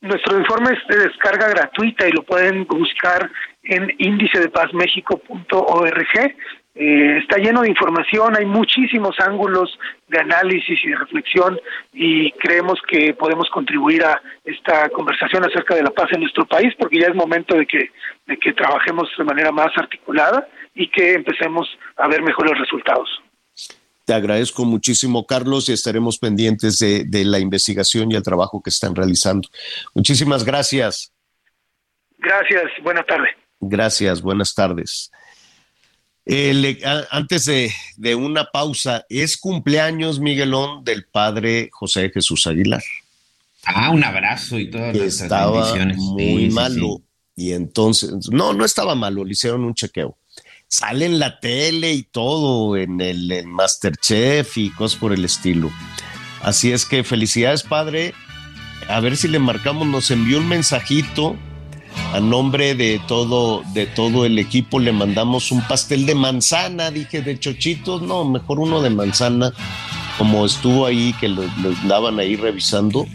Nuestro 0.00 0.38
informe 0.38 0.72
es 0.72 0.78
de 0.88 1.08
descarga 1.08 1.48
gratuita 1.48 2.06
y 2.06 2.12
lo 2.12 2.22
pueden 2.22 2.64
buscar 2.66 3.28
en 3.64 3.92
índice-de-paz-méxico.org. 3.98 6.34
Eh, 6.80 7.18
está 7.18 7.38
lleno 7.38 7.62
de 7.62 7.70
información, 7.70 8.36
hay 8.36 8.46
muchísimos 8.46 9.16
ángulos 9.18 9.76
de 10.06 10.20
análisis 10.20 10.78
y 10.84 10.90
de 10.90 10.94
reflexión 10.94 11.58
y 11.92 12.30
creemos 12.32 12.78
que 12.88 13.14
podemos 13.14 13.50
contribuir 13.50 14.04
a 14.04 14.22
esta 14.44 14.88
conversación 14.90 15.44
acerca 15.44 15.74
de 15.74 15.82
la 15.82 15.90
paz 15.90 16.06
en 16.12 16.20
nuestro 16.20 16.46
país 16.46 16.72
porque 16.78 17.00
ya 17.00 17.08
es 17.08 17.16
momento 17.16 17.56
de 17.56 17.66
que, 17.66 17.90
de 18.28 18.36
que 18.36 18.52
trabajemos 18.52 19.08
de 19.18 19.24
manera 19.24 19.50
más 19.50 19.76
articulada 19.76 20.46
y 20.72 20.88
que 20.88 21.14
empecemos 21.14 21.66
a 21.96 22.06
ver 22.06 22.22
mejores 22.22 22.56
resultados. 22.56 23.08
Te 24.04 24.14
agradezco 24.14 24.64
muchísimo, 24.64 25.26
Carlos, 25.26 25.68
y 25.68 25.72
estaremos 25.72 26.20
pendientes 26.20 26.78
de, 26.78 27.02
de 27.04 27.24
la 27.24 27.40
investigación 27.40 28.12
y 28.12 28.14
el 28.14 28.22
trabajo 28.22 28.62
que 28.62 28.70
están 28.70 28.94
realizando. 28.94 29.48
Muchísimas 29.96 30.44
gracias. 30.44 31.12
Gracias, 32.18 32.70
buena 32.84 33.02
tarde. 33.02 33.30
Gracias, 33.58 34.22
buenas 34.22 34.54
tardes. 34.54 35.10
Eh, 36.28 36.52
le- 36.54 36.84
a- 36.84 37.06
antes 37.10 37.46
de, 37.46 37.72
de 37.96 38.14
una 38.14 38.44
pausa, 38.44 39.04
es 39.08 39.36
cumpleaños, 39.38 40.20
Miguelón, 40.20 40.84
del 40.84 41.04
padre 41.06 41.70
José 41.72 42.10
Jesús 42.12 42.46
Aguilar. 42.46 42.82
Ah, 43.64 43.90
un 43.90 44.04
abrazo 44.04 44.58
y 44.58 44.70
todas 44.70 44.94
nuestras 44.94 45.22
estaba 45.22 45.52
bendiciones. 45.52 45.96
muy 45.96 46.22
Sí, 46.44 46.48
sí, 46.50 46.54
malo. 46.54 47.02
Y 47.34 47.52
entonces, 47.52 48.12
no, 48.30 48.52
no 48.52 48.64
estaba 48.64 48.94
malo, 48.94 49.24
le 49.24 49.32
hicieron 49.32 49.64
un 49.64 49.74
chequeo. 49.74 50.16
Sale 50.68 51.06
en 51.06 51.18
la 51.18 51.40
tele 51.40 51.92
y 51.94 52.02
todo, 52.02 52.76
en 52.76 53.00
el 53.00 53.30
en 53.32 53.48
Masterchef 53.50 54.58
y 54.58 54.70
cosas 54.70 54.98
por 54.98 55.12
el 55.14 55.24
estilo. 55.24 55.70
Así 56.42 56.72
es 56.72 56.84
que 56.84 57.04
felicidades, 57.04 57.62
padre. 57.62 58.12
A 58.88 59.00
ver 59.00 59.16
si 59.16 59.28
le 59.28 59.38
marcamos, 59.38 59.86
nos 59.86 60.10
envió 60.10 60.38
un 60.38 60.48
mensajito 60.48 61.36
a 62.12 62.20
nombre 62.20 62.74
de 62.74 63.00
todo, 63.06 63.62
de 63.74 63.86
todo 63.86 64.24
el 64.24 64.38
equipo 64.38 64.78
le 64.78 64.92
mandamos 64.92 65.52
un 65.52 65.60
pastel 65.62 66.06
de 66.06 66.14
manzana, 66.14 66.90
dije 66.90 67.20
de 67.22 67.38
chochitos, 67.38 68.02
no, 68.02 68.24
mejor 68.24 68.60
uno 68.60 68.80
de 68.80 68.90
manzana, 68.90 69.52
como 70.16 70.46
estuvo 70.46 70.86
ahí, 70.86 71.14
que 71.20 71.28
lo, 71.28 71.42
lo 71.42 71.72
daban 71.86 72.18
ahí 72.18 72.36
revisando, 72.36 73.06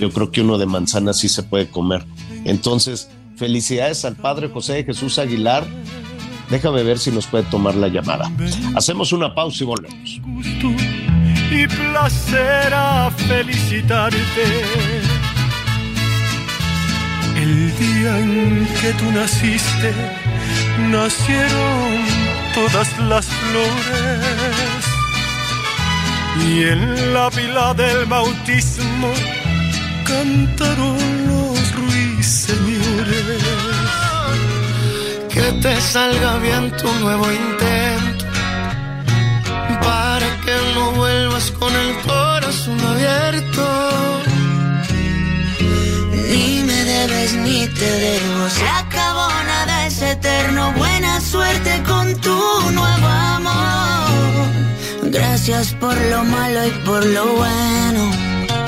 yo 0.00 0.10
creo 0.10 0.30
que 0.30 0.40
uno 0.40 0.58
de 0.58 0.66
manzana 0.66 1.12
sí 1.12 1.28
se 1.28 1.42
puede 1.42 1.68
comer. 1.68 2.04
Entonces, 2.44 3.08
felicidades 3.36 4.04
al 4.04 4.16
padre 4.16 4.48
José 4.48 4.74
de 4.74 4.84
Jesús 4.84 5.18
Aguilar. 5.18 5.66
Déjame 6.50 6.82
ver 6.82 6.98
si 6.98 7.10
nos 7.10 7.26
puede 7.26 7.44
tomar 7.44 7.74
la 7.74 7.88
llamada. 7.88 8.30
Hacemos 8.74 9.12
una 9.12 9.34
pausa 9.34 9.64
y 9.64 9.66
volvemos. 9.66 10.20
y 11.50 11.66
placer 11.66 12.72
a 12.72 13.10
felicitarte. 13.10 15.05
El 17.46 17.78
día 17.78 18.18
en 18.18 18.66
que 18.80 18.92
tú 18.94 19.12
naciste, 19.12 19.94
nacieron 20.90 21.92
todas 22.56 22.88
las 22.98 23.24
flores. 23.24 24.82
Y 26.44 26.64
en 26.64 27.14
la 27.14 27.30
pila 27.30 27.72
del 27.74 28.04
bautismo 28.06 29.12
cantaron 30.04 30.98
los 31.28 31.72
ruiseñores. 31.82 33.44
Que 35.32 35.46
te 35.62 35.80
salga 35.80 36.38
bien 36.38 36.72
tu 36.78 36.92
nuevo 36.94 37.26
intento 37.30 38.24
para 39.84 40.28
que 40.44 40.56
no 40.74 40.90
vuelvas 41.00 41.52
con 41.52 41.72
el 41.72 41.94
corazón 42.08 42.80
abierto. 42.92 43.96
Ni 47.34 47.66
te 47.66 47.90
debo. 47.90 48.48
Se 48.48 48.68
acabó, 48.68 49.28
nada 49.44 49.86
es 49.86 50.00
eterno. 50.00 50.72
Buena 50.72 51.20
suerte 51.20 51.82
con 51.86 52.14
tu 52.20 52.38
nuevo 52.72 53.06
amor. 53.06 54.46
Gracias 55.04 55.72
por 55.74 55.96
lo 56.10 56.24
malo 56.24 56.66
y 56.66 56.70
por 56.84 57.04
lo 57.04 57.26
bueno. 57.34 58.10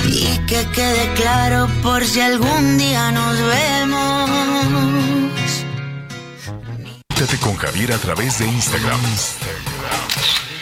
Y 0.06 0.39
que 0.47 0.66
quede 0.74 1.12
claro 1.14 1.68
por 1.82 2.05
si 2.05 2.20
algún 2.20 2.78
día 2.78 3.10
nos 3.12 3.39
vemos. 3.39 4.30
Conéctate 7.09 7.39
con 7.40 7.56
Javier 7.56 7.93
a 7.93 7.98
través 7.98 8.39
de 8.39 8.47
Instagram. 8.47 9.01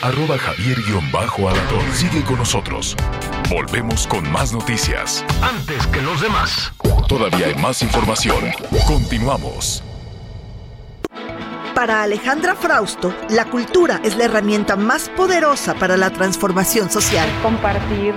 Arroba 0.01 0.37
Javier-Alador. 0.37 1.95
Sigue 1.95 2.23
con 2.23 2.37
nosotros. 2.37 2.95
Volvemos 3.49 4.05
con 4.07 4.29
más 4.29 4.51
noticias. 4.51 5.23
Antes 5.41 5.87
que 5.87 6.01
los 6.01 6.19
demás. 6.19 6.73
Todavía 7.07 7.47
hay 7.47 7.55
más 7.55 7.81
información. 7.81 8.43
Continuamos. 8.85 9.81
Para 11.73 12.03
Alejandra 12.03 12.55
Frausto, 12.55 13.13
la 13.29 13.45
cultura 13.45 14.01
es 14.03 14.17
la 14.17 14.25
herramienta 14.25 14.75
más 14.75 15.07
poderosa 15.09 15.75
para 15.75 15.95
la 15.95 16.09
transformación 16.09 16.89
social. 16.89 17.29
Compartir 17.41 18.13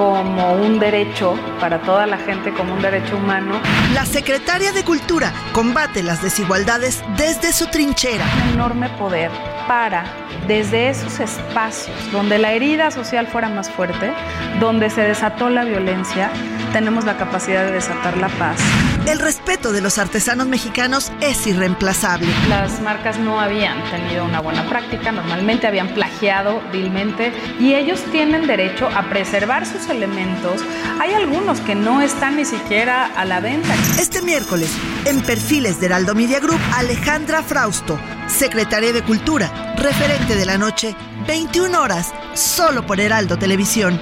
como 0.00 0.54
un 0.54 0.78
derecho 0.78 1.34
para 1.60 1.82
toda 1.82 2.06
la 2.06 2.16
gente, 2.16 2.54
como 2.54 2.72
un 2.72 2.80
derecho 2.80 3.18
humano. 3.18 3.60
La 3.92 4.06
secretaria 4.06 4.72
de 4.72 4.82
Cultura 4.82 5.30
combate 5.52 6.02
las 6.02 6.22
desigualdades 6.22 7.04
desde 7.18 7.52
su 7.52 7.66
trinchera. 7.66 8.24
Un 8.46 8.54
enorme 8.54 8.88
poder 8.88 9.30
para, 9.68 10.06
desde 10.46 10.88
esos 10.88 11.20
espacios 11.20 11.94
donde 12.12 12.38
la 12.38 12.52
herida 12.52 12.90
social 12.90 13.26
fuera 13.26 13.50
más 13.50 13.68
fuerte, 13.68 14.10
donde 14.58 14.88
se 14.88 15.02
desató 15.02 15.50
la 15.50 15.64
violencia, 15.64 16.30
tenemos 16.72 17.04
la 17.04 17.16
capacidad 17.16 17.64
de 17.64 17.72
desatar 17.72 18.16
la 18.16 18.28
paz. 18.28 18.58
El 19.06 19.18
respeto 19.18 19.72
de 19.72 19.80
los 19.80 19.98
artesanos 19.98 20.46
mexicanos 20.46 21.10
es 21.20 21.46
irreemplazable. 21.46 22.28
Las 22.48 22.80
marcas 22.80 23.18
no 23.18 23.40
habían 23.40 23.82
tenido 23.90 24.24
una 24.24 24.40
buena 24.40 24.68
práctica, 24.68 25.12
normalmente 25.12 25.66
habían 25.66 25.88
plagiado 25.88 26.62
vilmente 26.72 27.32
y 27.58 27.74
ellos 27.74 28.00
tienen 28.12 28.46
derecho 28.46 28.88
a 28.94 29.08
preservar 29.08 29.66
sus 29.66 29.88
elementos. 29.88 30.62
Hay 31.00 31.12
algunos 31.12 31.60
que 31.60 31.74
no 31.74 32.00
están 32.00 32.36
ni 32.36 32.44
siquiera 32.44 33.06
a 33.06 33.24
la 33.24 33.40
venta. 33.40 33.74
Este 33.98 34.22
miércoles, 34.22 34.70
en 35.04 35.20
Perfiles 35.22 35.80
de 35.80 35.86
Heraldo 35.86 36.14
Media 36.14 36.40
Group, 36.40 36.60
Alejandra 36.74 37.42
Frausto, 37.42 37.98
secretaria 38.26 38.92
de 38.92 39.02
Cultura, 39.02 39.74
referente 39.76 40.36
de 40.36 40.46
la 40.46 40.58
noche, 40.58 40.94
21 41.26 41.80
horas, 41.80 42.12
solo 42.34 42.86
por 42.86 43.00
Heraldo 43.00 43.38
Televisión. 43.38 44.00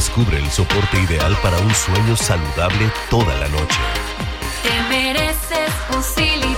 Descubre 0.00 0.38
el 0.38 0.50
soporte 0.50 0.98
ideal 0.98 1.36
para 1.42 1.58
un 1.58 1.74
sueño 1.74 2.16
saludable 2.16 2.90
toda 3.10 3.36
la 3.36 3.46
noche. 3.48 3.78
Te 4.62 4.88
mereces 4.88 5.70
un 5.94 6.02
Silly. 6.02 6.50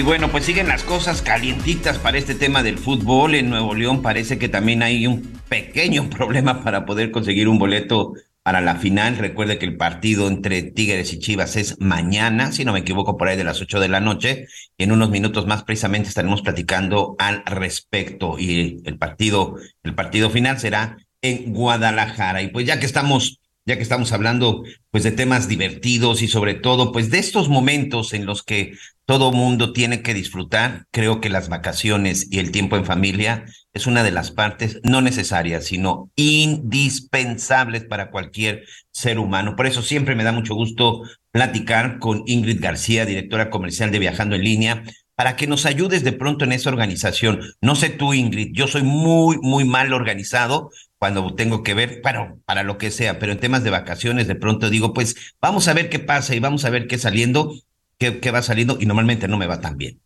Y 0.00 0.02
bueno, 0.02 0.30
pues 0.30 0.46
siguen 0.46 0.66
las 0.66 0.82
cosas 0.82 1.20
calientitas 1.20 1.98
para 1.98 2.16
este 2.16 2.34
tema 2.34 2.62
del 2.62 2.78
fútbol. 2.78 3.34
En 3.34 3.50
Nuevo 3.50 3.74
León 3.74 4.00
parece 4.00 4.38
que 4.38 4.48
también 4.48 4.82
hay 4.82 5.06
un 5.06 5.20
pequeño 5.50 6.08
problema 6.16 6.64
para 6.64 6.86
poder 6.86 7.10
conseguir 7.10 7.48
un 7.48 7.58
boleto 7.58 8.14
para 8.42 8.60
la 8.60 8.76
final. 8.76 9.16
Recuerde 9.18 9.58
que 9.58 9.66
el 9.66 9.76
partido 9.76 10.28
entre 10.28 10.62
Tigres 10.62 11.12
y 11.12 11.18
Chivas 11.18 11.56
es 11.56 11.78
mañana, 11.80 12.52
si 12.52 12.64
no 12.64 12.72
me 12.72 12.80
equivoco, 12.80 13.16
por 13.16 13.28
ahí 13.28 13.36
de 13.36 13.44
las 13.44 13.60
8 13.60 13.80
de 13.80 13.88
la 13.88 14.00
noche. 14.00 14.46
En 14.78 14.92
unos 14.92 15.10
minutos 15.10 15.46
más 15.46 15.64
precisamente 15.64 16.08
estaremos 16.08 16.42
platicando 16.42 17.16
al 17.18 17.44
respecto. 17.44 18.38
Y 18.38 18.82
el 18.84 18.98
partido, 18.98 19.56
el 19.82 19.94
partido 19.94 20.30
final 20.30 20.58
será 20.58 20.96
en 21.22 21.52
Guadalajara. 21.52 22.42
Y 22.42 22.48
pues 22.48 22.66
ya 22.66 22.80
que 22.80 22.86
estamos 22.86 23.39
ya 23.66 23.76
que 23.76 23.82
estamos 23.82 24.12
hablando 24.12 24.64
pues 24.90 25.04
de 25.04 25.12
temas 25.12 25.48
divertidos 25.48 26.22
y 26.22 26.28
sobre 26.28 26.54
todo 26.54 26.92
pues 26.92 27.10
de 27.10 27.18
estos 27.18 27.48
momentos 27.48 28.14
en 28.14 28.26
los 28.26 28.42
que 28.42 28.72
todo 29.04 29.32
mundo 29.32 29.72
tiene 29.72 30.02
que 30.02 30.14
disfrutar, 30.14 30.86
creo 30.90 31.20
que 31.20 31.30
las 31.30 31.48
vacaciones 31.48 32.28
y 32.30 32.38
el 32.38 32.52
tiempo 32.52 32.76
en 32.76 32.84
familia 32.84 33.44
es 33.72 33.86
una 33.86 34.02
de 34.02 34.10
las 34.10 34.30
partes 34.30 34.80
no 34.82 35.00
necesarias, 35.00 35.64
sino 35.64 36.10
indispensables 36.16 37.84
para 37.84 38.10
cualquier 38.10 38.64
ser 38.92 39.18
humano. 39.18 39.56
Por 39.56 39.66
eso 39.66 39.82
siempre 39.82 40.14
me 40.14 40.24
da 40.24 40.32
mucho 40.32 40.54
gusto 40.54 41.02
platicar 41.30 41.98
con 41.98 42.22
Ingrid 42.26 42.60
García, 42.60 43.04
directora 43.04 43.50
comercial 43.50 43.90
de 43.90 43.98
Viajando 43.98 44.36
en 44.36 44.44
Línea, 44.44 44.82
para 45.14 45.36
que 45.36 45.46
nos 45.46 45.66
ayudes 45.66 46.02
de 46.02 46.12
pronto 46.12 46.44
en 46.44 46.52
esa 46.52 46.70
organización. 46.70 47.40
No 47.60 47.76
sé 47.76 47.90
tú, 47.90 48.14
Ingrid, 48.14 48.52
yo 48.52 48.66
soy 48.66 48.82
muy, 48.82 49.38
muy 49.42 49.64
mal 49.64 49.92
organizado 49.92 50.70
cuando 51.00 51.34
tengo 51.34 51.62
que 51.64 51.72
ver, 51.72 52.02
bueno, 52.02 52.36
para 52.44 52.62
lo 52.62 52.76
que 52.76 52.90
sea, 52.90 53.18
pero 53.18 53.32
en 53.32 53.40
temas 53.40 53.64
de 53.64 53.70
vacaciones 53.70 54.28
de 54.28 54.34
pronto 54.34 54.68
digo, 54.68 54.92
pues 54.92 55.34
vamos 55.40 55.66
a 55.66 55.72
ver 55.72 55.88
qué 55.88 55.98
pasa 55.98 56.34
y 56.34 56.40
vamos 56.40 56.66
a 56.66 56.70
ver 56.70 56.86
qué 56.88 56.98
saliendo, 56.98 57.52
qué, 57.98 58.30
va 58.30 58.42
saliendo 58.42 58.76
y 58.78 58.84
normalmente 58.84 59.26
no 59.26 59.38
me 59.38 59.46
va 59.46 59.62
tan 59.62 59.78
bien. 59.78 59.96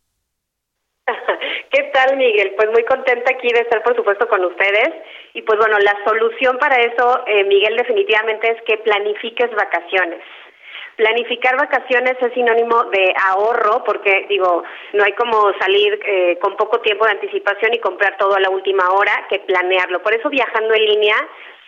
¿Qué 1.69 1.83
tal, 1.93 2.15
Miguel? 2.15 2.53
Pues 2.55 2.71
muy 2.71 2.85
contenta 2.85 3.29
aquí 3.35 3.51
de 3.51 3.59
estar, 3.59 3.83
por 3.83 3.93
supuesto, 3.97 4.25
con 4.29 4.45
ustedes. 4.45 4.87
Y 5.33 5.41
pues 5.41 5.59
bueno, 5.59 5.77
la 5.79 5.97
solución 6.07 6.57
para 6.59 6.77
eso, 6.77 7.27
eh, 7.27 7.43
Miguel, 7.43 7.75
definitivamente 7.75 8.51
es 8.51 8.61
que 8.61 8.77
planifiques 8.77 9.51
vacaciones. 9.51 10.21
Planificar 10.95 11.57
vacaciones 11.57 12.15
es 12.21 12.33
sinónimo 12.33 12.85
de 12.85 13.13
ahorro, 13.27 13.83
porque 13.83 14.25
digo, 14.29 14.63
no 14.93 15.03
hay 15.03 15.11
como 15.13 15.51
salir 15.59 15.99
eh, 16.05 16.37
con 16.41 16.55
poco 16.55 16.79
tiempo 16.79 17.05
de 17.05 17.11
anticipación 17.11 17.73
y 17.73 17.79
comprar 17.79 18.15
todo 18.17 18.35
a 18.35 18.39
la 18.39 18.49
última 18.49 18.83
hora 18.91 19.25
que 19.29 19.39
planearlo. 19.39 20.01
Por 20.01 20.13
eso 20.13 20.29
viajando 20.29 20.73
en 20.73 20.85
línea 20.85 21.15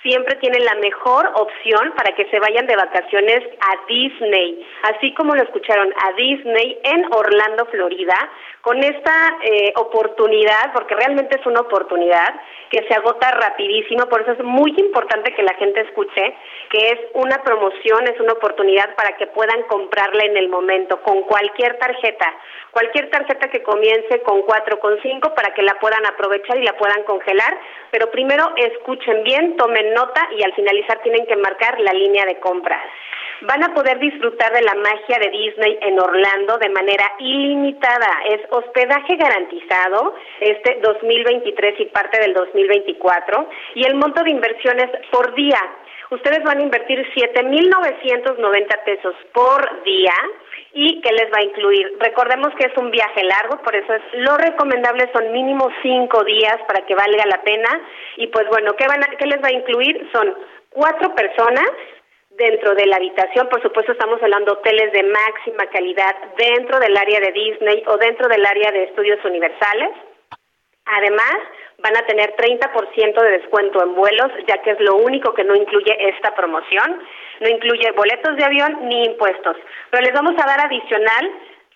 siempre 0.02 0.36
tiene 0.38 0.60
la 0.60 0.76
mejor 0.76 1.30
opción 1.36 1.92
para 1.96 2.16
que 2.16 2.26
se 2.30 2.40
vayan 2.40 2.68
de 2.68 2.76
vacaciones 2.76 3.42
a 3.60 3.86
Disney, 3.88 4.66
así 4.84 5.14
como 5.14 5.36
lo 5.36 5.44
escucharon, 5.44 5.94
a 6.06 6.14
Disney 6.14 6.80
en 6.84 7.06
Orlando, 7.12 7.66
Florida, 7.66 8.16
con 8.62 8.78
esta 8.84 9.38
eh, 9.44 9.74
oportunidad, 9.76 10.72
porque 10.74 10.96
realmente 10.96 11.40
es 11.40 11.46
una 11.46 11.62
oportunidad 11.62 12.34
que 12.70 12.86
se 12.88 12.94
agota 12.94 13.32
rapidísimo, 13.32 14.08
por 14.08 14.22
eso 14.22 14.34
es 14.34 14.44
muy 14.44 14.74
importante 14.78 15.34
que 15.34 15.44
la 15.44 15.54
gente 15.56 15.82
escuche 15.82 16.36
que 16.70 16.90
es 16.90 17.00
una 17.14 17.42
promoción, 17.44 18.08
es 18.08 18.20
una 18.20 18.34
oportunidad 18.34 18.96
para 18.96 19.16
que 19.18 19.28
puedan 19.28 19.64
comprarla 19.64 20.24
en 20.24 20.38
el 20.38 20.50
momento, 20.50 21.02
con 21.02 21.24
cualquier 21.24 21.78
tarjeta, 21.78 22.34
cualquier 22.72 23.10
tarjeta 23.10 23.50
que 23.50 23.64
comience 23.64 24.22
con 24.22 24.42
4, 24.42 24.80
con 24.80 25.00
5, 25.02 25.34
para 25.34 25.54
que 25.54 25.62
la 25.62 25.76
puedan 25.80 26.06
aprovechar 26.06 26.58
y 26.58 26.64
la 26.64 26.78
puedan 26.78 27.04
congelar, 27.04 27.58
pero 27.92 28.12
primero 28.12 28.54
escuchen 28.56 29.24
bien, 29.24 29.56
tomen 29.56 29.94
nota 29.94 30.28
y 30.38 30.44
al 30.44 30.54
finalizar 30.54 31.00
tienen 31.02 31.26
que 31.26 31.36
marcar 31.38 31.80
la 31.80 31.94
línea 31.94 32.26
de 32.26 32.40
compra. 32.40 32.82
Van 33.42 33.64
a 33.64 33.74
poder 33.74 34.00
disfrutar 34.00 34.52
de 34.52 34.62
la 34.64 34.74
magia 34.76 35.20
de 35.20 35.30
Disney 35.30 35.78
en 35.82 36.00
Orlando 36.00 36.58
de 36.58 36.70
manera 36.70 37.04
ilimitada. 37.20 38.08
Es 38.30 38.42
hospedaje 38.50 39.16
garantizado 39.16 40.16
este 40.40 40.80
2023 40.82 41.80
y 41.80 41.86
parte 41.86 42.20
del 42.20 42.34
2024 42.34 43.50
y 43.76 43.86
el 43.86 43.96
monto 43.96 44.24
de 44.24 44.32
inversiones 44.32 44.90
por 45.12 45.36
día. 45.36 45.60
Ustedes 46.10 46.42
van 46.44 46.60
a 46.60 46.64
invertir 46.64 47.06
7.990 47.14 48.84
pesos 48.86 49.14
por 49.34 49.84
día 49.84 50.14
y 50.74 51.02
qué 51.02 51.12
les 51.12 51.32
va 51.32 51.40
a 51.40 51.44
incluir. 51.44 51.92
Recordemos 52.00 52.54
que 52.56 52.68
es 52.68 52.78
un 52.78 52.90
viaje 52.92 53.24
largo, 53.24 53.62
por 53.62 53.76
eso 53.76 53.94
es 53.94 54.02
lo 54.14 54.38
recomendable 54.38 55.10
son 55.14 55.32
mínimo 55.32 55.70
cinco 55.82 56.24
días 56.24 56.58
para 56.68 56.86
que 56.86 56.96
valga 56.96 57.26
la 57.26 57.42
pena. 57.44 57.70
Y 58.18 58.28
pues 58.28 58.48
bueno, 58.50 58.74
¿qué, 58.78 58.88
van 58.88 59.04
a- 59.04 59.16
qué 59.18 59.26
les 59.28 59.44
va 59.44 59.50
a 59.50 59.54
incluir? 59.54 60.10
Son 60.14 60.34
cuatro 60.70 61.14
personas 61.14 61.66
dentro 62.38 62.76
de 62.76 62.86
la 62.86 62.98
habitación, 62.98 63.50
por 63.50 63.62
supuesto 63.62 63.92
estamos 63.92 64.22
hablando 64.22 64.54
de 64.54 64.60
hoteles 64.60 64.92
de 64.92 65.04
máxima 65.04 65.66
calidad 65.68 66.16
dentro 66.38 66.80
del 66.80 66.96
área 66.96 67.20
de 67.20 67.32
Disney 67.32 67.84
o 67.88 67.98
dentro 67.98 68.28
del 68.30 68.46
área 68.46 68.72
de 68.72 68.84
estudios 68.84 69.24
universales. 69.26 69.90
Además, 70.86 71.36
van 71.80 71.98
a 71.98 72.06
tener 72.06 72.34
30% 72.36 73.22
de 73.22 73.32
descuento 73.32 73.84
en 73.84 73.94
vuelos, 73.96 74.32
ya 74.48 74.62
que 74.62 74.72
es 74.72 74.80
lo 74.80 74.96
único 74.96 75.34
que 75.34 75.44
no 75.44 75.56
incluye 75.56 76.10
esta 76.10 76.34
promoción. 76.34 77.02
No 77.42 77.50
incluye 77.50 77.92
boletos 77.92 78.36
de 78.38 78.46
avión 78.46 78.88
ni 78.88 79.04
impuestos. 79.06 79.58
Pero 79.92 80.04
les 80.04 80.14
vamos 80.14 80.34
a 80.42 80.48
dar 80.48 80.66
adicional 80.66 81.32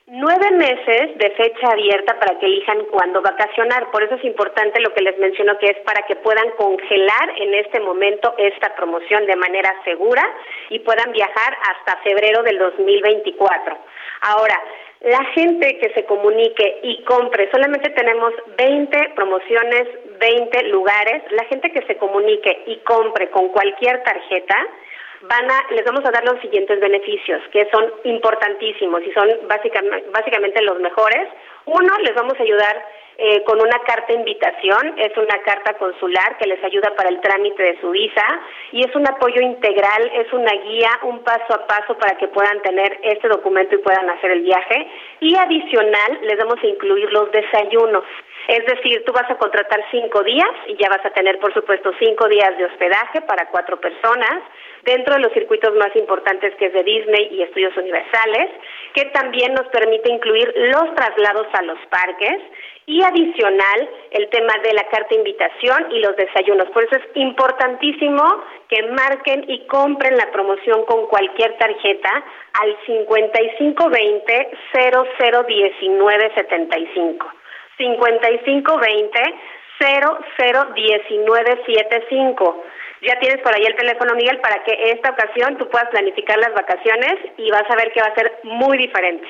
nueve 0.07 0.51
meses 0.51 1.17
de 1.17 1.29
fecha 1.31 1.71
abierta 1.71 2.19
para 2.19 2.37
que 2.39 2.45
elijan 2.45 2.85
cuándo 2.91 3.21
vacacionar. 3.21 3.91
Por 3.91 4.03
eso 4.03 4.15
es 4.15 4.23
importante 4.25 4.81
lo 4.81 4.93
que 4.93 5.01
les 5.01 5.17
menciono, 5.19 5.57
que 5.57 5.67
es 5.67 5.77
para 5.85 6.05
que 6.07 6.15
puedan 6.17 6.49
congelar 6.51 7.33
en 7.37 7.53
este 7.53 7.79
momento 7.79 8.33
esta 8.37 8.75
promoción 8.75 9.25
de 9.25 9.35
manera 9.35 9.73
segura 9.83 10.23
y 10.69 10.79
puedan 10.79 11.11
viajar 11.11 11.57
hasta 11.69 12.01
febrero 12.03 12.43
del 12.43 12.57
2024. 12.57 13.77
Ahora, 14.21 14.61
la 15.01 15.23
gente 15.33 15.79
que 15.79 15.91
se 15.95 16.05
comunique 16.05 16.79
y 16.83 17.03
compre, 17.05 17.49
solamente 17.49 17.89
tenemos 17.89 18.33
20 18.55 19.13
promociones, 19.15 19.87
20 20.19 20.63
lugares. 20.67 21.23
La 21.31 21.45
gente 21.45 21.71
que 21.71 21.81
se 21.87 21.97
comunique 21.97 22.63
y 22.67 22.77
compre 22.77 23.31
con 23.31 23.49
cualquier 23.49 24.03
tarjeta, 24.03 24.55
van 25.23 25.51
a, 25.51 25.65
les 25.71 25.85
vamos 25.85 26.03
a 26.05 26.11
dar 26.11 26.23
los 26.25 26.39
siguientes 26.41 26.79
beneficios, 26.79 27.41
que 27.51 27.67
son 27.71 27.91
importantísimos 28.03 29.01
y 29.03 29.11
son 29.11 29.29
básicamente, 29.47 30.09
básicamente 30.11 30.61
los 30.63 30.79
mejores. 30.79 31.27
Uno, 31.65 31.97
les 31.99 32.15
vamos 32.15 32.39
a 32.39 32.43
ayudar 32.43 32.85
eh, 33.17 33.43
con 33.43 33.61
una 33.61 33.77
carta 33.85 34.13
invitación, 34.13 34.95
es 34.97 35.15
una 35.15 35.37
carta 35.43 35.73
consular 35.77 36.37
que 36.39 36.47
les 36.47 36.63
ayuda 36.63 36.95
para 36.95 37.09
el 37.09 37.21
trámite 37.21 37.61
de 37.61 37.79
su 37.79 37.91
visa 37.91 38.25
y 38.71 38.81
es 38.81 38.95
un 38.95 39.07
apoyo 39.07 39.41
integral, 39.41 40.11
es 40.15 40.33
una 40.33 40.51
guía, 40.53 40.89
un 41.03 41.23
paso 41.23 41.53
a 41.53 41.67
paso 41.67 41.95
para 41.99 42.17
que 42.17 42.29
puedan 42.29 42.59
tener 42.63 42.99
este 43.03 43.27
documento 43.27 43.75
y 43.75 43.79
puedan 43.79 44.09
hacer 44.09 44.31
el 44.31 44.41
viaje. 44.41 44.87
Y 45.19 45.35
adicional, 45.35 46.19
les 46.23 46.37
vamos 46.37 46.57
a 46.63 46.65
incluir 46.65 47.11
los 47.11 47.31
desayunos. 47.31 48.05
Es 48.47 48.65
decir, 48.65 49.03
tú 49.05 49.13
vas 49.13 49.29
a 49.29 49.37
contratar 49.37 49.83
cinco 49.91 50.23
días 50.23 50.49
y 50.67 50.75
ya 50.77 50.89
vas 50.89 51.05
a 51.05 51.11
tener, 51.11 51.37
por 51.37 51.53
supuesto, 51.53 51.91
cinco 51.99 52.27
días 52.27 52.57
de 52.57 52.65
hospedaje 52.65 53.21
para 53.21 53.47
cuatro 53.49 53.79
personas 53.79 54.41
dentro 54.83 55.15
de 55.15 55.21
los 55.21 55.33
circuitos 55.33 55.73
más 55.75 55.95
importantes 55.95 56.53
que 56.55 56.65
es 56.65 56.73
de 56.73 56.83
Disney 56.83 57.29
y 57.31 57.43
Estudios 57.43 57.77
Universales, 57.77 58.49
que 58.93 59.05
también 59.05 59.53
nos 59.53 59.67
permite 59.67 60.11
incluir 60.11 60.51
los 60.55 60.93
traslados 60.95 61.47
a 61.53 61.61
los 61.63 61.77
parques 61.89 62.41
y 62.85 63.01
adicional 63.03 63.89
el 64.11 64.29
tema 64.29 64.53
de 64.63 64.73
la 64.73 64.87
carta 64.89 65.15
invitación 65.15 65.91
y 65.91 65.99
los 65.99 66.15
desayunos. 66.15 66.69
Por 66.71 66.83
eso 66.83 66.97
es 66.97 67.03
importantísimo 67.15 68.23
que 68.67 68.83
marquen 68.83 69.43
y 69.47 69.65
compren 69.67 70.17
la 70.17 70.29
promoción 70.31 70.85
con 70.85 71.07
cualquier 71.07 71.57
tarjeta 71.57 72.23
al 72.61 72.77
5520 72.85 74.51
001975. 74.73 77.33
5520 77.77 79.21
001975. 79.81 82.63
Ya 83.01 83.17
tienes 83.19 83.41
por 83.41 83.55
ahí 83.55 83.63
el 83.63 83.75
teléfono, 83.75 84.13
Miguel, 84.15 84.39
para 84.41 84.63
que 84.63 84.91
esta 84.91 85.11
ocasión 85.11 85.57
tú 85.57 85.67
puedas 85.69 85.89
planificar 85.89 86.37
las 86.37 86.53
vacaciones 86.53 87.15
y 87.37 87.49
vas 87.49 87.63
a 87.69 87.75
ver 87.75 87.91
que 87.93 88.01
va 88.01 88.07
a 88.07 88.15
ser 88.15 88.39
muy 88.43 88.77
diferente. 88.77 89.27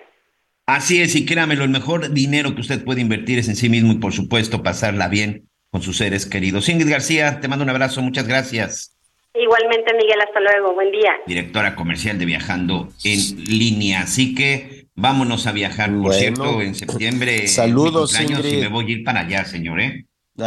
Así 0.65 1.01
es, 1.01 1.15
y 1.15 1.25
créamelo, 1.25 1.63
el 1.63 1.69
mejor 1.69 2.11
dinero 2.11 2.55
que 2.55 2.61
usted 2.61 2.83
puede 2.83 3.01
invertir 3.01 3.39
es 3.39 3.49
en 3.49 3.55
sí 3.55 3.69
mismo 3.69 3.91
y 3.91 3.97
por 3.97 4.13
supuesto 4.13 4.63
pasarla 4.63 5.07
bien 5.07 5.49
con 5.69 5.81
sus 5.81 5.97
seres 5.97 6.25
queridos. 6.25 6.69
Ingrid 6.69 6.91
García, 6.91 7.39
te 7.41 7.47
mando 7.47 7.63
un 7.63 7.69
abrazo, 7.69 8.01
muchas 8.01 8.27
gracias. 8.27 8.97
Igualmente, 9.33 9.93
Miguel, 9.93 10.19
hasta 10.21 10.39
luego. 10.41 10.73
Buen 10.73 10.91
día. 10.91 11.13
Directora 11.25 11.75
comercial 11.75 12.19
de 12.19 12.25
Viajando 12.25 12.89
en 13.05 13.19
línea. 13.45 14.01
Así 14.01 14.35
que 14.35 14.70
vámonos 14.95 15.47
a 15.47 15.51
viajar, 15.51 15.89
por 15.89 15.99
Bueno. 15.99 16.13
cierto, 16.19 16.61
en 16.61 16.75
septiembre. 16.75 17.47
Saludos, 17.47 18.19
Ingrid. 18.19 18.57
Y 18.57 18.61
me 18.61 18.67
voy 18.67 18.85
a 18.85 18.89
ir 18.91 19.03
para 19.03 19.21
allá, 19.21 19.45
señor, 19.45 19.79
¿eh? 19.81 20.05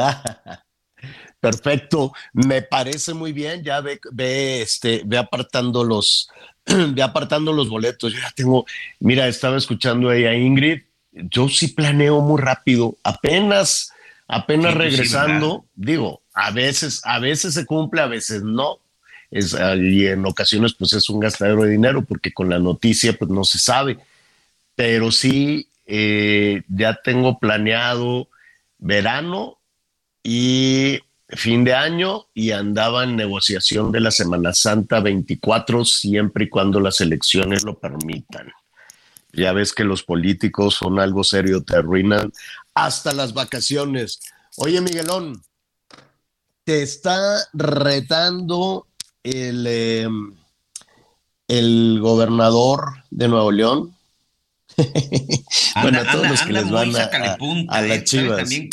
Perfecto, 1.41 2.13
me 2.33 2.63
parece 2.63 3.13
muy 3.13 3.33
bien. 3.33 3.63
Ya 3.63 3.81
ve, 3.81 4.01
ve, 4.13 4.63
este, 4.63 5.03
ve 5.05 5.19
apartando 5.19 5.85
los, 5.85 6.29
ve 6.67 7.03
apartando 7.03 7.53
los 7.53 7.69
boletos. 7.69 8.13
Yo 8.13 8.21
ya 8.21 8.33
tengo, 8.35 8.65
mira, 9.01 9.29
estaba 9.29 9.59
escuchando 9.59 10.09
ahí 10.09 10.25
a 10.25 10.35
Ingrid. 10.35 10.81
Yo 11.13 11.49
sí 11.49 11.69
planeo 11.69 12.21
muy 12.23 12.41
rápido. 12.41 12.97
Apenas, 13.05 13.93
apenas 14.27 14.73
Sí, 14.73 14.79
pues 14.79 14.91
sí, 14.91 14.97
regresando, 14.97 15.67
digo, 15.75 16.23
a 16.33 16.51
veces, 16.51 17.03
a 17.05 17.19
veces 17.19 17.55
se 17.55 17.67
cumple, 17.67 18.01
a 18.01 18.07
veces 18.07 18.43
no. 18.43 18.79
Es, 19.31 19.53
ah, 19.55 19.77
y 19.77 20.07
en 20.07 20.25
ocasiones, 20.25 20.75
pues 20.75 20.93
es 20.95 21.09
un 21.11 21.21
gastadero 21.21 21.65
de 21.65 21.71
dinero 21.71 22.05
porque 22.05 22.33
con 22.33 22.49
la 22.49 22.59
noticia, 22.59 23.13
pues 23.13 23.31
no 23.31 23.45
se 23.45 23.59
sabe. 23.59 23.99
Pero 24.75 25.13
sí, 25.13 25.69
eh, 25.87 26.63
ya 26.69 27.01
tengo 27.03 27.39
planeado 27.39 28.29
verano 28.79 29.59
y 30.23 31.01
fin 31.29 31.65
de 31.65 31.75
año 31.75 32.27
y 32.35 32.51
andaba 32.51 33.05
en 33.05 33.17
negociación 33.17 33.93
de 33.93 34.01
la 34.01 34.11
Semana 34.11 34.53
Santa 34.53 35.01
24 35.01 35.85
siempre 35.85 36.45
y 36.45 36.49
cuando 36.49 36.81
las 36.81 37.01
elecciones 37.01 37.65
lo 37.65 37.79
permitan. 37.79 38.53
Ya 39.33 39.53
ves 39.53 39.73
que 39.73 39.85
los 39.85 40.03
políticos 40.03 40.75
son 40.75 41.01
algo 41.01 41.25
serio, 41.25 41.63
te 41.63 41.77
arruinan 41.77 42.33
hasta 42.75 43.13
las 43.13 43.35
vacaciones. 43.35 44.21
Oye, 44.57 44.81
Miguelón, 44.81 45.43
te 46.65 46.83
está 46.83 47.41
retando 47.53 48.87
el, 49.23 49.67
eh, 49.69 50.09
el 51.49 51.99
gobernador 52.01 53.03
de 53.11 53.29
Nuevo 53.29 53.51
León. 53.51 53.97
Anda, 55.75 56.01
a 56.01 56.13
todos 56.13 56.15
anda, 56.25 56.29
los 56.31 56.43
que 56.43 56.53
les 56.53 56.71
van 56.71 56.97
a- 56.97 57.33
a- 57.33 57.37
punta, 57.37 57.75
a 57.75 57.83
las 57.83 57.91
¿eh? 57.91 58.05
¿Sabes 58.07 58.11
Chivas. 58.11 58.37
También, 58.39 58.71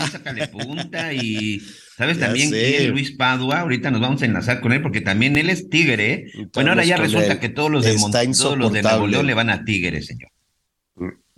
muy 0.00 0.08
sácale 0.10 0.48
punta 0.48 1.12
y 1.14 1.60
sabes 1.96 2.18
Ya 2.18 2.26
también 2.26 2.50
sé. 2.50 2.74
quién, 2.78 2.90
Luis 2.90 3.12
Padua, 3.12 3.60
ahorita 3.60 3.90
nos 3.90 4.00
vamos 4.02 4.20
a 4.22 4.26
enlazar 4.26 4.60
con 4.60 4.72
él 4.72 4.82
porque 4.82 5.00
también 5.00 5.36
él 5.36 5.48
es 5.50 5.70
tigre, 5.70 6.12
¿eh? 6.12 6.26
Bueno, 6.52 6.70
ahora 6.70 6.84
ya 6.84 6.96
resulta 6.98 7.32
él. 7.32 7.38
que 7.38 7.48
todos 7.48 7.70
los 7.70 7.84
de, 7.84 7.94
todos 7.96 8.58
los 8.58 8.72
de 8.72 8.82
Nuevo. 8.82 9.06
León 9.06 9.26
le 9.26 9.34
van 9.34 9.48
a 9.50 9.64
Tigres, 9.64 10.06
señor. 10.06 10.30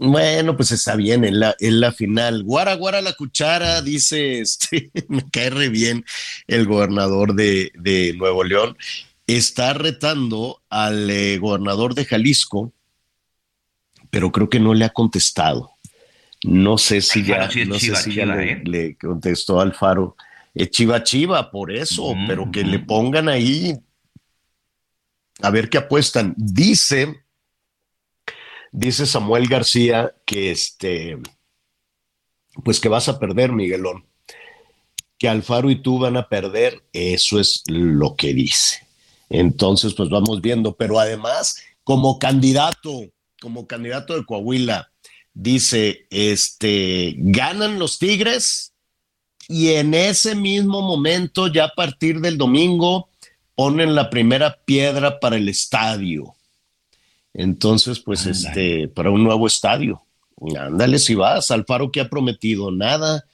Bueno, 0.01 0.57
pues 0.57 0.71
está 0.71 0.95
bien 0.95 1.25
en 1.25 1.41
la, 1.41 1.57
en 1.59 1.81
la 1.81 1.91
final. 1.93 2.45
Guara, 2.45 2.75
guara 2.75 3.01
la 3.03 3.15
cuchara, 3.15 3.83
dice 3.83 4.41
este, 4.41 4.91
me 5.09 5.29
cae 5.31 5.51
re 5.51 5.69
bien 5.69 6.05
el 6.47 6.67
gobernador 6.67 7.35
de, 7.35 7.71
de 7.75 8.15
Nuevo 8.17 8.45
León. 8.45 8.77
Está 9.27 9.75
retando 9.75 10.63
al 10.71 11.11
eh, 11.11 11.39
gobernador 11.39 11.95
de 11.95 12.05
Jalisco, 12.05 12.73
pero 14.11 14.33
creo 14.33 14.49
que 14.49 14.61
no 14.61 14.75
le 14.75 14.85
ha 14.85 14.91
contestado. 14.91 15.73
No 16.45 16.79
sé 16.79 17.01
si 17.01 17.25
ya, 17.25 17.51
sí 17.51 17.67
sé 17.79 17.97
si 17.97 18.11
chiva, 18.13 18.43
¿eh? 18.43 18.63
le 18.65 18.97
contestó 18.97 19.61
Alfaro. 19.61 20.17
Es 20.55 20.71
chiva 20.71 21.03
chiva, 21.03 21.51
por 21.51 21.73
eso, 21.73 22.15
pero 22.27 22.51
que 22.51 22.65
le 22.65 22.79
pongan 22.79 23.29
ahí 23.29 23.77
a 25.41 25.51
ver 25.51 25.69
qué 25.69 25.79
apuestan. 25.79 26.35
Dice, 26.37 27.23
dice 28.73 29.07
Samuel 29.07 29.49
García 29.49 30.15
que 30.25 30.51
este, 30.51 31.19
pues 32.65 32.81
que 32.81 32.89
vas 32.89 33.09
a 33.09 33.19
perder, 33.19 33.53
Miguelón. 33.53 34.05
Que 35.19 35.29
Alfaro 35.29 35.71
y 35.71 35.83
tú 35.83 35.99
van 35.99 36.17
a 36.17 36.29
perder, 36.29 36.85
eso 36.93 37.41
es 37.41 37.63
lo 37.67 38.15
que 38.15 38.33
dice. 38.35 38.87
Entonces, 39.29 39.95
pues 39.95 40.09
vamos 40.09 40.41
viendo, 40.41 40.77
pero 40.77 40.99
además, 40.99 41.61
como 41.85 42.19
candidato, 42.19 43.03
como 43.41 43.67
candidato 43.67 44.17
de 44.17 44.25
Coahuila, 44.25 44.91
dice, 45.35 46.07
este, 46.11 47.15
ganan 47.17 47.79
los 47.79 47.99
Tigres 47.99 48.73
y 49.49 49.71
en 49.71 49.95
ese 49.95 50.35
mismo 50.35 50.83
momento, 50.83 51.47
ya 51.47 51.65
a 51.65 51.75
partir 51.75 52.21
del 52.21 52.37
domingo, 52.37 53.09
ponen 53.55 53.95
la 53.95 54.11
primera 54.11 54.59
piedra 54.65 55.21
para 55.21 55.37
el 55.37 55.49
estadio. 55.49 56.35
Entonces, 57.33 58.01
pues, 58.01 58.27
este, 58.27 58.89
para 58.89 59.11
un 59.11 59.25
nuevo 59.25 59.47
estadio. 59.47 60.03
Ándale 60.57 60.99
si 60.99 61.15
vas, 61.15 61.51
Alfaro 61.51 61.91
que 61.91 62.01
ha 62.01 62.09
prometido 62.09 62.71
nada. 62.71 63.25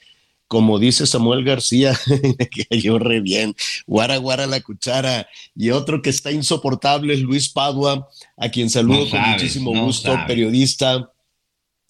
Como 0.54 0.78
dice 0.78 1.04
Samuel 1.04 1.42
García, 1.42 1.94
que 2.52 2.64
cayó 2.66 3.00
re 3.00 3.18
bien, 3.18 3.56
guara 3.88 4.18
guara 4.18 4.46
la 4.46 4.60
cuchara. 4.60 5.26
Y 5.56 5.72
otro 5.72 6.00
que 6.00 6.10
está 6.10 6.30
insoportable 6.30 7.12
es 7.12 7.22
Luis 7.22 7.52
Padua, 7.52 8.08
a 8.36 8.48
quien 8.48 8.70
saludo 8.70 8.98
No 8.98 9.10
con 9.10 9.18
sabes, 9.18 9.28
muchísimo 9.30 9.74
no 9.74 9.86
gusto, 9.86 10.12
sabes. 10.12 10.26
periodista, 10.28 11.10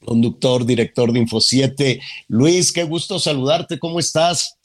conductor, 0.02 0.64
director 0.64 1.12
de 1.12 1.18
Info 1.18 1.42
7. 1.42 2.00
Luis, 2.28 2.72
qué 2.72 2.84
gusto 2.84 3.18
saludarte, 3.18 3.78
¿cómo 3.78 4.00
estás? 4.00 4.58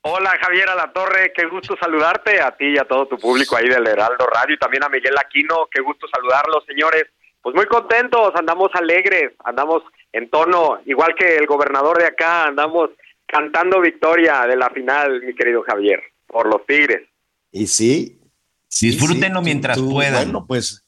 Hola 0.00 0.34
Javier 0.40 0.70
Alatorre, 0.70 1.34
qué 1.36 1.44
gusto 1.44 1.76
saludarte 1.78 2.40
a 2.40 2.56
ti 2.56 2.68
y 2.68 2.78
a 2.78 2.84
todo 2.88 3.06
tu 3.08 3.18
público 3.18 3.56
ahí 3.56 3.68
del 3.68 3.86
Heraldo 3.86 4.26
Radio 4.26 4.54
y 4.54 4.58
también 4.58 4.84
a 4.84 4.88
Miguel 4.88 5.18
Aquino, 5.18 5.68
qué 5.70 5.82
gusto 5.82 6.06
saludarlos 6.08 6.64
señores. 6.66 7.04
Pues 7.42 7.54
muy 7.54 7.66
contentos, 7.66 8.32
andamos 8.36 8.70
alegres, 8.72 9.32
andamos 9.44 9.82
en 10.14 10.30
tono, 10.30 10.80
igual 10.86 11.14
que 11.14 11.36
el 11.36 11.44
gobernador 11.44 11.98
de 11.98 12.06
acá, 12.06 12.44
andamos 12.44 12.88
cantando 13.26 13.80
victoria 13.80 14.46
de 14.46 14.56
la 14.56 14.70
final, 14.70 15.22
mi 15.22 15.34
querido 15.34 15.62
Javier, 15.62 16.02
por 16.26 16.46
los 16.46 16.64
Tigres. 16.66 17.08
Y 17.52 17.66
sí. 17.66 18.20
sí, 18.68 18.88
Disfrútenlo 18.90 19.42
mientras 19.42 19.76
tú, 19.76 19.90
puedan. 19.90 20.24
Bueno, 20.24 20.46
pues. 20.46 20.80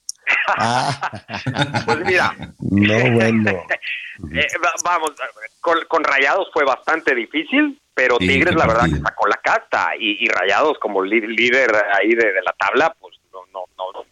Ah, 0.48 1.22
Pues 1.86 1.98
mira, 2.04 2.34
no, 2.60 3.10
bueno. 3.12 3.50
eh, 4.34 4.46
va- 4.64 4.74
vamos, 4.84 5.12
con, 5.60 5.78
con 5.88 6.02
Rayados 6.04 6.48
fue 6.52 6.64
bastante 6.64 7.14
difícil, 7.14 7.80
pero 7.94 8.16
Sí, 8.18 8.26
Tigres 8.28 8.54
la 8.56 8.66
verdad 8.66 8.84
que 8.86 8.98
sacó 9.00 9.28
la 9.28 9.36
casta 9.42 9.90
y, 9.98 10.24
y 10.24 10.28
Rayados 10.28 10.78
como 10.78 11.02
líder 11.02 11.70
ahí 11.98 12.08
de, 12.10 12.32
de 12.32 12.42
la 12.42 12.52
tabla, 12.58 12.94
pues 13.00 13.16
no, 13.32 13.40
no, 13.52 13.64
no. 13.76 14.04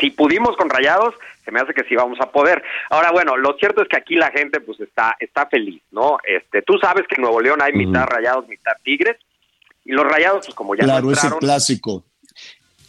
Si 0.00 0.10
pudimos 0.10 0.56
con 0.56 0.68
Rayados, 0.68 1.14
se 1.44 1.50
me 1.50 1.60
hace 1.60 1.74
que 1.74 1.84
sí 1.84 1.94
vamos 1.94 2.18
a 2.20 2.30
poder. 2.30 2.62
Ahora, 2.90 3.10
bueno, 3.12 3.36
lo 3.36 3.56
cierto 3.58 3.82
es 3.82 3.88
que 3.88 3.96
aquí 3.96 4.14
la 4.14 4.30
gente 4.30 4.60
pues 4.60 4.80
está, 4.80 5.16
está 5.20 5.46
feliz, 5.46 5.82
¿no? 5.90 6.18
Este, 6.26 6.62
tú 6.62 6.78
sabes 6.78 7.06
que 7.06 7.16
en 7.16 7.22
Nuevo 7.22 7.40
León 7.40 7.60
hay 7.62 7.72
mitad 7.72 8.06
Rayados, 8.06 8.48
mitad 8.48 8.72
Tigres, 8.82 9.16
y 9.84 9.92
los 9.92 10.04
Rayados, 10.04 10.46
pues 10.46 10.54
como 10.54 10.74
ya 10.74 10.84
claro, 10.84 11.06
no 11.06 11.12
es 11.12 11.18
el 11.18 11.24
entraron, 11.24 11.38
clásico. 11.40 12.04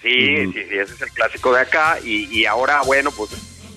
Sí, 0.02 0.38
sí, 0.38 0.54
sí, 0.54 0.78
ese 0.78 0.94
es 0.94 1.02
el 1.02 1.10
clásico 1.10 1.54
de 1.54 1.62
acá. 1.62 1.98
Y, 2.04 2.28
y 2.32 2.46
ahora, 2.46 2.82
bueno, 2.86 3.10
pues 3.12 3.32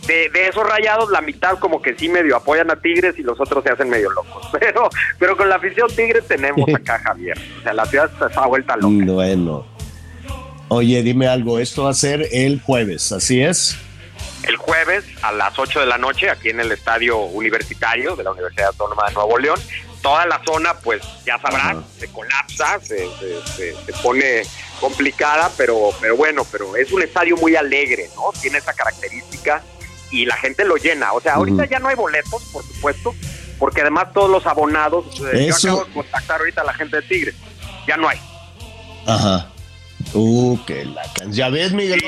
de, 0.09 0.29
de 0.31 0.49
esos 0.49 0.67
rayados, 0.67 1.11
la 1.11 1.21
mitad 1.21 1.59
como 1.59 1.81
que 1.81 1.97
sí 1.97 2.09
medio 2.09 2.37
apoyan 2.37 2.71
a 2.71 2.77
Tigres 2.77 3.19
y 3.19 3.23
los 3.23 3.39
otros 3.41 3.63
se 3.63 3.71
hacen 3.71 3.89
medio 3.89 4.11
locos. 4.11 4.49
Pero, 4.59 4.89
pero 5.19 5.37
con 5.37 5.49
la 5.49 5.57
afición 5.57 5.89
Tigres 5.95 6.27
tenemos 6.27 6.67
acá 6.75 6.97
a 6.97 6.99
Javier. 7.05 7.39
O 7.59 7.63
sea, 7.63 7.73
la 7.75 7.87
ciudad 7.87 8.11
está, 8.11 8.47
vuelta 8.47 8.77
loca. 8.77 9.13
Bueno. 9.13 9.67
Oye, 10.69 11.03
dime 11.03 11.27
algo, 11.27 11.59
esto 11.59 11.85
va 11.85 11.91
a 11.91 11.95
ser 11.95 12.27
el 12.33 12.61
jueves, 12.61 13.13
¿así 13.13 13.41
es? 13.41 13.79
El 14.49 14.57
jueves 14.57 15.05
a 15.23 15.31
las 15.33 15.59
8 15.59 15.81
de 15.81 15.87
la 15.87 15.99
noche, 15.99 16.31
aquí 16.31 16.49
en 16.49 16.59
el 16.61 16.73
estadio 16.73 17.19
universitario 17.19 18.17
de 18.17 18.25
la 18.25 18.31
Universidad 18.33 18.69
Autónoma 18.69 19.07
de 19.09 19.15
Nuevo 19.15 19.39
León. 19.39 19.61
Toda 20.03 20.25
la 20.27 20.41
zona, 20.47 20.75
pues 20.75 21.03
ya 21.27 21.39
sabrán, 21.39 21.85
se 21.99 22.09
colapsa, 22.11 22.81
se, 22.81 23.09
se- 23.19 23.47
se- 23.57 23.77
se 23.85 23.93
pone 24.03 24.43
complicada, 24.81 25.51
pero, 25.57 25.91
pero 26.01 26.17
bueno, 26.17 26.47
pero 26.51 26.77
es 26.77 26.91
un 26.93 27.03
estadio 27.03 27.37
muy 27.37 27.57
alegre, 27.57 28.09
¿no? 28.17 28.31
Tiene 28.41 28.59
esa 28.59 28.73
característica 28.73 29.63
y 30.11 30.25
la 30.25 30.37
gente 30.37 30.65
lo 30.65 30.77
llena. 30.77 31.13
O 31.13 31.21
sea, 31.21 31.35
ahorita 31.35 31.65
ya 31.67 31.79
no 31.81 31.89
hay 31.89 31.97
boletos, 31.97 32.43
por 32.53 32.63
supuesto, 32.65 33.15
porque 33.59 33.81
además 33.83 34.13
todos 34.15 34.31
los 34.31 34.47
abonados, 34.47 35.05
eh, 35.33 35.49
Eso- 35.49 35.67
yo 35.69 35.73
acabo 35.75 35.85
de 35.89 35.93
contactar 35.95 36.41
ahorita 36.41 36.61
a 36.63 36.65
la 36.65 36.75
gente 36.75 36.97
de 36.97 37.03
Tigres, 37.03 37.35
ya 37.87 37.97
no 37.97 38.09
hay. 38.09 38.19
Ajá. 39.07 39.49
Uh, 40.15 40.59
que 40.67 40.85
la 40.85 41.03
can- 41.13 41.33
Ya 41.33 41.49
ves, 41.51 41.73
Miguel. 41.73 42.01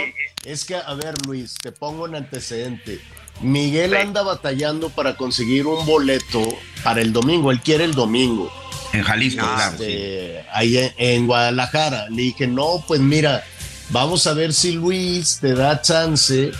Es 0.44 0.64
que, 0.64 0.74
a 0.74 0.94
ver, 0.94 1.14
Luis, 1.26 1.54
te 1.62 1.70
pongo 1.72 2.04
un 2.04 2.14
antecedente. 2.14 3.00
Miguel 3.42 3.94
anda 3.94 4.22
batallando 4.22 4.88
para 4.90 5.16
conseguir 5.16 5.66
un 5.66 5.84
boleto 5.86 6.42
para 6.82 7.00
el 7.02 7.12
domingo. 7.12 7.50
Él 7.50 7.60
quiere 7.60 7.84
el 7.84 7.94
domingo. 7.94 8.50
En 8.92 9.02
Jalisco, 9.02 9.46
claro. 9.46 9.72
Este, 9.74 10.44
ahí 10.52 10.76
en, 10.78 10.92
en 10.98 11.26
Guadalajara. 11.26 12.08
Le 12.10 12.22
dije, 12.22 12.46
no, 12.46 12.84
pues 12.88 13.00
mira, 13.00 13.44
vamos 13.90 14.26
a 14.26 14.32
ver 14.34 14.52
si 14.52 14.72
Luis 14.72 15.38
te 15.40 15.54
da 15.54 15.80
chance 15.80 16.50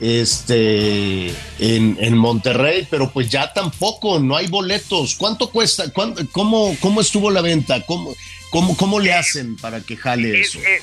este, 0.00 1.28
en, 1.58 1.96
en 2.00 2.16
Monterrey, 2.16 2.86
pero 2.90 3.10
pues 3.10 3.28
ya 3.30 3.52
tampoco, 3.52 4.18
no 4.18 4.36
hay 4.36 4.46
boletos. 4.48 5.14
¿Cuánto 5.16 5.50
cuesta? 5.50 5.90
¿Cuánto- 5.92 6.22
cómo, 6.32 6.76
¿Cómo 6.80 7.00
estuvo 7.00 7.30
la 7.30 7.40
venta? 7.42 7.84
¿Cómo, 7.86 8.14
cómo, 8.50 8.76
cómo 8.76 9.00
le 9.00 9.12
hacen 9.14 9.56
para 9.56 9.80
que 9.80 9.96
jale 9.96 10.40
Es- 10.40 10.48
eso? 10.54 10.58
eh, 10.60 10.80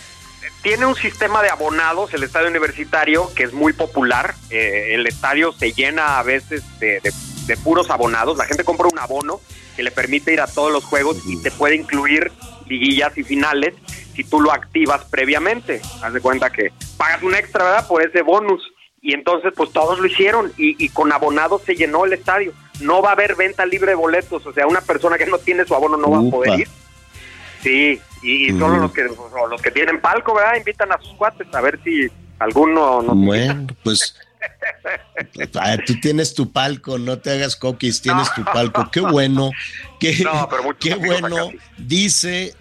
tiene 0.64 0.85
un 0.85 0.95
sistema 0.95 1.41
de 1.44 1.49
abonados, 1.49 2.14
el 2.14 2.23
estadio 2.23 2.48
universitario, 2.49 3.31
que 3.35 3.44
es 3.44 3.53
muy 3.53 3.73
popular. 3.73 4.35
Eh, 4.49 4.89
el 4.95 5.06
estadio 5.07 5.53
se 5.53 5.72
llena 5.72 6.19
a 6.19 6.23
veces 6.23 6.64
de, 6.80 6.99
de- 7.02 7.14
de 7.45 7.57
puros 7.57 7.89
abonados. 7.89 8.38
La 8.38 8.45
gente 8.45 8.64
compra 8.64 8.88
un 8.91 8.99
abono 8.99 9.39
que 9.76 9.84
le 9.84 9.91
permite 9.91 10.34
ir 10.34 10.41
a 10.41 10.48
todos 10.48 10.72
los 10.72 10.84
juegos 10.84 11.18
y 11.26 11.41
te 11.41 11.52
puede 11.52 11.76
incluir 11.76 12.31
liguillas 12.65 13.18
y 13.18 13.23
finales 13.23 13.73
si 14.15 14.23
tú 14.23 14.41
lo 14.41 14.52
activas 14.52 15.06
previamente. 15.06 15.81
Haz 16.02 16.11
de 16.14 16.19
cuenta 16.19 16.49
que 16.49 16.72
pagas 16.98 17.22
un 17.23 17.35
extra, 17.35 17.64
¿verdad? 17.64 17.88
Por 17.88 18.06
ese 18.06 18.22
bonus. 18.23 18.61
Y 19.02 19.14
entonces, 19.14 19.53
pues 19.56 19.72
todos 19.72 19.99
lo 19.99 20.07
hicieron 20.07 20.52
y, 20.57 20.84
y 20.84 20.89
con 20.89 21.14
abonados 21.14 21.61
se 21.65 21.76
llenó 21.76 22.03
el 22.03 22.14
estadio. 22.14 22.52
No 22.81 23.02
va 23.02 23.10
a 23.10 23.14
haber 23.14 23.35
venta 23.35 23.65
libre 23.65 23.91
de 23.91 23.95
boletos. 23.95 24.45
O 24.45 24.52
sea, 24.53 24.68
una 24.68 24.81
persona 24.81 25.18
que 25.18 25.27
no 25.27 25.38
tiene 25.38 25.64
su 25.65 25.76
abono 25.76 25.95
no 25.95 26.10
va 26.10 26.27
a 26.27 26.31
poder 26.31 26.60
ir. 26.61 26.68
Sí, 27.61 27.99
y, 28.21 28.49
solo 28.51 28.77
los 28.77 28.91
que 28.91 29.03
los 29.03 29.61
que 29.61 29.71
tienen 29.71 29.99
palco, 29.99 30.34
¿verdad? 30.34 30.55
Invitan 30.57 30.91
a 30.91 30.99
sus 30.99 31.13
cuates 31.13 31.47
a 31.53 31.61
ver 31.61 31.79
si 31.84 32.07
alguno 32.39 33.01
nos 33.01 33.15
Bueno, 33.15 33.67
pues 33.84 34.15
tú 35.85 35.99
tienes 35.99 36.34
tu 36.34 36.51
palco, 36.51 36.97
no 36.97 37.19
te 37.19 37.31
hagas 37.31 37.55
coquis, 37.55 38.01
tienes 38.01 38.34
tu 38.34 38.43
palco. 38.43 38.89
Qué 38.91 39.01
bueno, 39.01 39.51
qué, 39.99 40.17
No, 40.23 40.49
qué 40.79 40.95
bueno. 40.95 41.47
acá. 41.47 41.57
Dice, 41.77 42.55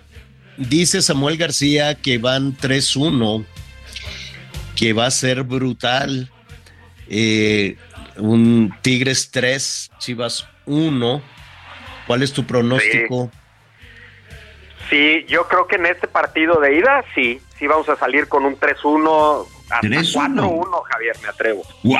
dice 0.57 1.03
Samuel 1.03 1.37
García 1.37 1.95
que 1.95 2.19
van 2.19 2.57
3-1, 2.57 3.45
que 4.75 4.93
va 4.93 5.07
a 5.07 5.11
ser 5.11 5.43
brutal. 5.43 6.31
Eh, 7.09 7.77
un 8.17 8.75
Tigres 8.83 9.31
3, 9.31 9.91
Chivas 9.99 10.47
1. 10.67 11.23
¿Cuál 12.07 12.23
es 12.23 12.33
tu 12.33 12.47
pronóstico? 12.47 13.31
Sí, 13.33 13.39
yo 15.29 15.47
creo 15.49 15.67
que 15.67 15.77
en 15.77 15.87
este 15.87 16.07
partido 16.09 16.61
de 16.61 16.77
ida, 16.79 17.05
sí, 17.15 17.41
sí 17.59 17.67
vamos 17.67 17.89
a 17.89 17.97
salir 17.97 18.29
con 18.29 18.45
un 18.45 18.57
3-1, 18.59 19.47
hasta 19.71 19.81
3-1. 19.81 20.35
4-1 20.37 20.83
Javier, 20.83 21.17
me 21.23 21.29
atrevo. 21.29 21.63
Sí, 21.83 21.97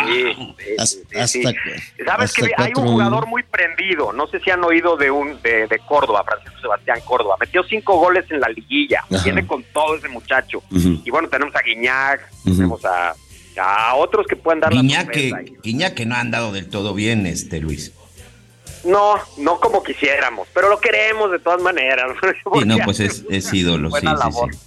sí, 0.59 0.75
Hasta, 0.79 0.87
sí, 1.27 1.43
sí. 1.43 1.47
hasta- 1.47 2.05
Sabes 2.05 2.31
hasta 2.31 2.47
que 2.47 2.55
hay 2.57 2.73
un 2.77 2.85
4-1. 2.85 2.91
jugador 2.93 3.27
muy 3.27 3.43
prendido, 3.43 4.13
no 4.13 4.27
sé 4.29 4.39
si 4.41 4.51
han 4.51 4.63
oído 4.65 4.97
de 4.97 5.11
un 5.11 5.41
de, 5.43 5.67
de 5.67 5.79
Córdoba, 5.81 6.23
Francisco 6.25 6.61
Sebastián 6.61 7.01
Córdoba, 7.05 7.37
metió 7.41 7.63
cinco 7.65 7.99
goles 7.99 8.25
en 8.31 8.41
la 8.41 8.49
liguilla, 8.49 9.01
Ajá. 9.11 9.25
viene 9.25 9.47
con 9.47 9.63
todo 9.73 9.97
ese 9.97 10.09
muchacho. 10.09 10.63
Y 10.71 11.11
bueno, 11.11 11.29
tenemos 11.29 11.55
a 11.57 11.61
Guiñac, 11.63 12.31
tenemos 12.45 12.85
a, 12.85 13.15
a 13.61 13.95
otros 13.97 14.27
que 14.27 14.37
pueden 14.37 14.61
dar 14.61 14.73
la 14.73 14.81
Guiñac 14.81 15.05
sorpresa 15.07 15.37
que, 15.39 15.51
ahí. 15.51 15.57
Guiñac 15.63 15.95
que 15.95 16.07
no 16.07 16.15
ha 16.15 16.21
andado 16.21 16.53
del 16.53 16.69
todo 16.69 16.95
bien, 16.95 17.27
este 17.27 17.61
Luis. 17.61 17.93
No, 18.87 19.17
no 19.39 19.59
como 19.61 19.83
quisiéramos, 19.83 20.49
pero 20.55 20.69
lo 20.69 20.79
queremos 20.81 21.31
de 21.31 21.39
todas 21.39 21.61
maneras. 21.63 22.13
Sí, 22.59 22.65
no, 22.65 22.79
pues 22.85 23.01
es, 23.01 23.25
es 23.29 23.53
ídolo, 23.53 23.89
sí, 23.89 23.91
Buena 23.91 24.13
sí, 24.17 24.23
labor. 24.23 24.55
sí. 24.55 24.61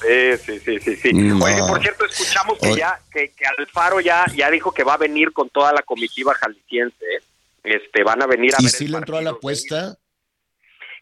Sí, 0.00 0.36
sí, 0.44 0.60
sí, 0.60 0.78
sí, 0.80 0.96
sí. 0.96 1.12
No. 1.12 1.44
Oye, 1.44 1.58
por 1.58 1.80
cierto, 1.82 2.04
escuchamos 2.06 2.56
que 2.58 2.68
Oye. 2.68 2.78
ya, 2.80 3.00
que, 3.12 3.30
que 3.32 3.44
Alfaro 3.58 4.00
ya, 4.00 4.24
ya 4.34 4.48
dijo 4.50 4.72
que 4.72 4.84
va 4.84 4.94
a 4.94 4.96
venir 4.96 5.32
con 5.32 5.50
toda 5.50 5.72
la 5.72 5.82
comitiva 5.82 6.34
jalisciense. 6.34 7.04
¿eh? 7.04 7.20
Este, 7.64 8.04
van 8.04 8.22
a 8.22 8.26
venir 8.26 8.54
a 8.54 8.58
¿Y 8.60 8.64
ver 8.66 8.72
sí 8.72 8.84
el 8.84 8.92
le 8.92 8.98
entró 8.98 9.16
a 9.18 9.22
la 9.22 9.30
apuesta? 9.30 9.96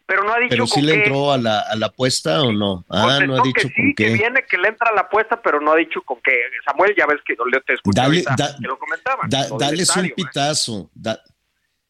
Pero 0.07 0.23
no 0.23 0.33
ha 0.33 0.39
dicho 0.39 0.49
¿Pero 0.49 0.65
sí 0.67 0.73
con 0.75 0.85
le 0.87 0.93
qué. 0.93 1.03
entró 1.03 1.31
a 1.31 1.37
la, 1.37 1.59
a 1.59 1.75
la 1.75 1.85
apuesta 1.87 2.41
o 2.41 2.51
no? 2.51 2.85
Ah, 2.89 3.19
no 3.25 3.39
ha 3.39 3.43
dicho 3.43 3.67
que 3.67 3.73
con 3.73 3.85
sí, 3.85 3.93
que 3.95 4.05
qué. 4.05 4.13
viene, 4.13 4.43
que 4.49 4.57
le 4.57 4.69
entra 4.69 4.89
a 4.89 4.95
la 4.95 5.01
apuesta, 5.01 5.39
pero 5.41 5.61
no 5.61 5.73
ha 5.73 5.75
dicho 5.75 6.01
con 6.01 6.19
qué. 6.23 6.31
Samuel, 6.65 6.95
ya 6.97 7.05
ves 7.05 7.19
que 7.25 7.35
yo 7.35 7.61
te 7.61 7.73
escuché 7.75 8.01
Dale, 8.01 8.07
ahorita 8.25 8.35
da- 8.35 8.57
que 8.59 8.67
lo 8.67 8.79
comentaban. 8.79 9.29
Da- 9.29 9.47
dales 9.59 9.79
un 9.95 10.05
estadio, 10.05 10.09
¿eh? 10.09 10.13
pitazo. 10.15 10.89
da- 10.95 11.21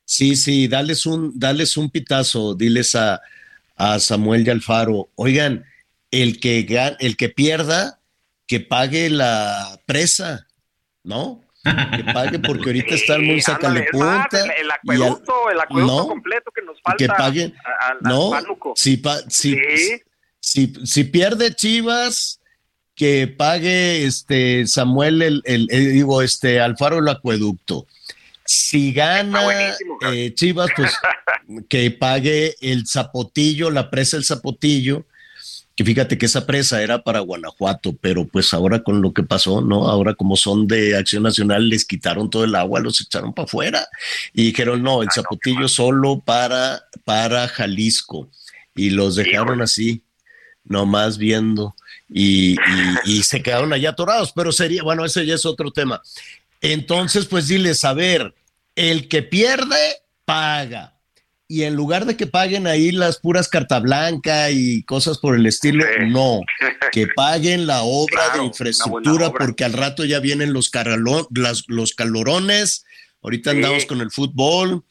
sí, 0.08 0.36
sí, 0.38 0.68
dales 0.70 1.06
un, 1.06 1.38
dales 1.38 1.76
un 1.76 1.90
pitazo. 1.90 2.56
Diles 2.56 2.96
a, 2.96 3.22
a 3.76 4.00
Samuel 4.00 4.48
y 4.48 4.50
Alfaro, 4.50 5.10
oigan, 5.16 5.66
el 6.12 6.40
que, 6.40 6.66
el 7.00 7.18
que 7.18 7.28
pierda, 7.30 8.00
que 8.48 8.62
pague 8.62 9.10
la 9.10 9.80
presa, 9.86 10.48
¿no? 11.04 11.42
Que 11.64 12.04
pague 12.14 12.40
porque 12.40 12.68
ahorita 12.70 12.96
están 12.96 13.26
muy 13.26 13.36
más, 13.36 13.44
sacapunta. 13.44 14.40
el, 14.46 14.52
el 14.52 14.68
y 14.68 14.70
al- 14.70 14.72
acueducto, 14.72 15.34
el 15.52 15.60
acueducto 15.60 15.98
no, 15.98 16.08
completo 16.08 16.52
que 16.56 16.62
nos 16.62 16.82
falta. 16.82 16.98
que 16.98 17.08
paguen, 17.10 17.54
a- 17.66 17.86
a- 17.86 17.90
al 17.92 17.98
no, 18.04 18.32
si, 18.76 18.96
pa- 18.98 19.22
si, 19.30 19.54
Sí. 19.56 20.02
si, 20.40 20.74
si 20.86 21.04
pierde 21.04 21.54
Chivas, 21.54 22.40
que 22.96 23.28
pague 23.28 24.06
este 24.06 24.66
Samuel 24.66 25.22
el, 25.22 25.42
el- 25.44 25.68
el- 25.70 25.92
digo 25.94 26.22
este 26.22 26.62
Alfaro 26.62 27.00
el 27.00 27.10
acueducto. 27.10 27.86
Si 28.48 28.94
gana 28.94 29.44
eh, 30.14 30.34
Chivas, 30.34 30.70
pues 30.76 30.94
que 31.70 31.92
pague 31.92 32.56
el 32.62 32.88
Zapotillo, 32.88 33.70
la 33.70 33.90
presa 33.90 34.18
El 34.18 34.24
Zapotillo, 34.26 35.06
que 35.76 35.84
fíjate 35.86 36.18
que 36.18 36.26
esa 36.26 36.46
presa 36.48 36.82
era 36.82 37.04
para 37.04 37.20
Guanajuato, 37.20 37.96
pero 38.02 38.26
pues 38.26 38.54
ahora 38.54 38.82
con 38.84 39.02
lo 39.02 39.14
que 39.14 39.22
pasó, 39.24 39.62
¿no? 39.62 39.88
Ahora 39.90 40.16
como 40.16 40.36
son 40.36 40.66
de 40.68 40.98
Acción 40.98 41.22
Nacional, 41.24 41.70
les 41.70 41.86
quitaron 41.86 42.30
todo 42.30 42.46
el 42.46 42.56
agua, 42.56 42.80
los 42.80 43.00
echaron 43.02 43.34
para 43.34 43.46
afuera 43.46 43.88
y 44.34 44.46
dijeron, 44.46 44.82
no, 44.82 45.04
el 45.04 45.10
Zapotillo 45.14 45.68
solo 45.68 46.20
para, 46.26 46.84
para 47.04 47.48
Jalisco. 47.48 48.30
Y 48.76 48.90
los 48.92 49.16
dejaron 49.16 49.62
así, 49.62 50.04
nomás 50.64 51.18
viendo, 51.18 51.76
y, 52.10 52.54
y- 52.54 52.58
y 53.18 53.24
se 53.24 53.42
quedaron 53.44 53.74
allá 53.74 53.90
atorados, 53.92 54.32
pero 54.36 54.52
sería, 54.52 54.84
bueno, 54.84 55.04
ese 55.06 55.26
ya 55.26 55.36
es 55.36 55.46
otro 55.46 55.72
tema. 55.72 56.02
Entonces, 56.62 57.26
pues 57.26 57.48
diles, 57.48 57.84
a 57.86 57.94
ver, 57.94 58.34
el 58.76 59.08
que 59.08 59.22
pierde, 59.24 59.78
paga. 60.26 60.94
Y 61.50 61.64
en 61.64 61.76
lugar 61.76 62.06
de 62.06 62.18
que 62.18 62.28
paguen 62.28 62.68
ahí 62.68 62.92
las 62.92 63.20
puras 63.20 63.48
carta 63.48 63.80
blanca 63.80 64.52
y 64.52 64.84
cosas 64.84 65.18
por 65.20 65.34
el 65.36 65.46
estilo, 65.46 65.86
no, 66.10 66.42
que 66.92 67.08
paguen 67.08 67.68
la 67.68 67.84
obra 67.84 68.24
Claro, 68.26 68.40
de 68.42 68.46
infraestructura, 68.48 69.28
obra. 69.30 69.46
porque 69.46 69.64
al 69.64 69.72
rato 69.74 70.04
ya 70.04 70.20
vienen 70.20 70.52
los, 70.52 70.70
caralón- 70.72 71.28
las- 71.34 71.64
los 71.68 71.94
calorones, 71.94 72.84
ahorita 73.22 73.52
Sí. 73.52 73.58
andamos 73.58 73.86
con 73.86 74.02
el 74.02 74.12
fútbol 74.12 74.84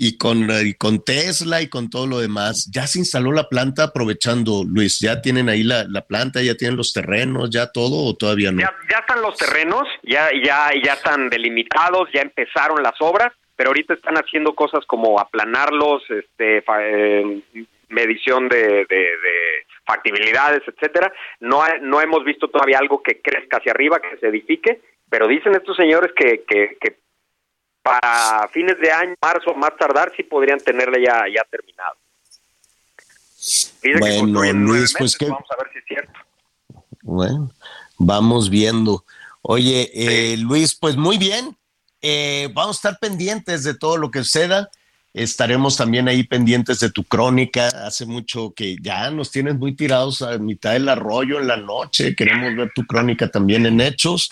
y 0.00 0.16
con, 0.16 0.46
y 0.64 0.74
con 0.74 1.02
Tesla 1.02 1.60
y 1.60 1.68
con 1.68 1.90
todo 1.90 2.06
lo 2.06 2.20
demás. 2.20 2.70
Ya 2.72 2.86
se 2.86 3.00
instaló 3.00 3.32
la 3.32 3.48
planta 3.48 3.82
aprovechando, 3.84 4.62
Luis, 4.64 5.00
ya 5.00 5.20
tienen 5.20 5.48
ahí 5.48 5.64
la, 5.64 5.84
la 5.88 6.02
planta, 6.02 6.40
ya 6.40 6.54
tienen 6.54 6.76
los 6.76 6.92
terrenos, 6.92 7.50
ya 7.50 7.72
todo 7.72 8.04
o 8.08 8.14
todavía 8.14 8.52
no. 8.52 8.60
Ya, 8.60 8.72
ya 8.88 8.98
están 8.98 9.20
los 9.20 9.36
terrenos, 9.36 9.82
ya, 10.04 10.28
ya, 10.44 10.70
ya 10.84 10.92
están 10.92 11.28
delimitados, 11.28 12.08
ya 12.14 12.20
empezaron 12.22 12.80
las 12.80 12.94
obras, 13.00 13.32
pero 13.56 13.70
ahorita 13.70 13.94
están 13.94 14.14
haciendo 14.14 14.54
cosas 14.54 14.86
como 14.86 15.18
aplanarlos, 15.18 16.04
este, 16.10 16.62
eh, 16.80 17.42
medición 17.88 18.48
de, 18.48 18.86
de- 18.88 19.16
de 19.18 19.66
factibilidades, 19.84 20.62
etcétera. 20.66 21.12
No, 21.40 21.64
no 21.80 22.00
hemos 22.00 22.24
visto 22.24 22.46
todavía 22.48 22.78
algo 22.78 23.02
que 23.02 23.20
crezca 23.20 23.56
hacia 23.56 23.72
arriba, 23.72 23.98
que 24.00 24.16
se 24.18 24.28
edifique, 24.28 24.80
pero 25.10 25.26
dicen 25.26 25.54
estos 25.54 25.76
señores 25.76 26.12
que, 26.14 26.44
que, 26.46 26.76
que 26.80 26.98
para 27.88 28.48
fines 28.48 28.78
de 28.78 28.90
año, 28.90 29.14
marzo, 29.20 29.54
más 29.54 29.70
tardar, 29.78 30.12
sí 30.16 30.22
podrían 30.22 30.58
tenerle 30.58 31.02
ya, 31.02 31.24
ya 31.34 31.42
terminado. 31.50 31.96
Bueno, 33.98 34.52
Luis, 34.52 34.94
pues 34.98 35.16
que 35.16 35.26
vamos 35.26 35.48
a 35.50 35.62
ver 35.62 35.72
si 35.72 35.78
es 35.78 35.84
cierto. 35.86 36.12
Bueno, 37.02 37.50
vamos 37.96 38.50
viendo. 38.50 39.04
Oye, 39.40 39.90
eh, 39.94 40.36
Luis, 40.36 40.74
pues 40.74 40.96
muy 40.96 41.16
bien. 41.16 41.56
Eh, 42.02 42.50
vamos 42.52 42.76
a 42.76 42.78
estar 42.78 42.98
pendientes 43.00 43.64
de 43.64 43.74
todo 43.74 43.96
lo 43.96 44.10
que 44.10 44.18
suceda. 44.18 44.70
Estaremos 45.14 45.76
también 45.76 46.06
ahí 46.06 46.24
pendientes 46.24 46.80
de 46.80 46.90
tu 46.90 47.04
crónica. 47.04 47.68
Hace 47.86 48.04
mucho 48.04 48.52
que 48.54 48.76
ya 48.82 49.10
nos 49.10 49.30
tienes 49.30 49.54
muy 49.54 49.74
tirados 49.74 50.20
a 50.20 50.36
mitad 50.38 50.72
del 50.72 50.88
arroyo 50.88 51.40
en 51.40 51.48
la 51.48 51.56
noche. 51.56 52.14
Queremos 52.14 52.54
ver 52.54 52.72
tu 52.74 52.84
crónica 52.84 53.30
también 53.30 53.64
en 53.64 53.80
hechos. 53.80 54.30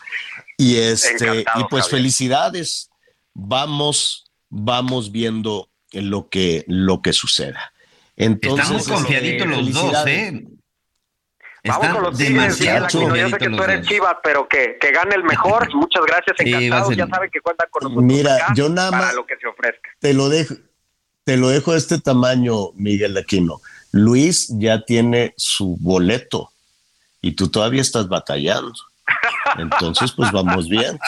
Y 0.58 0.76
este, 0.76 1.40
Encantado, 1.40 1.60
y 1.60 1.64
pues 1.70 1.84
Javier. 1.84 2.00
felicidades. 2.00 2.90
Vamos, 3.38 4.24
vamos 4.48 5.12
viendo 5.12 5.68
lo 5.92 6.28
que, 6.30 6.64
lo 6.68 7.02
que 7.02 7.12
suceda. 7.12 7.72
Entonces, 8.16 8.60
Estamos 8.64 8.82
este, 8.82 8.94
confiaditos 8.94 9.46
los 9.48 9.72
dos. 9.74 10.06
¿eh? 10.06 10.42
Vamos 11.64 11.82
Están 11.82 11.92
con 11.94 12.02
los 12.04 12.16
Tigres, 12.16 12.30
Miguel 12.32 12.48
demasiado 12.58 12.84
Aquino. 12.86 13.16
Yo 13.16 13.28
sé 13.28 13.36
que 13.38 13.48
tú 13.50 13.62
eres. 13.62 13.86
Chivas, 13.86 14.16
pero 14.22 14.48
que, 14.48 14.78
que 14.80 14.90
gane 14.90 15.14
el 15.16 15.24
mejor. 15.24 15.68
Muchas 15.74 16.02
gracias, 16.06 16.36
Sí, 16.38 16.48
encantados. 16.48 16.88
ser- 16.88 16.96
Ya 16.96 17.06
saben 17.08 17.30
que 17.30 17.40
cuentan 17.40 17.68
con 17.70 17.82
nosotros 17.82 18.04
Mira, 18.04 18.36
acá 18.36 18.54
yo 18.56 18.68
nada 18.70 18.90
para 18.90 19.12
lo 19.12 19.26
que 19.26 19.36
se 19.36 19.46
ofrezca. 19.46 19.90
te 20.00 20.14
lo 20.14 20.28
dejo, 20.30 20.54
te 21.24 21.36
lo 21.36 21.48
dejo 21.48 21.72
de 21.72 21.78
este 21.78 22.00
tamaño, 22.00 22.70
Miguel 22.74 23.16
Aquino. 23.18 23.60
Luis 23.92 24.48
ya 24.58 24.82
tiene 24.84 25.34
su 25.36 25.76
boleto 25.78 26.50
y 27.20 27.32
tú 27.32 27.48
todavía 27.48 27.82
estás 27.82 28.08
batallando. 28.08 28.72
Entonces, 29.58 30.12
pues 30.12 30.30
vamos 30.32 30.68
viendo. 30.68 30.98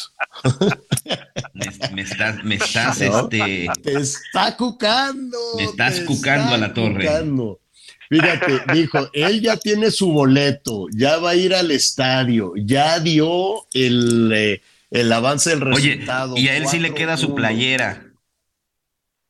Me, 1.55 1.66
me 1.95 2.03
estás, 2.03 2.45
me 2.45 2.55
estás, 2.57 3.01
¿no? 3.01 3.20
este, 3.31 3.66
Te 3.83 3.93
está 3.99 4.57
cucando. 4.57 5.39
me 5.57 5.65
estás 5.65 5.97
te 5.97 6.05
cucando 6.05 6.45
está 6.45 6.55
a 6.55 6.59
la 6.59 6.75
torre. 6.75 7.05
cucando. 7.07 7.61
Fíjate, 8.11 8.61
dijo, 8.73 9.11
él 9.12 9.41
ya 9.43 9.57
tiene 9.59 9.91
su 9.91 10.11
boleto, 10.12 10.87
ya 10.95 11.19
va 11.19 11.31
a 11.31 11.35
ir 11.35 11.55
al 11.55 11.70
estadio, 11.70 12.53
ya 12.57 13.01
dio 13.01 13.66
el, 13.75 14.33
eh, 14.35 14.62
el 14.91 15.12
avance 15.12 15.51
del 15.51 15.62
Oye, 15.75 15.91
resultado. 15.97 16.35
y 16.39 16.49
a 16.49 16.57
él 16.57 16.66
sí 16.69 16.79
le 16.79 16.91
4-1. 16.93 16.95
queda 16.95 17.16
su 17.19 17.35
playera. 17.35 18.05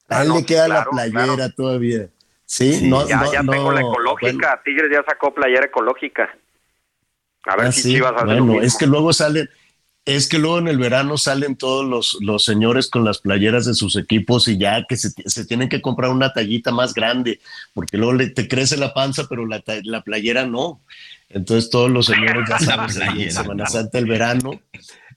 A 0.08 0.22
él 0.22 0.30
Ah, 0.30 0.34
le 0.36 0.44
queda 0.46 0.66
claro, 0.66 0.90
la 0.94 1.10
playera 1.10 1.34
claro. 1.34 1.52
todavía. 1.56 2.08
Sí, 2.46 2.72
Sí, 2.74 2.88
no, 2.88 3.06
ya 3.08 3.16
no, 3.16 3.32
ya 3.32 3.42
no, 3.42 3.52
tengo 3.52 3.72
la 3.72 3.80
bueno, 3.82 3.90
ecológica. 3.90 4.62
Tigres 4.64 4.90
ya 4.92 5.02
sacó 5.06 5.34
playera 5.34 5.66
ecológica. 5.66 6.28
A 7.48 7.56
ver 7.56 7.66
Ah, 7.66 7.72
si 7.72 7.82
sí, 7.82 7.92
Chivas 7.94 8.12
hace 8.16 8.24
lo 8.24 8.30
bueno, 8.30 8.44
mismo. 8.44 8.62
es 8.62 8.76
que 8.76 8.86
luego 8.86 9.12
salen, 9.12 9.48
es 10.04 10.28
que 10.28 10.38
luego 10.38 10.58
en 10.58 10.68
el 10.68 10.78
verano 10.78 11.16
salen 11.18 11.56
todos 11.56 11.84
los, 11.86 12.16
los 12.20 12.44
señores 12.44 12.88
con 12.88 13.04
las 13.04 13.18
playeras 13.18 13.64
de 13.66 13.74
sus 13.74 13.96
equipos 13.96 14.48
y 14.48 14.58
ya 14.58 14.84
que 14.88 14.96
se, 14.96 15.10
se 15.26 15.44
tienen 15.46 15.68
que 15.68 15.82
comprar 15.82 16.10
una 16.10 16.32
tallita 16.32 16.70
más 16.72 16.94
grande, 16.94 17.40
porque 17.74 17.96
luego 17.98 18.14
le- 18.14 18.30
te 18.30 18.48
crece 18.48 18.76
la 18.76 18.94
panza, 18.94 19.26
pero 19.28 19.46
la, 19.46 19.62
la 19.84 20.02
playera 20.02 20.46
no. 20.46 20.80
Entonces 21.30 21.68
todos 21.70 21.90
los 21.90 22.06
señores 22.06 22.48
ya 22.48 22.58
saben, 22.64 22.94
playera, 22.94 23.30
Semana. 23.42 23.66
Santa, 23.66 23.98
el 23.98 24.06
verano, 24.06 24.60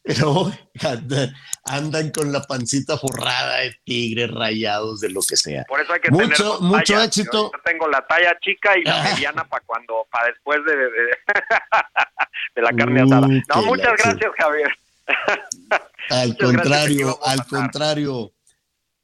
pero 0.03 0.51
andan, 0.83 1.33
andan 1.65 2.09
con 2.11 2.31
la 2.31 2.41
pancita 2.41 2.97
forrada 2.97 3.59
de 3.59 3.75
tigres 3.83 4.31
rayados, 4.31 4.99
de 4.99 5.09
lo 5.09 5.21
que 5.21 5.37
sea. 5.37 5.63
Por 5.67 5.79
eso 5.81 5.93
hay 5.93 5.99
que 5.99 6.09
Mucho- 6.11 6.23
tener 6.23 6.37
dos 6.39 6.61
mucho 6.61 6.93
tallas. 6.93 7.07
éxito. 7.07 7.51
Yo 7.53 7.61
tengo 7.63 7.87
la 7.87 8.05
talla 8.07 8.35
chica 8.41 8.77
y 8.77 8.83
la 8.83 8.99
Ah. 8.99 9.03
mediana 9.13 9.43
para 9.47 9.63
cuando, 9.65 10.07
para 10.11 10.27
después 10.27 10.59
de, 10.65 10.75
de, 10.75 10.89
de 12.55 12.61
la 12.61 12.71
carne 12.71 13.01
asada. 13.01 13.27
Mm, 13.27 13.41
No, 13.47 13.61
que 13.61 13.65
muchas 13.67 13.85
la- 13.85 13.95
gracias, 14.11 14.31
Javier. 14.37 14.71
Al 16.09 16.37
contrario, 16.37 17.19
al 17.25 17.45
contrario. 17.45 18.31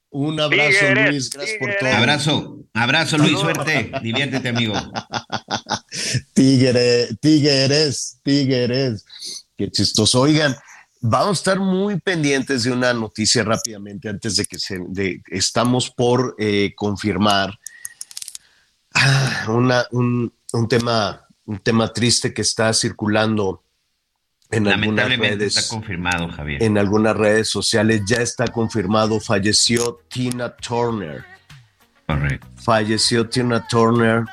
Un 0.10 0.40
abrazo, 0.40 0.86
Luis. 0.96 1.30
Gracias 1.30 1.58
por 1.60 1.76
todo. 1.76 1.90
Abrazo, 1.94 2.58
abrazo 2.74 3.18
Luis, 3.18 3.40
suerte, 3.40 3.92
diviértete 4.02 4.50
amigo. 4.50 4.74
Tigre, 6.34 7.08
tigres, 7.22 8.20
tigres. 8.24 9.06
Qué 9.58 9.70
chistoso. 9.72 10.22
Oigan, 10.22 10.56
vamos 11.02 11.30
a 11.30 11.40
estar 11.40 11.60
muy 11.60 12.00
pendientes 12.00 12.64
de 12.64 12.72
una 12.72 12.94
noticia 12.94 13.44
rápidamente 13.44 14.10
antes 14.10 14.36
de 14.36 14.46
que 14.46 14.60
se. 14.60 14.80
de- 14.88 15.22
estamos 15.28 15.90
por 15.90 16.36
eh, 16.40 16.74
confirmar 16.76 17.58
ah, 18.94 19.46
una, 19.50 19.86
un, 19.92 20.34
un 20.54 20.68
tema, 20.68 21.26
un 21.46 21.60
tema 21.60 21.92
triste 21.94 22.34
que 22.34 22.42
está 22.42 22.74
circulando 22.74 23.64
en 24.50 24.66
algunas 24.68 24.80
Lamentablemente 24.80 25.36
redes. 25.38 25.58
está 25.58 25.70
confirmado, 25.76 26.30
Javier. 26.30 26.64
en 26.64 26.78
algunas 26.78 27.16
redes 27.16 27.50
sociales. 27.50 28.02
Ya 28.08 28.18
está 28.18 28.48
confirmado, 28.48 29.20
falleció 29.20 30.00
Tina 30.10 30.56
Turner. 30.56 31.26
Correcto. 32.06 32.48
Falleció 32.56 33.28
Tina 33.28 33.68
Turner, 33.68 34.24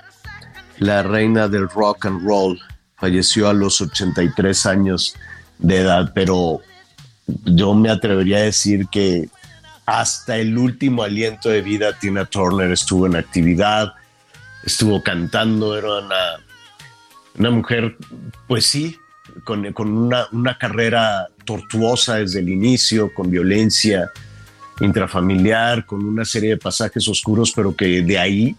la 0.79 1.03
reina 1.03 1.49
del 1.49 1.69
rock 1.69 2.07
and 2.07 2.25
roll. 2.25 2.59
Falleció 2.97 3.49
a 3.49 3.53
los 3.53 3.81
83 3.81 4.67
años 4.67 5.15
de 5.59 5.79
edad, 5.79 6.13
pero 6.15 6.61
yo 7.27 7.75
me 7.75 7.91
atrevería 7.91 8.39
a 8.39 8.43
decir 8.43 8.87
que 8.89 9.29
hasta 9.87 10.37
el 10.37 10.57
último 10.57 11.03
aliento 11.03 11.49
de 11.49 11.63
vida 11.63 11.99
Tina 11.99 12.25
Turner 12.25 12.71
estuvo 12.71 13.07
en 13.07 13.17
actividad, 13.17 13.95
estuvo 14.65 15.03
cantando, 15.03 15.77
era 15.77 15.89
una 17.37 17.51
mujer, 17.51 17.97
pues 18.47 18.67
sí, 18.67 18.97
con, 19.45 19.75
una 20.33 20.59
carrera 20.59 21.29
tortuosa 21.45 22.17
desde 22.17 22.41
el 22.41 22.49
inicio, 22.49 23.13
con 23.13 23.31
violencia 23.31 24.11
intrafamiliar, 24.81 25.87
con 25.87 26.05
una 26.05 26.25
serie 26.25 26.51
de 26.51 26.57
pasajes 26.57 27.07
oscuros, 27.09 27.53
pero 27.55 27.77
que 27.77 28.03
de 28.03 28.19
ahí 28.19 28.57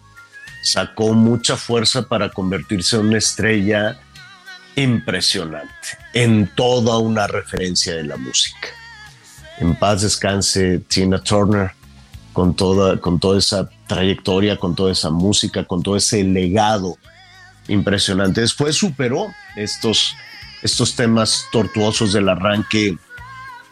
sacó 0.64 1.14
mucha 1.14 1.58
fuerza 1.58 2.08
para 2.08 2.30
convertirse 2.30 2.96
en 2.96 3.08
una 3.08 3.18
estrella 3.18 4.00
impresionante, 4.76 5.98
en 6.16 6.50
toda 6.56 6.98
una 6.98 7.28
referencia 7.28 7.94
de 7.94 8.04
la 8.04 8.16
música. 8.16 8.70
En 9.60 9.76
paz 9.76 10.02
descanse 10.02 10.80
Tina 10.80 11.22
Turner 11.22 11.72
con 12.34 12.56
toda, 12.56 12.98
con 13.00 13.20
toda 13.20 13.38
esa 13.38 13.70
trayectoria, 13.86 14.58
con 14.58 14.76
toda 14.76 14.94
esa 14.94 15.10
música, 15.10 15.66
con 15.66 15.84
todo 15.84 15.98
ese 15.98 16.24
legado 16.24 16.98
impresionante. 17.68 18.42
Después 18.42 18.76
superó 18.78 19.28
estos, 19.58 20.16
estos 20.64 20.96
temas 20.96 21.48
tortuosos 21.52 22.14
del 22.14 22.30
arranque, 22.30 22.98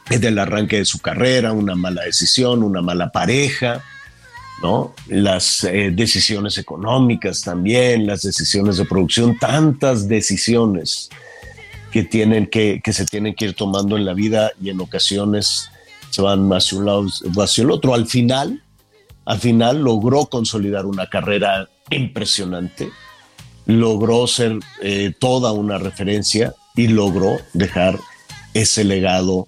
del 0.09 0.37
arranque 0.37 0.77
de 0.77 0.85
su 0.85 0.99
carrera, 0.99 1.53
una 1.53 1.75
mala 1.75 2.03
decisión, 2.03 2.61
una 2.61 2.81
mala 2.81 3.09
pareja, 3.09 3.81
¿no? 4.61 4.93
Las 5.07 5.63
eh, 5.63 5.91
decisiones 5.93 6.57
económicas 6.57 7.41
también, 7.41 8.05
las 8.05 8.21
decisiones 8.21 8.77
de 8.77 8.85
producción, 8.85 9.37
tantas 9.39 10.09
decisiones 10.09 11.09
que, 11.93 12.03
tienen 12.03 12.47
que, 12.47 12.81
que 12.83 12.91
se 12.91 13.05
tienen 13.05 13.35
que 13.35 13.45
ir 13.45 13.53
tomando 13.53 13.95
en 13.95 14.05
la 14.05 14.15
vida 14.15 14.51
y 14.59 14.71
en 14.71 14.81
ocasiones 14.81 15.69
se 16.09 16.23
van 16.23 16.51
hacia 16.51 16.79
un 16.79 16.85
lado 16.85 17.05
o 17.35 17.41
hacia 17.41 17.63
el 17.63 17.69
otro. 17.69 17.93
Al 17.93 18.07
final, 18.07 18.63
al 19.25 19.39
final 19.39 19.83
logró 19.83 20.25
consolidar 20.25 20.87
una 20.87 21.07
carrera 21.07 21.69
impresionante, 21.91 22.89
logró 23.67 24.25
ser 24.25 24.57
eh, 24.81 25.13
toda 25.19 25.51
una 25.51 25.77
referencia 25.77 26.55
y 26.75 26.87
logró 26.87 27.37
dejar 27.53 27.99
ese 28.55 28.83
legado 28.83 29.47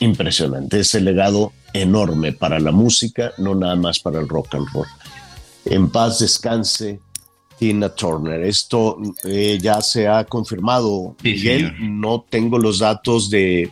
impresionante, 0.00 0.80
ese 0.80 1.00
legado 1.00 1.54
enorme 1.72 2.32
para 2.32 2.60
la 2.60 2.72
música, 2.72 3.32
no 3.38 3.54
nada 3.54 3.76
más 3.76 4.00
para 4.00 4.20
el 4.20 4.28
rock 4.28 4.54
and 4.54 4.68
roll. 4.74 4.86
En 5.64 5.88
paz 5.88 6.18
descanse 6.18 7.00
Tina 7.62 7.90
Turner. 7.90 8.42
Esto 8.42 8.98
eh, 9.22 9.56
ya 9.62 9.80
se 9.80 10.08
ha 10.08 10.24
confirmado, 10.24 11.14
Sí, 11.22 11.34
Miguel. 11.34 11.72
señor. 11.76 11.80
No 11.80 12.26
tengo 12.28 12.58
los 12.58 12.80
datos 12.80 13.30
de 13.30 13.70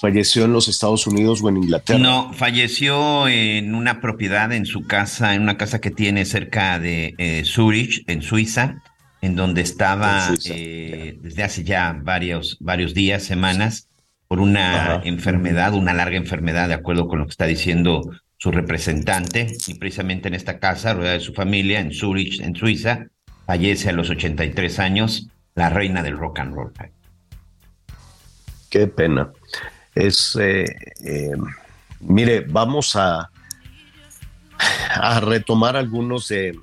falleció 0.00 0.46
en 0.46 0.52
los 0.52 0.66
Estados 0.66 1.06
Unidos 1.06 1.40
o 1.40 1.48
en 1.48 1.58
Inglaterra. 1.58 2.00
No, 2.00 2.32
falleció 2.32 3.28
en 3.28 3.76
una 3.76 4.00
propiedad 4.00 4.52
en 4.52 4.66
su 4.66 4.84
casa, 4.84 5.36
en 5.36 5.42
una 5.42 5.56
casa 5.56 5.80
que 5.80 5.92
tiene 5.92 6.24
cerca 6.24 6.80
de 6.80 7.14
eh, 7.18 7.44
Zurich, 7.44 8.02
en 8.08 8.20
Suiza, 8.20 8.82
en 9.22 9.36
donde 9.36 9.60
estaba 9.60 10.30
En 10.30 10.36
Suiza, 10.36 10.54
eh, 10.56 11.16
desde 11.22 11.44
hace 11.44 11.62
ya 11.62 11.96
varios, 12.02 12.56
varios 12.58 12.94
días, 12.94 13.22
semanas, 13.22 13.88
por 14.26 14.40
una 14.40 15.02
enfermedad, 15.04 15.72
una 15.74 15.92
larga 15.92 16.16
enfermedad, 16.16 16.66
de 16.66 16.74
acuerdo 16.74 17.06
con 17.06 17.20
lo 17.20 17.26
que 17.26 17.30
está 17.30 17.46
diciendo 17.46 18.02
su 18.44 18.50
representante, 18.50 19.56
y 19.66 19.72
precisamente 19.72 20.28
en 20.28 20.34
esta 20.34 20.58
casa, 20.58 20.92
rodeada 20.92 21.14
de 21.14 21.24
su 21.24 21.32
familia, 21.32 21.80
en 21.80 21.94
Zurich, 21.94 22.40
en 22.40 22.54
Suiza, 22.54 23.06
fallece 23.46 23.88
a 23.88 23.92
los 23.92 24.10
83 24.10 24.80
años 24.80 25.28
la 25.54 25.70
reina 25.70 26.02
del 26.02 26.18
rock 26.18 26.40
and 26.40 26.54
roll. 26.54 26.70
Qué 28.68 28.86
pena. 28.86 29.32
Es, 29.94 30.36
eh, 30.38 30.66
eh, 31.06 31.30
mire, 32.00 32.40
vamos 32.40 32.96
a, 32.96 33.30
a 34.94 35.20
retomar 35.20 35.74
algunos 35.78 36.28
de, 36.28 36.54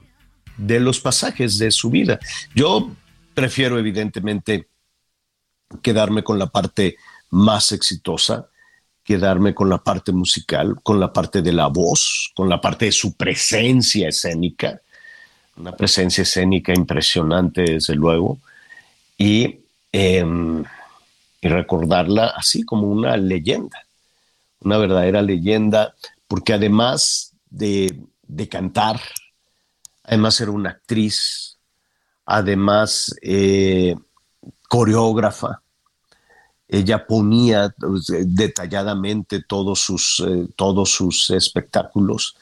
de 0.57 0.79
los 0.79 0.99
pasajes 0.99 1.57
de 1.57 1.71
su 1.71 1.89
vida. 1.89 2.19
Yo 2.53 2.91
prefiero, 3.33 3.79
evidentemente, 3.79 4.67
quedarme 5.81 6.23
con 6.23 6.37
la 6.37 6.45
parte 6.45 6.97
más 7.31 7.71
exitosa, 7.71 8.49
quedarme 9.03 9.53
con 9.53 9.69
la 9.69 9.79
parte 9.79 10.11
musical, 10.11 10.75
con 10.83 10.99
la 10.99 11.11
parte 11.11 11.41
de 11.41 11.51
la 11.51 11.67
voz, 11.67 12.31
con 12.35 12.47
la 12.49 12.61
parte 12.61 12.85
de 12.85 12.91
su 12.91 13.15
presencia 13.15 14.09
escénica, 14.09 14.81
una 15.57 15.75
presencia 15.75 16.21
escénica 16.23 16.73
impresionante, 16.73 17.61
desde 17.63 17.95
luego, 17.95 18.39
y, 19.17 19.59
em, 19.91 20.63
recordarla 21.41 22.27
así 22.27 22.63
como 22.63 22.87
una 22.87 23.17
leyenda, 23.17 23.85
una 24.61 24.77
verdadera 24.77 25.21
leyenda, 25.21 25.95
porque 26.27 26.53
además 26.53 27.33
de, 27.49 27.99
de 28.21 28.47
cantar, 28.47 29.01
además 30.03 30.39
era 30.39 30.51
una 30.51 30.69
actriz, 30.71 31.57
además 32.25 33.15
eh, 33.21 33.95
coreógrafa, 34.69 35.61
ella 36.71 37.05
ponía 37.05 37.73
pues, 37.77 38.09
eh, 38.11 38.23
detalladamente 38.25 39.43
todos 39.43 39.81
sus, 39.81 40.23
eh, 40.25 40.47
todos 40.55 40.89
sus 40.89 41.29
espectáculos. 41.29 42.37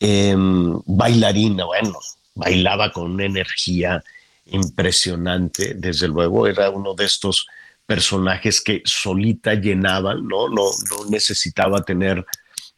Em, 0.00 0.80
bailarina, 0.86 1.66
bueno, 1.66 1.98
bailaba 2.34 2.90
con 2.90 3.12
una 3.12 3.26
energía 3.26 4.02
impresionante, 4.46 5.74
desde 5.74 6.08
luego, 6.08 6.46
era 6.46 6.70
uno 6.70 6.94
de 6.94 7.04
estos 7.04 7.46
personajes 7.84 8.62
que 8.62 8.80
solita 8.86 9.54
llenaban, 9.54 10.26
¿no? 10.26 10.48
No, 10.48 10.70
no 10.90 11.10
necesitaba 11.10 11.82
tener 11.82 12.24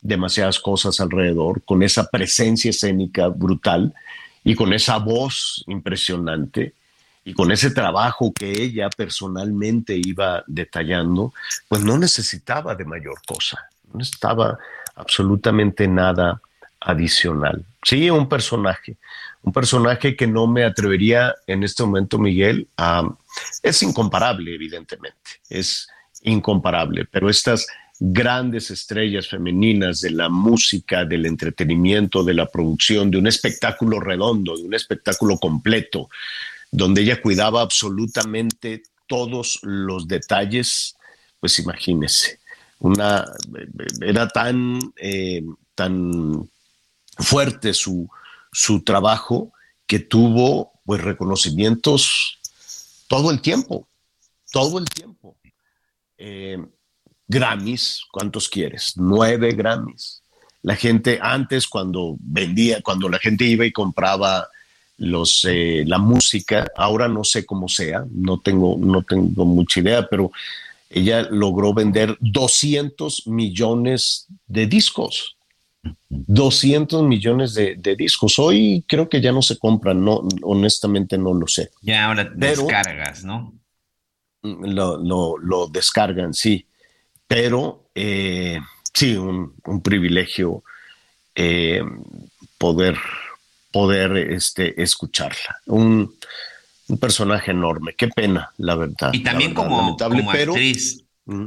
demasiadas 0.01 0.59
cosas 0.59 1.01
alrededor, 1.01 1.63
con 1.65 1.85
esa 1.85 2.11
presencia 2.11 2.71
escénica 2.71 3.29
brutal 3.29 3.95
y 4.43 4.57
con 4.57 4.73
esa 4.73 4.99
voz 4.99 5.63
impresionante 5.69 6.75
y 7.29 7.35
con 7.35 7.53
ese 7.53 7.71
trabajo 7.71 8.33
que 8.33 8.51
ella 8.51 8.89
personalmente 8.89 10.01
iba 10.03 10.43
detallando, 10.47 11.35
pues 11.69 11.85
no 11.85 11.99
necesitaba 11.99 12.75
de 12.75 12.87
mayor 12.87 13.21
cosa, 13.27 13.69
no 13.93 13.99
necesitaba 13.99 14.59
absolutamente 14.97 15.87
nada 15.87 16.41
adicional. 16.81 17.67
Sí, 17.83 18.09
un 18.09 18.31
personaje, 18.31 18.97
un 19.43 19.53
personaje 19.53 20.17
que 20.17 20.27
no 20.27 20.47
me 20.47 20.65
atrevería 20.65 21.35
en 21.47 21.65
este 21.65 21.83
momento, 21.83 22.19
Miguel, 22.19 22.67
a... 22.79 23.07
Es 23.63 23.83
incomparable, 23.83 24.55
evidentemente, 24.55 25.43
es 25.51 25.87
incomparable, 26.23 27.05
pero 27.05 27.29
estas 27.29 27.67
grandes 28.01 28.71
estrellas 28.71 29.29
femeninas 29.29 30.01
de 30.01 30.13
la 30.13 30.31
música, 30.31 31.05
del 31.05 31.27
entretenimiento, 31.27 32.25
de 32.25 32.33
la 32.33 32.47
producción, 32.47 33.11
de 33.11 33.19
un 33.19 33.27
espectáculo 33.27 34.01
redondo, 34.01 34.57
de 34.57 34.63
un 34.63 34.73
espectáculo 34.73 35.37
completo, 35.37 36.09
donde 36.71 37.03
ella 37.03 37.21
cuidaba 37.21 37.63
absolutamente 37.63 38.83
todos 39.07 39.61
los 39.63 40.07
detalles, 40.07 40.97
pues 41.41 41.59
imagínese, 41.59 42.41
una, 42.79 43.25
era 44.01 44.29
tan, 44.29 44.79
eh, 44.97 45.43
tan 45.75 46.49
fuerte 47.19 47.75
su, 47.75 48.09
su 48.53 48.83
trabajo 48.83 49.53
que 49.87 49.99
tuvo 49.99 50.73
pues 50.85 51.01
reconocimientos 51.01 52.39
todo 53.09 53.31
el 53.31 53.41
tiempo, 53.41 53.89
todo 54.53 54.79
el 54.79 54.89
tiempo. 54.89 55.37
Eh, 56.19 56.59
Grammys, 57.27 58.03
¿cuántos 58.11 58.49
quieres? 58.49 58.95
Nueve 58.97 59.53
Grammys. 59.53 60.23
La 60.63 60.77
gente 60.77 61.19
antes 61.23 61.69
cuando 61.69 62.17
vendía, 62.21 62.83
cuando 62.83 63.09
la 63.09 63.19
gente 63.19 63.45
iba 63.45 63.65
y 63.65 63.73
compraba 63.73 64.49
los, 64.99 65.45
eh, 65.49 65.85
la 65.87 65.99
música, 65.99 66.67
ahora 66.77 67.09
no 67.09 67.25
sé 67.25 67.47
cómo 67.47 67.69
sea, 67.69 68.05
no 68.11 68.41
tengo, 68.41 68.77
no 68.79 69.03
tengo 69.03 69.45
mucha 69.45 69.81
idea, 69.81 70.07
pero 70.09 70.31
ella 70.91 71.23
logró 71.31 71.73
vender 71.75 72.17
200 72.21 73.27
millones 73.27 74.27
de 74.47 74.67
discos. 74.67 75.37
200 76.09 77.03
millones 77.05 77.55
de, 77.55 77.77
de 77.77 77.95
discos. 77.95 78.39
Hoy 78.39 78.85
creo 78.87 79.09
que 79.09 79.21
ya 79.21 79.33
no 79.33 79.43
se 79.43 79.59
compran, 79.59 80.05
no, 80.05 80.23
honestamente 80.43 81.17
no 81.17 81.33
lo 81.35 81.47
sé. 81.47 81.71
Ya 81.83 82.07
ahora 82.07 82.31
Pero- 82.39 82.63
descargas, 82.63 83.25
¿no? 83.25 83.55
Lo, 84.43 84.97
lo- 84.99 85.37
lo 85.39 85.67
descargan, 85.69 86.33
sí. 86.35 86.65
Pero 87.27 87.91
eh, 87.95 88.59
sí, 88.95 89.17
un, 89.17 89.55
un 89.67 89.81
privilegio 89.83 90.63
eh, 91.35 91.83
poder, 92.57 92.97
poder 93.73 94.17
este, 94.17 94.81
escucharla. 94.83 95.59
Un, 95.67 96.15
un 96.89 96.99
personaje 96.99 97.51
enorme. 97.51 97.95
Qué 97.97 98.09
pena, 98.09 98.51
la 98.57 98.75
verdad. 98.75 99.11
Y 99.13 99.23
también 99.23 99.55
verdad, 99.55 99.69
como, 99.69 99.97
como 99.97 100.33
pero- 100.33 100.53
actriz. 100.53 101.05
Mm. 101.27 101.47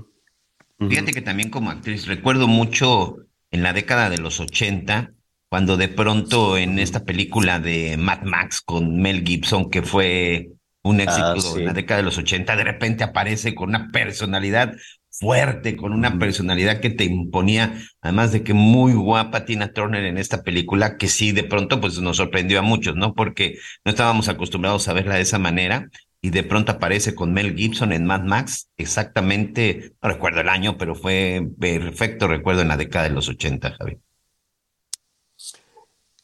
Fíjate 0.90 1.14
que 1.14 1.22
también 1.22 1.50
como 1.52 1.70
actriz, 1.70 2.08
recuerdo 2.08 2.48
mucho 2.48 3.18
en 3.52 3.62
la 3.62 3.72
década 3.72 4.10
de 4.10 4.18
los 4.18 4.40
80, 4.40 5.12
cuando 5.48 5.78
de 5.78 5.90
pronto 5.90 6.58
en 6.58 6.80
esta 6.80 7.04
película 7.04 7.60
de 7.60 7.98
Mad 7.98 8.22
Max 8.24 8.62
con 8.62 8.98
Mel 8.98 9.24
Gibson, 9.24 9.70
que 9.70 9.84
fue 9.84 10.50
un 10.82 11.00
éxito 11.00 11.26
Ah, 11.26 11.40
sí. 11.40 11.60
en 11.60 11.66
la 11.66 11.74
década 11.74 12.00
de 12.00 12.06
los 12.06 12.18
80, 12.18 12.56
de 12.56 12.64
repente 12.64 13.04
aparece 13.04 13.54
con 13.54 13.70
una 13.70 13.90
personalidad 13.92 14.74
fuerte, 15.12 15.78
con 15.78 15.94
una 15.94 16.18
personalidad 16.20 16.80
que 16.82 16.90
te 16.90 17.04
imponía, 17.06 17.78
además 18.02 18.32
de 18.32 18.44
que 18.44 18.54
muy 18.54 18.94
guapa 18.94 19.46
Tina 19.46 19.74
Turner 19.74 20.06
en 20.06 20.18
esta 20.18 20.44
película, 20.44 20.98
que 20.98 21.08
sí, 21.10 21.32
de 21.32 21.44
pronto, 21.44 21.82
pues 21.82 22.00
nos 22.00 22.18
sorprendió 22.18 22.60
a 22.60 22.62
muchos, 22.64 22.96
¿no? 22.96 23.14
Porque 23.14 23.58
no 23.86 23.92
estábamos 23.92 24.30
acostumbrados 24.30 24.88
a 24.88 24.94
verla 24.94 25.16
de 25.16 25.22
esa 25.22 25.40
manera, 25.40 25.90
y 26.22 26.30
de 26.30 26.44
pronto 26.44 26.72
aparece 26.74 27.16
con 27.16 27.34
Mel 27.34 27.56
Gibson 27.56 27.92
en 27.94 28.06
Mad 28.06 28.24
Max, 28.24 28.70
exactamente, 28.78 29.94
no 30.02 30.10
recuerdo 30.10 30.42
el 30.42 30.50
año, 30.50 30.78
pero 30.78 30.96
fue 30.96 31.42
perfecto 31.60 32.28
recuerdo 32.28 32.62
en 32.62 32.68
la 32.70 32.78
década 32.78 33.06
de 33.06 33.12
los 33.16 33.28
80, 33.28 33.72
Javi. 33.74 33.98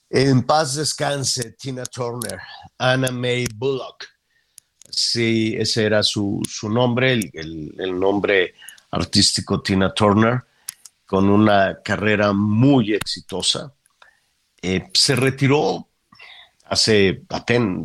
En 0.10 0.44
paz 0.44 0.76
descanse 0.76 1.52
Tina 1.54 1.84
Turner, 1.86 2.40
Anna 2.78 3.12
May 3.12 3.46
Bullock. 3.56 4.06
Sí, 4.90 5.56
ese 5.58 5.86
era 5.86 6.02
su, 6.04 6.42
su 6.50 6.70
nombre, 6.70 7.14
el, 7.14 7.30
el- 7.34 7.76
el 7.80 8.00
nombre 8.00 8.54
artístico 8.92 9.62
Tina 9.62 9.94
Turner, 9.94 10.44
con 11.06 11.30
una 11.30 11.80
carrera 11.84 12.34
muy 12.34 12.94
exitosa. 12.94 13.74
Eh, 14.62 14.90
se 14.94 15.16
retiró 15.16 15.88
hace, 16.66 17.24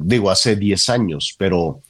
digo, 0.00 0.30
hace 0.30 0.56
10 0.56 0.88
años, 0.88 1.34
pero 1.38 1.82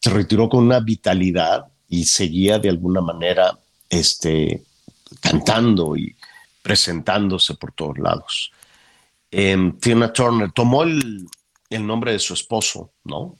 se 0.00 0.10
retiró 0.10 0.48
con 0.48 0.64
una 0.64 0.80
vitalidad 0.80 1.66
y 1.88 2.04
seguía 2.04 2.58
de 2.58 2.68
alguna 2.68 3.00
manera 3.00 3.58
este, 3.88 4.62
cantando 5.20 5.96
y 5.96 6.14
presentándose 6.62 7.54
por 7.54 7.72
todos 7.72 7.98
lados. 7.98 8.52
Em, 9.30 9.78
Tina 9.78 10.12
Turner 10.12 10.50
tomó 10.52 10.82
el, 10.82 11.28
el 11.70 11.86
nombre 11.86 12.12
de 12.12 12.18
su 12.18 12.34
esposo, 12.34 12.92
¿no? 13.04 13.36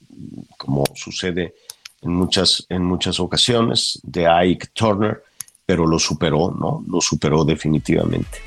Como 0.57 0.85
sucede 0.95 1.55
en 2.03 2.13
muchas, 2.13 2.67
en 2.69 2.85
muchas 2.85 3.21
ocasiones, 3.21 4.01
de 4.03 4.27
Ike 4.27 4.69
Turner, 4.73 5.23
pero 5.67 5.87
lo 5.87 5.99
superó, 5.99 6.55
¿no? 6.59 6.85
Lo 6.89 7.01
superó 7.01 7.45
definitivamente. 7.45 8.39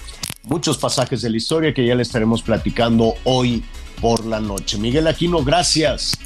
Muchos 0.43 0.77
pasajes 0.77 1.21
de 1.21 1.29
la 1.29 1.37
historia 1.37 1.73
que 1.73 1.85
ya 1.85 1.95
le 1.95 2.01
estaremos 2.01 2.41
platicando 2.41 3.13
hoy 3.25 3.63
por 4.01 4.25
la 4.25 4.39
noche. 4.39 4.77
Miguel 4.79 5.07
Aquino, 5.07 5.43
gracias. 5.43 6.17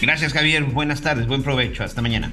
Gracias, 0.00 0.32
Javier. 0.32 0.64
Buenas 0.64 1.00
tardes, 1.00 1.26
buen 1.26 1.42
provecho. 1.42 1.84
Hasta 1.84 2.02
mañana. 2.02 2.32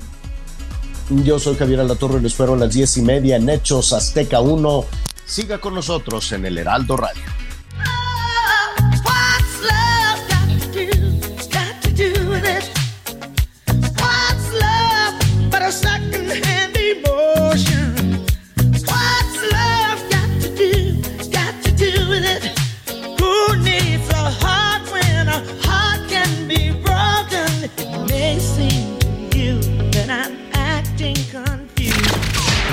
Yo 1.10 1.38
soy 1.38 1.56
Javier 1.56 1.82
Alatorre, 1.82 2.20
les 2.20 2.32
espero 2.32 2.56
a 2.56 2.58
las 2.58 2.74
diez 2.74 2.98
y 2.98 3.04
media 3.04 3.36
en 3.36 3.48
Hechos 3.48 3.94
Azteca 3.94 4.40
1. 4.40 4.86
Siga 5.26 5.60
con 5.60 5.76
nosotros 5.76 6.32
en 6.32 6.46
el 6.46 6.58
Heraldo 6.58 6.98
Radio. 6.98 7.22